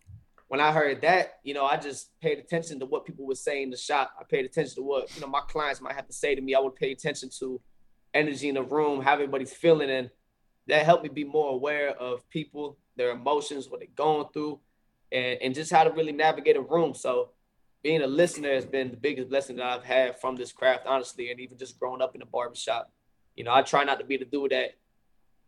when 0.49 0.61
I 0.61 0.73
heard 0.73 1.03
that, 1.03 1.41
you 1.43 1.55
know, 1.55 1.65
I 1.67 1.77
just 1.77 2.19
paid 2.21 2.39
attention 2.39 2.81
to 2.81 2.87
what 2.87 3.05
people 3.05 3.27
were 3.27 3.35
saying 3.35 3.65
in 3.65 3.71
the 3.71 3.77
shop. 3.77 4.13
I 4.19 4.25
paid 4.25 4.45
attention 4.45 4.77
to 4.77 4.83
what 4.83 5.15
you 5.15 5.21
know 5.21 5.27
my 5.27 5.41
clients 5.41 5.81
might 5.81 5.95
have 5.95 6.07
to 6.07 6.13
say 6.13 6.35
to 6.35 6.41
me. 6.41 6.55
I 6.55 6.61
would 6.61 6.77
pay 6.77 6.93
attention 6.93 7.29
to 7.41 7.61
energy 8.15 8.49
in 8.49 8.55
the 8.55 8.63
room, 8.63 9.03
how 9.03 9.13
everybody's 9.13 9.53
feeling, 9.53 9.91
and 9.91 10.11
that 10.67 10.87
helped 10.87 11.03
me 11.03 11.11
be 11.11 11.25
more 11.25 11.53
aware 11.53 11.91
of 11.91 12.29
people, 12.31 12.79
their 12.97 13.11
emotions, 13.11 13.69
what 13.69 13.81
they're 13.81 13.89
going 13.95 14.29
through, 14.33 14.61
and 15.13 15.39
and 15.43 15.55
just 15.55 15.71
how 15.71 15.85
to 15.85 15.91
really 15.91 16.13
navigate 16.13 16.57
a 16.57 16.63
room. 16.63 16.95
So 16.95 17.31
being 17.87 18.03
a 18.03 18.07
listener 18.09 18.53
has 18.53 18.67
been 18.67 18.91
the 18.91 18.97
biggest 18.97 19.29
blessing 19.29 19.55
that 19.55 19.65
I've 19.65 19.85
had 19.85 20.19
from 20.21 20.35
this 20.35 20.51
craft, 20.51 20.87
honestly, 20.89 21.31
and 21.31 21.39
even 21.39 21.57
just 21.57 21.79
growing 21.79 22.03
up 22.03 22.17
in 22.17 22.19
the 22.19 22.27
barbershop. 22.27 22.91
You 23.37 23.45
know, 23.45 23.55
I 23.55 23.63
try 23.63 23.85
not 23.85 24.01
to 24.01 24.05
be 24.05 24.17
the 24.17 24.25
dude 24.25 24.51
that 24.51 24.71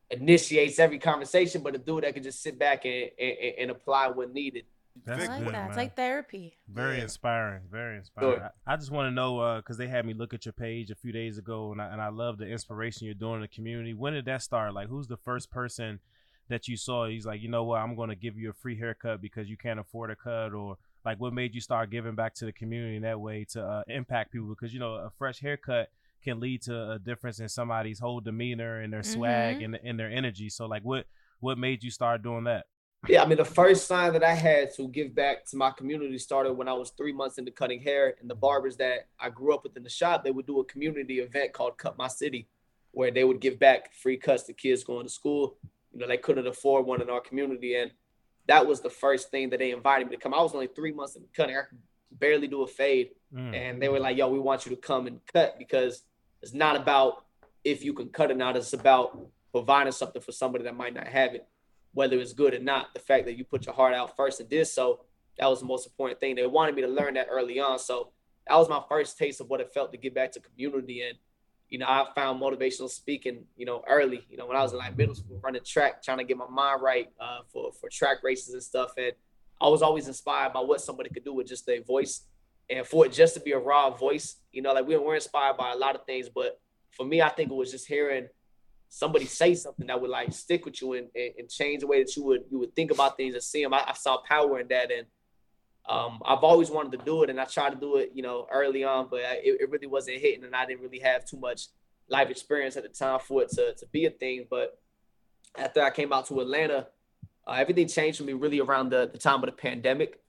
initiates 0.09 0.79
every 0.79 1.01
conversation, 1.01 1.63
but 1.65 1.75
a 1.75 1.79
dude 1.79 2.05
that 2.05 2.15
can 2.15 2.23
just 2.23 2.41
sit 2.41 2.57
back 2.57 2.85
and, 2.85 3.11
and, 3.19 3.37
and 3.59 3.71
apply 3.73 4.07
when 4.11 4.33
needed. 4.33 4.67
That's 5.05 5.25
I 5.25 5.27
like 5.27 5.39
good, 5.39 5.49
that. 5.49 5.53
man. 5.53 5.67
It's 5.67 5.77
like 5.77 5.97
therapy. 5.97 6.55
Very 6.73 6.99
Yeah. 6.99 7.03
inspiring. 7.03 7.63
Very 7.73 7.97
inspiring. 7.97 8.39
Sure. 8.39 8.53
I, 8.69 8.75
I 8.75 8.77
just 8.77 8.93
want 8.93 9.09
to 9.09 9.11
know 9.11 9.41
uh, 9.41 9.57
because 9.57 9.77
they 9.77 9.89
had 9.89 10.07
me 10.07 10.15
look 10.15 10.33
at 10.33 10.47
your 10.47 10.53
page 10.53 10.93
a 10.93 10.95
few 10.95 11.11
days 11.11 11.39
ago, 11.39 11.73
and 11.73 11.83
I, 11.83 11.87
and 11.87 12.01
I 12.01 12.11
love 12.11 12.39
the 12.39 12.47
inspiration 12.47 13.07
you're 13.07 13.15
doing 13.15 13.37
in 13.37 13.41
the 13.41 13.49
community. 13.49 13.95
When 13.95 14.13
did 14.13 14.27
that 14.27 14.43
start? 14.43 14.75
Like, 14.75 14.87
who's 14.89 15.09
the 15.09 15.17
first 15.17 15.51
person 15.51 15.99
that 16.49 16.69
you 16.69 16.77
saw? 16.77 17.07
He's 17.09 17.27
like, 17.27 17.43
you 17.43 17.49
know 17.49 17.65
what? 17.65 17.81
I'm 17.81 17.97
going 17.97 18.11
to 18.11 18.17
give 18.17 18.39
you 18.39 18.51
a 18.51 18.53
free 18.55 18.79
haircut 18.79 19.21
because 19.21 19.49
you 19.49 19.57
can't 19.57 19.81
afford 19.81 20.13
a 20.13 20.17
cut, 20.17 20.53
or 20.53 20.79
like, 21.05 21.19
what 21.21 21.33
made 21.33 21.55
you 21.55 21.61
start 21.61 21.91
giving 21.91 22.15
back 22.15 22.35
to 22.35 22.45
the 22.45 22.53
community 22.53 22.97
in 22.97 23.03
that 23.03 23.21
way 23.21 23.47
to 23.51 23.63
uh, 23.63 23.83
impact 23.89 24.33
people? 24.33 24.49
Because 24.49 24.73
you 24.75 24.81
know, 24.81 24.95
a 24.95 25.11
fresh 25.19 25.41
haircut 25.41 25.91
can 26.23 26.41
lead 26.41 26.63
to 26.63 26.93
a 26.93 26.99
difference 26.99 27.39
in 27.39 27.49
somebody's 27.49 28.01
whole 28.01 28.21
demeanor 28.21 28.81
and 28.81 28.93
their 28.93 29.03
swag 29.05 29.59
Mhm. 29.61 29.65
and, 29.65 29.75
and 29.85 30.01
their 30.01 30.11
energy. 30.11 30.49
So, 30.51 30.67
like, 30.67 30.83
what 30.83 31.07
what 31.41 31.57
made 31.57 31.85
you 31.85 31.91
start 31.91 32.23
doing 32.23 32.45
that? 32.45 32.67
Yeah, 33.07 33.23
I 33.23 33.27
mean, 33.27 33.39
the 33.39 33.45
first 33.45 33.87
sign 33.87 34.13
that 34.15 34.25
I 34.25 34.35
had 34.35 34.75
to 34.75 34.89
give 34.89 35.15
back 35.15 35.45
to 35.47 35.57
my 35.57 35.71
community 35.71 36.19
started 36.19 36.55
when 36.55 36.67
I 36.67 36.73
was 36.73 36.91
three 36.91 37.13
months 37.13 37.39
into 37.39 37.53
cutting 37.53 37.81
hair. 37.81 38.17
And 38.21 38.29
the 38.29 38.35
barbers 38.35 38.77
that 38.79 39.07
I 39.21 39.31
grew 39.31 39.55
up 39.55 39.63
with 39.63 39.77
in 39.77 39.85
the 39.85 39.89
shop, 39.89 40.25
they 40.25 40.33
would 40.33 40.47
do 40.49 40.59
a 40.59 40.65
community 40.65 41.21
event 41.21 41.53
called 41.53 41.79
Cut 41.79 41.97
My 41.97 42.09
City, 42.09 42.49
where 42.91 43.13
they 43.13 43.23
would 43.23 43.41
give 43.41 43.61
back 43.61 43.95
free 43.95 44.17
cuts 44.17 44.43
to 44.45 44.53
kids 44.53 44.83
going 44.83 45.07
to 45.07 45.13
school. 45.13 45.59
You 45.93 46.01
know, 46.01 46.09
they 46.09 46.17
couldn't 46.17 46.49
afford 46.49 46.87
one 46.87 47.01
in 47.01 47.09
our 47.09 47.21
community. 47.21 47.77
And 47.77 47.93
that 48.49 48.67
was 48.67 48.81
the 48.81 48.91
first 48.91 49.31
thing 49.31 49.51
that 49.51 49.59
they 49.59 49.71
invited 49.71 50.09
me 50.09 50.17
to 50.17 50.23
come. 50.23 50.35
I 50.35 50.43
was 50.43 50.55
only 50.55 50.69
three 50.69 50.93
months 50.93 51.17
into 51.17 51.29
cutting. 51.35 51.57
I 51.57 51.63
could 51.63 51.79
barely 52.11 52.49
do 52.49 52.63
a 52.63 52.67
fade. 52.67 53.11
Mm. 53.35 53.55
And 53.55 53.83
they 53.83 53.89
were 53.89 54.01
like, 54.01 54.17
yo, 54.17 54.29
we 54.29 54.39
want 54.39 54.67
you 54.67 54.75
to 54.75 54.81
come 54.81 55.07
and 55.07 55.21
cut 55.33 55.57
because 55.59 56.03
it's 56.43 56.55
not 56.55 56.75
about 56.75 57.25
if 57.63 57.85
you 57.85 57.93
can 57.93 58.09
cut 58.09 58.31
it 58.31 58.37
not. 58.37 58.57
It's 58.57 58.73
about 58.73 59.29
providing 59.53 59.93
something 59.93 60.23
for 60.23 60.33
somebody 60.33 60.65
that 60.65 60.77
might 60.77 60.95
not 60.95 61.07
have 61.07 61.35
it. 61.35 61.47
whether 61.93 62.19
it's 62.19 62.33
good 62.33 62.55
or 62.55 62.61
not. 62.61 62.95
The 62.95 63.01
fact 63.01 63.27
that 63.27 63.37
you 63.37 63.45
put 63.45 63.67
your 63.67 63.75
heart 63.75 63.95
out 63.95 64.17
first 64.17 64.41
and 64.41 64.49
did 64.49 64.67
so, 64.67 65.01
that 65.39 65.47
was 65.47 65.61
the 65.61 65.67
most 65.67 65.87
important 65.87 66.21
thing. 66.21 66.37
They 66.37 66.47
wanted 66.47 66.75
me 66.75 66.83
to 66.83 66.89
learn 66.89 67.15
that 67.15 67.29
early 67.31 67.61
on. 67.61 67.79
So 67.79 68.11
that 68.47 68.57
was 68.57 68.69
my 68.69 68.83
first 68.89 69.19
taste 69.19 69.41
of 69.41 69.49
what 69.49 69.61
it 69.61 69.73
felt 69.73 69.93
to 69.93 69.99
get 69.99 70.15
back 70.15 70.33
to 70.33 70.41
community. 70.41 71.03
And, 71.03 71.19
you 71.69 71.79
know, 71.79 71.87
I 71.87 72.07
found 72.15 72.41
motivational 72.41 72.89
speaking, 72.89 73.45
you 73.57 73.67
know, 73.67 73.83
early, 73.89 74.25
you 74.31 74.37
know, 74.37 74.47
when 74.47 74.57
I 74.57 74.63
was 74.63 74.73
in 74.73 74.79
like 74.79 74.97
middle 74.97 75.15
school, 75.15 75.39
running 75.43 75.63
track, 75.65 76.03
trying 76.03 76.19
to 76.19 76.25
get 76.25 76.37
my 76.37 76.49
mind 76.49 76.83
right 76.83 77.09
uh, 77.21 77.41
for, 77.53 77.73
for 77.73 77.91
track 77.91 78.19
races 78.23 78.55
and 78.55 78.63
stuff. 78.63 78.93
And 78.97 79.13
I 79.61 79.69
was 79.69 79.83
always 79.83 80.09
inspired 80.09 80.53
by 80.53 80.61
what 80.61 80.81
somebody 80.81 81.11
could 81.11 81.25
do 81.25 81.35
with 81.35 81.47
just 81.47 81.67
their 81.67 81.83
voice. 81.83 82.23
And 82.71 82.87
for 82.87 83.07
it 83.07 83.13
just 83.13 83.35
to 83.35 83.41
be 83.41 83.53
a 83.53 83.59
raw 83.59 83.91
voice, 83.91 84.37
you 84.53 84.63
know, 84.63 84.73
like 84.73 84.87
we 84.87 84.97
were 84.97 85.15
inspired 85.15 85.57
by 85.57 85.73
a 85.73 85.77
lot 85.77 85.95
of 85.95 86.05
things, 86.05 86.29
but 86.29 86.61
for 86.91 87.05
me, 87.05 87.21
I 87.21 87.29
think 87.29 87.51
it 87.51 87.55
was 87.55 87.71
just 87.71 87.87
hearing 87.87 88.29
somebody 88.89 89.27
say 89.27 89.55
something 89.55 89.87
that 89.87 90.01
would 90.01 90.11
like 90.11 90.33
stick 90.33 90.65
with 90.65 90.81
you 90.81 90.95
and, 90.95 91.09
and, 91.15 91.33
and 91.39 91.49
change 91.49 91.81
the 91.81 91.87
way 91.87 92.03
that 92.03 92.17
you 92.17 92.25
would 92.25 92.45
you 92.51 92.59
would 92.59 92.75
think 92.75 92.91
about 92.91 93.17
things 93.17 93.35
and 93.35 93.43
see 93.43 93.63
them. 93.63 93.75
I, 93.75 93.85
I 93.87 93.93
saw 93.93 94.19
power 94.23 94.61
in 94.61 94.69
that, 94.69 94.91
and 94.91 95.07
um, 95.89 96.21
I've 96.25 96.45
always 96.45 96.71
wanted 96.71 96.99
to 96.99 97.05
do 97.05 97.23
it, 97.23 97.31
and 97.31 97.41
I 97.41 97.45
tried 97.45 97.71
to 97.71 97.77
do 97.77 97.97
it, 97.97 98.13
you 98.15 98.23
know, 98.23 98.47
early 98.53 98.85
on, 98.85 99.09
but 99.11 99.21
I, 99.21 99.35
it, 99.43 99.61
it 99.63 99.71
really 99.71 99.87
wasn't 99.87 100.19
hitting, 100.19 100.45
and 100.45 100.55
I 100.55 100.67
didn't 100.67 100.83
really 100.83 101.01
have 101.01 101.25
too 101.25 101.39
much 101.39 101.69
life 102.09 102.31
experience 102.31 102.77
at 102.77 102.83
the 102.83 102.89
time 102.89 103.21
for 103.21 103.43
it 103.43 103.51
to, 103.51 103.75
to 103.75 103.87
be 103.93 104.07
a 104.07 104.11
thing. 104.11 104.47
But 104.51 104.79
after 105.57 105.83
I 105.83 105.91
came 105.91 106.13
out 106.13 106.27
to 106.27 106.41
Atlanta, 106.41 106.89
uh, 107.47 107.53
everything 107.53 107.89
changed 107.89 108.19
for 108.19 108.25
me 108.25 108.35
really 108.35 108.61
around 108.61 108.91
the, 108.91 109.09
the 109.11 109.19
time 109.19 109.43
of 109.43 109.47
the 109.47 109.53
pandemic, 109.53 110.21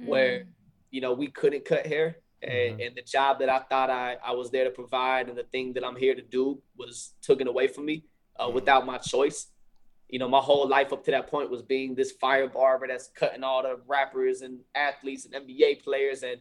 mm. 0.00 0.06
where 0.06 0.46
you 0.90 1.00
know 1.00 1.12
we 1.12 1.28
couldn't 1.28 1.64
cut 1.64 1.86
hair 1.86 2.16
and, 2.42 2.52
mm-hmm. 2.52 2.80
and 2.80 2.96
the 2.96 3.02
job 3.02 3.40
that 3.40 3.48
I 3.48 3.58
thought 3.60 3.90
I, 3.90 4.16
I 4.24 4.32
was 4.32 4.50
there 4.50 4.64
to 4.64 4.70
provide 4.70 5.28
and 5.28 5.36
the 5.36 5.44
thing 5.44 5.72
that 5.74 5.84
I'm 5.84 5.96
here 5.96 6.14
to 6.14 6.22
do 6.22 6.60
was 6.76 7.14
taken 7.20 7.48
away 7.48 7.66
from 7.68 7.86
me 7.86 8.04
uh, 8.38 8.46
mm-hmm. 8.46 8.54
without 8.54 8.86
my 8.86 8.98
choice. 8.98 9.48
You 10.08 10.18
know, 10.18 10.28
my 10.28 10.40
whole 10.40 10.66
life 10.66 10.92
up 10.92 11.04
to 11.04 11.10
that 11.10 11.28
point 11.28 11.50
was 11.50 11.62
being 11.62 11.94
this 11.94 12.12
fire 12.12 12.48
barber 12.48 12.86
that's 12.86 13.08
cutting 13.08 13.44
all 13.44 13.62
the 13.62 13.78
rappers 13.86 14.40
and 14.40 14.60
athletes 14.74 15.26
and 15.26 15.46
NBA 15.46 15.82
players. 15.82 16.22
And, 16.22 16.40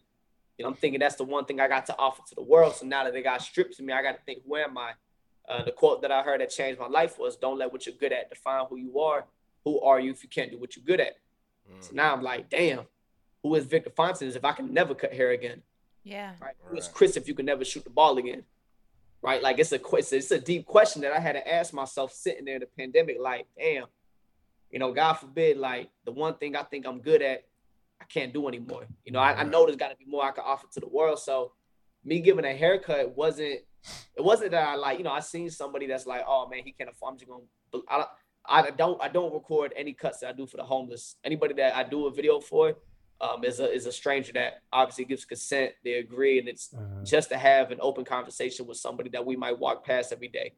you 0.57 0.63
know, 0.63 0.69
I'm 0.69 0.75
thinking 0.75 0.99
that's 0.99 1.15
the 1.15 1.25
one 1.25 1.45
thing 1.45 1.59
I 1.59 1.67
got 1.67 1.85
to 1.87 1.97
offer 1.97 2.21
to 2.29 2.35
the 2.35 2.43
world. 2.43 2.75
So 2.75 2.85
now 2.85 3.03
that 3.03 3.13
they 3.13 3.21
got 3.21 3.41
stripped 3.41 3.77
of 3.77 3.85
me, 3.85 3.93
I 3.93 4.01
got 4.01 4.13
to 4.13 4.23
think, 4.25 4.43
who 4.47 4.55
am 4.55 4.77
I? 4.77 4.91
Uh, 5.49 5.63
the 5.63 5.71
quote 5.71 6.01
that 6.01 6.11
I 6.11 6.23
heard 6.23 6.41
that 6.41 6.49
changed 6.49 6.79
my 6.79 6.87
life 6.87 7.17
was, 7.19 7.35
don't 7.37 7.57
let 7.57 7.71
what 7.71 7.85
you're 7.85 7.95
good 7.95 8.11
at 8.11 8.29
define 8.29 8.65
who 8.69 8.77
you 8.77 8.99
are. 8.99 9.25
Who 9.63 9.81
are 9.81 9.99
you 9.99 10.11
if 10.11 10.23
you 10.23 10.29
can't 10.29 10.51
do 10.51 10.57
what 10.57 10.75
you're 10.75 10.85
good 10.85 10.99
at? 10.99 11.13
Mm-hmm. 11.69 11.81
So 11.81 11.89
now 11.93 12.13
I'm 12.13 12.21
like, 12.21 12.49
damn, 12.49 12.85
who 13.43 13.55
is 13.55 13.65
Victor 13.65 13.89
Fontaine 13.89 14.29
if 14.29 14.43
I 14.43 14.51
can 14.53 14.73
never 14.73 14.93
cut 14.93 15.13
hair 15.13 15.31
again? 15.31 15.61
Yeah. 16.03 16.31
Right. 16.41 16.55
Who 16.65 16.77
is 16.77 16.87
Chris 16.87 17.17
if 17.17 17.27
you 17.27 17.33
can 17.33 17.45
never 17.45 17.65
shoot 17.65 17.83
the 17.83 17.89
ball 17.89 18.17
again? 18.17 18.43
Right. 19.27 19.43
Like 19.43 19.59
it's 19.59 19.73
a 19.73 19.79
question. 19.79 20.19
It's 20.19 20.31
a 20.31 20.39
deep 20.39 20.65
question 20.65 21.01
that 21.01 21.11
I 21.11 21.19
had 21.19 21.33
to 21.33 21.45
ask 21.45 21.73
myself 21.73 22.13
sitting 22.13 22.45
there 22.45 22.55
in 22.55 22.61
the 22.61 22.67
pandemic. 22.77 23.17
Like, 23.19 23.45
damn, 23.57 23.87
you 24.71 24.79
know, 24.79 24.93
God 24.93 25.15
forbid, 25.15 25.57
like 25.57 25.89
the 26.05 26.13
one 26.13 26.35
thing 26.35 26.55
I 26.55 26.63
think 26.63 26.87
I'm 26.87 27.01
good 27.01 27.21
at, 27.21 27.43
I 27.99 28.05
can't 28.05 28.33
do 28.33 28.47
anymore. 28.47 28.85
You 29.03 29.11
know, 29.11 29.19
I, 29.19 29.41
I 29.41 29.43
know 29.43 29.65
there's 29.65 29.75
got 29.75 29.89
to 29.89 29.97
be 29.97 30.05
more 30.05 30.23
I 30.23 30.31
can 30.31 30.45
offer 30.47 30.67
to 30.71 30.79
the 30.79 30.87
world. 30.87 31.19
So, 31.19 31.51
me 32.05 32.21
giving 32.21 32.45
a 32.45 32.53
haircut 32.53 33.17
wasn't. 33.17 33.59
It 34.15 34.23
wasn't 34.23 34.51
that 34.51 34.65
I 34.65 34.75
like. 34.75 34.97
You 34.97 35.03
know, 35.03 35.11
I 35.11 35.19
seen 35.19 35.49
somebody 35.49 35.87
that's 35.87 36.05
like, 36.05 36.23
oh 36.25 36.47
man, 36.47 36.61
he 36.63 36.71
can't 36.71 36.89
afford. 36.89 37.11
I'm 37.11 37.19
just 37.19 37.29
gonna. 37.29 37.83
I, 37.89 38.05
I 38.45 38.69
don't. 38.71 39.03
I 39.03 39.09
don't 39.09 39.33
record 39.33 39.73
any 39.75 39.91
cuts 39.91 40.19
that 40.19 40.29
I 40.29 40.31
do 40.31 40.47
for 40.47 40.55
the 40.55 40.63
homeless. 40.63 41.17
Anybody 41.25 41.53
that 41.55 41.75
I 41.75 41.83
do 41.83 42.07
a 42.07 42.11
video 42.11 42.39
for, 42.39 42.75
um, 43.19 43.43
is 43.43 43.59
a 43.59 43.71
is 43.71 43.85
a 43.85 43.91
stranger 43.91 44.31
that 44.33 44.61
obviously 44.71 45.05
gives 45.05 45.25
consent, 45.25 45.71
they 45.83 45.93
agree, 45.93 46.39
and 46.39 46.47
it's 46.47 46.73
uh-huh. 46.73 47.03
just 47.03 47.29
to 47.29 47.37
have 47.37 47.71
an 47.71 47.79
open 47.81 48.05
conversation 48.05 48.67
with 48.67 48.77
somebody 48.77 49.09
that 49.09 49.25
we 49.25 49.35
might 49.35 49.57
walk 49.57 49.85
past 49.85 50.13
every 50.13 50.27
day. 50.27 50.53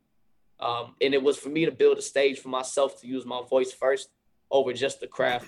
Um, 0.59 0.95
and 1.01 1.13
it 1.13 1.23
was 1.23 1.37
for 1.37 1.49
me 1.49 1.65
to 1.65 1.71
build 1.71 1.97
a 1.97 2.01
stage 2.01 2.39
for 2.39 2.49
myself 2.49 2.99
to 3.01 3.07
use 3.07 3.25
my 3.25 3.41
voice 3.49 3.71
first 3.71 4.09
over 4.51 4.73
just 4.73 4.99
the 4.99 5.07
craft. 5.07 5.47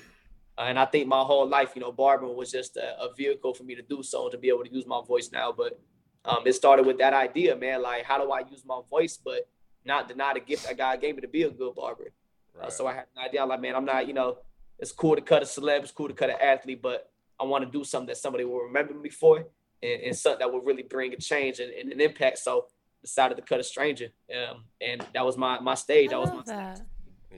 Uh, 0.57 0.63
and 0.63 0.79
I 0.79 0.85
think 0.85 1.07
my 1.07 1.21
whole 1.21 1.47
life, 1.47 1.71
you 1.75 1.81
know, 1.81 1.91
barbering 1.91 2.35
was 2.35 2.51
just 2.51 2.77
a, 2.77 3.01
a, 3.01 3.13
vehicle 3.13 3.53
for 3.53 3.63
me 3.63 3.75
to 3.75 3.81
do 3.81 4.03
so 4.03 4.23
and 4.23 4.31
to 4.31 4.37
be 4.37 4.49
able 4.49 4.63
to 4.63 4.71
use 4.71 4.85
my 4.85 5.01
voice 5.05 5.31
now. 5.31 5.51
But 5.51 5.79
um, 6.23 6.39
it 6.45 6.53
started 6.53 6.85
with 6.85 6.97
that 6.99 7.13
idea, 7.13 7.55
man. 7.55 7.81
Like, 7.81 8.03
how 8.03 8.23
do 8.23 8.31
I 8.31 8.39
use 8.39 8.63
my 8.65 8.79
voice, 8.89 9.17
but 9.17 9.49
not 9.85 10.07
deny 10.07 10.33
the 10.33 10.39
gift 10.39 10.67
that 10.67 10.77
God 10.77 11.01
gave 11.01 11.15
me 11.15 11.21
to 11.21 11.27
be 11.27 11.43
a 11.43 11.49
good 11.49 11.75
barber? 11.75 12.11
Right. 12.53 12.67
Uh, 12.67 12.69
so 12.69 12.85
I 12.85 12.93
had 12.93 13.05
an 13.15 13.25
idea, 13.25 13.45
like, 13.45 13.61
man, 13.61 13.75
I'm 13.75 13.85
not, 13.85 14.07
you 14.07 14.13
know, 14.13 14.37
it's 14.81 14.91
cool 14.91 15.15
to 15.15 15.21
cut 15.21 15.43
a 15.43 15.45
celeb, 15.45 15.83
it's 15.83 15.91
cool 15.91 16.07
to 16.07 16.13
cut 16.13 16.29
an 16.29 16.37
athlete, 16.41 16.81
but 16.81 17.11
I 17.39 17.45
want 17.45 17.63
to 17.63 17.71
do 17.71 17.83
something 17.83 18.07
that 18.07 18.17
somebody 18.17 18.43
will 18.43 18.59
remember 18.59 18.93
me 18.93 19.09
for 19.09 19.45
and, 19.81 20.01
and 20.01 20.17
something 20.17 20.39
that 20.39 20.51
will 20.51 20.61
really 20.61 20.83
bring 20.83 21.13
a 21.13 21.17
change 21.17 21.59
and, 21.59 21.71
and, 21.71 21.91
an 21.91 22.01
impact. 22.01 22.39
So 22.39 22.65
decided 23.01 23.35
to 23.35 23.43
cut 23.43 23.59
a 23.59 23.63
stranger. 23.63 24.09
Um, 24.35 24.65
and 24.81 25.05
that 25.13 25.25
was 25.25 25.37
my 25.37 25.59
my 25.59 25.75
stage. 25.75 26.09
I 26.09 26.13
that 26.13 26.19
was 26.19 26.29
my 26.31 26.53
that. 26.53 26.77
stage. 26.77 26.87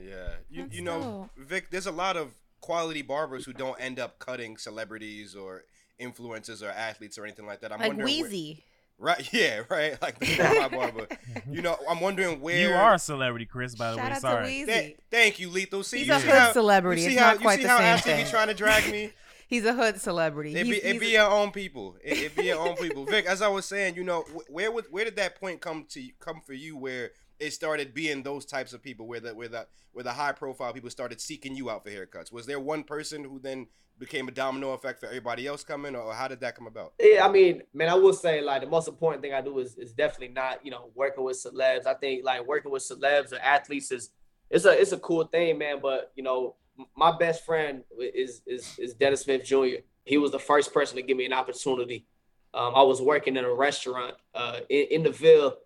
Yeah. 0.02 0.28
You 0.50 0.68
you 0.72 0.82
know, 0.82 1.30
Vic, 1.36 1.70
there's 1.70 1.86
a 1.86 1.92
lot 1.92 2.16
of 2.16 2.34
quality 2.60 3.02
barbers 3.02 3.44
who 3.44 3.52
don't 3.52 3.80
end 3.80 3.98
up 3.98 4.18
cutting 4.18 4.56
celebrities 4.56 5.34
or 5.34 5.64
influencers 6.00 6.62
or 6.62 6.70
athletes 6.70 7.18
or 7.18 7.24
anything 7.24 7.46
like 7.46 7.60
that. 7.60 7.72
I'm 7.72 7.78
like 7.78 7.92
Weezy. 7.98 8.54
Where, 8.54 8.62
Right, 8.98 9.28
yeah, 9.32 9.62
right. 9.68 10.00
Like 10.00 10.20
my 10.38 10.68
barber. 10.68 11.08
You 11.50 11.62
know, 11.62 11.76
I'm 11.88 12.00
wondering 12.00 12.40
where 12.40 12.68
you 12.68 12.74
are 12.74 12.94
a 12.94 12.98
celebrity, 12.98 13.46
Chris. 13.46 13.74
By 13.74 13.90
the 13.90 13.96
Shout 13.96 14.06
way, 14.06 14.12
out 14.12 14.20
sorry. 14.20 14.64
Th- 14.64 14.96
thank 15.10 15.38
you, 15.38 15.50
Lethal. 15.50 15.82
See, 15.82 15.98
he's 15.98 16.08
you 16.08 16.14
a 16.14 16.20
see 16.20 16.26
hood 16.26 16.38
how, 16.38 16.52
celebrity. 16.52 17.02
You 17.02 17.08
see 17.08 17.14
it's 17.14 17.22
how, 17.22 17.32
not 17.32 17.40
quite 17.40 17.52
you 17.54 17.56
see 17.58 17.62
the 17.64 17.68
how 17.68 17.78
same 17.78 17.86
Ashley 17.86 18.12
thing. 18.12 18.24
be 18.24 18.30
trying 18.30 18.48
to 18.48 18.54
drag 18.54 18.90
me? 18.90 19.10
he's 19.48 19.64
a 19.64 19.74
hood 19.74 20.00
celebrity. 20.00 20.54
It 20.54 20.64
be, 20.64 20.76
it 20.76 21.00
be 21.00 21.08
your 21.08 21.30
own 21.30 21.50
people. 21.50 21.96
It, 22.02 22.18
it 22.18 22.36
be 22.36 22.44
your 22.44 22.58
own 22.58 22.76
people. 22.76 23.04
Vic, 23.04 23.26
as 23.26 23.42
I 23.42 23.48
was 23.48 23.66
saying, 23.66 23.96
you 23.96 24.04
know, 24.04 24.24
where 24.48 24.70
would 24.70 24.86
where 24.90 25.04
did 25.04 25.16
that 25.16 25.38
point 25.40 25.60
come 25.60 25.86
to 25.90 26.08
come 26.20 26.40
for 26.44 26.54
you 26.54 26.76
where 26.76 27.10
it 27.40 27.52
started 27.52 27.94
being 27.94 28.22
those 28.22 28.44
types 28.44 28.72
of 28.72 28.82
people 28.82 29.06
where 29.06 29.20
the 29.20 29.34
where 29.34 29.48
the 29.48 29.66
where 29.92 30.04
the 30.04 30.12
high 30.12 30.32
profile 30.32 30.72
people 30.72 30.90
started 30.90 31.20
seeking 31.20 31.56
you 31.56 31.70
out 31.70 31.84
for 31.84 31.90
haircuts? 31.90 32.32
Was 32.32 32.46
there 32.46 32.60
one 32.60 32.84
person 32.84 33.24
who 33.24 33.38
then 33.38 33.66
became 33.98 34.28
a 34.28 34.30
domino 34.30 34.72
effect 34.72 35.00
for 35.00 35.06
everybody 35.06 35.46
else 35.46 35.62
coming, 35.62 35.94
or 35.94 36.12
how 36.12 36.28
did 36.28 36.40
that 36.40 36.56
come 36.56 36.66
about? 36.66 36.94
Yeah, 37.00 37.26
I 37.26 37.30
mean, 37.30 37.62
man, 37.72 37.88
I 37.88 37.94
will 37.94 38.12
say 38.12 38.40
like 38.40 38.62
the 38.62 38.68
most 38.68 38.88
important 38.88 39.22
thing 39.22 39.32
I 39.32 39.40
do 39.40 39.58
is 39.58 39.76
is 39.76 39.92
definitely 39.92 40.34
not 40.34 40.64
you 40.64 40.70
know 40.70 40.90
working 40.94 41.24
with 41.24 41.36
celebs. 41.36 41.86
I 41.86 41.94
think 41.94 42.24
like 42.24 42.46
working 42.46 42.72
with 42.72 42.82
celebs 42.82 43.32
or 43.32 43.38
athletes 43.38 43.90
is 43.92 44.10
it's 44.50 44.64
a 44.64 44.80
it's 44.80 44.92
a 44.92 44.98
cool 44.98 45.24
thing, 45.24 45.58
man. 45.58 45.78
But 45.80 46.12
you 46.14 46.22
know, 46.22 46.56
my 46.96 47.16
best 47.16 47.44
friend 47.44 47.84
is 47.98 48.42
is 48.46 48.78
is 48.78 48.94
Dennis 48.94 49.22
Smith 49.22 49.44
Jr. 49.44 49.82
He 50.04 50.18
was 50.18 50.32
the 50.32 50.38
first 50.38 50.74
person 50.74 50.96
to 50.96 51.02
give 51.02 51.16
me 51.16 51.26
an 51.26 51.32
opportunity. 51.32 52.06
Um, 52.52 52.74
I 52.74 52.82
was 52.82 53.00
working 53.00 53.36
in 53.36 53.44
a 53.44 53.52
restaurant 53.52 54.14
uh, 54.34 54.60
in, 54.68 54.86
in 54.90 55.02
the 55.02 55.10
Ville. 55.10 55.56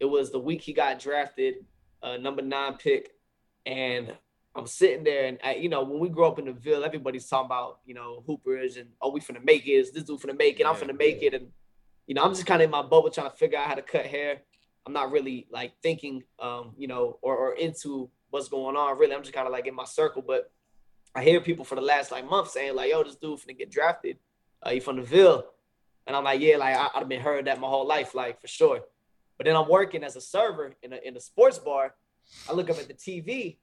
It 0.00 0.06
was 0.06 0.30
the 0.30 0.38
week 0.38 0.62
he 0.62 0.72
got 0.72 0.98
drafted, 0.98 1.56
uh, 2.02 2.16
number 2.16 2.40
nine 2.40 2.74
pick, 2.74 3.10
and 3.66 4.12
I'm 4.58 4.66
sitting 4.66 5.04
there, 5.04 5.26
and 5.26 5.38
I, 5.42 5.54
you 5.54 5.68
know, 5.68 5.84
when 5.84 6.00
we 6.00 6.08
grow 6.08 6.28
up 6.28 6.38
in 6.38 6.46
the 6.46 6.52
Ville, 6.52 6.84
everybody's 6.84 7.28
talking 7.28 7.46
about 7.46 7.78
you 7.86 7.94
know 7.94 8.22
hoopers 8.26 8.76
and 8.76 8.88
oh, 9.00 9.10
we 9.10 9.20
finna 9.20 9.44
make 9.44 9.66
it. 9.66 9.72
Is 9.72 9.92
this 9.92 10.04
dude 10.04 10.20
finna 10.20 10.36
make 10.36 10.58
it? 10.60 10.66
I'm 10.66 10.74
finna 10.74 10.96
make 10.96 11.22
it, 11.22 11.34
and 11.34 11.48
you 12.06 12.14
know, 12.14 12.22
I'm 12.22 12.34
just 12.34 12.46
kind 12.46 12.60
of 12.60 12.66
in 12.66 12.70
my 12.70 12.82
bubble 12.82 13.10
trying 13.10 13.30
to 13.30 13.36
figure 13.36 13.58
out 13.58 13.66
how 13.66 13.74
to 13.74 13.82
cut 13.82 14.06
hair. 14.06 14.42
I'm 14.86 14.92
not 14.92 15.12
really 15.12 15.46
like 15.50 15.74
thinking, 15.82 16.24
um, 16.40 16.72
you 16.76 16.88
know, 16.88 17.18
or, 17.22 17.36
or 17.36 17.54
into 17.54 18.10
what's 18.30 18.48
going 18.48 18.76
on. 18.76 18.98
Really, 18.98 19.14
I'm 19.14 19.22
just 19.22 19.34
kind 19.34 19.46
of 19.46 19.52
like 19.52 19.66
in 19.66 19.74
my 19.74 19.84
circle. 19.84 20.22
But 20.26 20.50
I 21.14 21.22
hear 21.22 21.40
people 21.40 21.64
for 21.64 21.74
the 21.74 21.80
last 21.80 22.10
like 22.10 22.28
month 22.28 22.50
saying 22.50 22.74
like, 22.74 22.90
"Yo, 22.90 23.02
this 23.04 23.16
dude 23.16 23.38
finna 23.38 23.56
get 23.56 23.70
drafted. 23.70 24.18
Uh, 24.62 24.70
he 24.70 24.80
from 24.80 24.96
the 24.96 25.02
Ville," 25.02 25.44
and 26.06 26.16
I'm 26.16 26.24
like, 26.24 26.40
"Yeah, 26.40 26.56
like 26.56 26.76
I, 26.76 26.88
I've 26.94 27.08
been 27.08 27.20
heard 27.20 27.44
that 27.44 27.60
my 27.60 27.68
whole 27.68 27.86
life, 27.86 28.14
like 28.14 28.40
for 28.40 28.48
sure." 28.48 28.80
But 29.36 29.44
then 29.46 29.54
I'm 29.54 29.68
working 29.68 30.02
as 30.02 30.16
a 30.16 30.20
server 30.20 30.74
in 30.82 30.92
a 30.92 30.96
in 31.04 31.16
a 31.16 31.20
sports 31.20 31.58
bar. 31.58 31.94
I 32.48 32.52
look 32.52 32.68
up 32.68 32.78
at 32.78 32.88
the 32.88 32.94
TV 32.94 33.58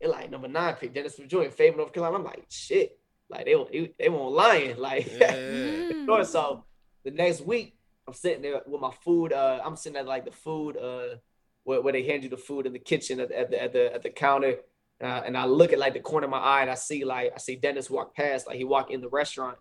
it 0.00 0.08
like 0.08 0.30
number 0.30 0.48
nine 0.48 0.74
pick 0.74 0.94
Dennis 0.94 1.16
Jr. 1.16 1.50
Fayetteville, 1.50 1.76
North 1.76 1.92
Carolina. 1.92 2.16
I'm 2.16 2.24
like, 2.24 2.44
shit. 2.48 2.98
Like 3.28 3.44
they 3.44 3.92
they 3.98 4.08
won't 4.08 4.34
lying. 4.34 4.76
Like 4.78 5.06
yeah. 5.18 6.22
so 6.24 6.64
the 7.04 7.10
next 7.12 7.42
week 7.42 7.76
I'm 8.06 8.14
sitting 8.14 8.42
there 8.42 8.62
with 8.66 8.80
my 8.80 8.90
food. 9.04 9.32
Uh, 9.32 9.60
I'm 9.64 9.76
sitting 9.76 9.98
at 9.98 10.06
like 10.06 10.24
the 10.24 10.32
food 10.32 10.76
uh 10.76 11.16
where, 11.64 11.80
where 11.80 11.92
they 11.92 12.02
hand 12.02 12.24
you 12.24 12.28
the 12.28 12.36
food 12.36 12.66
in 12.66 12.72
the 12.72 12.78
kitchen 12.78 13.20
at, 13.20 13.30
at 13.30 13.50
the 13.50 13.62
at 13.62 13.72
the 13.72 13.94
at 13.94 14.02
the 14.02 14.10
counter. 14.10 14.56
Uh, 15.02 15.22
and 15.24 15.36
I 15.36 15.46
look 15.46 15.72
at 15.72 15.78
like 15.78 15.94
the 15.94 16.00
corner 16.00 16.26
of 16.26 16.30
my 16.30 16.38
eye 16.38 16.60
and 16.60 16.70
I 16.70 16.74
see 16.74 17.04
like 17.04 17.32
I 17.34 17.38
see 17.38 17.56
Dennis 17.56 17.88
walk 17.88 18.14
past, 18.14 18.46
like 18.46 18.56
he 18.56 18.64
walk 18.64 18.90
in 18.90 19.00
the 19.00 19.08
restaurant. 19.08 19.56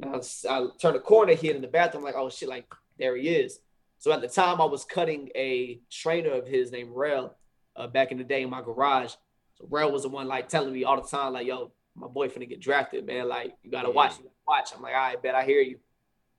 And 0.00 0.14
I, 0.14 0.18
I 0.50 0.66
turn 0.78 0.92
the 0.92 1.00
corner, 1.00 1.34
here 1.34 1.54
in 1.54 1.62
the 1.62 1.68
bathroom, 1.68 2.04
like, 2.04 2.14
oh 2.14 2.28
shit, 2.28 2.48
like 2.48 2.66
there 2.98 3.16
he 3.16 3.28
is. 3.28 3.60
So 3.98 4.12
at 4.12 4.20
the 4.20 4.28
time 4.28 4.60
I 4.60 4.64
was 4.64 4.84
cutting 4.84 5.30
a 5.34 5.80
trainer 5.90 6.32
of 6.32 6.46
his 6.46 6.70
named 6.70 6.90
Rel 6.92 7.34
uh, 7.74 7.86
back 7.86 8.12
in 8.12 8.18
the 8.18 8.24
day 8.24 8.42
in 8.42 8.50
my 8.50 8.60
garage. 8.60 9.14
So 9.56 9.66
Rel 9.70 9.90
was 9.90 10.02
the 10.02 10.08
one 10.08 10.28
like 10.28 10.48
telling 10.48 10.72
me 10.72 10.84
all 10.84 11.00
the 11.00 11.08
time, 11.08 11.32
like, 11.32 11.46
yo, 11.46 11.72
my 11.94 12.08
boy 12.08 12.28
finna 12.28 12.48
get 12.48 12.60
drafted, 12.60 13.06
man. 13.06 13.28
Like, 13.28 13.54
you 13.62 13.70
gotta 13.70 13.90
watch, 13.90 14.18
you 14.18 14.24
gotta 14.24 14.34
watch. 14.46 14.70
I'm 14.74 14.82
like, 14.82 14.94
all 14.94 15.00
right, 15.00 15.22
bet 15.22 15.34
I 15.34 15.44
hear 15.44 15.60
you. 15.60 15.78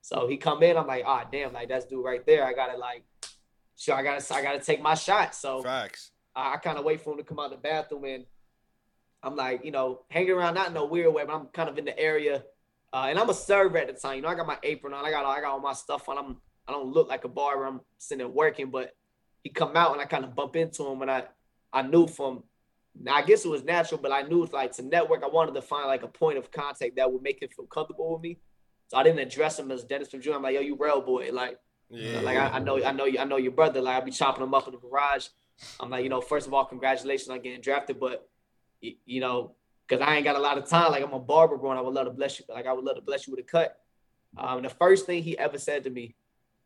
So 0.00 0.28
he 0.28 0.36
come 0.36 0.62
in, 0.62 0.76
I'm 0.76 0.86
like, 0.86 1.02
ah, 1.06 1.24
oh, 1.24 1.28
damn, 1.30 1.52
like 1.52 1.68
that's 1.68 1.84
dude 1.86 2.04
right 2.04 2.24
there. 2.24 2.44
I 2.44 2.52
gotta 2.52 2.78
like, 2.78 3.04
sure, 3.76 3.96
I 3.96 4.02
gotta, 4.02 4.34
I 4.34 4.42
gotta 4.42 4.60
take 4.60 4.80
my 4.80 4.94
shot. 4.94 5.34
So 5.34 5.62
facts. 5.62 6.12
I, 6.34 6.54
I 6.54 6.56
kind 6.58 6.78
of 6.78 6.84
wait 6.84 7.00
for 7.00 7.12
him 7.12 7.18
to 7.18 7.24
come 7.24 7.40
out 7.40 7.50
the 7.50 7.56
bathroom, 7.56 8.04
and 8.04 8.24
I'm 9.22 9.34
like, 9.34 9.64
you 9.64 9.72
know, 9.72 10.02
hanging 10.10 10.30
around, 10.30 10.54
not 10.54 10.70
in 10.70 10.76
a 10.76 10.84
weird 10.84 11.12
way, 11.12 11.24
but 11.26 11.34
I'm 11.34 11.46
kind 11.46 11.68
of 11.68 11.76
in 11.76 11.84
the 11.84 11.98
area, 11.98 12.44
uh, 12.92 13.06
and 13.08 13.18
I'm 13.18 13.28
a 13.28 13.34
server 13.34 13.78
at 13.78 13.88
the 13.88 13.94
time. 13.94 14.16
You 14.16 14.22
know, 14.22 14.28
I 14.28 14.36
got 14.36 14.46
my 14.46 14.58
apron 14.62 14.94
on, 14.94 15.04
I 15.04 15.10
got, 15.10 15.26
I 15.26 15.40
got 15.40 15.50
all 15.50 15.60
my 15.60 15.72
stuff 15.72 16.08
on. 16.08 16.16
I'm, 16.16 16.36
I 16.68 16.72
don't 16.72 16.92
look 16.92 17.08
like 17.08 17.24
a 17.24 17.28
barber. 17.28 17.64
I'm 17.64 17.80
sitting 17.98 18.18
there 18.18 18.28
working, 18.28 18.70
but 18.70 18.94
he 19.42 19.50
come 19.50 19.76
out 19.76 19.92
and 19.92 20.00
I 20.00 20.04
kind 20.04 20.24
of 20.24 20.36
bump 20.36 20.54
into 20.54 20.86
him, 20.86 21.02
and 21.02 21.10
I, 21.10 21.24
I 21.72 21.82
knew 21.82 22.06
from 22.06 22.44
I 23.06 23.22
guess 23.22 23.44
it 23.44 23.48
was 23.48 23.62
natural, 23.64 24.00
but 24.00 24.10
I 24.12 24.22
knew 24.22 24.42
it's 24.42 24.52
like 24.52 24.72
to 24.72 24.82
network, 24.82 25.22
I 25.22 25.28
wanted 25.28 25.54
to 25.54 25.62
find 25.62 25.86
like 25.86 26.02
a 26.02 26.08
point 26.08 26.38
of 26.38 26.50
contact 26.50 26.96
that 26.96 27.12
would 27.12 27.22
make 27.22 27.40
him 27.42 27.48
feel 27.54 27.66
comfortable 27.66 28.12
with 28.12 28.22
me. 28.22 28.38
So 28.88 28.96
I 28.96 29.02
didn't 29.02 29.20
address 29.20 29.58
him 29.58 29.70
as 29.70 29.84
Dennis 29.84 30.08
from 30.10 30.20
Jr. 30.20 30.34
I'm 30.34 30.42
like, 30.42 30.54
yo, 30.54 30.60
you 30.60 30.74
Rel 30.76 31.00
boy, 31.02 31.30
like, 31.32 31.58
Yeah. 31.90 32.20
like 32.20 32.36
I, 32.36 32.48
I 32.48 32.58
know, 32.58 32.82
I 32.82 32.92
know, 32.92 33.04
you, 33.04 33.18
I 33.18 33.24
know 33.24 33.36
your 33.36 33.52
brother. 33.52 33.80
Like 33.80 33.96
I'll 33.96 34.04
be 34.04 34.10
chopping 34.10 34.42
him 34.42 34.54
up 34.54 34.66
in 34.66 34.72
the 34.72 34.80
garage. 34.80 35.28
I'm 35.78 35.90
like, 35.90 36.02
you 36.02 36.08
know, 36.10 36.20
first 36.20 36.46
of 36.46 36.54
all, 36.54 36.64
congratulations 36.64 37.28
on 37.28 37.40
getting 37.40 37.60
drafted, 37.60 38.00
but 38.00 38.28
y- 38.82 38.96
you 39.04 39.20
know, 39.20 39.54
because 39.86 40.04
I 40.06 40.16
ain't 40.16 40.24
got 40.24 40.36
a 40.36 40.40
lot 40.40 40.58
of 40.58 40.66
time. 40.66 40.90
Like 40.90 41.04
I'm 41.04 41.12
a 41.12 41.20
barber, 41.20 41.56
bro, 41.56 41.70
and 41.70 41.78
I 41.78 41.82
would 41.82 41.94
love 41.94 42.06
to 42.06 42.10
bless 42.12 42.38
you. 42.40 42.46
Like 42.48 42.66
I 42.66 42.72
would 42.72 42.84
love 42.84 42.96
to 42.96 43.02
bless 43.02 43.26
you 43.26 43.32
with 43.34 43.40
a 43.44 43.46
cut. 43.48 43.78
Um, 44.36 44.62
the 44.62 44.68
first 44.70 45.06
thing 45.06 45.22
he 45.22 45.38
ever 45.38 45.56
said 45.58 45.84
to 45.84 45.90
me 45.90 46.14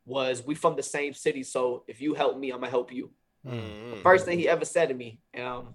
was, 0.07 0.45
"We 0.45 0.55
from 0.55 0.77
the 0.77 0.83
same 0.83 1.13
city, 1.15 1.43
so 1.43 1.85
if 1.87 2.01
you 2.01 2.15
help 2.15 2.39
me, 2.39 2.51
I'm 2.51 2.61
gonna 2.61 2.71
help 2.71 2.93
you." 2.93 3.11
Mhm. 3.47 4.03
First 4.03 4.25
thing 4.25 4.39
he 4.39 4.49
ever 4.49 4.65
said 4.65 4.89
to 4.89 4.95
me, 4.95 5.21
um, 5.39 5.75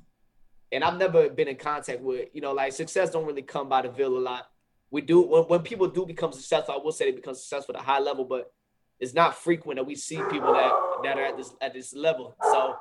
and 0.72 0.84
I've 0.84 0.98
never 0.98 1.30
been 1.30 1.48
in 1.48 1.56
contact 1.56 2.02
with, 2.02 2.30
you 2.34 2.42
know, 2.42 2.54
like 2.54 2.74
success 2.74 3.10
don't 3.10 3.26
really 3.26 3.42
come 3.42 3.70
by 3.70 3.82
the 3.84 3.90
Ville 3.90 4.18
a 4.18 4.20
lot. 4.20 4.48
We 4.92 5.02
do 5.02 5.22
when, 5.22 5.44
when 5.44 5.62
people 5.62 5.88
do 5.88 6.06
become 6.06 6.32
successful, 6.32 6.76
I 6.76 6.84
will 6.84 6.92
say 6.92 7.06
they 7.06 7.16
become 7.16 7.36
successful 7.36 7.76
at 7.76 7.82
a 7.82 7.86
high 7.86 8.00
level, 8.00 8.26
but 8.26 8.52
it's 9.00 9.14
not 9.14 9.36
frequent 9.36 9.78
that 9.78 9.84
we 9.86 9.96
see 9.96 10.18
people 10.32 10.54
that 10.54 10.72
that 11.04 11.18
are 11.18 11.26
at 11.26 11.38
this 11.38 11.54
at 11.62 11.74
this 11.74 11.94
level. 11.94 12.36
So 12.52 12.76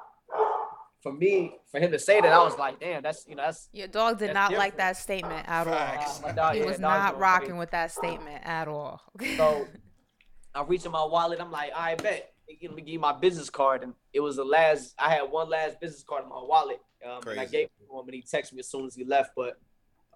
for 1.02 1.12
me, 1.12 1.54
for 1.70 1.78
him 1.78 1.92
to 1.92 1.98
say 1.98 2.20
that, 2.20 2.32
I 2.32 2.42
was 2.42 2.58
like, 2.58 2.80
damn, 2.80 3.02
that's 3.02 3.26
you 3.28 3.36
know, 3.36 3.44
that's 3.44 3.68
Your 3.72 3.86
dog 3.86 4.18
did 4.18 4.30
That's 4.30 4.50
not 4.50 4.58
like 4.58 4.76
that 4.78 4.96
statement 4.96 5.46
at 5.48 5.66
all. 5.66 5.74
Facts. 5.74 6.18
uh, 6.18 6.26
my 6.26 6.32
dog, 6.32 6.54
He 6.54 6.60
yeah, 6.60 6.66
was 6.66 6.78
not 6.78 7.18
rocking 7.18 7.48
crazy. 7.48 7.58
with 7.58 7.70
that 7.70 7.92
statement 7.92 8.42
at 8.44 8.66
all. 8.66 9.00
So 9.36 9.66
I 10.54 10.62
reach 10.62 10.84
in 10.84 10.90
my 10.90 11.04
wallet. 11.04 11.40
I'm 11.40 11.52
like, 11.52 11.70
I 11.76 11.94
bet. 11.96 12.32
Let 12.48 12.74
me 12.74 12.96
my 12.96 13.12
business 13.12 13.50
card. 13.50 13.82
And 13.82 13.94
it 14.12 14.20
was 14.20 14.36
the 14.36 14.44
last, 14.44 14.94
I 14.98 15.10
had 15.10 15.22
one 15.22 15.48
last 15.48 15.80
business 15.80 16.02
card 16.02 16.24
in 16.24 16.28
my 16.30 16.36
wallet. 16.36 16.80
Um, 17.04 17.20
and 17.28 17.40
I 17.40 17.44
gave 17.44 17.66
it 17.66 17.72
to 17.78 17.98
him 17.98 18.04
and 18.06 18.14
he 18.14 18.22
texted 18.22 18.54
me 18.54 18.60
as 18.60 18.68
soon 18.68 18.86
as 18.86 18.94
he 18.94 19.04
left. 19.04 19.32
But 19.36 19.58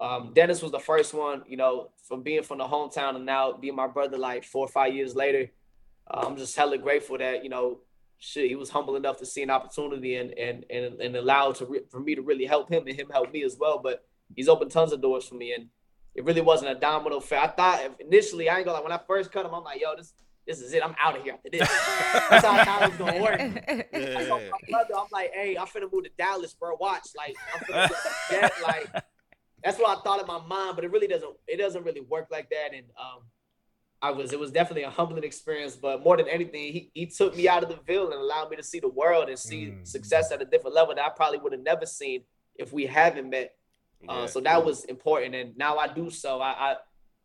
um, 0.00 0.32
Dennis 0.34 0.62
was 0.62 0.72
the 0.72 0.78
first 0.78 1.12
one, 1.12 1.42
you 1.46 1.56
know, 1.56 1.90
from 2.08 2.22
being 2.22 2.42
from 2.42 2.58
the 2.58 2.64
hometown 2.64 3.16
and 3.16 3.26
now 3.26 3.52
being 3.52 3.76
my 3.76 3.86
brother 3.86 4.16
like 4.16 4.44
four 4.44 4.64
or 4.64 4.68
five 4.68 4.94
years 4.94 5.14
later. 5.14 5.50
Uh, 6.10 6.24
I'm 6.26 6.36
just 6.36 6.56
hella 6.56 6.78
grateful 6.78 7.18
that, 7.18 7.44
you 7.44 7.50
know, 7.50 7.80
shit, 8.18 8.48
he 8.48 8.56
was 8.56 8.70
humble 8.70 8.96
enough 8.96 9.18
to 9.18 9.26
see 9.26 9.42
an 9.42 9.50
opportunity 9.50 10.16
and 10.16 10.32
and 10.38 10.64
and, 10.70 11.00
and 11.00 11.16
allowed 11.16 11.56
to 11.56 11.66
re- 11.66 11.84
for 11.90 12.00
me 12.00 12.14
to 12.14 12.22
really 12.22 12.46
help 12.46 12.70
him 12.70 12.86
and 12.86 12.98
him 12.98 13.10
help 13.10 13.32
me 13.32 13.42
as 13.42 13.56
well. 13.58 13.78
But 13.78 14.04
he's 14.34 14.48
opened 14.48 14.70
tons 14.70 14.92
of 14.92 15.00
doors 15.02 15.26
for 15.26 15.34
me. 15.34 15.52
And 15.52 15.68
it 16.14 16.24
really 16.24 16.40
wasn't 16.40 16.70
a 16.76 16.80
domino 16.80 17.16
effect. 17.16 17.42
I 17.42 17.48
thought 17.48 18.00
initially, 18.00 18.48
I 18.48 18.56
ain't 18.56 18.64
gonna 18.64 18.76
like 18.76 18.84
when 18.84 18.92
I 18.92 19.00
first 19.06 19.30
cut 19.32 19.46
him, 19.46 19.54
I'm 19.54 19.64
like, 19.64 19.80
yo, 19.80 19.96
this 19.96 20.12
this 20.51 20.61
is 20.61 20.72
it. 20.72 20.82
I'm 20.84 20.96
out 21.01 21.16
of 21.16 21.22
here 21.22 21.34
after 21.34 21.48
this. 21.48 21.61
That's 22.30 22.44
how 22.44 22.59
I 22.59 22.64
thought 22.64 22.82
it 22.82 22.88
was 22.88 22.96
gonna 22.98 23.22
work. 23.22 23.40
I 23.40 23.84
Yeah. 23.92 24.28
told 24.28 24.42
my 24.51 24.59
brother, 24.68 24.94
I'm 24.96 25.07
like, 25.12 25.30
hey, 25.32 25.57
I'm 25.57 25.66
finna 25.68 25.92
move 25.92 26.05
to 26.05 26.11
Dallas, 26.18 26.55
bro. 26.55 26.74
Watch, 26.80 27.09
like, 27.16 27.36
I'm 27.55 27.61
finna 27.61 27.88
get 27.88 27.98
that, 28.30 28.53
like, 28.61 28.90
that's 29.62 29.78
what 29.78 29.96
I 29.96 30.03
thought 30.03 30.20
in 30.20 30.26
my 30.26 30.44
mind, 30.44 30.74
but 30.74 30.84
it 30.84 30.90
really 30.90 31.07
doesn't. 31.07 31.32
It 31.46 31.59
doesn't 31.59 31.84
really 31.84 32.01
work 32.01 32.26
like 32.32 32.51
that. 32.51 32.74
And 32.74 32.86
um, 32.98 33.20
I 34.03 34.11
was, 34.11 34.32
it 34.32 34.40
was 34.40 34.51
definitely 34.51 34.82
a 34.82 34.90
humbling 34.90 35.22
experience. 35.22 35.76
But 35.76 36.03
more 36.03 36.16
than 36.16 36.26
anything, 36.28 36.72
he 36.72 36.90
he 36.94 37.07
took 37.07 37.36
me 37.36 37.46
out 37.48 37.62
of 37.62 37.68
the 37.68 37.78
Ville 37.86 38.11
and 38.11 38.20
allowed 38.20 38.51
me 38.51 38.57
to 38.57 38.62
see 38.64 38.80
the 38.80 38.88
world 38.88 39.28
and 39.28 39.38
see 39.38 39.66
Mm. 39.66 39.86
success 39.86 40.32
at 40.32 40.42
a 40.42 40.44
different 40.46 40.74
level 40.74 40.94
that 40.96 41.05
I 41.05 41.11
probably 41.11 41.38
would 41.38 41.53
have 41.53 41.62
never 41.62 41.86
seen 41.86 42.24
if 42.57 42.72
we 42.72 42.86
haven't 42.86 43.30
met. 43.30 43.55
Uh, 44.09 44.20
Yeah. 44.22 44.26
so 44.26 44.40
that 44.40 44.64
was 44.64 44.84
important, 44.86 45.34
and 45.36 45.57
now 45.57 45.76
I 45.78 45.86
do 45.86 46.11
so. 46.11 46.40
I, 46.40 46.51
I 46.72 46.76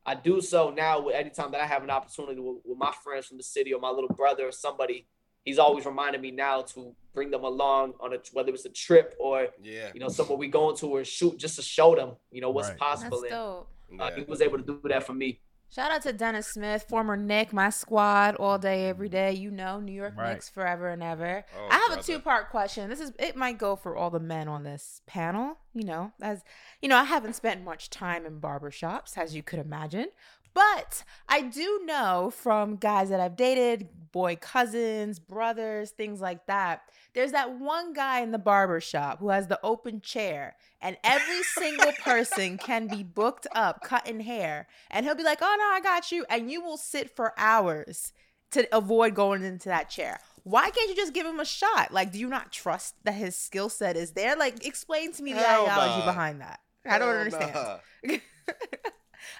I 0.05 0.15
do 0.15 0.41
so 0.41 0.69
now. 0.69 1.01
With 1.01 1.15
anytime 1.15 1.51
that 1.51 1.61
I 1.61 1.65
have 1.65 1.83
an 1.83 1.89
opportunity 1.89 2.39
with, 2.39 2.57
with 2.63 2.77
my 2.77 2.93
friends 3.03 3.25
from 3.27 3.37
the 3.37 3.43
city 3.43 3.73
or 3.73 3.79
my 3.81 3.89
little 3.89 4.09
brother 4.15 4.47
or 4.47 4.51
somebody, 4.51 5.07
he's 5.43 5.57
always 5.59 5.85
reminding 5.85 6.21
me 6.21 6.31
now 6.31 6.61
to 6.61 6.95
bring 7.13 7.31
them 7.31 7.43
along 7.43 7.93
on 7.99 8.13
a 8.13 8.17
whether 8.33 8.51
it's 8.51 8.65
a 8.65 8.69
trip 8.69 9.15
or 9.19 9.47
yeah. 9.63 9.89
you 9.93 9.99
know 9.99 10.09
somewhere 10.09 10.37
we 10.37 10.47
going 10.47 10.75
to 10.77 10.87
or 10.87 11.03
shoot 11.03 11.37
just 11.37 11.55
to 11.55 11.61
show 11.61 11.95
them 11.95 12.11
you 12.31 12.41
know 12.41 12.49
what's 12.51 12.69
Right. 12.69 12.77
possible. 12.77 13.21
That's 13.21 13.33
And 13.33 13.99
dope. 13.99 14.01
uh, 14.01 14.09
yeah. 14.09 14.15
he 14.17 14.23
was 14.23 14.41
able 14.41 14.57
to 14.57 14.63
do 14.63 14.81
that 14.89 15.03
for 15.03 15.13
me. 15.13 15.39
Shout 15.69 15.91
out 15.91 16.03
to 16.03 16.13
Dennis 16.13 16.47
Smith, 16.47 16.85
former 16.87 17.17
Knick, 17.17 17.51
my 17.51 17.69
squad, 17.69 18.35
all 18.35 18.57
day, 18.57 18.87
every 18.87 19.09
day. 19.09 19.33
You 19.33 19.51
know, 19.51 19.79
New 19.79 19.91
York 19.91 20.13
Right. 20.15 20.33
Knicks 20.33 20.47
forever 20.47 20.89
and 20.89 21.03
ever. 21.03 21.43
Oh, 21.57 21.67
I 21.69 21.87
have 21.89 21.99
a 21.99 22.03
two 22.03 22.19
part 22.19 22.49
question. 22.49 22.89
This 22.89 23.01
is 23.01 23.11
it 23.19 23.35
might 23.35 23.57
go 23.57 23.75
for 23.75 23.95
all 23.97 24.09
the 24.09 24.19
men 24.19 24.47
on 24.47 24.63
this 24.63 25.01
panel. 25.05 25.57
You 25.73 25.83
know, 25.83 26.11
as 26.21 26.43
you 26.81 26.87
know, 26.87 26.97
I 26.97 27.03
haven't 27.03 27.35
spent 27.35 27.63
much 27.63 27.89
time 27.89 28.25
in 28.25 28.39
barbershops, 28.39 29.17
as 29.17 29.35
you 29.35 29.43
could 29.43 29.59
imagine. 29.59 30.07
But 30.55 31.03
I 31.27 31.41
do 31.41 31.81
know 31.85 32.31
from 32.33 32.77
guys 32.77 33.09
that 33.09 33.19
I've 33.19 33.35
dated, 33.35 33.89
boy 34.13 34.37
cousins, 34.37 35.19
brothers, 35.19 35.91
things 35.91 36.21
like 36.21 36.47
that. 36.47 36.83
There's 37.13 37.33
that 37.33 37.59
one 37.59 37.91
guy 37.91 38.21
in 38.21 38.31
the 38.31 38.39
barber 38.39 38.79
shop 38.79 39.19
who 39.19 39.29
has 39.29 39.47
the 39.47 39.59
open 39.61 39.99
chair, 39.99 40.55
and 40.81 40.95
every 41.03 41.43
single 41.43 41.91
person 42.03 42.57
can 42.57 42.87
be 42.87 43.03
booked 43.03 43.47
up 43.53 43.83
cutting 43.83 44.21
hair, 44.21 44.67
and 44.89 45.05
he'll 45.05 45.15
be 45.15 45.23
like, 45.23 45.39
"Oh 45.41 45.55
no, 45.59 45.65
I 45.65 45.81
got 45.81 46.11
you," 46.11 46.25
and 46.29 46.49
you 46.49 46.61
will 46.61 46.77
sit 46.77 47.13
for 47.13 47.33
hours 47.37 48.13
to 48.51 48.65
avoid 48.75 49.13
going 49.13 49.43
into 49.43 49.67
that 49.67 49.89
chair. 49.89 50.19
Why 50.43 50.69
can't 50.69 50.89
you 50.89 50.95
just 50.95 51.13
give 51.13 51.25
him 51.25 51.41
a 51.41 51.45
shot? 51.45 51.91
Like, 51.91 52.13
do 52.13 52.19
you 52.19 52.29
not 52.29 52.53
trust 52.53 52.95
that 53.03 53.15
his 53.15 53.35
skill 53.35 53.67
set 53.67 53.97
is 53.97 54.11
there? 54.11 54.37
Like, 54.37 54.65
explain 54.65 55.11
to 55.13 55.23
me 55.23 55.33
the 55.33 55.39
Hell 55.39 55.63
ideology 55.63 55.99
nah. 55.99 56.05
behind 56.05 56.41
that. 56.41 56.59
I 56.85 56.99
don't 56.99 57.09
Hell 57.09 57.17
understand. 57.17 57.53
nah. 58.05 58.17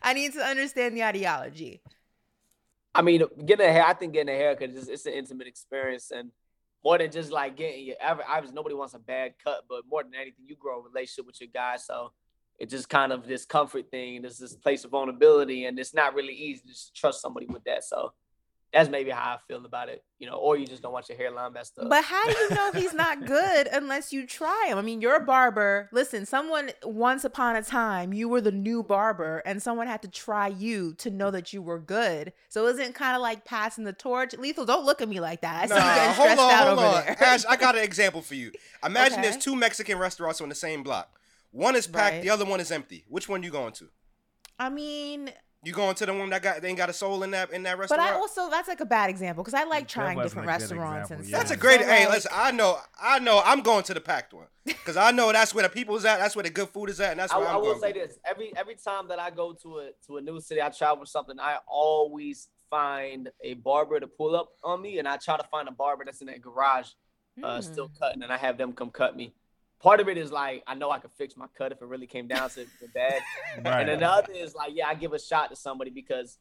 I 0.01 0.13
need 0.13 0.33
to 0.33 0.39
understand 0.39 0.95
the 0.95 1.03
ideology. 1.03 1.81
I 2.93 3.01
mean, 3.01 3.23
getting 3.45 3.67
a 3.67 3.71
hair, 3.71 3.85
I 3.85 3.93
think 3.93 4.13
getting 4.13 4.33
a 4.33 4.37
haircut 4.37 4.69
is 4.69 4.87
it's 4.87 5.05
an 5.05 5.13
intimate 5.13 5.47
experience 5.47 6.11
and 6.11 6.31
more 6.83 6.97
than 6.99 7.11
just 7.11 7.31
like 7.31 7.57
getting 7.57 7.87
your 7.87 7.95
ever 7.99 8.23
obviously 8.27 8.55
nobody 8.55 8.75
wants 8.75 8.93
a 8.93 8.99
bad 8.99 9.33
cut, 9.43 9.63
but 9.67 9.81
more 9.89 10.03
than 10.03 10.13
anything, 10.13 10.45
you 10.47 10.55
grow 10.55 10.79
a 10.79 10.83
relationship 10.83 11.25
with 11.25 11.41
your 11.41 11.49
guy. 11.51 11.77
So 11.77 12.11
it's 12.59 12.71
just 12.71 12.89
kind 12.89 13.11
of 13.11 13.27
this 13.27 13.43
comfort 13.43 13.89
thing. 13.89 14.21
There's 14.21 14.37
this 14.37 14.55
place 14.55 14.85
of 14.85 14.91
vulnerability, 14.91 15.65
and 15.65 15.77
it's 15.79 15.93
not 15.93 16.13
really 16.13 16.33
easy 16.33 16.61
to 16.67 16.93
trust 16.93 17.21
somebody 17.21 17.47
with 17.47 17.63
that. 17.65 17.83
So 17.83 18.13
that's 18.73 18.89
maybe 18.89 19.09
how 19.09 19.35
I 19.35 19.37
feel 19.47 19.63
about 19.65 19.87
it, 19.87 20.03
you 20.19 20.27
know, 20.27 20.35
or 20.35 20.57
you 20.57 20.65
just 20.67 20.81
don't 20.81 20.91
want 20.91 21.07
your 21.07 21.17
hairline 21.17 21.53
messed 21.53 21.79
up. 21.79 21.87
But 21.89 22.03
how 22.03 22.25
do 22.25 22.31
you 22.37 22.49
know 22.49 22.71
he's 22.73 22.93
not 22.93 23.25
good 23.25 23.67
unless 23.71 24.11
you 24.11 24.27
try 24.27 24.65
him? 24.67 24.77
I 24.77 24.81
mean, 24.81 24.99
you're 24.99 25.15
a 25.15 25.23
barber. 25.23 25.87
Listen, 25.93 26.25
someone 26.25 26.71
once 26.83 27.23
upon 27.23 27.55
a 27.55 27.61
time 27.61 28.11
you 28.13 28.27
were 28.27 28.41
the 28.41 28.51
new 28.51 28.83
barber, 28.83 29.41
and 29.45 29.61
someone 29.63 29.87
had 29.87 30.01
to 30.01 30.09
try 30.09 30.47
you 30.49 30.93
to 30.95 31.09
know 31.09 31.31
that 31.31 31.53
you 31.53 31.61
were 31.61 31.79
good. 31.79 32.33
So 32.49 32.67
isn't 32.67 32.95
kind 32.95 33.15
of 33.15 33.21
like 33.21 33.45
passing 33.45 33.85
the 33.85 33.93
torch? 33.93 34.33
Lethal, 34.37 34.65
don't 34.65 34.85
look 34.85 35.01
at 35.01 35.07
me 35.07 35.21
like 35.21 35.39
that. 35.41 35.63
I 35.63 35.67
see 35.67 35.73
you 35.73 35.79
Nah, 35.79 35.95
getting 35.95 36.13
hold 36.15 36.39
on, 36.39 36.51
out 36.51 36.67
hold 36.67 36.79
over 36.79 36.87
on. 36.97 37.05
there. 37.05 37.23
Ash, 37.23 37.45
I 37.45 37.55
got 37.55 37.77
an 37.77 37.83
example 37.85 38.21
for 38.21 38.35
you. 38.35 38.51
Imagine 38.83 39.19
Okay. 39.19 39.29
there's 39.29 39.43
two 39.43 39.55
Mexican 39.55 39.97
restaurants 39.99 40.41
on 40.41 40.49
the 40.49 40.55
same 40.55 40.83
block. 40.83 41.17
One 41.51 41.77
is 41.77 41.87
packed, 41.87 42.15
Right. 42.15 42.21
the 42.23 42.29
other 42.31 42.43
one 42.43 42.59
is 42.59 42.71
empty. 42.71 43.05
Which 43.07 43.29
one 43.29 43.41
you 43.41 43.51
going 43.51 43.71
to? 43.73 43.87
I 44.59 44.69
mean, 44.69 45.31
You 45.65 45.73
going 45.73 45.95
to 45.95 46.05
the 46.05 46.13
one 46.13 46.29
that 46.29 46.43
got 46.43 46.61
they 46.61 46.67
ain't 46.67 46.77
got 46.77 46.91
a 46.91 46.93
soul 46.93 47.23
in 47.23 47.31
that 47.31 47.51
in 47.51 47.63
that 47.63 47.79
restaurant? 47.79 47.99
but? 47.99 48.13
I 48.13 48.15
also 48.15 48.51
that's 48.51 48.67
like 48.67 48.81
a 48.81 48.85
bad 48.85 49.09
example 49.09 49.43
because 49.43 49.55
I 49.55 49.63
like 49.63 49.87
trying 49.87 50.19
different 50.19 50.47
restaurants 50.47 51.09
example, 51.09 51.23
and 51.23 51.25
yeah. 51.25 51.37
stuff. 51.37 51.49
That's 51.49 51.51
a 51.51 51.57
great. 51.57 51.81
So, 51.81 51.87
hey, 51.87 52.05
like, 52.05 52.13
listen. 52.13 52.31
I 52.33 52.51
know. 52.51 52.77
I 53.01 53.17
know. 53.17 53.41
I'm 53.43 53.61
going 53.61 53.83
to 53.85 53.95
the 53.95 53.99
packed 53.99 54.31
one 54.31 54.45
because 54.65 54.95
I 54.95 55.09
know 55.09 55.31
that's 55.31 55.55
where 55.55 55.63
the 55.63 55.69
people's 55.69 56.05
at. 56.05 56.19
That's 56.19 56.35
where 56.35 56.43
the 56.43 56.51
good 56.51 56.69
food 56.69 56.91
is 56.91 56.99
at, 56.99 57.11
and 57.11 57.19
that's 57.19 57.33
I, 57.33 57.39
where 57.39 57.47
I 57.47 57.55
am 57.55 57.55
going. 57.55 57.65
I'm 57.65 57.73
will 57.73 57.81
going. 57.81 57.93
say 57.93 57.99
this: 57.99 58.19
every 58.23 58.53
every 58.55 58.75
time 58.75 59.07
that 59.07 59.17
I 59.17 59.31
go 59.31 59.53
to 59.63 59.79
a 59.79 59.89
to 60.05 60.17
a 60.17 60.21
new 60.21 60.39
city, 60.39 60.61
I 60.61 60.69
travel 60.69 60.99
with 60.99 61.09
something. 61.09 61.39
I 61.39 61.57
always 61.67 62.47
find 62.69 63.29
a 63.43 63.55
barber 63.55 63.99
to 63.99 64.07
pull 64.07 64.35
up 64.35 64.49
on 64.63 64.83
me, 64.83 64.99
and 64.99 65.07
I 65.07 65.17
try 65.17 65.35
to 65.35 65.43
find 65.45 65.67
a 65.67 65.71
barber 65.71 66.05
that's 66.05 66.21
in 66.21 66.27
that 66.27 66.41
garage, 66.41 66.89
uh, 67.43 67.59
still 67.61 67.89
mm. 67.89 67.99
cutting, 67.99 68.21
and 68.21 68.31
I 68.31 68.37
have 68.37 68.59
them 68.59 68.73
come 68.73 68.91
cut 68.91 69.15
me. 69.15 69.33
Part 69.85 69.99
of 69.99 70.09
it 70.09 70.17
is 70.17 70.31
like 70.31 70.63
I 70.65 70.73
know 70.73 70.89
I 70.89 70.97
could 70.97 71.11
fix 71.11 71.37
my 71.37 71.45
cut 71.55 71.71
if 71.71 71.79
it 71.79 71.85
really 71.85 72.07
came 72.07 72.27
down 72.27 72.49
to 72.49 72.65
the 72.81 72.87
bad, 72.95 73.21
Right. 73.63 73.81
and 73.81 73.89
then 73.89 73.99
the 73.99 74.09
other 74.09 74.33
is 74.33 74.55
like 74.55 74.71
yeah, 74.73 74.87
I 74.87 74.95
give 74.95 75.13
a 75.13 75.19
shot 75.19 75.51
to 75.51 75.55
somebody 75.55 75.91
because 75.91 76.39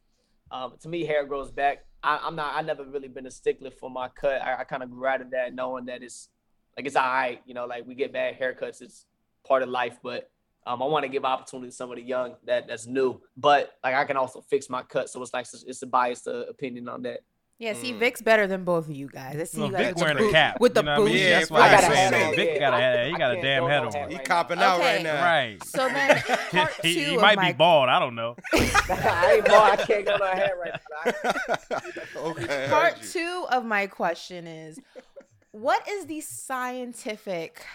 um, 0.49 0.73
to 0.81 0.89
me 0.89 1.05
hair 1.05 1.25
grows 1.27 1.51
back. 1.51 1.85
I, 2.01 2.19
I'm 2.23 2.35
not. 2.35 2.55
I 2.55 2.61
never 2.63 2.83
really 2.83 3.07
been 3.07 3.27
a 3.27 3.31
stickler 3.31 3.69
for 3.69 3.89
my 3.89 4.09
cut. 4.09 4.41
I, 4.41 4.61
I 4.61 4.63
kind 4.63 4.81
of 4.81 4.89
grew 4.89 5.05
out 5.05 5.21
of 5.21 5.29
that, 5.31 5.53
knowing 5.53 5.85
that 5.85 6.01
it's 6.01 6.29
like 6.75 6.87
it's 6.87 6.95
all 6.95 7.03
right. 7.05 7.39
You 7.45 7.53
know, 7.53 7.65
like 7.67 7.85
we 7.85 7.93
get 7.93 8.11
bad 8.11 8.39
haircuts. 8.39 8.81
It's 8.81 9.05
part 9.47 9.61
of 9.61 9.69
life, 9.69 9.99
but 10.01 10.29
um, 10.65 10.81
I 10.81 10.85
want 10.87 11.03
to 11.03 11.09
give 11.09 11.23
opportunity 11.23 11.69
to 11.69 11.75
somebody 11.75 12.01
young 12.01 12.35
that 12.47 12.67
that's 12.67 12.87
new. 12.87 13.21
But 13.37 13.73
like 13.83 13.93
I 13.93 14.05
can 14.05 14.17
also 14.17 14.41
fix 14.41 14.71
my 14.71 14.81
cut, 14.81 15.07
so 15.09 15.21
it's 15.21 15.33
like 15.35 15.45
it's 15.67 15.81
a 15.83 15.87
biased 15.87 16.27
uh, 16.27 16.45
opinion 16.47 16.89
on 16.89 17.03
that. 17.03 17.19
Yeah, 17.57 17.71
see, 17.71 17.93
Mm. 17.93 17.99
Vic's 17.99 18.21
better 18.21 18.47
than 18.47 18.65
both 18.65 18.89
of 18.89 18.95
you 18.95 19.07
guys. 19.07 19.39
I 19.39 19.45
see 19.45 19.59
Well, 19.59 19.67
you 19.67 19.73
guys 19.77 19.85
Vic 19.93 19.97
wearing 19.97 20.27
a 20.27 20.31
cap 20.31 20.59
with 20.59 20.73
the 20.73 20.81
you 20.81 20.85
know 20.87 20.91
what 20.91 21.01
I 21.01 21.03
mean? 21.05 21.13
boots. 21.13 21.21
Yeah, 21.23 21.39
That's 21.39 21.51
why 21.51 21.59
I'm 21.59 21.63
I 21.65 21.71
got 21.71 21.83
a 21.83 21.95
saying 21.95 22.11
that. 22.11 22.27
on, 22.27 22.35
Vic 22.35 22.59
got 22.59 22.73
a 22.73 22.75
I- 22.75 23.05
he 23.07 23.11
got 23.13 23.31
a 23.37 23.41
damn 23.41 23.67
head 23.69 23.83
on. 23.85 23.91
hat 23.93 24.11
He 24.11 24.17
copping 24.17 24.59
now. 24.59 24.73
out 24.73 24.79
right 24.81 25.01
now. 25.03 25.23
Right. 25.23 25.63
So 25.63 25.87
then, 25.87 26.17
part 26.51 26.73
two 26.81 26.87
he, 26.89 27.03
he 27.05 27.15
of 27.15 27.21
might 27.21 27.37
my 27.37 27.51
be 27.53 27.57
bald. 27.57 27.87
I 27.87 27.99
don't 27.99 28.15
know. 28.15 28.35
I 28.53 29.35
ain't 29.37 29.47
more. 29.47 29.57
I 29.57 29.75
can't 29.77 30.05
go 30.05 30.17
no 30.17 30.25
hat 30.25 30.51
right 30.59 30.79
now. 31.05 31.91
okay. 32.31 32.67
Part 32.69 33.01
two 33.01 33.45
of 33.49 33.63
my 33.63 33.87
question 33.87 34.47
is 34.47 34.77
what 35.51 35.87
is 35.87 36.07
the 36.07 36.19
scientific 36.19 37.65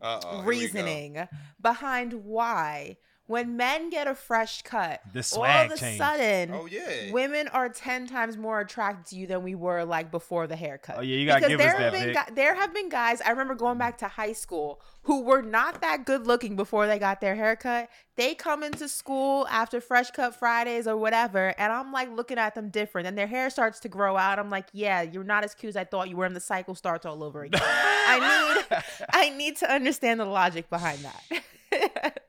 Uh-oh, 0.00 0.20
here 0.20 0.38
we 0.38 0.42
go. 0.42 0.48
reasoning 0.48 1.28
behind 1.60 2.14
why 2.24 2.96
when 3.28 3.56
men 3.56 3.90
get 3.90 4.08
a 4.08 4.14
fresh 4.14 4.62
cut, 4.62 5.00
The 5.12 5.32
all 5.36 5.44
of 5.44 5.70
a 5.70 5.76
changed. 5.76 5.98
sudden, 5.98 6.50
Oh 6.52 6.66
yeah. 6.66 7.12
women 7.12 7.46
are 7.48 7.68
10 7.68 8.06
times 8.08 8.36
more 8.36 8.58
attracted 8.60 9.06
to 9.10 9.16
you 9.16 9.26
than 9.28 9.42
we 9.44 9.54
were 9.54 9.84
like 9.84 10.10
before 10.10 10.46
the 10.46 10.56
haircut. 10.56 10.96
Oh, 10.98 11.02
yeah, 11.02 11.16
you 11.16 11.26
gotta 11.26 11.46
because 11.46 11.50
give 11.50 11.60
us 11.60 11.64
there 11.66 11.72
that, 11.78 11.82
have 11.82 11.92
been 11.92 12.14
Vic. 12.14 12.26
gu- 12.26 12.34
there 12.34 12.54
have 12.56 12.74
been 12.74 12.88
guys 12.88 13.20
I 13.20 13.30
remember 13.30 13.54
going 13.54 13.78
back 13.78 13.98
to 13.98 14.08
high 14.08 14.32
school 14.32 14.80
who 15.02 15.22
were 15.22 15.42
not 15.42 15.80
that 15.82 16.04
good 16.04 16.26
looking 16.26 16.56
before 16.56 16.86
they 16.86 16.98
got 16.98 17.20
their 17.20 17.34
haircut. 17.36 17.88
They 18.16 18.34
come 18.34 18.62
into 18.64 18.88
school 18.88 19.46
after 19.48 19.80
fresh 19.80 20.10
cut 20.10 20.34
Fridays 20.34 20.88
or 20.88 20.96
whatever 20.96 21.54
and 21.58 21.72
I'm 21.72 21.92
like 21.92 22.10
looking 22.10 22.38
at 22.38 22.54
them 22.54 22.70
different 22.70 23.06
and 23.06 23.16
their 23.16 23.26
hair 23.28 23.50
starts 23.50 23.78
to 23.80 23.88
grow 23.88 24.16
out. 24.16 24.38
I'm 24.38 24.50
like, 24.50 24.66
"Yeah, 24.72 25.02
you're 25.02 25.22
not 25.22 25.44
as 25.44 25.54
cute 25.54 25.68
as 25.68 25.76
I 25.76 25.84
thought 25.84 26.08
you 26.08 26.16
were 26.16 26.24
and 26.24 26.34
the 26.34 26.40
cycle 26.40 26.74
starts 26.74 27.04
all 27.06 27.22
over 27.22 27.42
again." 27.44 27.60
I 27.64 28.64
need 28.70 28.82
I 29.12 29.30
need 29.30 29.56
to 29.58 29.70
understand 29.70 30.18
the 30.18 30.24
logic 30.24 30.68
behind 30.70 31.00
that. 31.04 32.18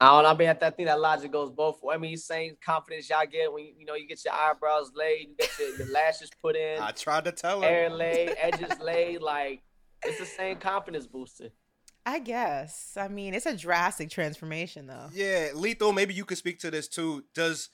I 0.00 0.06
don't 0.06 0.22
know. 0.22 0.30
I 0.30 0.36
mean, 0.36 0.48
I 0.48 0.70
think 0.70 0.88
that 0.88 0.98
logic 0.98 1.30
goes 1.30 1.50
both. 1.50 1.78
I 1.90 1.98
mean, 1.98 2.16
same 2.16 2.56
confidence 2.64 3.10
y'all 3.10 3.26
get 3.30 3.52
when 3.52 3.66
you 3.76 3.84
know 3.84 3.94
you 3.94 4.08
get 4.08 4.24
your 4.24 4.32
eyebrows 4.32 4.92
laid, 4.94 5.28
you 5.28 5.34
get 5.38 5.50
your, 5.58 5.76
your 5.76 5.92
lashes 5.92 6.30
put 6.40 6.56
in, 6.56 6.80
I 6.80 6.92
tried 6.92 7.24
to 7.24 7.32
tell 7.32 7.60
hair 7.60 7.90
her. 7.90 7.96
laid, 7.96 8.34
edges 8.38 8.80
laid. 8.80 9.20
Like 9.20 9.62
it's 10.04 10.18
the 10.18 10.26
same 10.26 10.56
confidence 10.56 11.06
booster. 11.06 11.50
I 12.06 12.18
guess. 12.18 12.96
I 12.96 13.08
mean, 13.08 13.34
it's 13.34 13.44
a 13.44 13.54
drastic 13.54 14.08
transformation 14.08 14.86
though. 14.86 15.08
Yeah, 15.12 15.50
lethal. 15.54 15.92
Maybe 15.92 16.14
you 16.14 16.24
could 16.24 16.38
speak 16.38 16.58
to 16.60 16.70
this 16.70 16.88
too. 16.88 17.24
Does 17.34 17.68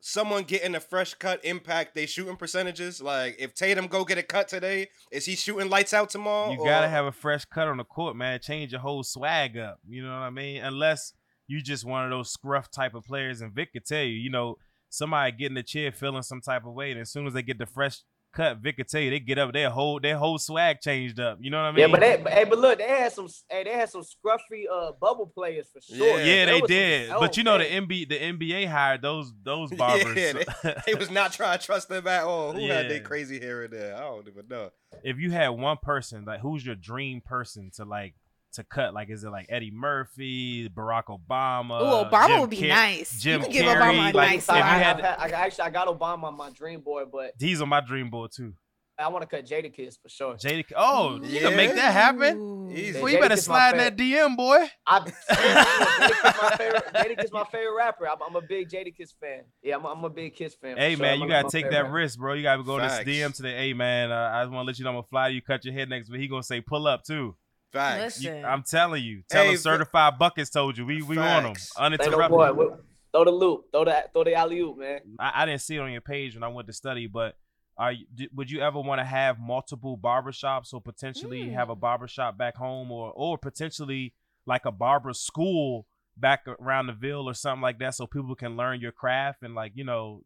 someone 0.00 0.42
getting 0.42 0.74
a 0.74 0.80
fresh 0.80 1.14
cut 1.14 1.42
impact 1.42 1.94
they 1.94 2.04
shooting 2.04 2.36
percentages? 2.36 3.00
Like, 3.00 3.36
if 3.38 3.54
Tatum 3.54 3.86
go 3.86 4.04
get 4.04 4.18
a 4.18 4.22
cut 4.22 4.48
today, 4.48 4.88
is 5.10 5.24
he 5.24 5.36
shooting 5.36 5.70
lights 5.70 5.94
out 5.94 6.10
tomorrow? 6.10 6.52
You 6.52 6.58
gotta 6.58 6.88
have 6.88 7.06
a 7.06 7.12
fresh 7.12 7.46
cut 7.46 7.66
on 7.66 7.78
the 7.78 7.84
court, 7.84 8.14
man. 8.14 8.40
Change 8.40 8.72
your 8.72 8.82
whole 8.82 9.02
swag 9.02 9.56
up. 9.56 9.80
You 9.88 10.02
know 10.02 10.10
what 10.10 10.26
I 10.26 10.30
mean? 10.30 10.62
Unless 10.62 11.14
you 11.52 11.62
just 11.62 11.84
one 11.84 12.04
of 12.04 12.10
those 12.10 12.30
scruff 12.32 12.70
type 12.70 12.94
of 12.94 13.04
players, 13.04 13.40
and 13.40 13.52
Vic 13.52 13.72
could 13.72 13.84
tell 13.86 14.02
you, 14.02 14.14
you 14.14 14.30
know, 14.30 14.56
somebody 14.88 15.32
getting 15.32 15.54
the 15.54 15.62
chair 15.62 15.92
feeling 15.92 16.22
some 16.22 16.40
type 16.40 16.64
of 16.66 16.72
way, 16.74 16.90
and 16.90 17.00
as 17.00 17.10
soon 17.10 17.26
as 17.26 17.32
they 17.34 17.42
get 17.42 17.58
the 17.58 17.66
fresh 17.66 17.98
cut, 18.34 18.58
Vic 18.58 18.76
could 18.78 18.88
tell 18.88 19.00
you 19.00 19.10
they 19.10 19.20
get 19.20 19.38
up, 19.38 19.52
their 19.52 19.68
whole 19.68 20.00
their 20.00 20.16
whole 20.16 20.38
swag 20.38 20.80
changed 20.80 21.20
up. 21.20 21.36
You 21.40 21.50
know 21.50 21.58
what 21.58 21.68
I 21.68 21.72
mean? 21.72 21.80
yeah, 21.80 21.86
but 21.88 22.00
they, 22.00 22.16
but, 22.22 22.32
hey, 22.32 22.44
but 22.44 22.58
look, 22.58 22.78
they 22.78 22.88
had 22.88 23.12
some, 23.12 23.28
hey, 23.50 23.64
they 23.64 23.72
had 23.72 23.90
some 23.90 24.02
scruffy 24.02 24.64
uh 24.72 24.92
bubble 25.00 25.26
players 25.34 25.66
for 25.72 25.80
sure. 25.82 26.18
Yeah. 26.18 26.24
yeah, 26.24 26.44
they 26.46 26.52
was 26.52 26.60
some- 26.60 26.66
did. 26.68 27.10
oh, 27.10 27.20
but 27.20 27.36
you 27.36 27.44
know, 27.44 27.58
the. 27.58 27.64
NBA 27.64 28.08
the 28.08 28.18
NBA 28.18 28.68
hired 28.68 29.02
those 29.02 29.32
those 29.42 29.70
barbers. 29.76 30.16
Yeah, 30.16 30.80
He 30.86 30.94
was 30.98 31.10
not 31.10 31.32
trying 31.32 31.58
to 31.58 31.64
trust 31.66 31.88
them 31.90 32.06
at 32.06 32.24
all. 32.24 32.52
Who 32.52 32.66
had 32.68 32.86
their 32.88 32.96
Yeah. 32.98 33.02
crazy 33.02 33.38
hair 33.38 33.64
in 33.64 33.70
there? 33.70 33.96
I 33.96 34.00
don't 34.00 34.26
even 34.26 34.48
know. 34.48 34.70
if 35.04 35.18
you 35.18 35.30
had 35.30 35.48
one 35.50 35.76
person, 35.82 36.24
like 36.24 36.40
who's 36.40 36.64
your 36.64 36.74
dream 36.74 37.20
person 37.20 37.70
to 37.76 37.84
like 37.84 38.14
to 38.52 38.64
cut? 38.64 38.94
Like, 38.94 39.10
is 39.10 39.24
it 39.24 39.30
like 39.30 39.46
Eddie 39.48 39.70
Murphy, 39.70 40.68
Barack 40.68 41.04
Obama? 41.06 41.80
Ooh, 41.80 42.10
Obama 42.10 42.26
Jim 42.28 42.40
would 42.40 42.50
be 42.50 42.58
Car- 42.60 42.68
nice. 42.68 43.20
Jim 43.20 43.40
you 43.40 43.46
could 43.46 43.52
give 43.52 43.64
Carrey, 43.66 43.80
Obama 43.80 44.12
a 44.12 44.16
like, 44.16 44.30
nice 44.30 44.48
I, 44.48 44.58
if 44.58 44.64
you 44.64 44.84
had- 44.84 45.00
I, 45.00 45.26
I, 45.26 45.28
actually 45.44 45.64
I 45.64 45.70
got 45.70 45.88
Obama 45.88 46.24
on 46.24 46.36
my 46.36 46.50
dream 46.50 46.80
board, 46.80 47.08
but 47.12 47.32
He's 47.38 47.60
on 47.60 47.68
my 47.68 47.80
dream 47.80 48.10
board 48.10 48.32
too. 48.32 48.54
I 48.98 49.08
want 49.08 49.22
to 49.22 49.26
cut 49.26 49.46
Jadakiss 49.46 49.96
for 50.00 50.08
sure. 50.08 50.34
Jada. 50.34 50.64
Oh, 50.76 51.18
you 51.22 51.40
can 51.40 51.56
make 51.56 51.74
that 51.74 51.92
happen. 51.92 52.36
Ooh. 52.36 52.70
Easy. 52.72 53.00
Well, 53.00 53.10
you 53.10 53.18
better 53.18 53.34
Jadakiss 53.34 53.44
slide 53.44 53.70
in 53.72 53.78
that 53.78 53.96
DM, 53.96 54.36
boy. 54.36 54.64
I, 54.86 55.00
Jadakiss 55.30 56.42
my 56.42 56.56
favorite. 56.56 56.84
Jadakiss 56.94 57.32
my 57.32 57.44
favorite 57.44 57.74
rapper. 57.76 58.08
I'm, 58.08 58.18
I'm 58.26 58.36
a 58.36 58.42
big 58.42 58.68
Jadakiss 58.68 59.14
fan. 59.20 59.42
Yeah, 59.62 59.76
I'm, 59.76 59.86
I'm 59.86 60.04
a 60.04 60.10
big 60.10 60.34
Kiss 60.36 60.54
fan. 60.54 60.76
Hey 60.76 60.94
sure. 60.94 61.02
man, 61.02 61.14
I'm 61.14 61.20
you 61.22 61.28
gotta 61.28 61.48
take 61.48 61.70
that 61.70 61.84
rappers. 61.84 61.92
risk, 61.92 62.18
bro. 62.18 62.34
You 62.34 62.42
gotta 62.42 62.62
go 62.62 62.78
to 62.78 62.88
Facts. 62.88 63.08
DM 63.08 63.34
today. 63.34 63.56
Hey 63.56 63.72
man, 63.72 64.12
uh, 64.12 64.30
I 64.34 64.42
just 64.42 64.52
want 64.52 64.64
to 64.64 64.66
let 64.68 64.78
you 64.78 64.84
know 64.84 64.90
I'm 64.90 64.96
gonna 64.96 65.06
fly 65.08 65.28
you, 65.28 65.42
cut 65.42 65.64
your 65.64 65.74
head 65.74 65.88
next, 65.88 66.08
but 66.08 66.20
he 66.20 66.28
gonna 66.28 66.42
say 66.42 66.60
pull 66.60 66.86
up 66.86 67.02
too. 67.02 67.34
Facts. 67.72 68.22
You- 68.22 68.30
Listen. 68.30 68.44
I'm 68.44 68.62
telling 68.62 69.02
you. 69.02 69.22
Tell 69.28 69.44
Hey, 69.44 69.50
him 69.50 69.56
fa- 69.56 69.62
certified 69.62 70.18
buckets 70.18 70.50
told 70.50 70.76
you. 70.78 70.86
We 70.86 71.02
we 71.02 71.16
on 71.18 71.42
them 71.44 71.54
Facts. 71.54 71.74
Say 71.74 71.80
no 71.80 71.86
uninterrupted. 71.86 72.30
boy. 72.30 72.52
Wh- 72.52 72.78
Throw 73.12 73.24
the 73.24 73.30
loop. 73.30 73.70
Throw 73.72 73.84
the 73.84 74.04
throw 74.12 74.24
the 74.24 74.34
alley 74.34 74.60
oop, 74.60 74.78
man. 74.78 75.00
I, 75.18 75.42
I 75.42 75.46
didn't 75.46 75.60
see 75.60 75.76
it 75.76 75.80
on 75.80 75.92
your 75.92 76.00
page 76.00 76.34
when 76.34 76.42
I 76.42 76.48
went 76.48 76.66
to 76.68 76.72
study, 76.72 77.06
but 77.06 77.36
are 77.76 77.92
you, 77.92 78.06
d- 78.14 78.28
would 78.34 78.50
you 78.50 78.60
ever 78.60 78.80
want 78.80 79.00
to 79.00 79.04
have 79.04 79.38
multiple 79.38 79.98
barbershops 79.98 80.72
or 80.72 80.80
potentially 80.80 81.48
hmm. 81.48 81.54
have 81.54 81.68
a 81.68 81.76
barbershop 81.76 82.38
back 82.38 82.56
home 82.56 82.90
or 82.90 83.12
or 83.14 83.36
potentially 83.36 84.14
like 84.46 84.64
a 84.64 84.72
barber 84.72 85.12
school 85.12 85.86
back 86.16 86.46
around 86.60 86.86
the 86.86 86.92
ville 86.92 87.28
or 87.28 87.34
something 87.34 87.62
like 87.62 87.78
that 87.78 87.94
so 87.94 88.06
people 88.06 88.34
can 88.34 88.56
learn 88.56 88.80
your 88.80 88.92
craft 88.92 89.42
and 89.42 89.54
like 89.54 89.72
you 89.74 89.84
know 89.84 90.22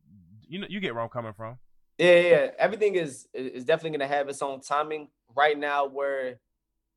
you 0.49 0.59
know 0.61 0.67
you 0.71 0.79
get 0.81 0.95
where 0.95 1.03
I'm 1.03 1.09
coming 1.11 1.33
from. 1.33 1.59
Yeah, 1.99 2.21
yeah, 2.21 2.29
yeah. 2.29 2.51
Everything 2.59 2.95
is 2.95 3.27
is 3.35 3.65
definitely 3.65 3.99
gonna 3.99 4.09
have 4.09 4.29
its 4.29 4.43
own 4.43 4.61
timing. 4.61 5.09
Right 5.35 5.59
now, 5.59 5.87
we're 5.87 6.37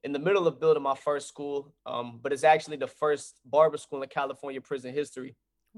in 0.04 0.12
the 0.14 0.20
middle 0.20 0.48
of 0.48 0.60
building 0.60 0.84
my 0.84 0.96
first 0.96 1.28
school, 1.28 1.74
um, 1.86 2.20
but 2.22 2.32
it's 2.32 2.44
actually 2.44 2.78
the 2.78 2.88
first 2.88 3.40
barber 3.46 3.78
school 3.78 4.02
in 4.02 4.10
California 4.10 4.62
prison 4.62 4.94
history. 4.94 5.36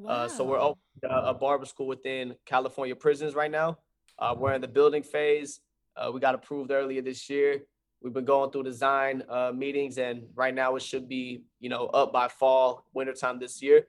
Uh, 0.08 0.28
so 0.28 0.44
we're 0.44 0.60
opening 0.60 0.78
a, 1.04 1.30
a 1.30 1.34
barber 1.34 1.66
school 1.66 1.88
within 1.88 2.36
California 2.46 2.96
prisons 2.96 3.36
right 3.36 3.52
now. 3.52 3.78
Uh, 4.18 4.34
we're 4.38 4.54
in 4.54 4.62
the 4.62 4.68
building 4.68 5.04
phase. 5.04 5.60
Uh, 5.96 6.12
we 6.14 6.20
got 6.20 6.36
approved 6.36 6.72
earlier 6.72 7.02
this 7.02 7.30
year. 7.30 7.64
We've 8.02 8.14
been 8.14 8.26
going 8.26 8.52
through 8.52 8.64
design 8.64 9.24
uh, 9.30 9.52
meetings, 9.54 9.98
and 9.98 10.24
right 10.34 10.56
now 10.56 10.76
it 10.76 10.82
should 10.82 11.08
be, 11.08 11.44
you 11.60 11.70
know, 11.70 11.88
up 11.88 12.12
by 12.12 12.30
fall, 12.30 12.86
wintertime 12.94 13.38
this 13.40 13.62
year. 13.62 13.88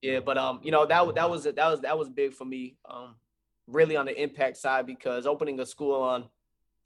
Yeah, 0.00 0.20
but 0.20 0.38
um, 0.38 0.60
you 0.62 0.70
know, 0.70 0.86
that 0.86 1.14
that 1.16 1.28
was 1.28 1.44
that 1.44 1.56
was 1.56 1.80
that 1.80 1.98
was 1.98 2.08
big 2.08 2.34
for 2.34 2.44
me. 2.44 2.76
Um, 2.88 3.16
really 3.66 3.96
on 3.96 4.06
the 4.06 4.22
impact 4.22 4.56
side 4.56 4.86
because 4.86 5.26
opening 5.26 5.60
a 5.60 5.66
school 5.66 6.00
on 6.00 6.24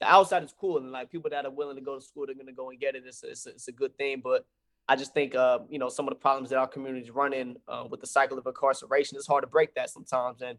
the 0.03 0.11
outside 0.11 0.43
is 0.43 0.53
cool 0.59 0.77
and 0.77 0.91
like 0.91 1.09
people 1.09 1.29
that 1.29 1.45
are 1.45 1.51
willing 1.51 1.77
to 1.77 1.81
go 1.81 1.95
to 1.95 2.01
school, 2.01 2.25
they're 2.25 2.35
gonna 2.35 2.51
go 2.51 2.69
and 2.69 2.79
get 2.79 2.95
it. 2.95 3.03
It's 3.05 3.23
a, 3.23 3.29
it's 3.29 3.45
a, 3.45 3.49
it's 3.51 3.67
a 3.69 3.71
good 3.71 3.97
thing, 3.97 4.21
but 4.21 4.45
I 4.89 4.97
just 4.97 5.13
think, 5.13 5.33
uh, 5.33 5.59
you 5.69 5.79
know, 5.79 5.87
some 5.87 6.07
of 6.07 6.13
the 6.13 6.19
problems 6.19 6.49
that 6.49 6.59
our 6.59 6.67
communities 6.67 7.09
run 7.09 7.31
in 7.31 7.55
uh, 7.69 7.85
with 7.89 8.01
the 8.01 8.07
cycle 8.07 8.37
of 8.37 8.45
incarceration, 8.45 9.17
it's 9.17 9.27
hard 9.27 9.43
to 9.43 9.47
break 9.47 9.73
that 9.75 9.89
sometimes. 9.89 10.41
And 10.41 10.57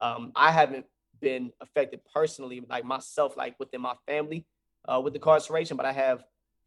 um, 0.00 0.30
I 0.36 0.52
haven't 0.52 0.86
been 1.20 1.50
affected 1.60 2.00
personally, 2.14 2.64
like 2.70 2.84
myself, 2.84 3.36
like 3.36 3.58
within 3.58 3.80
my 3.80 3.94
family 4.06 4.44
uh, 4.86 5.00
with 5.02 5.16
incarceration, 5.16 5.76
but 5.76 5.84
I 5.84 5.92
have 5.92 6.22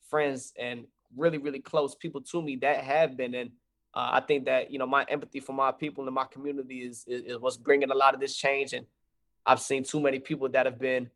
friends 0.10 0.52
and 0.60 0.86
really, 1.16 1.38
really 1.38 1.60
close 1.60 1.96
people 1.96 2.20
to 2.20 2.42
me 2.42 2.58
that 2.58 2.84
have 2.84 3.16
been. 3.16 3.34
And 3.34 3.52
uh, 3.94 4.10
I 4.14 4.20
think 4.20 4.46
that, 4.46 4.72
you 4.72 4.78
know, 4.78 4.88
my 4.88 5.06
empathy 5.08 5.40
for 5.40 5.54
my 5.54 5.72
people 5.72 6.06
and 6.06 6.14
my 6.14 6.26
community 6.26 6.80
is, 6.80 7.06
is, 7.08 7.22
is 7.24 7.38
what's 7.40 7.56
bringing 7.56 7.92
a 7.92 7.96
lot 7.96 8.14
of 8.14 8.20
this 8.20 8.36
change. 8.36 8.74
And 8.74 8.86
I've 9.46 9.62
seen 9.62 9.86
too 9.86 10.02
many 10.02 10.20
people 10.20 10.50
that 10.50 10.66
have 10.66 10.80
been 10.80 11.10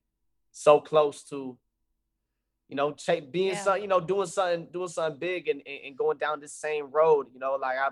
so 0.53 0.79
close 0.79 1.23
to 1.25 1.57
you 2.69 2.75
know, 2.75 2.95
being 3.29 3.49
Yeah. 3.49 3.61
some, 3.61 3.81
you 3.81 3.87
know, 3.87 3.99
doing 3.99 4.25
something, 4.25 4.67
doing 4.71 4.87
something 4.87 5.19
big 5.19 5.47
and, 5.47 5.61
and, 5.67 5.95
going 5.95 6.17
down 6.17 6.39
this 6.39 6.53
same 6.53 6.89
road. 6.89 7.27
You 7.31 7.39
know, 7.39 7.55
like 7.55 7.77
I, 7.77 7.89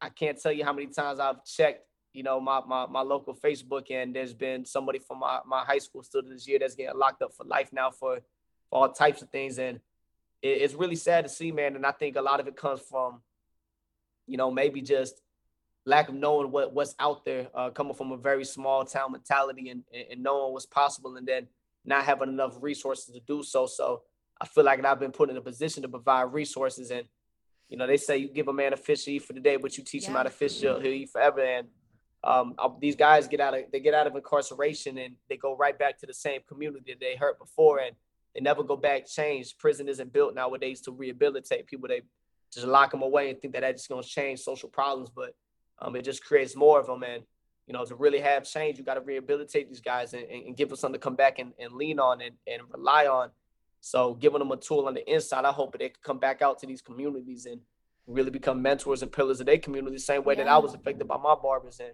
I 0.00 0.08
can't 0.08 0.40
tell 0.40 0.52
you 0.52 0.64
how 0.64 0.72
many 0.72 0.86
times 0.86 1.20
I've 1.20 1.44
checked, 1.44 1.86
you 2.14 2.22
know, 2.22 2.40
my 2.40 2.62
my, 2.66 2.86
my 2.86 3.02
local 3.02 3.34
Facebook, 3.34 3.90
and 3.90 4.14
there's 4.14 4.32
been 4.32 4.64
somebody 4.64 5.00
from 5.00 5.18
my, 5.18 5.40
my 5.46 5.64
high 5.64 5.78
school 5.78 6.02
student 6.02 6.32
this 6.32 6.48
year 6.48 6.58
that's 6.58 6.74
getting 6.74 6.98
locked 6.98 7.20
up 7.20 7.34
for 7.34 7.44
life 7.44 7.72
now 7.72 7.90
for, 7.90 8.20
for 8.70 8.78
all 8.78 8.88
types 8.88 9.20
of 9.20 9.28
things, 9.28 9.58
and 9.58 9.80
it, 10.40 10.62
it's 10.62 10.74
really 10.74 10.96
sad 10.96 11.24
to 11.24 11.28
see, 11.28 11.52
man. 11.52 11.76
And 11.76 11.84
I 11.84 11.92
think 11.92 12.16
a 12.16 12.22
lot 12.22 12.40
of 12.40 12.48
it 12.48 12.56
comes 12.56 12.80
from, 12.80 13.20
you 14.26 14.38
know, 14.38 14.50
maybe 14.50 14.80
just 14.80 15.20
lack 15.84 16.08
of 16.08 16.14
knowing 16.14 16.50
what 16.50 16.72
what's 16.72 16.94
out 16.98 17.24
there, 17.26 17.48
uh, 17.54 17.68
coming 17.70 17.94
from 17.94 18.12
a 18.12 18.16
very 18.16 18.44
small 18.44 18.84
town 18.84 19.12
mentality 19.12 19.68
and 19.68 19.82
and 20.10 20.22
knowing 20.22 20.54
what's 20.54 20.64
possible, 20.64 21.16
and 21.16 21.26
then 21.26 21.48
not 21.84 22.04
having 22.04 22.28
enough 22.28 22.56
resources 22.60 23.14
to 23.14 23.20
do 23.20 23.42
so. 23.42 23.66
So 23.66 24.02
I 24.40 24.46
feel 24.46 24.64
like 24.64 24.84
I've 24.84 25.00
been 25.00 25.12
put 25.12 25.30
in 25.30 25.36
a 25.36 25.40
position 25.40 25.82
to 25.82 25.88
provide 25.88 26.32
resources. 26.32 26.90
And, 26.90 27.06
you 27.68 27.76
know, 27.76 27.86
they 27.86 27.96
say 27.96 28.18
you 28.18 28.28
give 28.28 28.48
a 28.48 28.52
man 28.52 28.72
a 28.72 28.76
fish 28.76 29.04
to 29.04 29.12
eat 29.12 29.24
for 29.24 29.32
the 29.32 29.40
day, 29.40 29.56
but 29.56 29.76
you 29.76 29.84
teach 29.84 30.06
him 30.06 30.14
how 30.14 30.22
to 30.22 30.30
fish, 30.30 30.60
he'll, 30.60 30.80
he'll 30.80 30.92
eat 30.92 31.10
forever. 31.10 31.40
And 31.40 31.68
um, 32.24 32.54
these 32.80 32.96
guys 32.96 33.26
get 33.26 33.40
out 33.40 33.54
of, 33.54 33.64
they 33.72 33.80
get 33.80 33.94
out 33.94 34.06
of 34.06 34.14
incarceration 34.14 34.98
and 34.98 35.16
they 35.28 35.36
go 35.36 35.56
right 35.56 35.78
back 35.78 35.98
to 35.98 36.06
the 36.06 36.14
same 36.14 36.40
community 36.48 36.92
that 36.92 37.00
they 37.00 37.16
hurt 37.16 37.38
before. 37.38 37.80
And 37.80 37.96
they 38.34 38.40
never 38.40 38.62
go 38.62 38.76
back 38.76 39.06
changed. 39.06 39.58
Prison 39.58 39.88
isn't 39.88 40.12
built 40.12 40.34
nowadays 40.34 40.80
to 40.82 40.92
rehabilitate 40.92 41.66
people. 41.66 41.88
They 41.88 42.02
just 42.52 42.66
lock 42.66 42.90
them 42.90 43.02
away 43.02 43.30
and 43.30 43.40
think 43.40 43.54
that 43.54 43.60
that's 43.60 43.82
just 43.82 43.88
going 43.88 44.02
to 44.02 44.08
change 44.08 44.40
social 44.40 44.68
problems. 44.68 45.10
But 45.10 45.34
um, 45.80 45.96
it 45.96 46.04
just 46.04 46.24
creates 46.24 46.54
more 46.54 46.80
of 46.80 46.86
them. 46.86 47.02
And, 47.02 47.24
you 47.66 47.72
know, 47.72 47.84
to 47.84 47.94
really 47.94 48.20
have 48.20 48.44
change, 48.44 48.78
you 48.78 48.84
got 48.84 48.94
to 48.94 49.00
rehabilitate 49.00 49.68
these 49.68 49.80
guys 49.80 50.14
and, 50.14 50.24
and, 50.24 50.56
give 50.56 50.68
them 50.68 50.76
something 50.76 51.00
to 51.00 51.02
come 51.02 51.14
back 51.14 51.38
and, 51.38 51.52
and 51.58 51.72
lean 51.72 52.00
on 52.00 52.20
and, 52.20 52.34
and 52.46 52.62
rely 52.70 53.06
on. 53.06 53.30
So 53.80 54.14
giving 54.14 54.40
them 54.40 54.50
a 54.50 54.56
tool 54.56 54.86
on 54.86 54.94
the 54.94 55.12
inside, 55.12 55.44
I 55.44 55.52
hope 55.52 55.72
that 55.72 55.78
they 55.78 55.88
can 55.88 55.98
come 56.02 56.18
back 56.18 56.42
out 56.42 56.58
to 56.60 56.66
these 56.66 56.82
communities 56.82 57.46
and 57.46 57.60
really 58.06 58.30
become 58.30 58.62
mentors 58.62 59.02
and 59.02 59.12
pillars 59.12 59.40
of 59.40 59.46
their 59.46 59.58
community, 59.58 59.96
the 59.96 60.00
same 60.00 60.24
way 60.24 60.34
that 60.34 60.48
I 60.48 60.58
was 60.58 60.74
affected 60.74 61.06
by 61.06 61.16
my 61.16 61.34
barbers. 61.34 61.80
And 61.80 61.92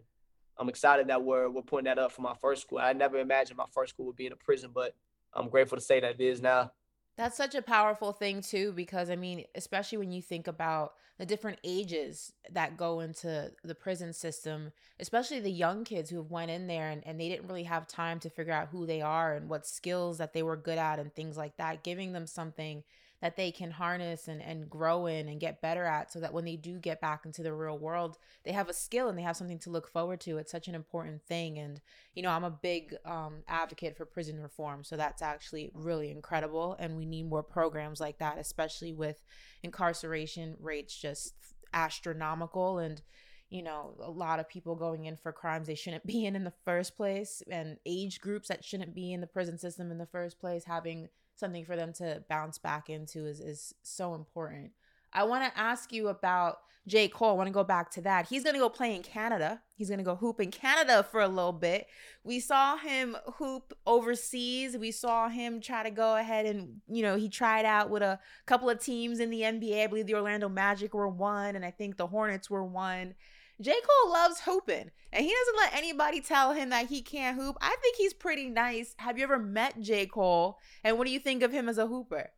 I'm 0.58 0.68
excited 0.68 1.08
that 1.08 1.22
we're 1.22 1.48
we're 1.48 1.62
putting 1.62 1.84
that 1.84 1.98
up 1.98 2.12
for 2.12 2.22
my 2.22 2.34
first 2.40 2.62
school. 2.62 2.78
I 2.78 2.92
never 2.92 3.18
imagined 3.18 3.56
my 3.56 3.66
first 3.72 3.94
school 3.94 4.06
would 4.06 4.16
be 4.16 4.26
in 4.26 4.32
a 4.32 4.36
prison, 4.36 4.70
but 4.74 4.94
I'm 5.34 5.48
grateful 5.48 5.78
to 5.78 5.84
say 5.84 6.00
that 6.00 6.14
it 6.18 6.20
is 6.20 6.42
now. 6.42 6.72
That's 7.18 7.36
such 7.36 7.56
a 7.56 7.62
powerful 7.62 8.12
thing 8.12 8.42
too, 8.42 8.72
because 8.72 9.10
I 9.10 9.16
mean, 9.16 9.44
especially 9.56 9.98
when 9.98 10.12
you 10.12 10.22
think 10.22 10.46
about 10.46 10.94
the 11.18 11.26
different 11.26 11.58
ages 11.64 12.32
that 12.52 12.76
go 12.76 13.00
into 13.00 13.50
the 13.64 13.74
prison 13.74 14.12
system, 14.12 14.72
especially 15.00 15.40
the 15.40 15.50
young 15.50 15.84
kids 15.84 16.10
who 16.10 16.18
have 16.18 16.30
went 16.30 16.52
in 16.52 16.68
there 16.68 16.90
and, 16.90 17.04
and 17.04 17.20
they 17.20 17.28
didn't 17.28 17.48
really 17.48 17.64
have 17.64 17.88
time 17.88 18.20
to 18.20 18.30
figure 18.30 18.52
out 18.54 18.68
who 18.68 18.86
they 18.86 19.02
are 19.02 19.34
and 19.34 19.50
what 19.50 19.66
skills 19.66 20.18
that 20.18 20.32
they 20.32 20.44
were 20.44 20.56
good 20.56 20.78
at 20.78 21.00
and 21.00 21.12
things 21.12 21.36
like 21.36 21.56
that, 21.58 21.82
giving 21.82 22.12
them 22.12 22.26
something 22.28 22.84
that 23.20 23.36
they 23.36 23.50
can 23.50 23.70
harness 23.70 24.28
and, 24.28 24.40
and 24.40 24.70
grow 24.70 25.06
in 25.06 25.28
and 25.28 25.40
get 25.40 25.60
better 25.60 25.84
at 25.84 26.12
so 26.12 26.20
that 26.20 26.32
when 26.32 26.44
they 26.44 26.56
do 26.56 26.78
get 26.78 27.00
back 27.00 27.24
into 27.24 27.42
the 27.42 27.52
real 27.52 27.78
world 27.78 28.16
they 28.44 28.52
have 28.52 28.68
a 28.68 28.74
skill 28.74 29.08
and 29.08 29.18
they 29.18 29.22
have 29.22 29.36
something 29.36 29.58
to 29.58 29.70
look 29.70 29.88
forward 29.88 30.20
to. 30.20 30.38
It's 30.38 30.52
such 30.52 30.68
an 30.68 30.74
important 30.74 31.22
thing. 31.22 31.58
And 31.58 31.80
you 32.14 32.22
know 32.22 32.30
i'm 32.30 32.44
a 32.44 32.50
big 32.50 32.94
um, 33.04 33.42
advocate 33.48 33.96
for 33.96 34.04
prison 34.04 34.40
reform. 34.40 34.84
So 34.84 34.96
that's 34.96 35.22
actually 35.22 35.70
really 35.74 36.10
incredible. 36.10 36.76
And 36.78 36.96
we 36.96 37.06
need 37.06 37.28
more 37.28 37.42
programs 37.42 38.00
like 38.00 38.18
that 38.18 38.38
especially 38.38 38.92
with 38.92 39.22
incarceration 39.62 40.56
rates 40.60 40.96
just 40.96 41.34
astronomical 41.72 42.78
and 42.78 43.02
you 43.50 43.62
know 43.62 43.94
a 44.02 44.10
lot 44.10 44.38
of 44.38 44.48
people 44.48 44.74
going 44.74 45.06
in 45.06 45.16
for 45.16 45.32
crimes 45.32 45.66
they 45.66 45.74
shouldn't 45.74 46.06
be 46.06 46.24
in 46.24 46.36
in 46.36 46.44
the 46.44 46.52
first 46.64 46.96
place 46.96 47.42
and 47.50 47.76
age 47.86 48.20
groups 48.20 48.48
that 48.48 48.64
shouldn't 48.64 48.94
be 48.94 49.12
in 49.12 49.20
the 49.20 49.26
prison 49.26 49.58
system 49.58 49.90
in 49.90 49.98
the 49.98 50.06
first 50.06 50.38
place 50.38 50.64
having 50.64 51.08
something 51.38 51.64
for 51.64 51.76
them 51.76 51.92
to 51.94 52.22
bounce 52.28 52.58
back 52.58 52.90
into 52.90 53.26
is 53.26 53.40
is 53.40 53.74
so 53.82 54.14
important. 54.14 54.72
I 55.12 55.24
want 55.24 55.44
to 55.44 55.58
ask 55.58 55.92
you 55.92 56.08
about 56.08 56.58
J. 56.86 57.08
Cole. 57.08 57.30
I 57.30 57.32
want 57.34 57.46
to 57.46 57.52
go 57.52 57.64
back 57.64 57.90
to 57.92 58.00
that. 58.02 58.28
He's 58.28 58.42
going 58.42 58.54
to 58.54 58.60
go 58.60 58.68
play 58.68 58.96
in 58.96 59.02
Canada. 59.02 59.60
He's 59.74 59.88
going 59.88 59.98
to 59.98 60.04
go 60.04 60.16
hoop 60.16 60.40
in 60.40 60.50
Canada 60.50 61.06
for 61.08 61.20
a 61.20 61.28
little 61.28 61.52
bit. 61.52 61.86
We 62.24 62.40
saw 62.40 62.76
him 62.76 63.16
hoop 63.36 63.74
overseas. 63.86 64.76
We 64.76 64.90
saw 64.90 65.28
him 65.28 65.60
try 65.60 65.82
to 65.82 65.90
go 65.90 66.16
ahead 66.16 66.46
and, 66.46 66.80
you 66.88 67.02
know, 67.02 67.16
he 67.16 67.28
tried 67.28 67.64
out 67.64 67.90
with 67.90 68.02
a 68.02 68.18
couple 68.46 68.68
of 68.68 68.80
teams 68.80 69.20
in 69.20 69.30
the 69.30 69.42
NBA. 69.42 69.84
I 69.84 69.86
believe 69.86 70.06
the 70.06 70.14
Orlando 70.14 70.48
Magic 70.48 70.94
were 70.94 71.08
one, 71.08 71.56
and 71.56 71.64
I 71.64 71.70
think 71.70 71.96
the 71.96 72.06
Hornets 72.06 72.50
were 72.50 72.64
one. 72.64 73.14
J. 73.60 73.72
Cole 73.72 74.12
loves 74.12 74.40
hooping, 74.40 74.90
and 75.12 75.24
he 75.24 75.32
doesn't 75.32 75.56
let 75.56 75.74
anybody 75.74 76.20
tell 76.20 76.52
him 76.52 76.70
that 76.70 76.86
he 76.86 77.02
can't 77.02 77.36
hoop. 77.36 77.56
I 77.60 77.74
think 77.82 77.96
he's 77.96 78.14
pretty 78.14 78.48
nice. 78.48 78.94
Have 78.98 79.18
you 79.18 79.24
ever 79.24 79.38
met 79.38 79.80
J. 79.80 80.06
Cole? 80.06 80.58
And 80.84 80.96
what 80.96 81.06
do 81.06 81.12
you 81.12 81.18
think 81.18 81.42
of 81.42 81.50
him 81.50 81.68
as 81.68 81.76
a 81.76 81.86
hooper? 81.86 82.30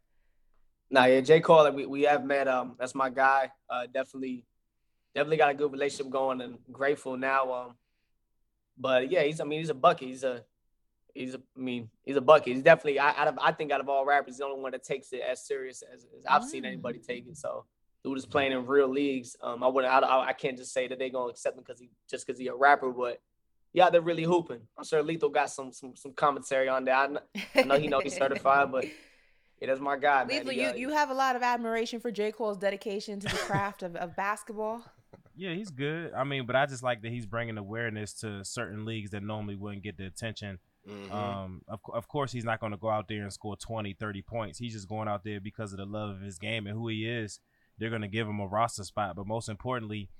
Nah, 0.91 1.05
yeah, 1.05 1.21
J. 1.21 1.41
Cole, 1.41 1.71
we, 1.73 1.85
we 1.85 2.03
have 2.03 2.25
met. 2.25 2.49
Um, 2.49 2.75
that's 2.79 2.95
my 2.95 3.11
guy. 3.11 3.51
Uh, 3.69 3.87
definitely, 3.93 4.47
definitely 5.15 5.37
got 5.37 5.51
a 5.51 5.55
good 5.55 5.71
relationship 5.71 6.11
going, 6.11 6.41
and 6.41 6.59
grateful 6.73 7.19
now. 7.19 7.53
Um, 7.53 7.75
but 8.79 9.11
yeah, 9.11 9.23
he's. 9.23 9.41
I 9.41 9.45
mean, 9.45 9.61
he's 9.61 9.69
a 9.69 9.75
bucket. 9.75 10.09
He's 10.09 10.25
a. 10.25 10.43
He's 11.13 11.35
a. 11.35 11.39
I 11.39 11.61
mean, 11.61 11.91
he's 12.03 12.17
a 12.17 12.23
bucket. 12.23 12.55
He's 12.55 12.63
definitely. 12.63 12.99
I, 12.99 13.11
out 13.11 13.29
of. 13.29 13.39
I 13.43 13.53
think 13.53 13.73
out 13.73 13.81
of 13.81 13.91
all 13.91 14.07
rappers, 14.07 14.35
he's 14.35 14.39
the 14.39 14.47
only 14.47 14.63
one 14.63 14.73
that 14.73 14.85
takes 14.85 15.13
it 15.13 15.21
as 15.21 15.47
serious 15.47 15.83
as, 15.83 16.07
as 16.17 16.25
I've 16.27 16.43
mm. 16.43 16.47
seen 16.47 16.65
anybody 16.65 16.99
take 16.99 17.27
it. 17.29 17.37
So 17.37 17.67
dude 18.05 18.19
is 18.19 18.27
playing 18.27 18.53
in 18.53 18.67
real 18.67 18.89
leagues. 18.89 19.37
Um, 19.43 19.63
I 19.63 19.69
wouldn't, 19.69 19.93
I, 19.93 20.29
I 20.29 20.33
can't 20.33 20.57
just 20.57 20.73
say 20.73 20.89
that 20.89 20.99
they're 20.99 21.11
gonna 21.11 21.31
accept 21.31 21.57
him 21.57 21.65
because 21.67 21.81
he 21.81 21.91
just 22.09 22.27
because 22.27 22.39
he 22.39 22.49
a 22.49 22.55
rapper, 22.55 22.91
but 22.91 23.21
yeah, 23.73 23.91
they're 23.91 24.01
really 24.01 24.25
hooping. 24.25 24.61
I'm 24.77 24.85
sure 24.85 25.03
Lethal 25.03 25.29
got 25.29 25.51
some 25.51 25.73
some 25.73 25.95
some 25.97 26.13
commentary 26.13 26.69
on 26.69 26.85
that. 26.87 26.99
I 26.99 27.07
know, 27.07 27.21
I 27.55 27.63
know 27.63 27.79
he 27.79 27.89
know 27.89 28.01
he's 28.01 28.17
certified, 28.17 28.73
but 28.73 28.85
yeah, 29.61 29.69
that's 29.69 29.81
my 29.81 29.97
guy. 29.97 30.25
man. 30.25 30.47
Lethal, 30.47 30.53
you 30.53 30.75
you 30.77 30.89
have 30.91 31.11
a 31.11 31.15
lot 31.15 31.37
of 31.37 31.43
admiration 31.43 32.01
for 32.01 32.11
J 32.11 32.33
Cole's 32.33 32.59
dedication 32.59 33.21
to 33.21 33.29
the 33.29 33.37
craft 33.37 33.83
of, 33.83 33.97
of 33.97 34.17
basketball. 34.17 34.83
Yeah, 35.37 35.55
he's 35.55 35.71
good. 35.71 36.13
I 36.13 36.25
mean, 36.25 36.45
but 36.45 36.57
I 36.57 36.67
just 36.67 36.83
like 36.83 37.03
that 37.03 37.11
he's 37.11 37.27
bringing 37.27 37.57
awareness 37.57 38.13
to 38.15 38.45
certain 38.45 38.85
leagues 38.85 39.11
that 39.11 39.23
normally 39.23 39.57
wouldn't 39.57 39.83
get 39.83 39.97
the 39.97 40.07
attention. 40.07 40.59
Mm-hmm. 40.89 41.13
Um, 41.13 41.63
of, 41.69 41.81
of 41.93 42.09
course, 42.09 42.33
he's 42.33 42.45
not 42.45 42.61
going 42.61 42.73
to 42.73 42.79
go 42.79 42.91
out 42.91 43.09
there 43.09 43.23
and 43.23 43.33
score 43.33 43.57
20, 43.57 43.95
30 43.95 44.23
points. 44.23 44.59
He's 44.59 44.73
just 44.73 44.89
going 44.89 45.09
out 45.09 45.25
there 45.25 45.41
because 45.41 45.73
of 45.73 45.79
the 45.79 45.87
love 45.87 46.11
of 46.11 46.21
his 46.21 46.39
game 46.39 46.67
and 46.67 46.77
who 46.77 46.89
he 46.89 47.09
is 47.09 47.41
they're 47.81 47.91
going 47.91 48.03
to 48.03 48.09
give 48.09 48.29
him 48.29 48.39
a 48.39 48.47
roster 48.47 48.85
spot. 48.85 49.17
But 49.17 49.27
most 49.27 49.49
importantly, 49.49 50.11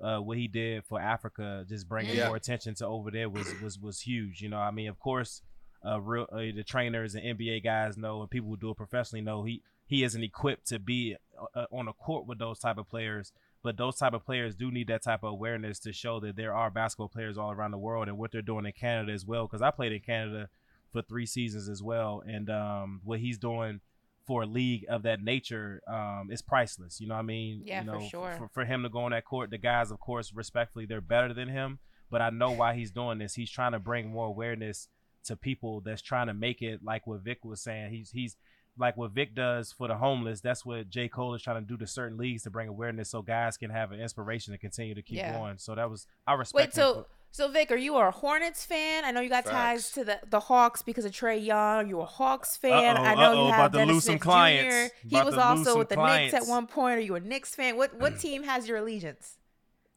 uh, 0.00 0.18
what 0.18 0.38
he 0.38 0.48
did 0.48 0.84
for 0.84 1.00
Africa, 1.00 1.64
just 1.68 1.88
bringing 1.88 2.16
yeah. 2.16 2.28
more 2.28 2.36
attention 2.36 2.74
to 2.76 2.86
over 2.86 3.10
there 3.10 3.28
was 3.28 3.46
was 3.62 3.78
was 3.78 4.00
huge. 4.00 4.40
You 4.40 4.48
know, 4.48 4.58
I 4.58 4.70
mean, 4.70 4.88
of 4.88 4.98
course, 4.98 5.42
uh, 5.86 6.00
real 6.00 6.26
uh, 6.32 6.38
the 6.38 6.64
trainers 6.66 7.14
and 7.14 7.38
NBA 7.38 7.62
guys 7.62 7.96
know, 7.96 8.22
and 8.22 8.30
people 8.30 8.48
who 8.48 8.56
do 8.56 8.70
it 8.70 8.76
professionally 8.76 9.22
know 9.22 9.44
he 9.44 9.62
he 9.86 10.02
isn't 10.02 10.22
equipped 10.22 10.66
to 10.68 10.78
be 10.78 11.16
uh, 11.54 11.66
on 11.70 11.88
a 11.88 11.92
court 11.92 12.26
with 12.26 12.38
those 12.38 12.58
type 12.58 12.78
of 12.78 12.88
players. 12.88 13.32
But 13.62 13.76
those 13.76 13.96
type 13.96 14.14
of 14.14 14.24
players 14.24 14.54
do 14.54 14.70
need 14.70 14.88
that 14.88 15.02
type 15.02 15.22
of 15.22 15.32
awareness 15.32 15.78
to 15.80 15.92
show 15.92 16.18
that 16.20 16.34
there 16.34 16.54
are 16.54 16.70
basketball 16.70 17.10
players 17.10 17.36
all 17.36 17.50
around 17.50 17.72
the 17.72 17.78
world, 17.78 18.08
and 18.08 18.16
what 18.16 18.32
they're 18.32 18.40
doing 18.40 18.64
in 18.64 18.72
Canada 18.72 19.12
as 19.12 19.26
well. 19.26 19.46
Because 19.46 19.60
I 19.60 19.70
played 19.70 19.92
in 19.92 20.00
Canada 20.00 20.48
for 20.90 21.02
three 21.02 21.26
seasons 21.26 21.68
as 21.68 21.82
well, 21.82 22.22
and 22.26 22.48
um, 22.48 23.02
what 23.04 23.20
he's 23.20 23.36
doing 23.36 23.80
for 24.26 24.42
a 24.42 24.46
league 24.46 24.84
of 24.88 25.02
that 25.02 25.22
nature 25.22 25.80
um, 25.88 26.28
is 26.30 26.42
priceless. 26.42 27.00
You 27.00 27.08
know 27.08 27.14
what 27.14 27.20
I 27.20 27.24
mean? 27.24 27.62
Yeah, 27.64 27.80
you 27.80 27.86
know, 27.86 28.00
for 28.00 28.08
sure. 28.08 28.34
For, 28.38 28.48
for 28.48 28.64
him 28.64 28.82
to 28.82 28.88
go 28.88 29.00
on 29.00 29.10
that 29.12 29.24
court, 29.24 29.50
the 29.50 29.58
guys, 29.58 29.90
of 29.90 30.00
course, 30.00 30.32
respectfully, 30.32 30.86
they're 30.86 31.00
better 31.00 31.34
than 31.34 31.48
him. 31.48 31.78
But 32.10 32.20
I 32.20 32.30
know 32.30 32.50
why 32.50 32.74
he's 32.74 32.90
doing 32.90 33.18
this. 33.18 33.34
He's 33.34 33.50
trying 33.50 33.72
to 33.72 33.78
bring 33.78 34.10
more 34.10 34.26
awareness 34.26 34.88
to 35.24 35.36
people 35.36 35.80
that's 35.80 36.02
trying 36.02 36.26
to 36.26 36.34
make 36.34 36.62
it 36.62 36.80
like 36.82 37.06
what 37.06 37.20
Vic 37.20 37.44
was 37.44 37.60
saying. 37.60 37.92
He's 37.92 38.10
he's 38.10 38.36
like 38.78 38.96
what 38.96 39.12
Vic 39.12 39.34
does 39.34 39.72
for 39.72 39.88
the 39.88 39.96
homeless. 39.96 40.40
That's 40.40 40.64
what 40.64 40.88
J. 40.88 41.08
Cole 41.08 41.34
is 41.34 41.42
trying 41.42 41.62
to 41.62 41.66
do 41.66 41.76
to 41.76 41.86
certain 41.86 42.18
leagues 42.18 42.42
to 42.44 42.50
bring 42.50 42.68
awareness 42.68 43.10
so 43.10 43.22
guys 43.22 43.56
can 43.56 43.70
have 43.70 43.92
an 43.92 44.00
inspiration 44.00 44.52
to 44.52 44.58
continue 44.58 44.94
to 44.94 45.02
keep 45.02 45.18
yeah. 45.18 45.38
going. 45.38 45.58
So 45.58 45.74
that 45.74 45.90
was 45.90 46.06
I 46.26 46.34
respect. 46.34 46.68
Wait, 46.68 46.74
so 46.74 47.06
so 47.32 47.48
Vic, 47.48 47.70
are 47.70 47.76
you 47.76 47.96
a 47.96 48.10
Hornets 48.10 48.64
fan? 48.64 49.04
I 49.04 49.12
know 49.12 49.20
you 49.20 49.28
got 49.28 49.44
Facts. 49.44 49.54
ties 49.54 49.90
to 49.92 50.04
the, 50.04 50.20
the 50.28 50.40
Hawks 50.40 50.82
because 50.82 51.04
of 51.04 51.12
Trae 51.12 51.44
Young. 51.44 51.58
Are 51.58 51.84
you 51.84 52.00
a 52.00 52.04
Hawks 52.04 52.56
fan? 52.56 52.96
Uh-oh, 52.96 53.02
I 53.02 53.14
know 53.14 53.20
uh-oh, 53.20 53.46
you 53.46 53.52
have 53.52 53.60
about 53.60 53.72
Dennis 53.72 53.88
to 53.88 53.94
lose 53.94 54.04
Smith 54.04 54.12
some 54.14 54.18
clients. 54.18 54.90
Jr. 55.02 55.16
He 55.16 55.22
was 55.22 55.34
also 55.36 55.78
with 55.78 55.88
the 55.88 55.94
clients. 55.94 56.32
Knicks 56.32 56.46
at 56.46 56.50
one 56.50 56.66
point. 56.66 56.98
Are 56.98 57.02
you 57.02 57.14
a 57.14 57.20
Knicks 57.20 57.54
fan? 57.54 57.76
What 57.76 57.94
what 57.98 58.18
team 58.20 58.42
has 58.42 58.68
your 58.68 58.78
allegiance? 58.78 59.36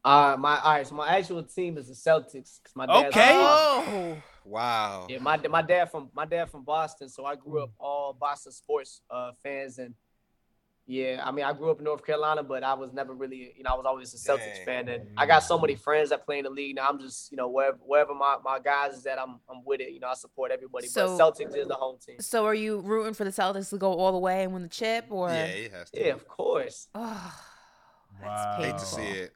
Uh 0.05 0.35
my 0.37 0.59
all 0.59 0.73
right, 0.73 0.85
so 0.85 0.95
my 0.95 1.07
actual 1.07 1.43
team 1.43 1.77
is 1.77 1.87
the 1.87 1.93
Celtics 1.93 2.59
because 2.61 2.75
my 2.75 2.85
dad. 2.85 3.07
Okay. 3.07 3.31
Oh. 3.33 4.17
Wow. 4.45 5.07
Yeah, 5.09 5.19
my 5.19 5.37
my 5.49 5.61
dad 5.61 5.89
from 5.89 6.09
my 6.13 6.25
dad 6.25 6.49
from 6.51 6.63
Boston, 6.63 7.09
so 7.09 7.25
I 7.25 7.35
grew 7.35 7.63
up 7.63 7.71
all 7.79 8.13
Boston 8.13 8.51
sports 8.51 9.01
uh 9.09 9.31
fans 9.41 9.79
and 9.79 9.95
yeah, 10.85 11.21
I 11.23 11.31
mean, 11.31 11.45
I 11.45 11.53
grew 11.53 11.71
up 11.71 11.79
in 11.79 11.85
North 11.85 12.05
Carolina, 12.05 12.43
but 12.43 12.61
I 12.61 12.73
was 12.73 12.91
never 12.91 13.13
really, 13.13 13.53
you 13.55 13.63
know, 13.63 13.69
I 13.71 13.77
was 13.77 13.85
always 13.85 14.13
a 14.13 14.17
Celtics 14.17 14.55
Dang. 14.57 14.65
fan, 14.65 14.89
and 14.89 15.03
mm-hmm. 15.03 15.19
I 15.19 15.25
got 15.25 15.39
so 15.39 15.57
many 15.57 15.75
friends 15.75 16.09
that 16.09 16.25
play 16.25 16.39
in 16.39 16.43
the 16.43 16.49
league. 16.49 16.75
Now 16.75 16.89
I'm 16.89 16.99
just, 16.99 17.31
you 17.31 17.37
know, 17.37 17.47
wherever 17.47 17.77
wherever 17.85 18.13
my, 18.13 18.35
my 18.43 18.59
guys 18.59 18.93
is 18.95 19.05
at, 19.05 19.17
I'm 19.17 19.39
I'm 19.49 19.63
with 19.65 19.79
it. 19.79 19.93
You 19.93 20.01
know, 20.01 20.07
I 20.07 20.13
support 20.15 20.51
everybody. 20.51 20.87
So, 20.87 21.17
but 21.17 21.35
Celtics 21.35 21.55
is 21.55 21.69
the 21.69 21.75
home 21.75 21.99
team. 22.05 22.19
So 22.19 22.45
are 22.45 22.53
you 22.53 22.81
rooting 22.81 23.13
for 23.13 23.23
the 23.23 23.29
Celtics 23.29 23.69
to 23.69 23.77
go 23.77 23.93
all 23.93 24.11
the 24.11 24.17
way 24.17 24.43
and 24.43 24.51
win 24.51 24.63
the 24.63 24.67
chip, 24.67 25.05
or? 25.09 25.29
Yeah, 25.29 25.45
it 25.45 25.71
has 25.71 25.89
to. 25.91 26.05
Yeah, 26.05 26.11
of 26.13 26.27
course. 26.27 26.89
Oh, 26.93 27.33
wow. 28.21 28.55
Hate 28.57 28.77
to 28.77 28.85
see 28.85 29.01
it. 29.03 29.33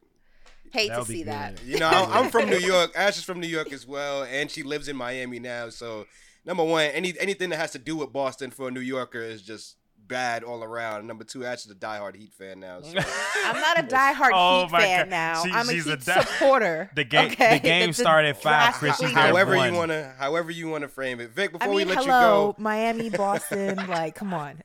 Hate 0.73 0.89
That'll 0.89 1.05
to 1.05 1.11
see 1.11 1.23
that. 1.23 1.63
You 1.63 1.79
know, 1.79 1.89
I'm 1.89 2.29
from 2.29 2.49
New 2.49 2.57
York. 2.59 2.91
Ash 2.93 3.17
is 3.17 3.23
from 3.23 3.39
New 3.39 3.47
York 3.47 3.71
as 3.71 3.87
well, 3.87 4.23
and 4.23 4.51
she 4.51 4.63
lives 4.63 4.89
in 4.89 4.97
Miami 4.97 5.39
now. 5.39 5.69
So, 5.69 6.07
number 6.43 6.65
one, 6.65 6.87
any 6.87 7.13
anything 7.21 7.51
that 7.51 7.57
has 7.57 7.71
to 7.71 7.79
do 7.79 7.95
with 7.95 8.11
Boston 8.11 8.51
for 8.51 8.67
a 8.67 8.71
New 8.71 8.81
Yorker 8.81 9.21
is 9.21 9.41
just 9.41 9.77
bad 10.07 10.43
all 10.43 10.63
around. 10.63 11.07
Number 11.07 11.23
two, 11.23 11.45
Ash 11.45 11.65
is 11.65 11.71
a 11.71 11.75
diehard 11.75 12.15
Heat 12.15 12.33
fan 12.33 12.59
now. 12.59 12.81
So. 12.81 12.97
I'm 13.45 13.59
not 13.59 13.79
a 13.79 13.83
diehard 13.83 14.31
oh 14.33 14.63
Heat 14.63 14.71
fan 14.71 15.05
God. 15.05 15.09
now. 15.09 15.43
She, 15.43 15.51
I'm 15.51 15.69
a 15.69 15.71
Heat 15.71 15.85
a 15.87 15.97
di- 15.97 16.21
supporter. 16.21 16.89
The 16.97 17.03
game, 17.03 17.31
okay? 17.31 17.57
the 17.57 17.63
game 17.63 17.93
started 17.93 18.29
at 18.29 18.41
five. 18.41 18.73
Chris, 18.73 18.99
however 18.99 19.55
you 19.55 19.73
want 19.73 19.91
to, 19.91 20.13
however 20.17 20.49
you 20.49 20.67
want 20.67 20.81
to 20.81 20.87
frame 20.87 21.19
it. 21.19 21.29
Vic, 21.31 21.51
before 21.51 21.67
I 21.67 21.69
mean, 21.69 21.75
we 21.75 21.85
let 21.85 22.03
hello, 22.03 22.47
you 22.47 22.53
go, 22.53 22.55
Miami, 22.57 23.09
Boston, 23.11 23.75
like, 23.87 24.15
come 24.15 24.33
on, 24.33 24.61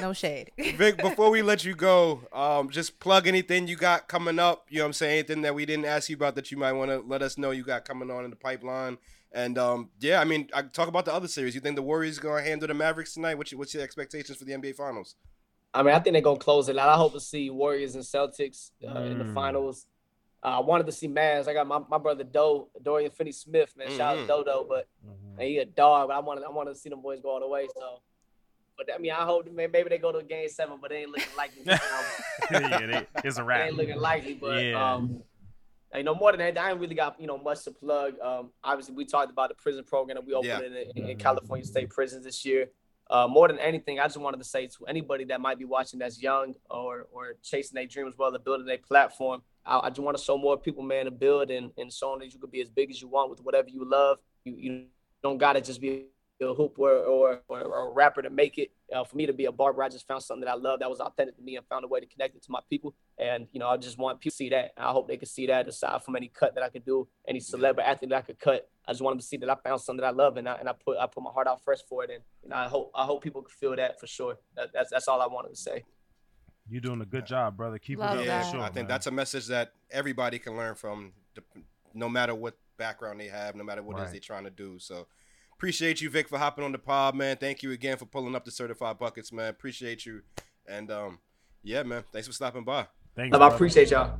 no 0.00 0.12
shade. 0.12 0.50
Vic, 0.58 0.96
before 0.96 1.30
we 1.30 1.42
let 1.42 1.64
you 1.64 1.74
go, 1.76 2.22
um, 2.32 2.70
just 2.70 2.98
plug 2.98 3.26
anything 3.28 3.68
you 3.68 3.76
got 3.76 4.08
coming 4.08 4.38
up. 4.38 4.66
You 4.68 4.78
know 4.78 4.84
what 4.84 4.88
I'm 4.88 4.92
saying? 4.94 5.18
Anything 5.18 5.42
that 5.42 5.54
we 5.54 5.64
didn't 5.64 5.84
ask 5.84 6.08
you 6.08 6.16
about 6.16 6.34
that 6.34 6.50
you 6.50 6.56
might 6.56 6.72
want 6.72 6.90
to 6.90 6.98
let 7.00 7.22
us 7.22 7.38
know 7.38 7.50
you 7.50 7.62
got 7.62 7.84
coming 7.84 8.10
on 8.10 8.24
in 8.24 8.30
the 8.30 8.36
pipeline. 8.36 8.98
And 9.32 9.58
um, 9.58 9.90
yeah, 10.00 10.20
I 10.20 10.24
mean, 10.24 10.48
I 10.52 10.62
talk 10.62 10.88
about 10.88 11.04
the 11.04 11.14
other 11.14 11.28
series. 11.28 11.54
You 11.54 11.60
think 11.60 11.76
the 11.76 11.82
Warriors 11.82 12.18
going 12.18 12.42
to 12.42 12.48
handle 12.48 12.66
the 12.66 12.74
Mavericks 12.74 13.14
tonight? 13.14 13.36
What's 13.36 13.52
your, 13.52 13.58
what's 13.60 13.72
your 13.72 13.82
expectations 13.82 14.38
for 14.38 14.44
the 14.44 14.52
NBA 14.52 14.74
Finals? 14.74 15.14
I 15.72 15.82
mean, 15.82 15.94
I 15.94 16.00
think 16.00 16.14
they're 16.14 16.22
gonna 16.22 16.38
close 16.38 16.68
it 16.68 16.76
out. 16.76 16.88
I 16.88 16.96
hope 16.96 17.12
to 17.12 17.20
see 17.20 17.48
Warriors 17.48 17.94
and 17.94 18.02
Celtics 18.02 18.72
uh, 18.86 18.92
mm. 18.92 19.10
in 19.12 19.18
the 19.18 19.24
mm. 19.24 19.34
finals. 19.34 19.86
Uh, 20.42 20.56
I 20.56 20.60
wanted 20.60 20.86
to 20.86 20.92
see 20.92 21.06
Mavs. 21.06 21.48
I 21.48 21.52
got 21.52 21.66
my, 21.66 21.80
my 21.88 21.98
brother 21.98 22.24
Doe, 22.24 22.68
Dorian 22.82 23.10
Finney 23.10 23.32
Smith, 23.32 23.74
man. 23.76 23.88
Mm-hmm. 23.88 23.96
Shout 23.96 24.08
out 24.08 24.14
to 24.14 24.18
mm-hmm. 24.20 24.28
Dodo, 24.28 24.66
but 24.68 24.88
mm-hmm. 25.06 25.36
man, 25.36 25.46
he 25.46 25.58
a 25.58 25.64
dog. 25.64 26.08
But 26.08 26.14
I 26.14 26.20
wanted 26.20 26.44
I 26.44 26.50
wanted 26.50 26.74
to 26.74 26.78
see 26.78 26.88
them 26.88 27.02
boys 27.02 27.20
go 27.20 27.30
all 27.30 27.40
the 27.40 27.46
way. 27.46 27.68
So, 27.74 28.00
but 28.76 28.88
I 28.92 28.98
mean, 28.98 29.12
I 29.12 29.22
hope 29.24 29.48
maybe 29.52 29.84
they 29.88 29.98
go 29.98 30.10
to 30.10 30.22
game 30.24 30.48
seven, 30.48 30.78
but 30.80 30.90
they 30.90 31.02
ain't 31.02 31.10
looking 31.10 31.36
likely. 31.36 31.62
yeah, 32.50 32.86
they, 32.86 33.06
it's 33.22 33.38
a 33.38 33.44
wrap. 33.44 33.60
They 33.60 33.68
ain't 33.68 33.76
looking 33.76 34.00
likely, 34.00 34.34
but 34.34 34.64
yeah. 34.64 34.92
um, 34.94 35.22
you 35.96 36.04
know, 36.04 36.14
more 36.14 36.32
than 36.32 36.38
that, 36.40 36.58
I 36.58 36.70
ain't 36.70 36.80
really 36.80 36.94
got 36.94 37.20
you 37.20 37.26
know 37.26 37.38
much 37.38 37.64
to 37.64 37.72
plug. 37.72 38.14
Um, 38.20 38.50
obviously, 38.62 38.94
we 38.94 39.04
talked 39.04 39.30
about 39.30 39.48
the 39.48 39.56
prison 39.56 39.84
program 39.84 40.16
that 40.16 40.24
we 40.24 40.34
opened 40.34 40.74
yeah. 40.74 40.82
in, 40.94 41.10
in. 41.10 41.18
California 41.18 41.66
State 41.66 41.90
prisons 41.90 42.24
this 42.24 42.44
year. 42.44 42.68
Uh, 43.10 43.26
more 43.26 43.48
than 43.48 43.58
anything, 43.58 43.98
I 43.98 44.04
just 44.04 44.18
wanted 44.18 44.36
to 44.36 44.44
say 44.44 44.68
to 44.68 44.86
anybody 44.86 45.24
that 45.24 45.40
might 45.40 45.58
be 45.58 45.64
watching 45.64 45.98
that's 45.98 46.22
young 46.22 46.54
or 46.70 47.08
or 47.12 47.34
chasing 47.42 47.74
their 47.74 47.86
dreams, 47.86 48.14
as 48.14 48.18
well, 48.18 48.34
of 48.34 48.44
building 48.44 48.68
a 48.68 48.76
platform. 48.78 49.42
I, 49.66 49.80
I, 49.80 49.88
just 49.88 49.98
want 49.98 50.16
to 50.16 50.22
show 50.22 50.38
more 50.38 50.56
people, 50.56 50.84
man, 50.84 51.06
to 51.06 51.10
build 51.10 51.50
and 51.50 51.72
and 51.76 51.92
showing 51.92 52.20
that 52.20 52.32
you 52.32 52.38
could 52.38 52.52
be 52.52 52.60
as 52.60 52.68
big 52.68 52.90
as 52.90 53.02
you 53.02 53.08
want 53.08 53.30
with 53.30 53.40
whatever 53.40 53.68
you 53.68 53.84
love. 53.84 54.18
You 54.44 54.54
you 54.56 54.84
don't 55.24 55.38
gotta 55.38 55.60
just 55.60 55.80
be 55.80 56.06
a 56.40 56.54
hoop 56.54 56.78
or 56.78 56.92
or, 56.92 57.40
or, 57.48 57.62
or 57.62 57.88
a 57.88 57.92
rapper 57.92 58.22
to 58.22 58.30
make 58.30 58.58
it. 58.58 58.70
Uh, 58.94 59.04
for 59.04 59.16
me 59.16 59.26
to 59.26 59.32
be 59.32 59.44
a 59.46 59.52
barber, 59.52 59.82
I 59.82 59.88
just 59.88 60.06
found 60.06 60.22
something 60.22 60.44
that 60.44 60.50
I 60.50 60.54
love 60.56 60.80
that 60.80 60.90
was 60.90 61.00
authentic 61.00 61.36
to 61.36 61.42
me 61.42 61.56
and 61.56 61.66
found 61.66 61.84
a 61.84 61.88
way 61.88 62.00
to 62.00 62.06
connect 62.06 62.36
it 62.36 62.42
to 62.42 62.50
my 62.50 62.60
people. 62.68 62.94
And 63.18 63.46
you 63.52 63.60
know, 63.60 63.68
I 63.68 63.76
just 63.76 63.98
want 63.98 64.20
people 64.20 64.30
to 64.32 64.36
see 64.36 64.48
that. 64.50 64.72
I 64.76 64.90
hope 64.92 65.08
they 65.08 65.16
can 65.16 65.28
see 65.28 65.46
that 65.46 65.68
aside 65.68 66.02
from 66.02 66.16
any 66.16 66.28
cut 66.28 66.54
that 66.54 66.64
I 66.64 66.68
could 66.68 66.84
do, 66.84 67.08
any 67.28 67.40
celebrity 67.40 67.88
athlete 67.88 68.10
that 68.10 68.16
I 68.16 68.22
could 68.22 68.38
cut. 68.38 68.68
I 68.86 68.92
just 68.92 69.02
want 69.02 69.14
them 69.14 69.20
to 69.20 69.26
see 69.26 69.36
that 69.38 69.50
I 69.50 69.54
found 69.56 69.80
something 69.80 70.00
that 70.00 70.08
I 70.08 70.10
love 70.10 70.36
and 70.36 70.48
I, 70.48 70.54
and 70.54 70.68
I 70.68 70.72
put 70.72 70.98
I 70.98 71.06
put 71.06 71.22
my 71.22 71.30
heart 71.30 71.46
out 71.46 71.62
first 71.62 71.86
for 71.88 72.04
it. 72.04 72.10
And 72.10 72.22
you 72.42 72.48
know, 72.50 72.56
I 72.56 72.66
hope 72.68 72.90
I 72.94 73.04
hope 73.04 73.22
people 73.22 73.42
can 73.42 73.50
feel 73.50 73.76
that 73.76 74.00
for 74.00 74.06
sure. 74.06 74.38
That, 74.56 74.70
that's 74.72 74.90
that's 74.90 75.08
all 75.08 75.20
I 75.20 75.26
wanted 75.26 75.50
to 75.50 75.56
say. 75.56 75.84
You're 76.68 76.80
doing 76.80 77.00
a 77.00 77.06
good 77.06 77.26
job, 77.26 77.56
brother. 77.56 77.78
Keep 77.78 77.98
Love 77.98 78.16
it 78.16 78.20
up. 78.20 78.26
yeah, 78.26 78.48
Sure, 78.48 78.60
I 78.60 78.66
think 78.66 78.76
man. 78.76 78.86
that's 78.88 79.06
a 79.08 79.10
message 79.10 79.46
that 79.48 79.72
everybody 79.90 80.38
can 80.38 80.56
learn 80.56 80.76
from, 80.76 81.12
no 81.94 82.08
matter 82.08 82.32
what 82.32 82.56
background 82.76 83.18
they 83.18 83.26
have, 83.26 83.56
no 83.56 83.64
matter 83.64 83.82
what 83.82 83.98
it 83.98 84.04
is 84.04 84.10
they're 84.12 84.20
trying 84.20 84.44
to 84.44 84.50
do. 84.50 84.78
So, 84.78 85.08
appreciate 85.60 86.00
you, 86.00 86.08
Vic, 86.08 86.26
for 86.26 86.38
hopping 86.38 86.64
on 86.64 86.72
the 86.72 86.78
pod, 86.78 87.14
man. 87.14 87.36
Thank 87.36 87.62
you 87.62 87.70
again 87.72 87.98
for 87.98 88.06
pulling 88.06 88.34
up 88.34 88.46
the 88.46 88.50
certified 88.50 88.98
buckets, 88.98 89.30
man. 89.30 89.50
Appreciate 89.50 90.06
you, 90.06 90.22
and 90.66 90.90
um, 90.90 91.18
yeah, 91.62 91.82
man. 91.82 92.02
Thanks 92.14 92.26
for 92.26 92.32
stopping 92.32 92.64
by. 92.64 92.86
Thanks, 93.14 93.36
Love, 93.36 93.52
I 93.52 93.54
appreciate 93.54 93.90
y'all. 93.90 94.18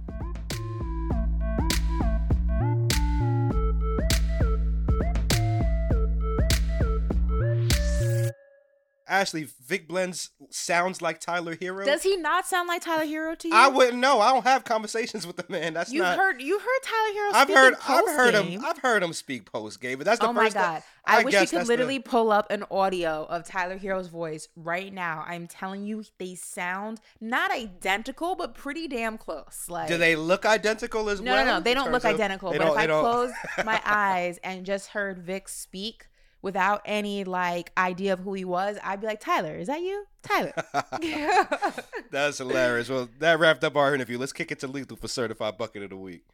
Ashley, 9.11 9.49
Vic 9.67 9.89
Blends 9.89 10.31
sounds 10.51 11.03
like 11.03 11.19
Tyler 11.21 11.57
Herro. 11.57 11.85
Does 11.85 12.03
he 12.05 12.17
not 12.17 12.47
sound 12.47 12.69
like 12.69 12.81
Tyler 12.83 13.05
Herro 13.05 13.37
to 13.37 13.49
you? 13.49 13.55
I 13.55 13.69
wouldn't 13.69 13.99
know. 13.99 14.21
I 14.21 14.33
don't 14.33 14.45
have 14.45 14.65
conversations 14.65 15.27
with 15.27 15.37
the 15.37 15.45
man. 15.49 15.75
That's 15.75 15.93
you 15.93 16.01
not. 16.01 16.17
heard 16.17 16.41
you 16.41 16.59
heard 16.59 16.81
Tyler 16.83 17.15
Herro. 17.15 17.35
I've 17.35 17.49
heard. 17.49 17.75
I've 17.89 18.17
heard 18.17 18.35
him. 18.35 18.65
I've 18.65 18.79
heard 18.79 19.03
him 19.03 19.13
speak 19.13 19.51
post 19.51 19.81
game, 19.81 19.99
but 19.99 20.05
that's 20.05 20.21
the 20.21 20.29
oh 20.29 20.33
my 20.33 20.45
first. 20.45 20.55
god! 20.55 20.73
time- 20.75 20.83
I, 21.05 21.25
wish 21.25 21.35
you 21.35 21.41
could 21.41 21.49
that's 21.49 21.67
the- 21.67 21.73
literally 21.73 21.99
pull 21.99 22.31
up 22.31 22.51
an 22.53 22.65
audio 22.71 23.27
of 23.29 23.45
Tyler 23.45 23.79
Herro's 23.79 24.07
voice 24.09 24.47
right 24.55 24.93
now. 24.93 25.25
I'm 25.27 25.49
telling 25.49 25.85
you, 25.85 26.05
they 26.19 26.37
sound 26.37 27.01
not 27.21 27.51
identical, 27.51 28.37
but 28.37 28.55
pretty 28.55 28.87
damn 28.87 29.19
close. 29.19 29.67
Like, 29.69 29.89
Do 29.89 29.99
they 29.99 30.15
look 30.15 30.47
identical 30.47 31.09
as 31.11 31.21
no, 31.21 31.33
well? 31.33 31.45
no, 31.45 31.53
no, 31.59 31.61
they 31.61 31.75
don't 31.75 31.91
look 31.91 32.05
of- 32.05 32.15
identical. 32.15 32.53
But 32.53 32.61
if 32.61 32.77
I 32.77 32.87
closed 32.87 33.35
my 33.65 33.81
eyes 33.85 34.39
and 34.45 34.65
just 34.65 34.89
heard 34.89 35.19
Vic 35.19 35.49
speak 35.49 36.07
without 36.43 36.83
any 36.85 37.25
like 37.25 37.73
idea 37.77 38.13
of 38.13 38.21
who 38.21 38.35
he 38.35 38.45
was, 38.45 38.79
I'd 38.83 39.01
be 39.01 39.07
like, 39.07 39.21
Tyler, 39.21 39.57
is 39.57 39.67
that 39.69 39.81
you, 39.81 40.05
Tyler? 40.23 40.53
That's 42.11 42.39
hilarious. 42.39 42.89
Well, 42.89 43.09
that 43.19 43.39
wrapped 43.39 43.65
up 43.65 43.77
our 43.77 43.95
interview. 43.95 44.19
Let's 44.19 44.33
kick 44.33 44.51
it 44.51 44.59
to 44.61 44.67
Lethal 44.67 44.97
for 44.97 45.09
certified 45.09 45.59
bucket 45.59 45.83
of 45.83 45.91
the 45.91 45.97
week. 45.97 46.25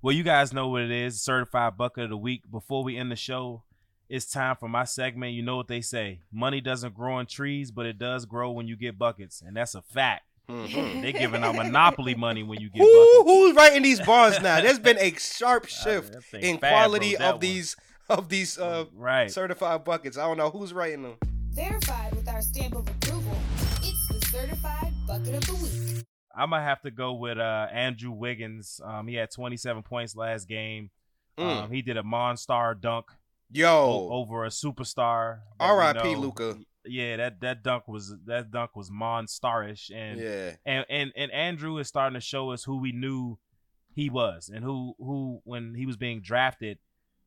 Well, 0.00 0.14
you 0.14 0.22
guys 0.22 0.52
know 0.52 0.68
what 0.68 0.82
it 0.82 0.90
is. 0.90 1.20
Certified 1.20 1.76
bucket 1.76 2.04
of 2.04 2.10
the 2.10 2.16
week. 2.16 2.42
Before 2.50 2.84
we 2.84 2.96
end 2.96 3.10
the 3.10 3.16
show, 3.16 3.64
it's 4.08 4.30
time 4.30 4.56
for 4.56 4.68
my 4.68 4.84
segment. 4.84 5.32
You 5.34 5.42
know 5.42 5.56
what 5.56 5.68
they 5.68 5.80
say: 5.80 6.20
money 6.32 6.60
doesn't 6.60 6.94
grow 6.94 7.14
on 7.14 7.26
trees, 7.26 7.70
but 7.70 7.84
it 7.86 7.98
does 7.98 8.24
grow 8.24 8.50
when 8.52 8.68
you 8.68 8.76
get 8.76 8.98
buckets, 8.98 9.42
and 9.44 9.56
that's 9.56 9.74
a 9.74 9.82
fact. 9.82 10.22
Mhm. 10.48 11.02
They 11.02 11.12
giving 11.12 11.44
out 11.44 11.56
monopoly 11.56 12.14
money 12.14 12.42
when 12.42 12.58
you 12.58 12.70
get 12.70 12.80
Who, 12.80 13.18
buckets. 13.18 13.30
who's 13.30 13.54
writing 13.56 13.82
these 13.82 14.00
bonds 14.00 14.40
now? 14.40 14.62
There's 14.62 14.78
been 14.78 14.96
a 14.98 15.12
sharp 15.18 15.66
shift 15.68 16.16
that 16.32 16.42
in 16.42 16.56
fat, 16.56 16.70
quality 16.70 17.16
bro, 17.16 17.18
that 17.18 17.34
of 17.34 17.40
these 17.40 17.76
of 18.18 18.28
these 18.28 18.58
uh, 18.58 18.86
right. 18.94 19.30
certified 19.30 19.84
buckets. 19.84 20.16
I 20.16 20.26
don't 20.26 20.36
know 20.36 20.50
who's 20.50 20.72
writing 20.72 21.02
them. 21.02 21.16
Verified 21.50 22.14
with 22.14 22.28
our 22.28 22.40
stamp 22.40 22.74
of 22.74 22.88
approval. 22.88 23.36
It's 23.82 24.08
the 24.08 24.26
certified 24.26 24.92
bucket 25.06 25.34
of 25.34 25.46
the 25.46 25.54
week. 25.54 26.04
I'm 26.34 26.50
gonna 26.50 26.62
have 26.62 26.80
to 26.82 26.90
go 26.90 27.14
with 27.14 27.38
uh, 27.38 27.66
Andrew 27.72 28.12
Wiggins. 28.12 28.80
Um, 28.84 29.08
he 29.08 29.16
had 29.16 29.30
27 29.30 29.82
points 29.82 30.14
last 30.14 30.46
game. 30.48 30.90
Mm. 31.36 31.64
Um, 31.64 31.70
he 31.70 31.82
did 31.82 31.96
a 31.96 32.02
Monstar 32.02 32.80
dunk 32.80 33.06
o- 33.10 33.14
Yo, 33.50 34.08
over 34.12 34.44
a 34.44 34.48
superstar. 34.48 35.40
R.I.P. 35.58 36.16
Luka. 36.16 36.58
Yeah, 36.84 37.16
that 37.16 37.40
that 37.40 37.62
dunk 37.62 37.88
was 37.88 38.14
that 38.26 38.50
dunk 38.50 38.76
was 38.76 38.90
monstarish, 38.90 39.90
and 39.94 40.20
Yeah, 40.20 40.52
and 40.64 40.86
and 40.88 41.12
and 41.16 41.32
Andrew 41.32 41.78
is 41.78 41.88
starting 41.88 42.14
to 42.14 42.20
show 42.20 42.50
us 42.50 42.62
who 42.62 42.78
we 42.78 42.92
knew 42.92 43.38
he 43.94 44.08
was 44.08 44.48
and 44.48 44.64
who 44.64 44.94
who 44.98 45.40
when 45.44 45.74
he 45.74 45.86
was 45.86 45.96
being 45.96 46.20
drafted, 46.20 46.78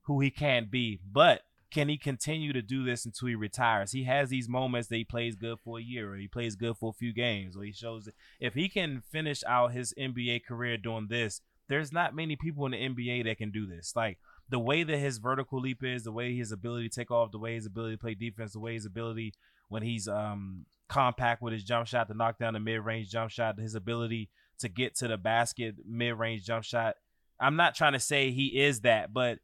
who 0.03 0.19
he 0.19 0.29
can 0.31 0.67
be. 0.69 0.99
But 1.09 1.41
can 1.71 1.87
he 1.87 1.97
continue 1.97 2.51
to 2.53 2.61
do 2.61 2.83
this 2.83 3.05
until 3.05 3.29
he 3.29 3.35
retires? 3.35 3.93
He 3.93 4.03
has 4.03 4.29
these 4.29 4.49
moments 4.49 4.89
that 4.89 4.97
he 4.97 5.03
plays 5.05 5.35
good 5.35 5.59
for 5.63 5.79
a 5.79 5.83
year, 5.83 6.13
or 6.13 6.17
he 6.17 6.27
plays 6.27 6.55
good 6.55 6.77
for 6.77 6.89
a 6.89 6.93
few 6.93 7.13
games, 7.13 7.55
or 7.55 7.63
he 7.63 7.71
shows 7.71 8.05
that 8.05 8.15
if 8.39 8.53
he 8.53 8.67
can 8.67 9.01
finish 9.09 9.43
out 9.47 9.71
his 9.71 9.93
NBA 9.97 10.45
career 10.45 10.77
doing 10.77 11.07
this, 11.09 11.41
there's 11.69 11.93
not 11.93 12.13
many 12.13 12.35
people 12.35 12.65
in 12.65 12.71
the 12.71 12.77
NBA 12.77 13.23
that 13.23 13.37
can 13.37 13.51
do 13.51 13.65
this. 13.65 13.93
Like 13.95 14.19
the 14.49 14.59
way 14.59 14.83
that 14.83 14.97
his 14.97 15.17
vertical 15.17 15.61
leap 15.61 15.83
is, 15.83 16.03
the 16.03 16.11
way 16.11 16.35
his 16.35 16.51
ability 16.51 16.89
to 16.89 16.95
take 16.95 17.09
off, 17.09 17.31
the 17.31 17.39
way 17.39 17.55
his 17.55 17.65
ability 17.65 17.95
to 17.95 18.01
play 18.01 18.13
defense, 18.13 18.51
the 18.51 18.59
way 18.59 18.73
his 18.73 18.85
ability 18.85 19.33
when 19.69 19.81
he's 19.81 20.09
um 20.09 20.65
compact 20.89 21.41
with 21.41 21.53
his 21.53 21.63
jump 21.63 21.87
shot 21.87 22.09
to 22.09 22.13
knock 22.13 22.37
down 22.37 22.53
the 22.53 22.59
mid 22.59 22.81
range 22.81 23.09
jump 23.09 23.31
shot, 23.31 23.57
his 23.57 23.75
ability 23.75 24.29
to 24.59 24.67
get 24.67 24.95
to 24.95 25.07
the 25.07 25.17
basket 25.17 25.75
mid 25.87 26.19
range 26.19 26.43
jump 26.45 26.65
shot. 26.65 26.95
I'm 27.39 27.55
not 27.55 27.73
trying 27.73 27.93
to 27.93 27.99
say 27.99 28.31
he 28.31 28.47
is 28.59 28.81
that, 28.81 29.13
but 29.13 29.39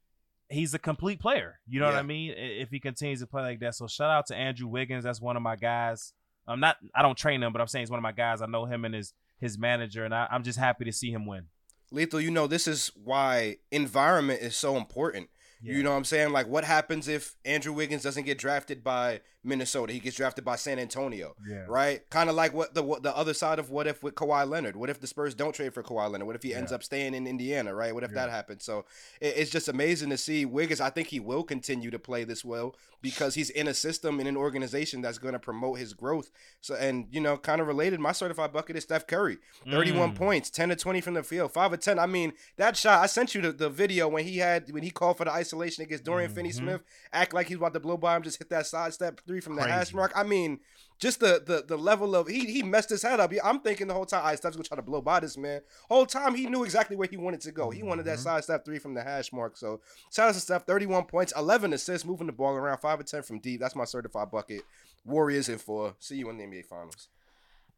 he's 0.50 0.74
a 0.74 0.80
complete 0.80 1.20
player. 1.20 1.60
You 1.68 1.80
know 1.80 1.86
what 1.88 1.96
I 1.96 2.04
mean? 2.04 2.34
If 2.36 2.70
he 2.70 2.80
continues 2.80 3.20
to 3.20 3.28
play 3.28 3.42
like 3.42 3.60
that. 3.60 3.76
So 3.76 3.88
shout 3.88 4.10
out 4.10 4.28
to 4.28 4.36
Andrew 4.36 4.68
Wiggins. 4.68 5.04
That's 5.04 5.22
one 5.22 5.36
of 5.36 5.42
my 5.42 5.56
guys. 5.56 6.14
I'm 6.48 6.60
not 6.60 6.78
I 6.96 7.02
don't 7.02 7.18
train 7.18 7.44
him, 7.44 7.52
but 7.52 7.62
I'm 7.62 7.68
saying 7.68 7.84
he's 7.84 7.92
one 7.92 8.00
of 8.00 8.04
my 8.04 8.14
guys. 8.14 8.42
I 8.42 8.46
know 8.46 8.66
him 8.66 8.86
and 8.86 8.96
his 8.96 9.14
his 9.40 9.58
manager, 9.58 10.06
and 10.06 10.16
I, 10.16 10.28
I'm 10.32 10.44
just 10.44 10.58
happy 10.58 10.86
to 10.86 10.92
see 10.92 11.12
him 11.12 11.26
win. 11.26 11.48
Lethal. 11.92 12.22
You 12.22 12.32
know 12.32 12.48
this 12.48 12.68
is 12.68 12.92
why 12.96 13.58
environment 13.72 14.42
is 14.42 14.56
so 14.56 14.78
important. 14.78 15.30
You 15.60 15.82
know 15.82 15.90
what 15.90 15.98
I'm 15.98 16.04
saying? 16.04 16.32
Like, 16.32 16.48
what 16.48 16.64
happens 16.64 17.08
if 17.08 17.36
Andrew 17.44 17.74
Wiggins 17.74 18.04
doesn't 18.04 18.26
get 18.26 18.38
drafted 18.38 18.84
by 18.84 19.22
Minnesota? 19.48 19.94
He 19.94 20.00
gets 20.00 20.18
drafted 20.18 20.46
by 20.46 20.56
San 20.58 20.78
Antonio. 20.80 21.36
Yeah. 21.48 21.66
right? 21.68 22.08
Kind 22.10 22.30
of 22.30 22.36
like 22.36 22.54
what 22.54 22.74
the 22.74 22.84
what 22.84 23.04
the 23.04 23.16
other 23.16 23.34
side 23.34 23.58
of 23.60 23.70
what 23.70 23.88
if 23.88 24.04
with 24.04 24.16
Kawhi 24.16 24.48
Leonard? 24.48 24.76
What 24.76 24.90
if 24.90 25.00
the 25.00 25.08
Spurs 25.08 25.34
don't 25.34 25.54
trade 25.54 25.74
for 25.74 25.82
Kawhi 25.84 26.10
Leonard? 26.12 26.28
What 26.28 26.36
if 26.36 26.44
he 26.44 26.54
ends 26.54 26.72
Yeah. 26.72 26.76
up 26.76 26.84
staying 26.84 27.14
in 27.14 27.26
Indiana, 27.26 27.74
right? 27.74 27.94
What 27.94 28.04
if 28.04 28.12
Yeah. 28.12 28.26
that 28.26 28.30
happens? 28.30 28.64
So 28.66 28.86
it, 29.22 29.34
it's 29.38 29.52
just 29.52 29.68
amazing 29.68 30.10
to 30.10 30.18
see 30.18 30.46
Wiggins. 30.46 30.82
I 30.82 30.90
think 30.90 31.08
he 31.08 31.20
will 31.20 31.44
continue 31.44 31.90
to 31.92 32.00
play 32.00 32.24
this 32.24 32.44
well 32.44 32.76
because 33.02 33.36
he's 33.36 33.50
in 33.50 33.68
a 33.68 33.74
system 33.74 34.20
in 34.20 34.28
an 34.28 34.36
organization 34.38 35.02
that's 35.02 35.18
going 35.20 35.34
to 35.34 35.40
promote 35.40 35.80
his 35.80 35.94
growth. 35.94 36.30
So 36.62 36.76
and 36.76 37.08
you 37.12 37.22
know, 37.22 37.38
kind 37.38 37.62
of 37.62 37.68
related, 37.68 38.00
my 38.00 38.12
certified 38.12 38.52
bucket 38.52 38.76
is 38.76 38.84
Steph 38.84 39.08
Curry, 39.08 39.38
thirty-one 39.70 40.12
Mm. 40.14 40.16
points, 40.16 40.50
ten 40.50 40.70
to 40.70 40.76
twenty 40.76 41.02
from 41.02 41.14
the 41.14 41.24
field, 41.24 41.54
five 41.54 41.72
of 41.74 41.80
ten. 41.80 42.00
I 42.00 42.06
mean, 42.08 42.34
that 42.58 42.76
shot. 42.76 43.02
I 43.02 43.06
sent 43.08 43.34
you 43.36 43.42
the, 43.42 43.52
the 43.52 43.70
video 43.70 44.08
when 44.08 44.26
he 44.26 44.38
had 44.40 44.72
when 44.72 44.84
he 44.84 44.90
called 44.90 45.18
for 45.18 45.26
the 45.26 45.32
isolation 45.32 45.84
against 45.84 46.04
Dorian 46.04 46.32
Mhm. 46.32 46.36
Finney-Smith, 46.36 46.82
act 47.14 47.34
like 47.34 47.48
he's 47.48 47.58
about 47.58 47.74
to 47.74 47.80
blow 47.80 47.98
by 47.98 48.16
him, 48.16 48.24
just 48.24 48.38
hit 48.40 48.50
that 48.50 48.66
sidestep 48.68 49.22
three 49.28 49.37
from 49.42 49.56
the 49.56 49.64
hash 49.64 49.94
mark. 49.94 50.12
I 50.16 50.24
mean, 50.24 50.60
just 51.00 51.20
the 51.20 51.42
the 51.46 51.64
the 51.68 51.78
level 51.78 52.16
of 52.16 52.28
he 52.28 52.46
he 52.52 52.64
messed 52.64 52.90
his 52.90 53.02
head 53.04 53.20
up. 53.20 53.32
I'm 53.44 53.60
thinking 53.60 53.88
the 53.88 53.94
whole 53.94 54.06
time, 54.06 54.22
I 54.26 54.36
Steph's 54.36 54.56
gonna 54.56 54.64
try 54.68 54.76
to 54.78 54.82
blow 54.82 55.02
by 55.02 55.20
this 55.20 55.38
man. 55.38 55.62
Whole 55.90 56.06
time 56.06 56.34
he 56.36 56.48
knew 56.48 56.64
exactly 56.64 56.96
where 56.96 57.08
he 57.08 57.18
wanted 57.18 57.42
to 57.42 57.52
go. 57.52 57.70
He 57.70 57.84
wanted 57.84 58.06
that 58.06 58.18
Mhm. 58.18 58.24
side 58.24 58.44
step 58.44 58.66
three 58.66 58.80
from 58.80 58.94
the 58.94 59.04
hash 59.04 59.32
mark. 59.32 59.58
So 59.58 59.80
shout 60.12 60.30
out 60.30 60.34
to 60.36 60.40
Steph, 60.40 60.66
31 60.66 61.06
points, 61.06 61.34
11 61.38 61.74
assists, 61.74 62.06
moving 62.06 62.28
the 62.28 62.34
ball 62.34 62.56
around, 62.56 62.80
five 62.80 63.00
of 63.00 63.06
10 63.06 63.22
from 63.24 63.40
deep. 63.40 63.60
That's 63.60 63.76
my 63.76 63.86
certified 63.86 64.32
bucket. 64.32 64.62
Warriors 65.06 65.50
in 65.50 65.58
four. 65.60 65.96
See 66.00 66.16
you 66.18 66.30
in 66.30 66.38
the 66.38 66.44
NBA 66.46 66.64
Finals. 66.66 67.10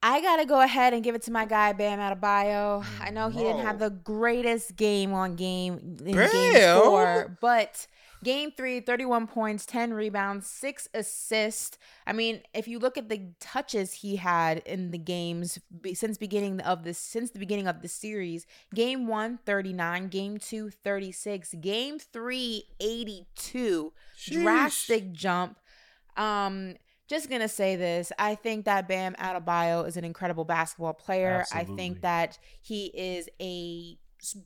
I 0.02 0.22
gotta 0.22 0.46
go 0.46 0.62
ahead 0.62 0.94
and 0.94 1.04
give 1.04 1.14
it 1.14 1.24
to 1.24 1.32
my 1.32 1.44
guy 1.44 1.74
Bam 1.74 2.00
Adebayo. 2.00 2.86
I 3.02 3.10
know 3.10 3.28
he 3.28 3.40
didn't 3.40 3.66
have 3.66 3.80
the 3.80 3.90
greatest 3.90 4.78
game 4.78 5.12
on 5.14 5.36
game 5.36 5.98
in 6.06 6.16
Bam! 6.16 6.32
game 6.32 6.82
four, 6.82 7.38
but 7.42 7.86
game 8.24 8.52
three, 8.56 8.80
31 8.80 9.28
points, 9.28 9.66
10 9.66 9.94
rebounds, 9.94 10.48
six 10.48 10.88
assists. 10.94 11.78
I 12.06 12.14
mean, 12.14 12.42
if 12.54 12.68
you 12.68 12.80
look 12.80 12.98
at 12.98 13.10
the 13.10 13.30
touches 13.40 13.94
he 13.94 14.18
had 14.18 14.60
in 14.60 14.92
the 14.92 14.98
games 14.98 15.60
since 15.94 16.18
beginning 16.18 16.60
of 16.62 16.84
this 16.84 16.98
since 16.98 17.32
the 17.32 17.40
beginning 17.40 17.68
of 17.68 17.82
the 17.82 17.88
series, 17.88 18.46
game 18.74 19.08
one, 19.08 19.40
39, 19.46 20.08
game 20.10 20.38
two, 20.38 20.70
36, 20.70 21.56
game 21.62 22.00
three, 22.00 22.66
82. 22.80 23.94
Sheesh. 24.18 24.34
Drastic 24.34 25.12
jump. 25.12 25.58
Um, 26.18 26.76
just 27.08 27.30
gonna 27.30 27.48
say 27.48 27.76
this. 27.76 28.12
I 28.20 28.36
think 28.36 28.66
that 28.66 28.88
Bam 28.88 29.16
Adebayo 29.16 29.88
is 29.88 29.98
an 29.98 30.04
incredible 30.04 30.46
basketball 30.46 30.94
player. 30.94 31.44
I 31.52 31.64
think 31.64 32.02
that 32.02 32.38
he 32.62 32.86
is 32.86 33.28
a 33.42 33.98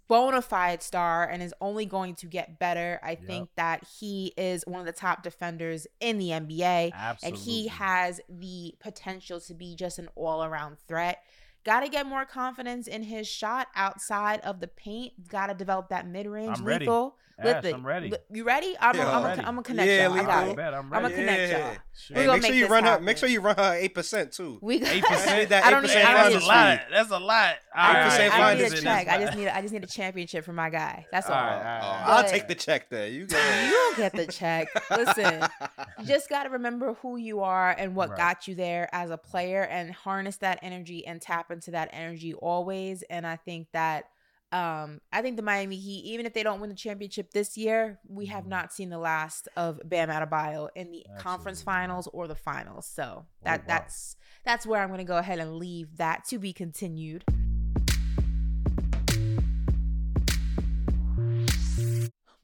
bona 0.07 0.41
fide 0.41 0.83
star 0.83 1.27
and 1.27 1.41
is 1.41 1.53
only 1.61 1.85
going 1.85 2.15
to 2.15 2.27
get 2.27 2.59
better. 2.59 2.99
I 3.03 3.15
think 3.15 3.49
that 3.55 3.87
he 3.99 4.33
is 4.37 4.63
one 4.65 4.79
of 4.79 4.85
the 4.85 4.93
top 4.93 5.23
defenders 5.23 5.87
in 5.99 6.19
the 6.19 6.29
NBA. 6.29 6.91
Absolutely. 6.93 7.27
And 7.27 7.37
he 7.37 7.67
has 7.67 8.21
the 8.29 8.75
potential 8.79 9.39
to 9.41 9.53
be 9.53 9.75
just 9.75 9.99
an 9.99 10.09
all 10.15 10.43
around 10.43 10.77
threat. 10.87 11.19
Got 11.65 11.81
to 11.81 11.90
get 11.90 12.06
more 12.06 12.26
confidence 12.26 12.88
in 12.88 13.03
his 13.03 13.27
shot 13.27 13.68
outside 13.76 14.41
of 14.41 14.60
the 14.60 14.68
paint. 14.68 15.30
Got 15.30 15.48
to 15.48 15.53
develop 15.53 15.90
that 15.90 16.07
mid 16.07 16.27
range 16.27 16.60
I'm 16.60 16.65
ready. 16.65 16.85
lethal. 16.85 17.15
Ash, 17.40 17.64
Listen, 17.64 17.73
I'm 17.80 17.85
ready. 17.88 18.14
You 18.31 18.44
ready? 18.44 18.76
I'm 18.80 18.95
Yeah, 18.95 19.06
gonna 19.06 19.18
I'm 19.18 19.23
I'm 19.23 19.26
ready. 19.26 19.41
gonna 19.44 19.64
connect 19.64 19.88
Yeah, 19.90 20.03
y'all. 20.03 20.14
I 20.14 20.15
Lethal. 20.18 20.27
got 20.27 20.44
I 20.44 20.48
it. 20.49 20.56
bet 20.56 20.73
I'm 20.76 20.94
I'm 20.94 21.02
gonna 21.02 21.10
connect 21.15 21.52
Yeah. 21.52 21.57
y'all. 21.57 21.73
Hey, 21.73 21.80
We're 22.15 22.26
gonna 22.26 22.34
make 22.34 22.41
make 22.44 22.49
sure 22.49 22.56
you 22.56 22.61
this 22.65 22.72
run 22.72 22.84
her. 22.84 22.99
Make 22.99 23.18
sure 23.18 23.30
you 23.30 23.41
run 23.41 23.56
her 23.56 23.73
eight 23.73 23.95
percent 23.95 24.31
too. 24.34 24.60
We 24.61 24.80
got, 24.81 24.90
Eight 24.94 25.03
percent. 25.03 25.49
that 25.49 25.65
I 25.65 25.72
don't 25.72 25.84
8% 25.84 25.88
need. 25.88 25.95
I 25.98 26.14
finder's 26.14 26.14
don't 26.14 26.31
That's 26.34 26.45
need 26.45 26.45
a 26.45 26.48
lot. 26.48 26.80
That's 26.91 27.10
a 27.11 27.18
lot. 27.18 27.56
All 27.76 27.81
I 27.81 27.94
right, 27.94 28.19
need, 28.19 28.26
8 28.26 28.31
I 28.34 28.53
need 28.53 28.61
a 28.61 28.81
check. 28.81 29.07
I 29.07 29.18
just 29.18 29.35
need. 29.35 29.45
A, 29.48 29.56
I 29.57 29.61
just 29.61 29.73
need 29.73 29.84
a 29.84 29.88
championship 29.88 30.45
for 30.45 30.53
my 30.53 30.69
guy. 30.69 31.07
That's 31.11 31.27
all. 31.27 31.35
All 31.35 31.41
right, 31.41 31.80
all 31.81 31.99
right. 32.02 32.03
I'll 32.06 32.30
take 32.30 32.48
the 32.48 32.53
check 32.56 32.90
there. 32.91 33.07
You 33.07 33.26
go. 33.26 33.38
You 33.65 33.72
don't 33.72 33.98
get 33.98 34.11
the 34.14 34.27
check. 34.31 34.68
Listen, 34.91 35.48
you 35.99 36.06
just 36.06 36.30
got 36.30 36.44
to 36.44 36.49
remember 36.52 36.94
who 37.02 37.18
you 37.18 37.40
are 37.40 37.72
and 37.72 37.95
what 37.95 38.10
Right. 38.11 38.18
got 38.18 38.48
you 38.48 38.53
there 38.53 38.90
as 38.94 39.10
a 39.10 39.18
player 39.18 39.64
and 39.64 39.91
harness 39.91 40.38
that 40.38 40.60
energy 40.61 41.06
and 41.07 41.19
tap 41.19 41.49
into 41.53 41.71
that 41.71 41.89
energy 41.93 42.34
always. 42.34 43.03
And 43.03 43.25
I 43.25 43.35
think 43.38 43.67
that 43.73 44.05
um 44.51 45.01
I 45.11 45.21
think 45.21 45.35
the 45.38 45.41
Miami 45.43 45.77
Heat, 45.77 46.05
even 46.05 46.25
if 46.25 46.34
they 46.34 46.43
don't 46.43 46.59
win 46.59 46.69
the 46.69 46.75
championship 46.75 47.31
this 47.31 47.57
year, 47.57 47.99
we 48.07 48.27
have 48.27 48.43
Mhm. 48.43 48.49
not 48.49 48.71
seen 48.73 48.89
the 48.89 48.99
last 48.99 49.47
of 49.55 49.80
Bam 49.84 50.09
Adebayo 50.09 50.69
in 50.75 50.91
the 50.91 51.05
conference 51.17 51.59
Absolutely 51.59 51.65
not. 51.65 51.65
finals 51.88 52.07
or 52.13 52.27
the 52.27 52.35
finals. 52.35 52.85
So 52.85 53.25
that 53.43 53.61
wow. 53.61 53.65
that's 53.67 54.15
that's 54.43 54.65
where 54.67 54.81
I'm 54.84 54.89
gonna 54.89 55.03
go 55.05 55.17
ahead 55.17 55.39
and 55.39 55.55
leave 55.55 55.97
that 55.97 56.25
to 56.25 56.38
be 56.38 56.53
continued. 56.53 57.23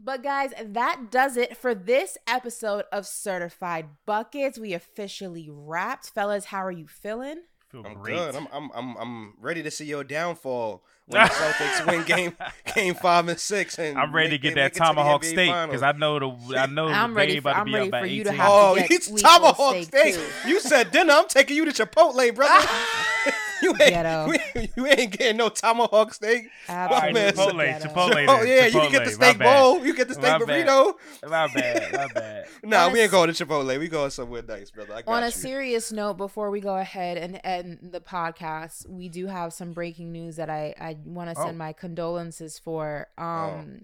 But 0.02 0.24
guys, 0.24 0.54
that 0.66 1.12
does 1.12 1.38
it 1.38 1.56
for 1.56 1.76
this 1.76 2.18
episode 2.26 2.86
of 2.92 3.06
Certified 3.06 3.90
Buckets. 4.08 4.58
We 4.58 4.74
officially 4.74 5.48
wrapped. 5.52 6.10
Fellas, 6.10 6.46
how 6.46 6.66
are 6.66 6.72
you 6.72 6.88
feeling? 6.88 7.42
Feel 7.70 7.86
I'm 7.86 7.94
great. 7.96 8.16
good. 8.16 8.36
I'm, 8.36 8.48
I'm 8.52 8.72
I'm 8.74 8.98
I'm 8.98 9.34
ready 9.40 9.62
to 9.64 9.70
see 9.72 9.86
your 9.86 10.04
downfall 10.04 10.84
when 11.06 11.22
the 11.24 11.30
Celtics 11.30 11.86
win 11.92 12.04
game 12.04 12.36
game 12.76 12.96
five 12.96 13.28
and 13.28 13.40
six. 13.40 13.78
And 13.78 13.96
I'm 13.98 14.14
ready 14.14 14.32
make- 14.32 14.42
to 14.42 14.48
get 14.48 14.56
that 14.56 14.64
make 14.64 14.74
to 14.74 14.80
tomahawk 14.80 15.22
NBA 15.22 15.26
steak 15.26 15.68
because 15.68 15.84
I 15.84 15.92
know 15.92 16.18
the 16.20 16.58
I 16.58 16.66
know 16.66 16.88
I'm 16.88 17.12
the 17.12 17.16
ready 17.18 17.34
game 17.34 17.42
for- 17.44 17.50
about 17.50 17.54
to 17.54 17.60
I'm 17.62 17.66
be 17.68 17.74
ready 17.74 17.86
up 17.88 17.92
by 17.92 18.00
for 18.02 18.06
you 18.08 18.22
18. 18.22 18.24
to 18.26 18.32
have 18.42 18.50
Oh, 18.52 18.76
to 18.76 18.82
get 18.82 18.92
it's 18.92 19.22
tomahawk 19.22 19.76
steak, 19.84 20.14
steak. 20.16 20.20
You 20.48 20.60
said 20.60 20.90
dinner. 20.92 21.14
I'm 21.14 21.28
taking 21.28 21.58
you 21.58 21.66
to 21.66 21.72
Chipotle, 21.86 22.34
brother. 22.34 22.68
you 23.64 23.70
ain't 23.72 23.78
Ghetto. 23.80 24.32
you, 24.56 24.68
you 24.76 24.88
ain't 24.88 25.12
getting 25.18 25.38
no 25.38 25.50
tomahawk 25.50 26.14
steak. 26.14 26.48
Absolutely. 26.68 27.14
man. 27.14 27.34
Chipotle. 27.34 27.82
Chipotle. 27.82 28.26
Oh 28.28 28.42
yeah, 28.44 28.66
you 28.68 28.72
can 28.80 28.92
get 28.92 29.06
the 29.06 29.12
steak 29.12 29.38
bowl. 29.40 29.86
You 29.86 29.94
get 29.96 30.08
the 30.08 30.14
steak 30.14 30.40
My 30.40 30.46
bad. 30.46 30.68
burrito. 30.68 30.94
My 31.30 31.48
bad. 31.54 31.94
My 31.94 32.08
bad. 32.14 32.46
Nah, 32.64 32.86
On 32.86 32.90
a 32.90 32.94
we 32.94 33.00
ain't 33.00 33.12
going 33.12 33.32
to 33.34 33.46
Chipotle. 33.46 33.80
We 33.80 33.88
going 33.88 34.10
somewhere 34.12 34.42
nice, 34.42 34.70
brother. 34.72 34.94
I 34.94 35.02
got 35.02 35.12
On 35.14 35.24
a 35.24 35.28
you. 35.28 35.32
serious 35.32 35.92
note, 35.92 36.16
before 36.18 36.50
we 36.52 36.60
go 36.60 36.76
ahead 36.78 37.18
and 37.18 37.40
end 37.44 37.80
the 37.92 38.02
podcast, 38.02 38.88
we 38.90 39.08
do 39.10 39.28
have 39.28 39.54
some 39.54 39.72
breaking 39.72 40.12
news 40.12 40.36
that 40.36 40.50
I, 40.50 40.74
I 40.80 40.98
want 41.06 41.34
to 41.34 41.42
Oh. 41.42 41.46
send 41.46 41.58
my 41.58 41.74
condolences 41.74 42.60
for. 42.60 43.08
Um, 43.18 43.84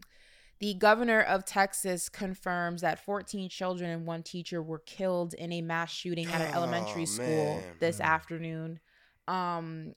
The 0.60 0.74
governor 0.74 1.20
of 1.22 1.44
Texas 1.46 2.08
confirms 2.10 2.82
that 2.82 3.04
14 3.04 3.50
children 3.50 3.90
and 3.90 4.06
one 4.06 4.24
teacher 4.24 4.64
were 4.64 4.80
killed 4.80 5.34
in 5.34 5.52
a 5.52 5.62
mass 5.62 5.92
shooting 5.92 6.28
at 6.28 6.40
an 6.42 6.54
elementary 6.54 7.04
Oh, 7.04 7.06
school 7.06 7.56
man. 7.56 7.64
this 7.80 7.98
Mm. 8.00 8.06
afternoon. 8.06 8.80
Um, 9.28 9.94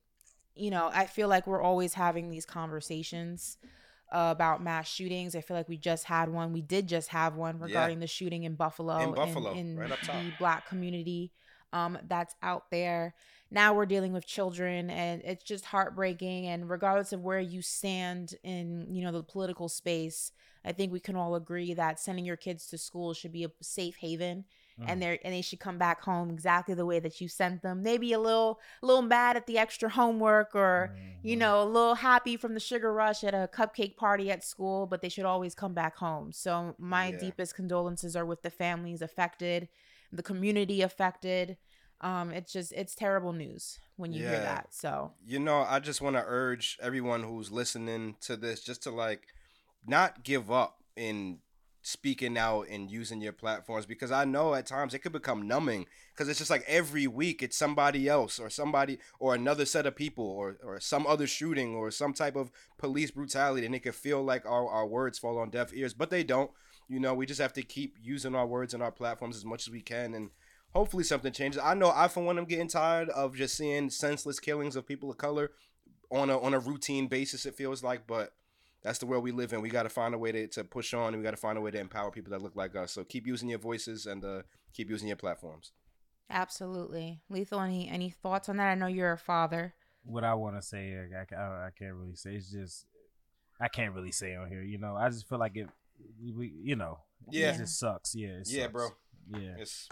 you 0.54 0.70
know, 0.70 0.90
I 0.92 1.06
feel 1.06 1.28
like 1.28 1.46
we're 1.46 1.62
always 1.62 1.94
having 1.94 2.30
these 2.30 2.44
conversations 2.44 3.58
uh, 4.12 4.30
about 4.32 4.62
mass 4.62 4.88
shootings. 4.88 5.36
I 5.36 5.40
feel 5.40 5.56
like 5.56 5.68
we 5.68 5.76
just 5.76 6.04
had 6.04 6.28
one. 6.30 6.52
We 6.52 6.62
did 6.62 6.86
just 6.88 7.08
have 7.10 7.36
one 7.36 7.56
Yeah. 7.58 7.64
regarding 7.64 8.00
the 8.00 8.06
shooting 8.06 8.44
in 8.44 8.54
Buffalo, 8.54 8.98
In 8.98 9.14
Buffalo, 9.14 9.52
in, 9.52 9.76
right 9.78 9.90
up 9.92 10.00
top. 10.02 10.16
the 10.16 10.32
black 10.38 10.68
community 10.68 11.32
um, 11.72 11.98
that's 12.08 12.34
out 12.42 12.70
there. 12.70 13.14
Now 13.50 13.74
we're 13.74 13.86
dealing 13.86 14.12
with 14.12 14.26
children, 14.26 14.90
and 14.90 15.22
it's 15.24 15.44
just 15.44 15.66
heartbreaking. 15.66 16.46
And 16.46 16.68
regardless 16.68 17.12
of 17.12 17.22
where 17.22 17.40
you 17.40 17.62
stand 17.62 18.34
in, 18.42 18.86
you 18.94 19.04
know, 19.04 19.12
the 19.12 19.22
political 19.22 19.68
space, 19.68 20.32
I 20.64 20.72
think 20.72 20.92
we 20.92 21.00
can 21.00 21.16
all 21.16 21.34
agree 21.34 21.74
that 21.74 22.00
sending 22.00 22.24
your 22.24 22.36
kids 22.36 22.66
to 22.68 22.78
school 22.78 23.14
should 23.14 23.32
be 23.32 23.44
a 23.44 23.50
safe 23.60 23.96
haven 23.96 24.44
Mm. 24.80 24.84
and 24.86 25.02
they 25.02 25.18
and 25.24 25.34
they 25.34 25.42
should 25.42 25.60
come 25.60 25.78
back 25.78 26.02
home 26.02 26.30
exactly 26.30 26.74
the 26.74 26.86
way 26.86 27.00
that 27.00 27.20
you 27.20 27.28
sent 27.28 27.62
them. 27.62 27.82
Maybe 27.82 28.12
a 28.12 28.18
little 28.20 28.60
a 28.82 28.86
little 28.86 29.02
mad 29.02 29.36
at 29.36 29.46
the 29.46 29.58
extra 29.58 29.88
homework 29.88 30.54
or 30.54 30.92
you 31.22 31.36
Mhm. 31.36 31.40
know, 31.40 31.62
a 31.62 31.64
little 31.64 31.96
happy 31.96 32.36
from 32.36 32.54
the 32.54 32.60
sugar 32.60 32.92
rush 32.92 33.24
at 33.24 33.34
a 33.34 33.48
cupcake 33.52 33.96
party 33.96 34.30
at 34.30 34.44
school, 34.44 34.86
but 34.86 35.02
they 35.02 35.08
should 35.08 35.24
always 35.24 35.54
come 35.54 35.74
back 35.74 35.96
home. 35.96 36.32
So 36.32 36.74
my 36.78 37.10
Yeah. 37.10 37.18
deepest 37.18 37.54
condolences 37.56 38.14
are 38.16 38.24
with 38.26 38.42
the 38.42 38.50
families 38.50 39.02
affected, 39.02 39.68
the 40.12 40.22
community 40.22 40.82
affected. 40.82 41.58
Um, 42.00 42.30
it's 42.30 42.52
just 42.52 42.72
it's 42.72 42.94
terrible 42.94 43.32
news 43.32 43.78
when 43.96 44.12
you 44.12 44.22
hear 44.22 44.40
that. 44.40 44.72
So 44.72 45.14
you 45.24 45.40
know, 45.40 45.62
I 45.68 45.80
just 45.80 46.00
want 46.00 46.16
to 46.16 46.22
urge 46.24 46.78
everyone 46.80 47.22
who's 47.24 47.50
listening 47.50 48.16
to 48.20 48.36
this 48.36 48.62
just 48.62 48.82
to 48.84 48.90
like 48.90 49.26
not 49.86 50.22
give 50.22 50.50
up 50.50 50.82
in 50.96 51.38
speaking 51.82 52.36
out 52.36 52.66
and 52.68 52.90
using 52.90 53.20
your 53.20 53.32
platforms 53.32 53.86
because 53.86 54.10
I 54.10 54.24
know 54.24 54.54
at 54.54 54.66
times 54.66 54.94
it 54.94 54.98
could 54.98 55.12
become 55.12 55.46
numbing 55.46 55.86
because 56.12 56.28
it's 56.28 56.38
just 56.38 56.50
like 56.50 56.64
every 56.66 57.06
week 57.06 57.42
it's 57.42 57.56
somebody 57.56 58.08
else 58.08 58.38
or 58.38 58.50
somebody 58.50 58.98
or 59.20 59.34
another 59.34 59.64
set 59.64 59.86
of 59.86 59.96
people 59.96 60.24
or 60.24 60.58
or 60.64 60.80
some 60.80 61.06
other 61.06 61.26
shooting 61.26 61.74
or 61.74 61.90
some 61.90 62.12
type 62.12 62.36
of 62.36 62.50
police 62.78 63.10
brutality 63.10 63.64
and 63.64 63.74
it 63.74 63.82
can 63.82 63.92
feel 63.92 64.22
like 64.22 64.44
our, 64.44 64.68
our 64.68 64.86
words 64.86 65.18
fall 65.18 65.38
on 65.38 65.50
deaf 65.50 65.72
ears 65.72 65.94
but 65.94 66.10
they 66.10 66.24
don't. 66.24 66.50
You 66.88 67.00
know 67.00 67.14
we 67.14 67.26
just 67.26 67.40
have 67.40 67.52
to 67.54 67.62
keep 67.62 67.96
using 68.02 68.34
our 68.34 68.46
words 68.46 68.74
and 68.74 68.82
our 68.82 68.92
platforms 68.92 69.36
as 69.36 69.44
much 69.44 69.68
as 69.68 69.72
we 69.72 69.80
can 69.80 70.14
and 70.14 70.30
hopefully 70.74 71.04
something 71.04 71.32
changes. 71.32 71.60
I 71.62 71.74
know 71.74 71.92
i 71.94 72.08
for 72.08 72.24
one 72.24 72.38
am 72.38 72.44
getting 72.44 72.68
tired 72.68 73.08
of 73.10 73.36
just 73.36 73.56
seeing 73.56 73.90
senseless 73.90 74.40
killings 74.40 74.74
of 74.74 74.86
people 74.86 75.10
of 75.10 75.18
color 75.18 75.52
on 76.10 76.30
a 76.30 76.38
on 76.38 76.54
a 76.54 76.58
routine 76.58 77.06
basis 77.06 77.46
it 77.46 77.54
feels 77.54 77.82
like 77.82 78.06
but 78.06 78.32
that's 78.88 78.98
the 79.00 79.06
world 79.06 79.22
we 79.22 79.32
live 79.32 79.52
in 79.52 79.60
we 79.60 79.68
got 79.68 79.82
to 79.82 79.88
find 79.90 80.14
a 80.14 80.18
way 80.18 80.32
to, 80.32 80.46
to 80.46 80.64
push 80.64 80.94
on 80.94 81.08
and 81.08 81.18
we 81.18 81.22
got 81.22 81.32
to 81.32 81.36
find 81.36 81.58
a 81.58 81.60
way 81.60 81.70
to 81.70 81.78
empower 81.78 82.10
people 82.10 82.30
that 82.30 82.40
look 82.42 82.56
like 82.56 82.74
us 82.74 82.90
so 82.92 83.04
keep 83.04 83.26
using 83.26 83.48
your 83.50 83.58
voices 83.58 84.06
and 84.06 84.24
uh, 84.24 84.40
keep 84.72 84.88
using 84.88 85.08
your 85.08 85.16
platforms 85.16 85.72
absolutely, 86.30 87.20
lethal. 87.28 87.60
Any 87.60 87.88
any 87.88 88.10
thoughts 88.10 88.48
on 88.48 88.56
that? 88.58 88.68
I 88.68 88.74
know 88.74 88.86
you're 88.86 89.12
a 89.12 89.18
father. 89.18 89.74
what 90.04 90.24
I 90.24 90.34
want 90.34 90.56
to 90.56 90.62
say, 90.62 90.94
I, 90.94 91.34
I, 91.34 91.66
I 91.66 91.70
can't 91.78 91.94
really 91.94 92.14
say. 92.16 92.34
It's 92.34 92.50
just 92.50 92.86
I 93.60 93.68
can't 93.68 93.94
really 93.94 94.12
say 94.12 94.34
on 94.36 94.48
here. 94.48 94.62
You 94.62 94.78
know, 94.78 94.94
I 94.96 95.08
just 95.08 95.28
feel 95.28 95.38
like 95.38 95.56
it. 95.56 95.68
We, 96.36 96.52
you 96.62 96.76
know, 96.76 96.98
Yeah. 97.30 97.50
it 97.54 97.58
just 97.58 97.78
sucks. 97.78 98.14
Yeah, 98.14 98.28
it 98.40 98.48
yeah 98.48 98.62
sucks. 98.64 98.72
bro 98.72 98.88
Yeah, 99.34 99.56
it's 99.58 99.88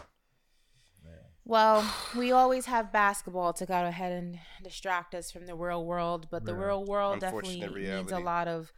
Well, 1.44 1.88
we 2.16 2.32
always 2.32 2.66
have 2.66 2.92
basketball 2.92 3.52
to 3.54 3.66
go 3.66 3.86
ahead 3.86 4.12
and 4.12 4.38
distract 4.62 5.14
us 5.14 5.30
from 5.30 5.46
the 5.46 5.54
real 5.54 5.84
world, 5.84 6.28
but 6.30 6.44
the 6.44 6.52
Yeah. 6.52 6.64
real 6.64 6.84
world 6.84 7.20
definitely 7.20 7.62
Unfortunate 7.62 7.96
needs 7.98 8.12
a 8.12 8.18
lot 8.18 8.48
of 8.48 8.72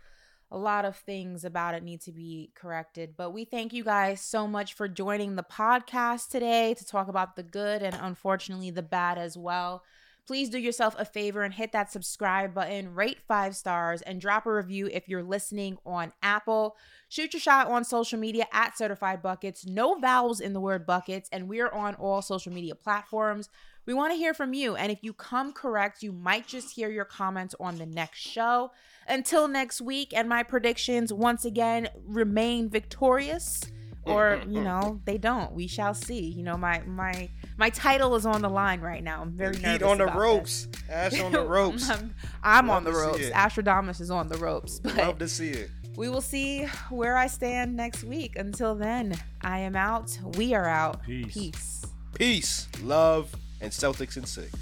a 0.51 0.59
lot 0.59 0.85
of 0.85 0.97
things 0.97 1.45
about 1.45 1.75
it 1.75 1.83
need 1.83 2.01
to 2.03 2.13
be 2.13 2.51
corrected. 2.55 3.15
But 3.17 3.31
we 3.31 3.45
thank 3.45 3.73
you 3.73 3.85
guys 3.85 4.21
so 4.21 4.47
much 4.47 4.75
for 4.75 4.89
joining 4.89 5.37
the 5.37 5.43
podcast 5.43 6.31
today 6.31 6.75
to 6.75 6.85
talk 6.87 7.09
about 7.09 7.37
the 7.37 7.43
good 7.43 7.83
and 7.83 7.97
unfortunately 8.01 8.71
the 8.71 8.83
bad 8.83 9.19
as 9.19 9.37
well. 9.37 9.83
Please 10.27 10.51
do 10.51 10.59
yourself 10.59 10.95
a 10.99 11.07
favor 11.07 11.43
and 11.43 11.55
hit 11.55 11.73
that 11.73 11.91
subscribe 11.91 12.53
button, 12.53 12.95
rate 12.95 13.19
five 13.27 13.57
stars, 13.57 14.03
and 14.03 14.21
drop 14.21 14.45
a 14.45 14.53
review 14.53 14.87
if 14.93 15.09
you're 15.09 15.23
listening 15.23 15.79
on 15.87 16.13
Apple. 16.23 16.77
Shoot 17.09 17.33
your 17.33 17.41
shot 17.41 17.67
on 17.67 17.83
social 17.83 18.19
media 18.19 18.47
at 18.53 18.77
Certified 18.77 19.23
Buckets. 19.23 19.65
No 19.65 19.99
vowels 19.99 20.41
in 20.41 20.53
the 20.53 20.61
word 20.61 20.85
buckets, 20.85 21.31
and 21.33 21.49
we're 21.49 21.71
on 21.71 21.95
all 21.95 22.21
social 22.21 22.53
media 22.53 22.75
platforms. 22.75 23.49
We 23.89 23.95
want 23.95 24.13
to 24.13 24.19
hear 24.19 24.35
from 24.35 24.53
you, 24.53 24.77
and 24.77 24.93
if 24.93 24.99
you 25.01 25.15
come 25.15 25.51
correct, 25.51 26.03
you 26.03 26.13
might 26.13 26.47
just 26.47 26.75
hear 26.75 26.91
your 26.91 27.07
comments 27.07 27.55
on 27.59 27.79
the 27.79 27.87
next 27.87 28.19
show. 28.19 28.71
Until 29.09 29.49
next 29.49 29.81
week, 29.81 30.13
and 30.15 30.29
my 30.29 30.43
predictions 30.43 31.11
once 31.11 31.47
again 31.47 31.89
remain 32.05 32.69
victorious. 32.69 33.63
Or 34.05 34.43
you 34.47 34.61
know 34.61 35.01
they 35.07 35.17
don't. 35.17 35.53
We 35.53 35.69
shall 35.69 35.95
see. 35.95 36.21
You 36.21 36.43
know 36.43 36.59
my 36.59 36.83
my 36.83 37.31
my 37.57 37.71
title 37.71 38.15
is 38.15 38.27
on 38.27 38.43
the 38.43 38.51
line 38.51 38.83
right 38.83 39.03
now. 39.03 39.23
I'm 39.23 39.33
very 39.33 39.57
heat 39.57 39.63
nervous 39.63 39.89
on 39.89 39.97
the 39.97 40.05
about 40.05 40.13
this. 40.13 40.21
ropes 40.21 40.69
ash 40.91 41.21
on 41.21 41.33
the 41.33 41.47
ropes 41.47 41.89
I'm, 41.89 42.15
I'm 42.43 42.69
on 42.69 42.85
the 42.85 42.93
ropes. 42.93 43.21
it. 43.21 43.33
Astrodamus 43.33 44.03
is 44.03 44.11
on 44.11 44.29
the 44.29 44.37
ropes. 44.37 44.81
But 44.83 44.97
love 44.97 45.19
to 45.19 45.29
see 45.29 45.49
it 45.49 45.71
we 45.97 46.11
will 46.11 46.21
see 46.21 46.65
where 46.91 47.17
I 47.17 47.27
stand 47.27 47.75
next 47.75 48.05
week. 48.05 48.37
Until 48.37 48.75
then, 48.75 49.19
I 49.41 49.61
am 49.61 49.75
out. 49.75 50.17
We 50.37 50.55
are 50.55 50.69
out. 50.69 51.03
Peace. 51.03 51.33
Peace. 51.33 51.87
peace 52.15 52.69
love 52.83 53.35
and 53.61 53.73
celtics 53.73 54.17
in 54.17 54.25
six 54.25 54.53